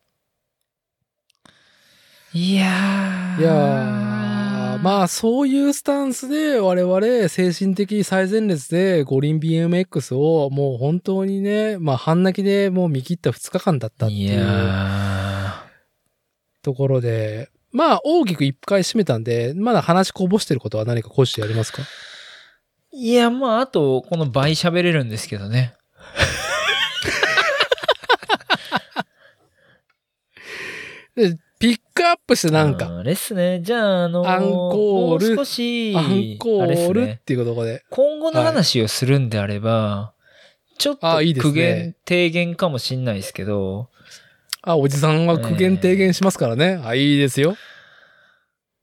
[2.34, 3.42] いやー。
[3.42, 4.17] いやー、
[4.82, 15.64] まあそういうスタンスで我々精神的最前列で五輪 BMX をもう本当にね、まあ半泣きでもう見切った2日間だったっていいうや
[16.62, 21.82] ところで、まあ大きく一回締めたんで、まだ話こぼしてることは何か講師やりますか？
[21.82, 21.86] ー。
[22.94, 25.76] いや、まあ、あと、この倍喋れるんですけどね。
[31.98, 33.60] クアップしてなんか、あれっすね。
[33.64, 37.84] じゃあ、あのアンコールもう少し、アンコールっていうところで。
[37.90, 40.14] 今後の話をするんであれば、
[40.78, 43.90] ちょっと苦言、提言かもしんないですけど、
[44.62, 46.80] あ、おじさんは苦言提言しますからね。
[46.84, 47.58] あ、いいですよ。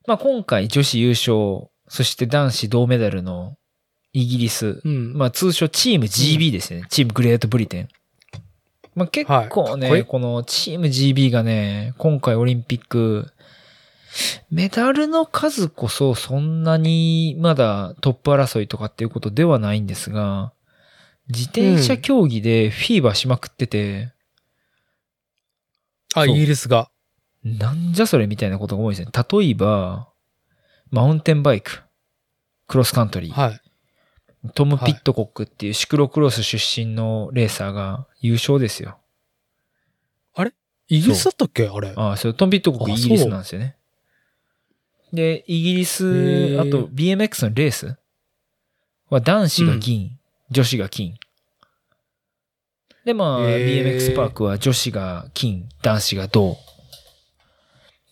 [0.09, 3.57] まあ今回女子優勝、そして男子銅メダルの
[4.13, 5.15] イギリス、うん。
[5.15, 6.85] まあ通称チーム GB ですね。
[6.89, 7.89] チームグレートブリテン。
[8.95, 13.33] まあ結構ね、はいはいこのチーム GB がね、今回オリンピック、
[14.51, 20.53] メダルの数こそそんなにまだトップ争いとかっていうことではないんですが、
[21.29, 24.13] 自転車競技でフィーバーしまくってて、
[26.15, 26.91] あ、そうイギリスが。
[27.43, 29.13] なんじゃそれみたいなことが多いですね。
[29.13, 30.09] 例えば、
[30.91, 31.83] マウンテンバイク、
[32.69, 33.61] クロスカントリー、はい。
[34.53, 38.99] トム・ピットコックっていうシクロクロス出身のレーサーが優勝ですよ。
[40.87, 41.67] イギリスだったっけ？
[41.67, 41.95] あれ。
[41.97, 43.75] ああ、そう、トンピット国あイギリスなんですよね。
[45.15, 47.97] で、イギリへス、ーあと BMX のレース？
[49.09, 50.19] は男子が銀、
[50.51, 51.15] 女子が金。
[53.07, 56.59] で、まあ、BMX パークは女子が金、男子が銅。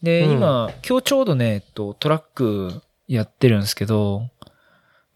[0.03, 4.31] で、うん今、今日ちょうどね、えっと、トラックやってるんですけど、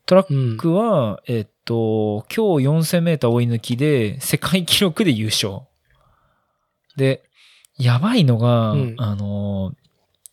[0.06, 0.56] トラッうん。
[0.56, 5.60] クは、えっと、今日4000メーター追い抜きで、世界記録で優勝。
[6.96, 7.24] で、
[7.76, 9.72] やばいのが、うんあの、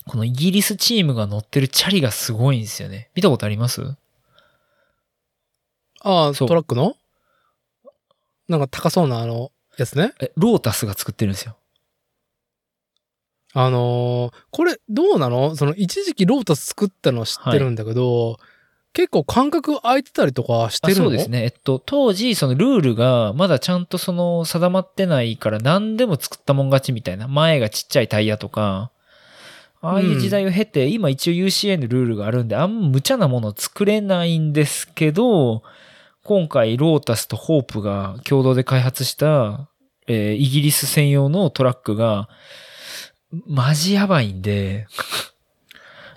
[0.06, 3.10] このイギリスチームが乗ってるチャリがすごいんですよね。
[3.14, 3.82] 見たことあります？
[6.02, 6.94] ああ、トラックの？
[8.48, 10.12] なんか高そうなあの、やつね。
[10.20, 11.56] え、ロータスが作ってるんですよ。
[13.54, 15.56] あのーこれどうなの？
[15.56, 18.38] その一時期ロータス作ったの知ってるんだけど、
[18.94, 21.02] 結構間隔空いてたりとかしてあるの？
[21.02, 21.42] そうですね。
[21.42, 27.28] えっと、当時、そのルールがまだちゃんとその定まってないから何でも作ったもん勝ちみたいな。
[27.28, 28.90] 前がちっちゃいタイヤとか、
[29.82, 35.62] ああいう時代を経て、今一応 UCA のルールがあるんで、あんま無茶なもの作れないんですけど、
[36.22, 39.68] 今回ロータスとホープが共同で開発した、
[40.06, 42.28] えーイギリス専用のトラックが、
[43.46, 44.86] マジやばいんで、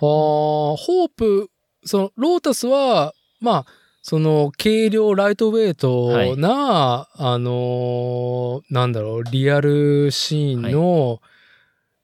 [0.00, 1.50] ホープ、
[1.88, 3.66] その、ロータスは、まあ、
[4.02, 11.20] その、軽量ライトウェイトな、あのーなんだろう、リアルシーンの、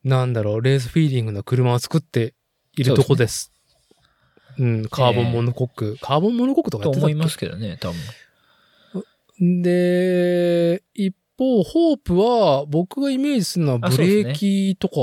[0.03, 2.35] なんだろう、レースフィーリングの車を作って
[2.77, 3.53] いるとこです。
[4.59, 5.97] うん、カーボンモノコック。
[6.01, 7.15] カーボンモノコックとかやってたっけ？
[7.15, 7.91] と思いますけどね、多
[9.41, 9.63] 分。
[9.63, 14.95] で、一方、ホープは、僕がイメージするのはブレーキとか、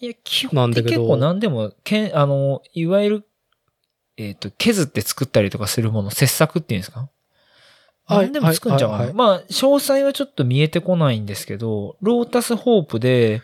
[0.00, 3.27] いや、基な本んだけど的結構何でも、けん、あの、いわゆる、
[4.18, 7.08] えっ、と、削って作ったりとかするもの、切削っていうんですか？
[8.04, 8.90] はい何でも作んじゃう。
[8.90, 13.42] はいはいまあ、詳細はちょっと見えてこないんですけど、ロータスホープで、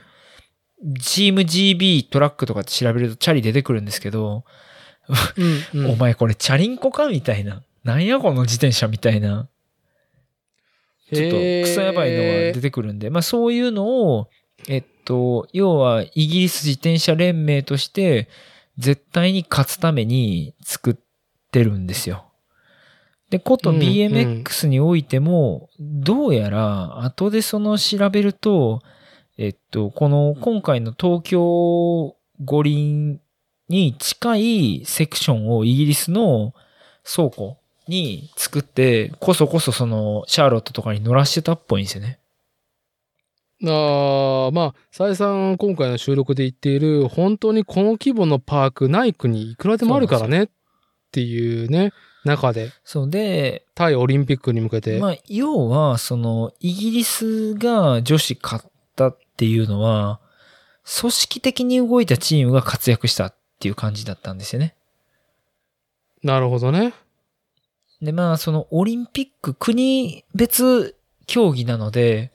[1.00, 4.44] チーム GB トラックとかって調べるとチャリ出てくるんですけど、
[5.74, 7.08] うんうんお前これチャリンコか？
[7.08, 7.62] みたいな。
[7.84, 9.48] なんやこの自転車みたいな。
[11.12, 14.30] ちょっとクソやばいのは出てくるんで、まあそういうのを、
[14.68, 18.28] えっと、要はイギリス自転車連盟として
[18.78, 20.96] 絶対に勝つために作っ
[21.50, 22.26] てるんですよ。
[23.30, 28.80] で、ことうん BMX においても、どうやら後でその調べると、
[29.38, 33.20] えっと、この今回の東京五輪
[33.68, 36.54] に近いセクションをイギリスの
[37.04, 42.18] 倉庫に作って、こそこそそのシャーロットとかに乗らしてたっぽいんですよね。
[43.62, 50.48] ああ、まあ、再三今回の収録で言っている、本当にこの規模のパークない国いくらでもあるからねっ
[51.12, 51.92] ていうね、
[52.24, 54.98] 中で、そうで、対オリンピックに向けて。
[54.98, 60.20] まあ、要は、その、イギリスが女子勝ったっていうのは、
[61.00, 64.74] 組織的に動いたチームが活躍したっていう感じだったんですよね。
[66.22, 66.94] なるほどね。
[68.00, 72.32] で、まあ、そのオリンピック国別競技なので、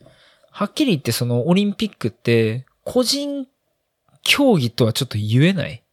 [0.59, 3.47] はっきり言ってそのオリンピックって個人
[4.23, 5.85] 競技とはちょっと言えない。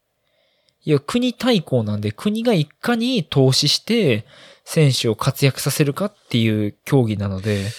[0.83, 4.25] いや、国対抗なんで国がいかに投資して
[4.65, 7.69] 選手を活躍させるかっていう競技なので、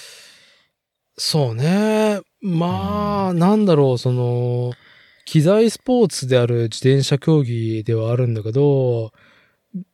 [1.19, 2.23] そうね。
[2.41, 4.73] まあ、なんだろう、その、
[5.27, 9.13] 機材スポーツである自転車競技ではあるんだけど、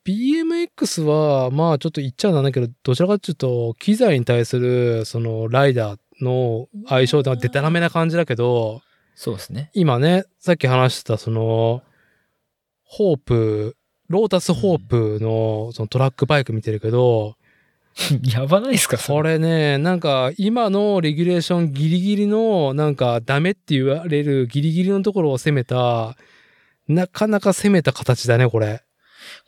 [0.07, 8.83] BMX は、まあちょっと言っちゃなんだけど、どちらかというと、機材に対する、その、ライダーの相性ではデタラメな感じだけど、
[9.15, 9.71] そうですね。
[9.75, 11.83] 今ね、さっき話してた、その、
[12.85, 13.77] ホープ、
[14.09, 17.37] ロータスホープの、そのトラックバイク見てるけど、
[18.23, 26.17] やばないですかこれね、なんか今のレギュレーションギリギリの、なんかダメって言われるギリギリのところを攻めた、
[26.89, 28.83] なかなか攻めた形だね、これ。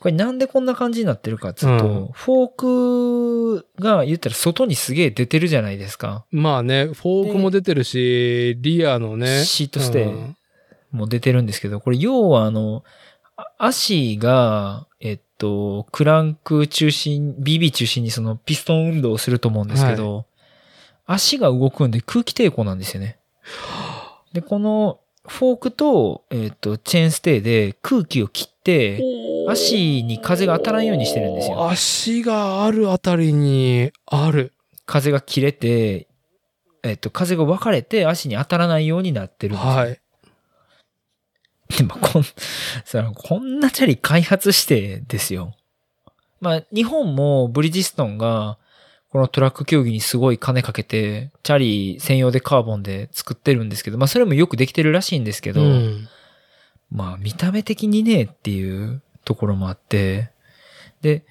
[0.01, 6.25] これなんでこんな感じになってるかっていうと、うんフォークが言ったら外にすげえ出てるじゃないですか。
[6.31, 9.45] まあね、フォークも出てるし、リアのね。
[9.45, 10.37] シートステーうん
[10.93, 12.83] もう出てるんですけど、これ要はあの、
[13.37, 20.27] あ足が、えっと、クランク中心、BB 中心にそのピストン運動をすると思うんですけど、
[21.05, 23.19] 足が動くんで空気抵抗なんですよね。
[24.33, 29.03] で、このフォークと、えっと、チェーンステーで空気を切って、
[29.49, 31.69] 足に風が当たらんようにしてるんですよ。
[31.69, 34.53] 足があるあたりにある。
[34.87, 36.07] 風が切れて、
[36.83, 39.73] えっと、風が分かれて足に当たらないようになってるんですよ。
[39.73, 40.01] はい。
[41.77, 42.25] でもこん、
[42.85, 45.55] そのこんなチャリ開発してですよ。
[46.41, 48.59] まあ、日本もブリヂストンが、
[49.11, 56.09] このトラック競技にすごい金かけて、チャリ専用でカーボンで作ってるんですけど、まあそれもよくできてるらしいんですけど、うん。
[56.91, 60.31] まあ見た目的にねっていうところもあって、
[61.03, 61.25] で、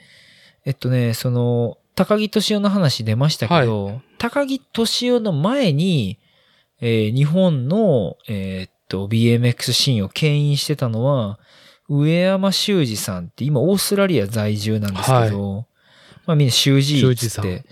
[0.65, 6.19] えっとね、その、高木敏夫の話出ましたけど、高木敏夫の前に、
[6.81, 11.39] えー日本の、えーっと、BMX シーンを牽引してたのは、
[11.87, 15.67] 上山修司さんって今オーストラリア在住なんですけど、
[16.25, 17.65] まあみんな修司っつって、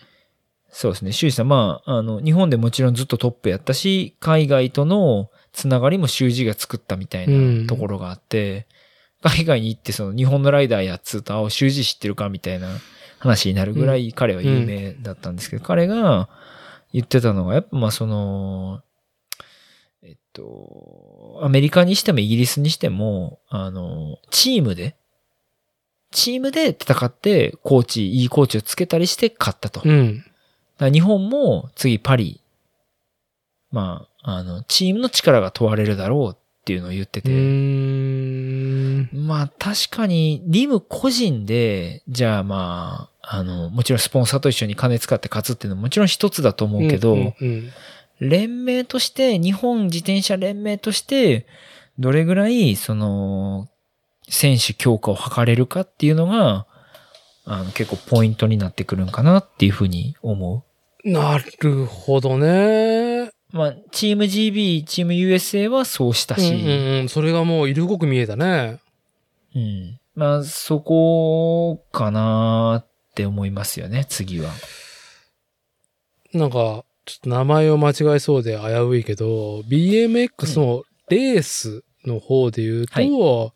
[0.70, 8.66] そうですね、修司さん、まあ、あの、日本でもちろんずっとトップやったし、海外とのつながりも修司が作ったみたいなところがあって、
[9.22, 12.68] 海外に行ってその日本のライダーやっつうと、あ、修司知ってるかみたいな
[13.20, 16.28] 話になるぐらい彼は有名だったんですけど、彼が
[16.92, 18.82] 言ってたのが、やっぱまあその、
[20.02, 24.96] えっと、アメリカにしてもイギリスにしても、あの、チームで、
[26.14, 29.82] チームで戦って、コーチ、いいコーチをつけたりして勝ったと。
[29.84, 30.26] うん。
[30.78, 32.42] ら日本も次パリ、
[33.72, 37.30] まあ、あの、チームの力が問われるだろうっていうのを言ってうて。
[39.18, 47.72] まあ確かに、リム個人で、じゃあまあ、あの、もちろんスポンサーと一緒に金使って勝つっていうのももちろん一つだと思うけど、うんうんうん
[48.20, 51.46] 連盟として、日本自転車連盟として、
[52.00, 53.68] どれぐらい、その、
[54.30, 56.66] 選手強化を図れるかっていうのが、
[57.46, 60.64] あの、結構ポイントになってくるんかなっていうふうに思
[61.04, 63.26] なるほどね。
[63.26, 63.32] う。
[63.52, 67.10] まあ、チーム GB、チーム USA はそうしたし、うんうんうん。
[67.10, 68.80] それがもう色濃く見えたね。
[69.54, 70.00] うん。
[70.16, 74.50] まあ、そこかなって思いますよね、次は。
[76.34, 83.54] なんか、ちょっと名前を間違えそうで危ういけど、BMX のレースの方で言うと、はい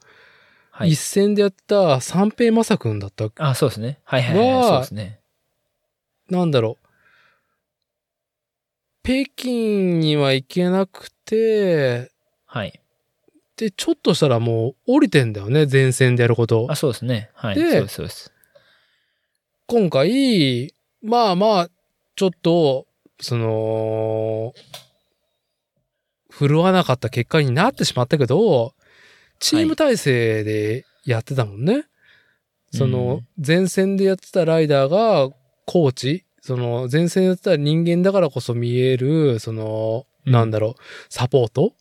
[0.85, 0.95] 一。
[0.99, 3.29] 戦でやった三平正くんだった。
[3.37, 3.99] あ、そうですね。
[4.03, 4.53] はいはいはい。
[4.53, 5.19] はそうですね。
[6.29, 6.87] なんだろう。
[9.03, 12.11] 北京には行けなくて、
[12.45, 12.81] はい。
[13.55, 16.75] で、ちょっとしたらもう降りてんだよね、前線でやることあ、。
[16.75, 17.31] そうですね。
[17.33, 17.55] はい。
[17.55, 18.33] でそうです、そうです。
[19.65, 21.69] 今回、まあまあ、
[22.15, 22.85] ちょっと、
[23.19, 24.53] その、
[26.29, 28.73] 振るわなかった結果になってしまったけど、
[29.39, 31.85] チーム体制でやってたもんね。
[32.73, 35.29] その、前線でやってたライダーが、
[35.65, 41.71] コーチ、その、前線でやってた人間だからこそ見える、その、うんなんだろう、サポートっ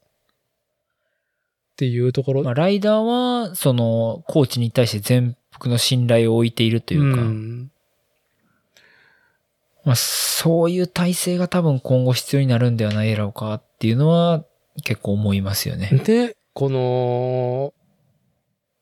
[1.76, 2.42] ていうところ。
[2.44, 7.70] まあ、ライダーは、その、コーチに対して全幅の信頼を置いているというか、ん
[9.84, 14.44] まあ、そういう体制が多分今後必要になるんではないだろうかっていうのは
[14.84, 15.90] 結構思いますよね。
[16.04, 17.74] で、この、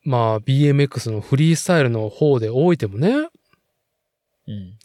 [0.04, 3.28] まあ、BMX のフリースタイルの方でおいてもね、
[4.46, 4.54] うん。
[4.54, 4.78] い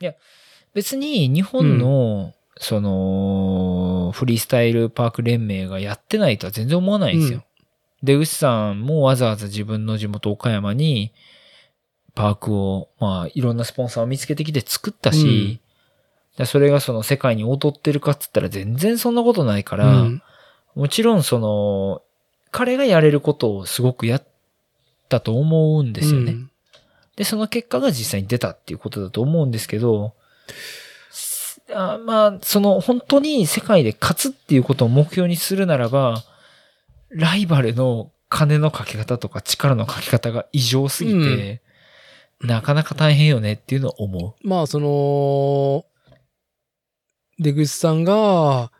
[0.00, 0.12] や、
[0.74, 7.44] 別に日本の、その、フリースタイルパーク連盟がやってないとは全然思わないんですよ。
[8.02, 11.12] 出口さんもわざわざ自分の地元岡山に、
[12.16, 15.60] パークを、まあ、いろんなスポンサーを見つけてきて作ったし、
[16.36, 20.22] でそれがその世界に劣ってるかっつったら全然そんなことないから、うん
[20.76, 22.02] もちろんその、
[22.56, 24.26] 彼がやれることをすごくやっ
[25.10, 26.32] たと思うんですよね。
[26.32, 26.50] うん。
[27.14, 30.14] で、その結果が実際に出たっていうことだと思うんですけど、
[31.10, 36.24] すあまあ、その本当に世界で勝つっていうことを目標にするならば、
[37.10, 41.60] ライバルの金のかけ方とか力のかけ方が異常すぎて、
[42.40, 45.84] なかなか大変よねっていうのを思まあ、その、
[47.38, 48.72] 出口さんが、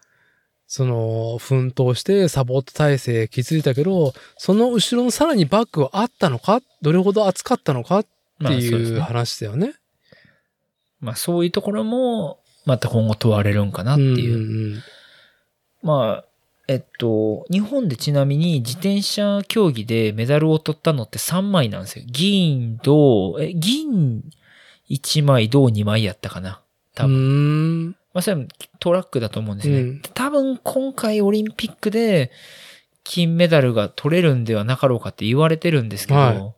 [0.67, 6.61] その、奮闘してサポート体制築いたけど、その後ろのさらにバックはあったのか？
[6.83, 8.01] どれほど熱かったのか？
[8.01, 8.07] っ
[8.41, 8.47] う。
[8.47, 8.53] て。
[8.55, 9.75] いう話だよね。
[11.01, 14.39] まあそういうところも、また今後問われるんかなっていう。
[14.39, 14.83] んん
[15.83, 16.25] まあ、
[16.67, 22.05] えっと、日本でちなみに自転車競技でメダルを取ったのって3枚なんですよ。
[22.09, 24.25] 銀、銅、え、銀
[24.91, 26.61] 1枚、銅2枚やったかな？
[26.97, 27.95] 多分。
[28.17, 28.17] 分。
[28.17, 28.47] まあ、それも
[28.79, 29.81] トラックだと思うんですね。
[29.81, 32.31] うん多分今回オリンピックで
[33.05, 36.53] 金メダルが取れるんではなかろうかって言われてるんですけど、はい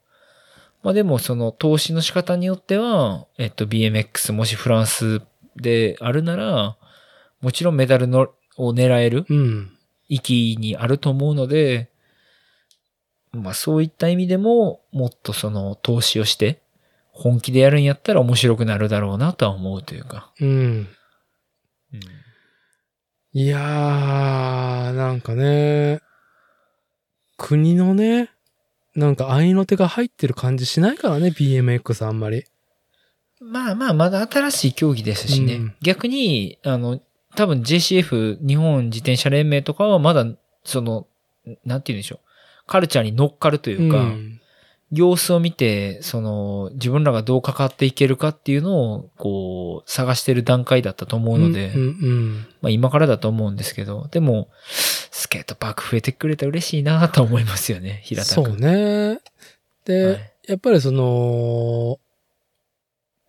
[0.82, 5.20] まあでもその投資の仕方によっては、えっと BMX もしフランス
[5.56, 6.76] であるなら、
[7.40, 9.70] もちろんメダルのを狙えるうん。
[10.08, 11.90] 域にあると思うので、
[13.32, 16.60] まあそういった意味でも、もっとその投資をして、
[17.12, 20.32] 本気でやるんやったら面白くなるだろうなとは思うというか。
[20.40, 20.88] うん。
[21.94, 22.00] うん
[23.34, 26.00] いやー、なんかね、
[27.36, 28.30] 国のね、
[28.94, 32.44] なんか愛の手が入ってる感じしないからね、BMX あんまり。
[33.40, 35.54] まあまあ、まだ新しい競技ですしね。
[35.54, 37.00] うん逆に、あの、
[37.36, 40.26] 多分 JCF、日本自転車連盟とかはまだ、
[40.64, 41.06] その、
[41.64, 42.18] なんて言うんでしょう。
[42.66, 44.40] カルチャーに乗っかるというか、ん
[44.90, 58.56] 様子を見て、その、自分らがどう関わっていけるかっていうのを、こう、探してる段階だったと思うので、うんうんまあ今からだと思うんですけど、でも、スケートパーク増えてくれたら嬉しいなと思いますよね、平田そ君。
[58.56, 59.20] うね。
[59.84, 61.98] で、はいやっぱりその、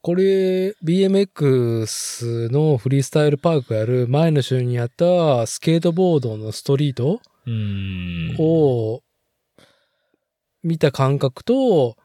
[0.01, 8.35] これ、BMX のフリースタイルパークやる前の週にやったスケートボードのストリートうーん。
[8.39, 9.01] を
[10.63, 11.97] 見た感覚と、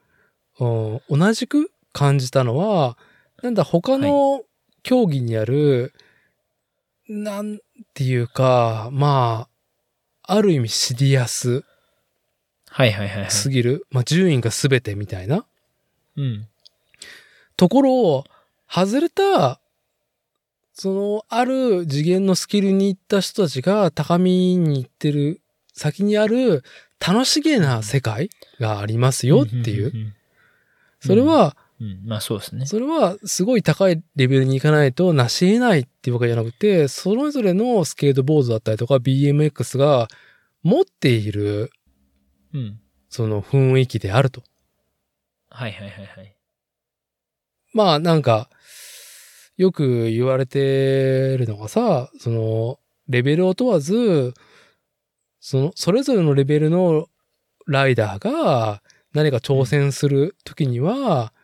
[0.60, 2.96] うん同じく感じたのは、
[3.42, 4.42] なんだ他の
[4.82, 5.92] 競技にある、
[7.08, 7.58] なん
[7.92, 9.48] ていうか、ま
[10.22, 11.64] あ、ある意味シリアス
[12.70, 13.30] はいはいはいはい。
[13.30, 15.46] すぎる、まあ順位が全てみたいな
[16.16, 16.48] うん。
[17.56, 18.24] ところを、
[18.68, 19.60] 外れた、
[20.72, 25.40] その、ある次元のスキルに行った人たちが高みに行ってる
[25.72, 26.64] 先にある
[27.00, 29.88] 楽しげな世界がありますよっていう。
[29.88, 30.14] ん。
[31.00, 32.66] それは、うん、まあそうですね。
[32.66, 40.08] それはすごい高いレベルに行かないと成し得ないっていうわけじゃなくて、それぞれのスケートボードだったりとか BMX が
[40.62, 41.70] 持っている
[42.54, 42.80] うん。
[43.10, 44.42] その雰囲気であると。
[45.50, 46.36] はいはいはいはい。
[47.72, 48.48] まあなんか、
[49.56, 54.34] よく言われてるのがさ、その、レベルを問わず、
[55.46, 57.06] その、それぞれのレベルの
[57.66, 58.82] ライダーが
[59.12, 61.34] 何か挑戦するときには、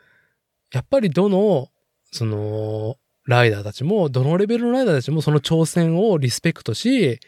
[0.72, 1.68] やっぱりどの、
[2.10, 2.96] その、
[3.26, 7.20] ライダーたちも、どのレベルのライダーたちもその挑戦をリスペクトし、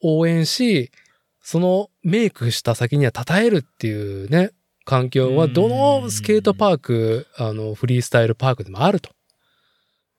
[0.00, 0.92] 応援し、
[1.40, 4.52] そのメイクした先には称えるっていうね、
[4.84, 9.10] 環境はどのスケートパーク、あの、フリースタイルパークでもあると。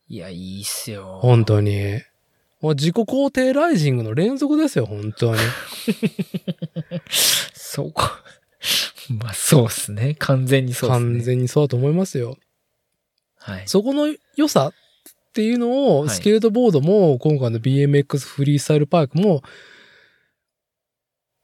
[0.09, 1.19] いや、いいっすよ。
[1.22, 2.01] 本当に。
[2.64, 5.42] もう自己肯定ライジングの連続ですよ、本当に。
[7.53, 8.24] そうか。
[9.09, 10.16] まあそうっすね。
[10.17, 11.06] 完全にそうっすね。
[11.16, 12.38] 完全にそうだと思いますよ。
[13.38, 13.67] はい。
[13.67, 19.43] そこの良さっていうのを、はいスケートボードも、今回の BMX フリースタイルパークも、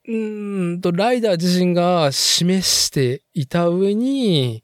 [0.07, 4.63] うーんと、ライダー自身が示していた上に、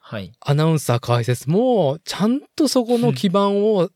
[0.00, 0.32] はい。
[0.40, 3.88] アナウンサー解説も、ちゃんとそこの基盤を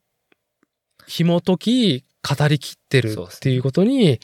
[1.07, 4.21] 紐解き、語りきってるっていうことに、いやー、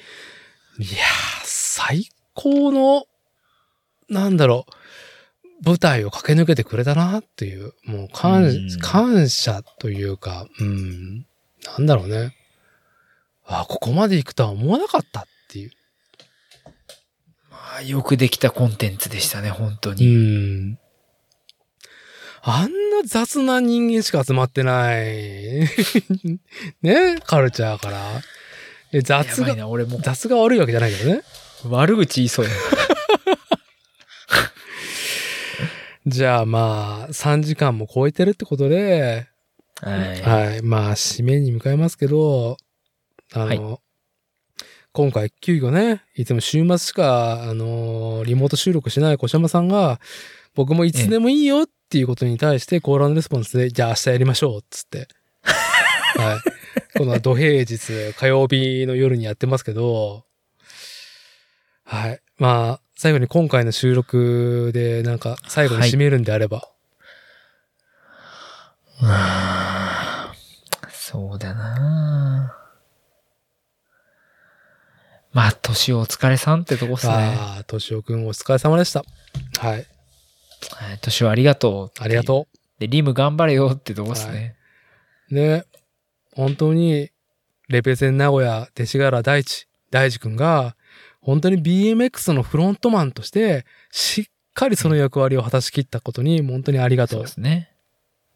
[1.45, 3.05] 最高の、
[4.09, 4.73] なんだろう、
[5.65, 11.27] 舞台を駆け抜けてくれたなっていう、もう感うん感謝というか、うん、
[11.65, 12.35] なんだろうね。
[13.45, 15.71] あ、ここまで行くとは思わなかったっていう。
[17.51, 20.07] まあよくできたコンテンツでしたね、本当うに。
[20.07, 20.79] ん。
[22.45, 25.69] あんな雑な人間しか集まってない。
[26.83, 27.19] ね？
[27.25, 28.21] カルチャーから。
[28.93, 31.23] え雑が、俺もう雑が悪いわけじゃないけどね。
[31.69, 32.51] 悪口言いそうや
[36.05, 39.29] じゃあまあ、3時間も超えてるってことで、
[39.81, 39.91] な。
[39.93, 40.23] はい。
[40.23, 40.63] はい。
[40.63, 42.57] まあ、締めに向かいますけど、
[43.33, 43.79] あの、はい
[44.95, 49.99] 今回、急遽ね、いつも週末しか、あの、リモート収録しない小島さんが、
[50.55, 55.09] 僕もいつでもいいよっていうことに対して、コーランレスポンスで、じゃあ明日やりましょう、っつって。
[56.17, 56.99] はい。
[56.99, 60.25] この土平日、火曜日の夜にやってますけど、
[61.85, 62.21] はい。
[62.39, 66.69] まあ、最後に今回の収録で、なんか、最後に締めるんであれば、
[69.05, 72.57] あーそうだな
[75.33, 77.13] まあ、年をお疲れさんってとこっすね。
[77.15, 79.05] ああ、としおくんお疲れ様でした。
[79.59, 79.87] はい。
[80.71, 82.03] はい年をありがとう。
[82.03, 82.59] ありがとう。
[82.79, 84.57] で、リム頑張れよってとこっすね。
[85.31, 85.35] う。
[85.35, 85.65] ね、
[86.35, 87.11] 本当に、
[87.69, 90.77] レペゼン名古屋、勅使河原大地、大地くんが、
[91.21, 94.25] 本当に BMX のフロントマンとして、しっ
[94.55, 97.73] かりその役割を果たしきったことに、本当にありがとそううっですね。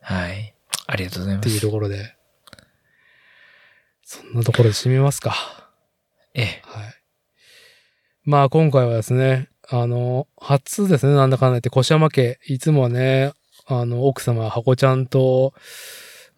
[0.00, 0.54] はい。
[0.86, 1.60] ありがとうございまていうす。
[1.62, 2.14] ところで、
[4.04, 5.34] そんなところで締めますか。
[6.34, 6.62] ええ。
[6.64, 6.94] はい。
[8.22, 13.32] まあ今回はですね、あの、初ですね、なんだかんだ言って、越山家、いつもはね、
[13.66, 15.54] あの、奥様、箱ちゃんと、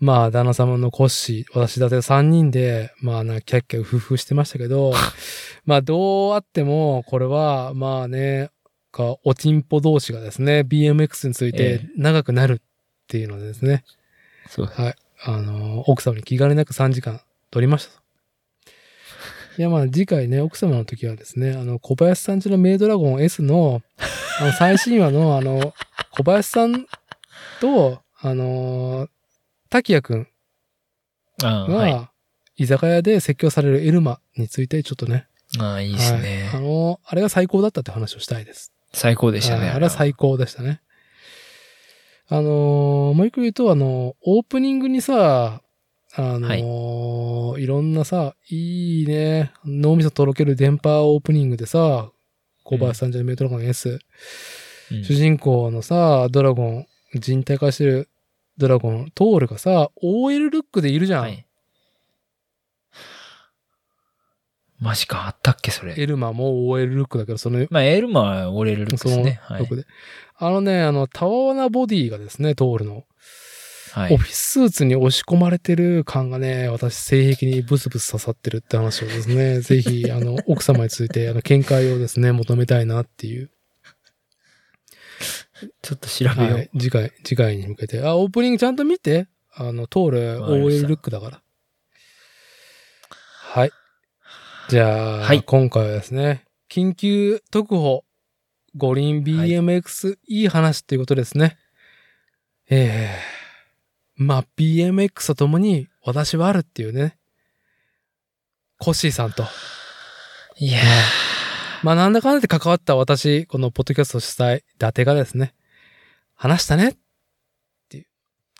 [0.00, 4.92] まあ、旦那様のコッシー、私だって3人で、まあ、な、キャッキャウフフしてましたけど、
[5.66, 8.50] まあ、どうあっても、これは、まあね、
[8.92, 12.60] か、おちんぽ同士がですね、BMX についえてえ長くなるっ
[13.07, 13.84] ていうのでですね、
[14.48, 14.81] そうです。
[14.81, 14.94] はい。
[15.24, 17.98] あの、奥様に気兼ねなく3時間取りましたと。
[19.59, 23.83] いや、まあ、次回ね、奥様の時はですね、あの、小林さんちのメイドラゴン S の、
[24.41, 25.75] あの、 最新話の、あの、
[26.12, 26.87] 小林さん
[27.61, 29.11] と、あのー
[29.70, 30.28] 滝谷くん
[31.43, 32.09] が、は
[32.57, 32.62] い。
[32.62, 35.27] 居酒屋で説教されるエルマについてちょっとね。
[35.59, 36.49] ああ、いいですね。
[36.53, 38.73] はいあのーあれが最高だったって話をしたいです。
[38.95, 39.67] 最高でしたね。
[39.67, 40.81] はいあれは最高でしたね。
[42.28, 45.61] あのーもう一個言うと、あのーオープニングにさ、
[46.15, 52.11] あのーい、ろんなさ、いいね、脳みそとろける電波オープニングでさ、
[52.65, 53.99] 小林さんじゃメトロガン S、うん
[55.05, 58.09] 主人公のさ、ドラゴン、人体化してる
[58.57, 61.23] ドラゴン、トールがさ、OL ルックでいるじゃん。
[61.23, 61.47] はい。
[64.81, 65.95] マジか、あったっけ、それ。
[66.01, 69.41] エルマも OL ルックだけど、その、まあ、エルマは折れるルックそのですね。
[69.43, 69.77] はいルック。
[69.77, 69.85] で。
[70.37, 73.05] あのね、あの、たわわなボディがですね、トールの。
[73.99, 74.15] はい。
[74.15, 83.51] オフィススーツに押し込まれてる感がね、私、性癖にブスブス刺さってるって話をですね、 ぜひ、あの、奥様について、あの、見解をですね、求めたいなっていう。
[85.83, 86.55] ちょっと調べよう。
[86.55, 86.70] はい。
[86.78, 88.01] 次回、次回に向けて。
[88.01, 89.27] あ、オープニングちゃんと見て。
[89.52, 91.43] あの、トール、わかりました OL ルックだから。
[93.10, 93.73] はい。
[94.68, 98.05] じゃあ、はい今回はですね、緊急特報、
[98.77, 101.59] 五輪 BMX、い、い話っていうことですね。
[102.70, 103.38] ええ
[104.19, 107.17] まあ、BMX とともに私はあるっていうね。
[108.79, 109.45] コッシーさんと。
[110.57, 110.81] いや
[111.85, 115.55] まあ、なんだかんだで関わった私、このポッドキャスト主催、伊達がですね、
[116.35, 116.97] 話したね。
[117.93, 118.03] ー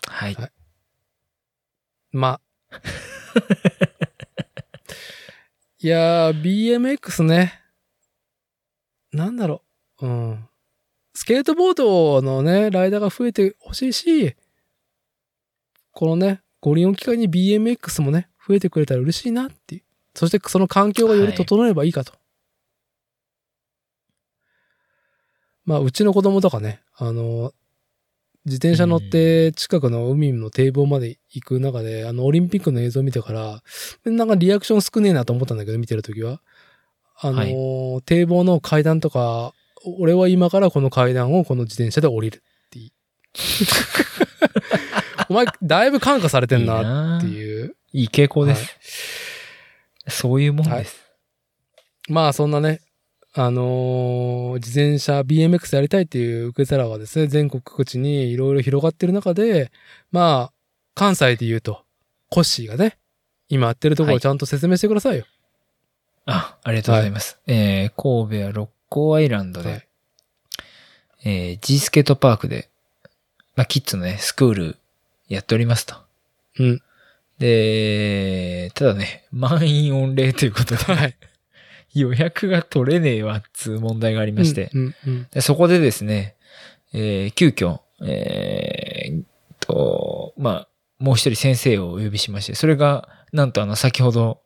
[0.07, 0.35] はい。
[0.35, 0.51] はい
[2.11, 2.41] まあ。
[5.81, 7.61] いやー、BMX ね。
[9.11, 9.63] なんだろ
[9.99, 10.07] う。
[10.07, 10.49] うん。
[11.13, 14.37] スケートボードのね、ライダーが増えてほしいし、
[15.99, 19.81] このね、五輪を機会に BMX もね、増えてくれたら嬉しいなっていう。
[20.15, 22.13] そしてその環境がより整えばいいかと。
[25.65, 27.51] まあ、うちの子供とかね、あの、
[28.45, 33.61] 自転車乗って近くの海の堤防まで行く中で、あの、オリンピックの映像を見てから、
[34.05, 36.41] なんかリアクション少ねえなと思ったんだけど、見てるときは。
[37.19, 39.51] あのー堤防の階段とか、
[39.97, 42.91] 俺は今からこの階段をこの自転車で降りるっていう。
[45.29, 47.75] お前、だいぶ感化されてんななっていう。
[47.91, 48.77] いい傾向です。
[50.07, 50.99] そういうもんです。
[52.07, 52.81] まあ、そんなね、
[53.33, 59.71] あのー自転車 BMX やりたいっていう受け皿がですね、全国各地にいろいろ広がってる中で、
[60.11, 60.53] まあ、
[60.95, 61.83] 関西で言うと、
[62.29, 62.97] コッシーがね、
[63.47, 65.25] 今やってるところをはいちゃんと説明してくださいよ。
[66.25, 67.39] あ、ありがとうございます。
[67.47, 69.87] えー、神戸は六甲アイランドで、はい
[71.25, 72.69] えー、G スケートパークで、
[73.55, 74.78] まあ、キッズのね、スクール
[75.29, 75.95] やっておりますと。
[76.59, 76.81] うん。
[77.37, 81.15] で、ただね、満員御礼ということで、はい。
[81.95, 86.35] 予約が取れねえわっつう問題がありまして、うん、うん、でそこでですね、
[86.93, 89.23] えー急遽、えー
[89.59, 94.41] と、まあ、もう一人先生をお呼びしまして、それが、なんとあの、先ほど、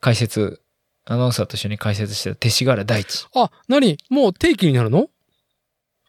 [0.00, 0.60] 解説、
[1.04, 3.26] アナウンサーと一緒に解説してた勅使河原大地。
[3.34, 3.98] あ、何？
[4.08, 5.08] もう定期になるの？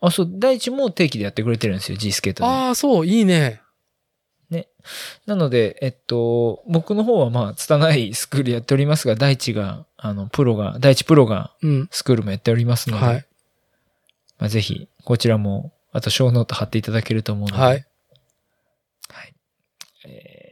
[0.02, 2.50] あ、そう、大地も定期でやってくれてるんですよ、G スケートで。
[2.50, 3.62] ああ、そう、いいね。
[5.26, 11.88] なので、えっと、僕の方はまあ、拙いスクールやっておりますが、大地が、あの、プロが、大地プロがうん。
[11.92, 13.26] スクールもやっておりますので、はい。
[14.40, 17.86] まあ、ぜひ、こちらも、あと、ショーノート貼っていただけると思うので、はい。
[19.10, 19.34] はい。
[20.06, 20.44] えー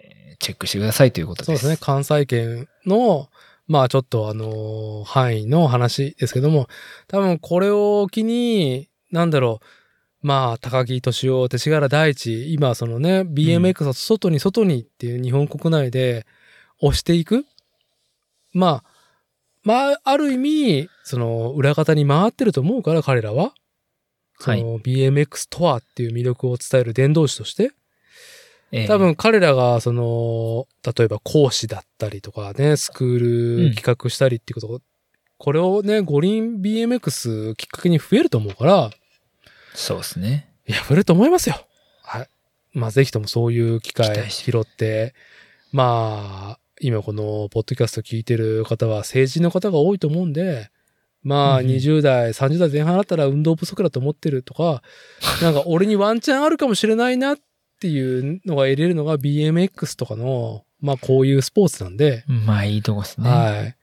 [0.41, 1.45] チェックしてくださいということです。
[1.45, 1.77] そうですね。
[1.79, 3.29] 関西圏の、
[3.67, 6.67] まあちょっとあのー範囲の話ですけども、
[7.07, 9.65] 多分これを機に、なんだろう、
[10.21, 16.25] まあ高木敏夫、勅使河原大地、今そのね、BMX を外に外にっていう日本国内で
[16.79, 17.45] 押していく？
[18.53, 18.83] まあ、
[19.63, 23.53] まあ、ある意味、その裏方に回ってると思うから彼らは。
[24.39, 24.63] そはい。
[24.63, 27.71] の BMX とはっていう魅力を伝える伝道師として、
[28.71, 30.67] えー多分彼らが、その、
[30.97, 34.81] 例えば講師だったりとかね、スクール企画したりっていうこと、
[35.37, 38.91] これをね、五輪 BMX きっかけに増えると思うから、
[39.73, 40.49] そうですね。
[40.67, 41.55] いや、増えると思いますよ。
[42.03, 42.29] はい。
[42.73, 45.13] まあ、ぜひともそういう機期会拾って、
[45.71, 50.71] まあ、今このポッドキャスト聞いてる方は成人の方が多いと思うんで、
[51.23, 54.81] まあ、うんうん20代、30代前半だったら運動不足だと思ってるとか、
[55.41, 57.37] なんか俺にワンチャンあるかもしれないなっ
[57.79, 63.29] ていうのが得れるのが BMX とかの、まあこういうスポーツなんで、まあ、いいとこですね。
[63.29, 63.75] はい。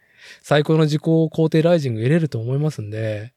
[0.43, 3.33] 最高の自己肯定ライジング得れると思いますんで、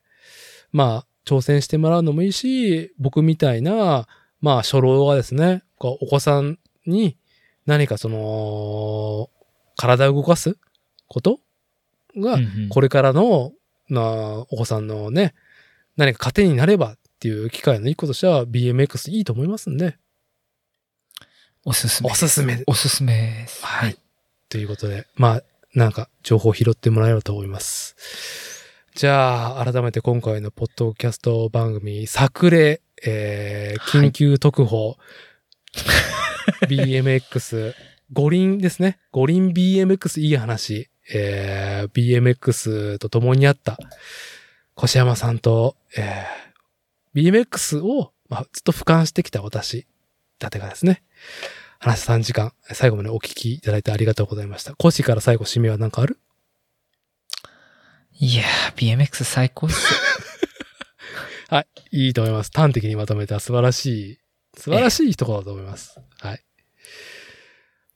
[0.72, 4.06] まあ、挑戦してもらうのもいいし、僕みたいな、
[4.42, 7.18] まあ、初老がですね、こうお子さんに
[7.66, 9.30] 何かその、
[9.78, 10.58] 体を動かす
[11.08, 11.40] こと
[12.18, 12.38] が、
[12.70, 13.54] これからの、
[13.90, 14.02] な
[14.40, 15.34] お子さんのね、
[15.96, 19.98] 何か糧になればっていう機会の一個としては BMX いいと思いますんで、
[21.64, 22.10] おすすめ。
[22.10, 22.64] おすすめ。
[22.68, 23.66] おすすめです。
[23.66, 23.98] はい。。
[24.50, 25.44] ということで、まあ、
[25.74, 28.61] なんか情報を拾ってもらえればと思います。
[28.94, 34.10] じゃあ、改めて今回のポッドキャスト番組、作例、えー、はい。
[34.10, 34.98] 緊急特報、
[36.68, 37.74] BMX、
[38.12, 39.00] 五輪ですね。
[39.12, 43.78] 五輪 BMX いい話、えー、BMX と共にあった、
[44.78, 49.86] 越山さんと、えー、BMX を、まあ、ずっと俯瞰してきた私、伊
[50.38, 51.02] 達がですね、
[51.80, 54.76] 話した3時間、最後までお聞きいただいてありがとうございました。
[54.76, 56.20] コシから最後締めは何かある？
[58.24, 59.96] いやー、BMX 最高っす。
[61.92, 62.52] いいと思います。
[62.54, 64.20] 端的にまとめた素晴らしい、
[64.56, 66.00] 素晴らしい一言だと思います。
[66.20, 66.44] はい。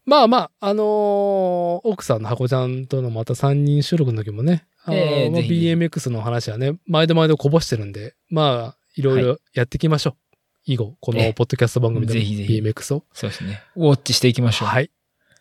[0.04, 10.36] まあまあ、あのー奥さんの箱ちゃんとのまた3人収録の時もね、あのええぜひぜひ BMX の話はね、毎度毎度こぼしてるんで、まあ、いろいろやっていきましょう。
[10.66, 13.06] 以後、このええポッドキャスト番組でもぜひぜひ BMX を。
[13.14, 13.62] そうですね。
[13.76, 14.70] ウォッチしていきましょう。
[14.70, 14.90] はい。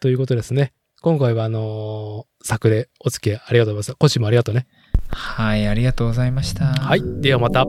[0.01, 0.75] ということですね。
[1.05, 3.99] 今回はあのー作でお付き合いありがとうございます。
[3.99, 4.67] コシもありがとうね。
[5.11, 6.65] はい、ありがとうございました。
[6.65, 7.03] はい。
[7.21, 7.67] ではまた。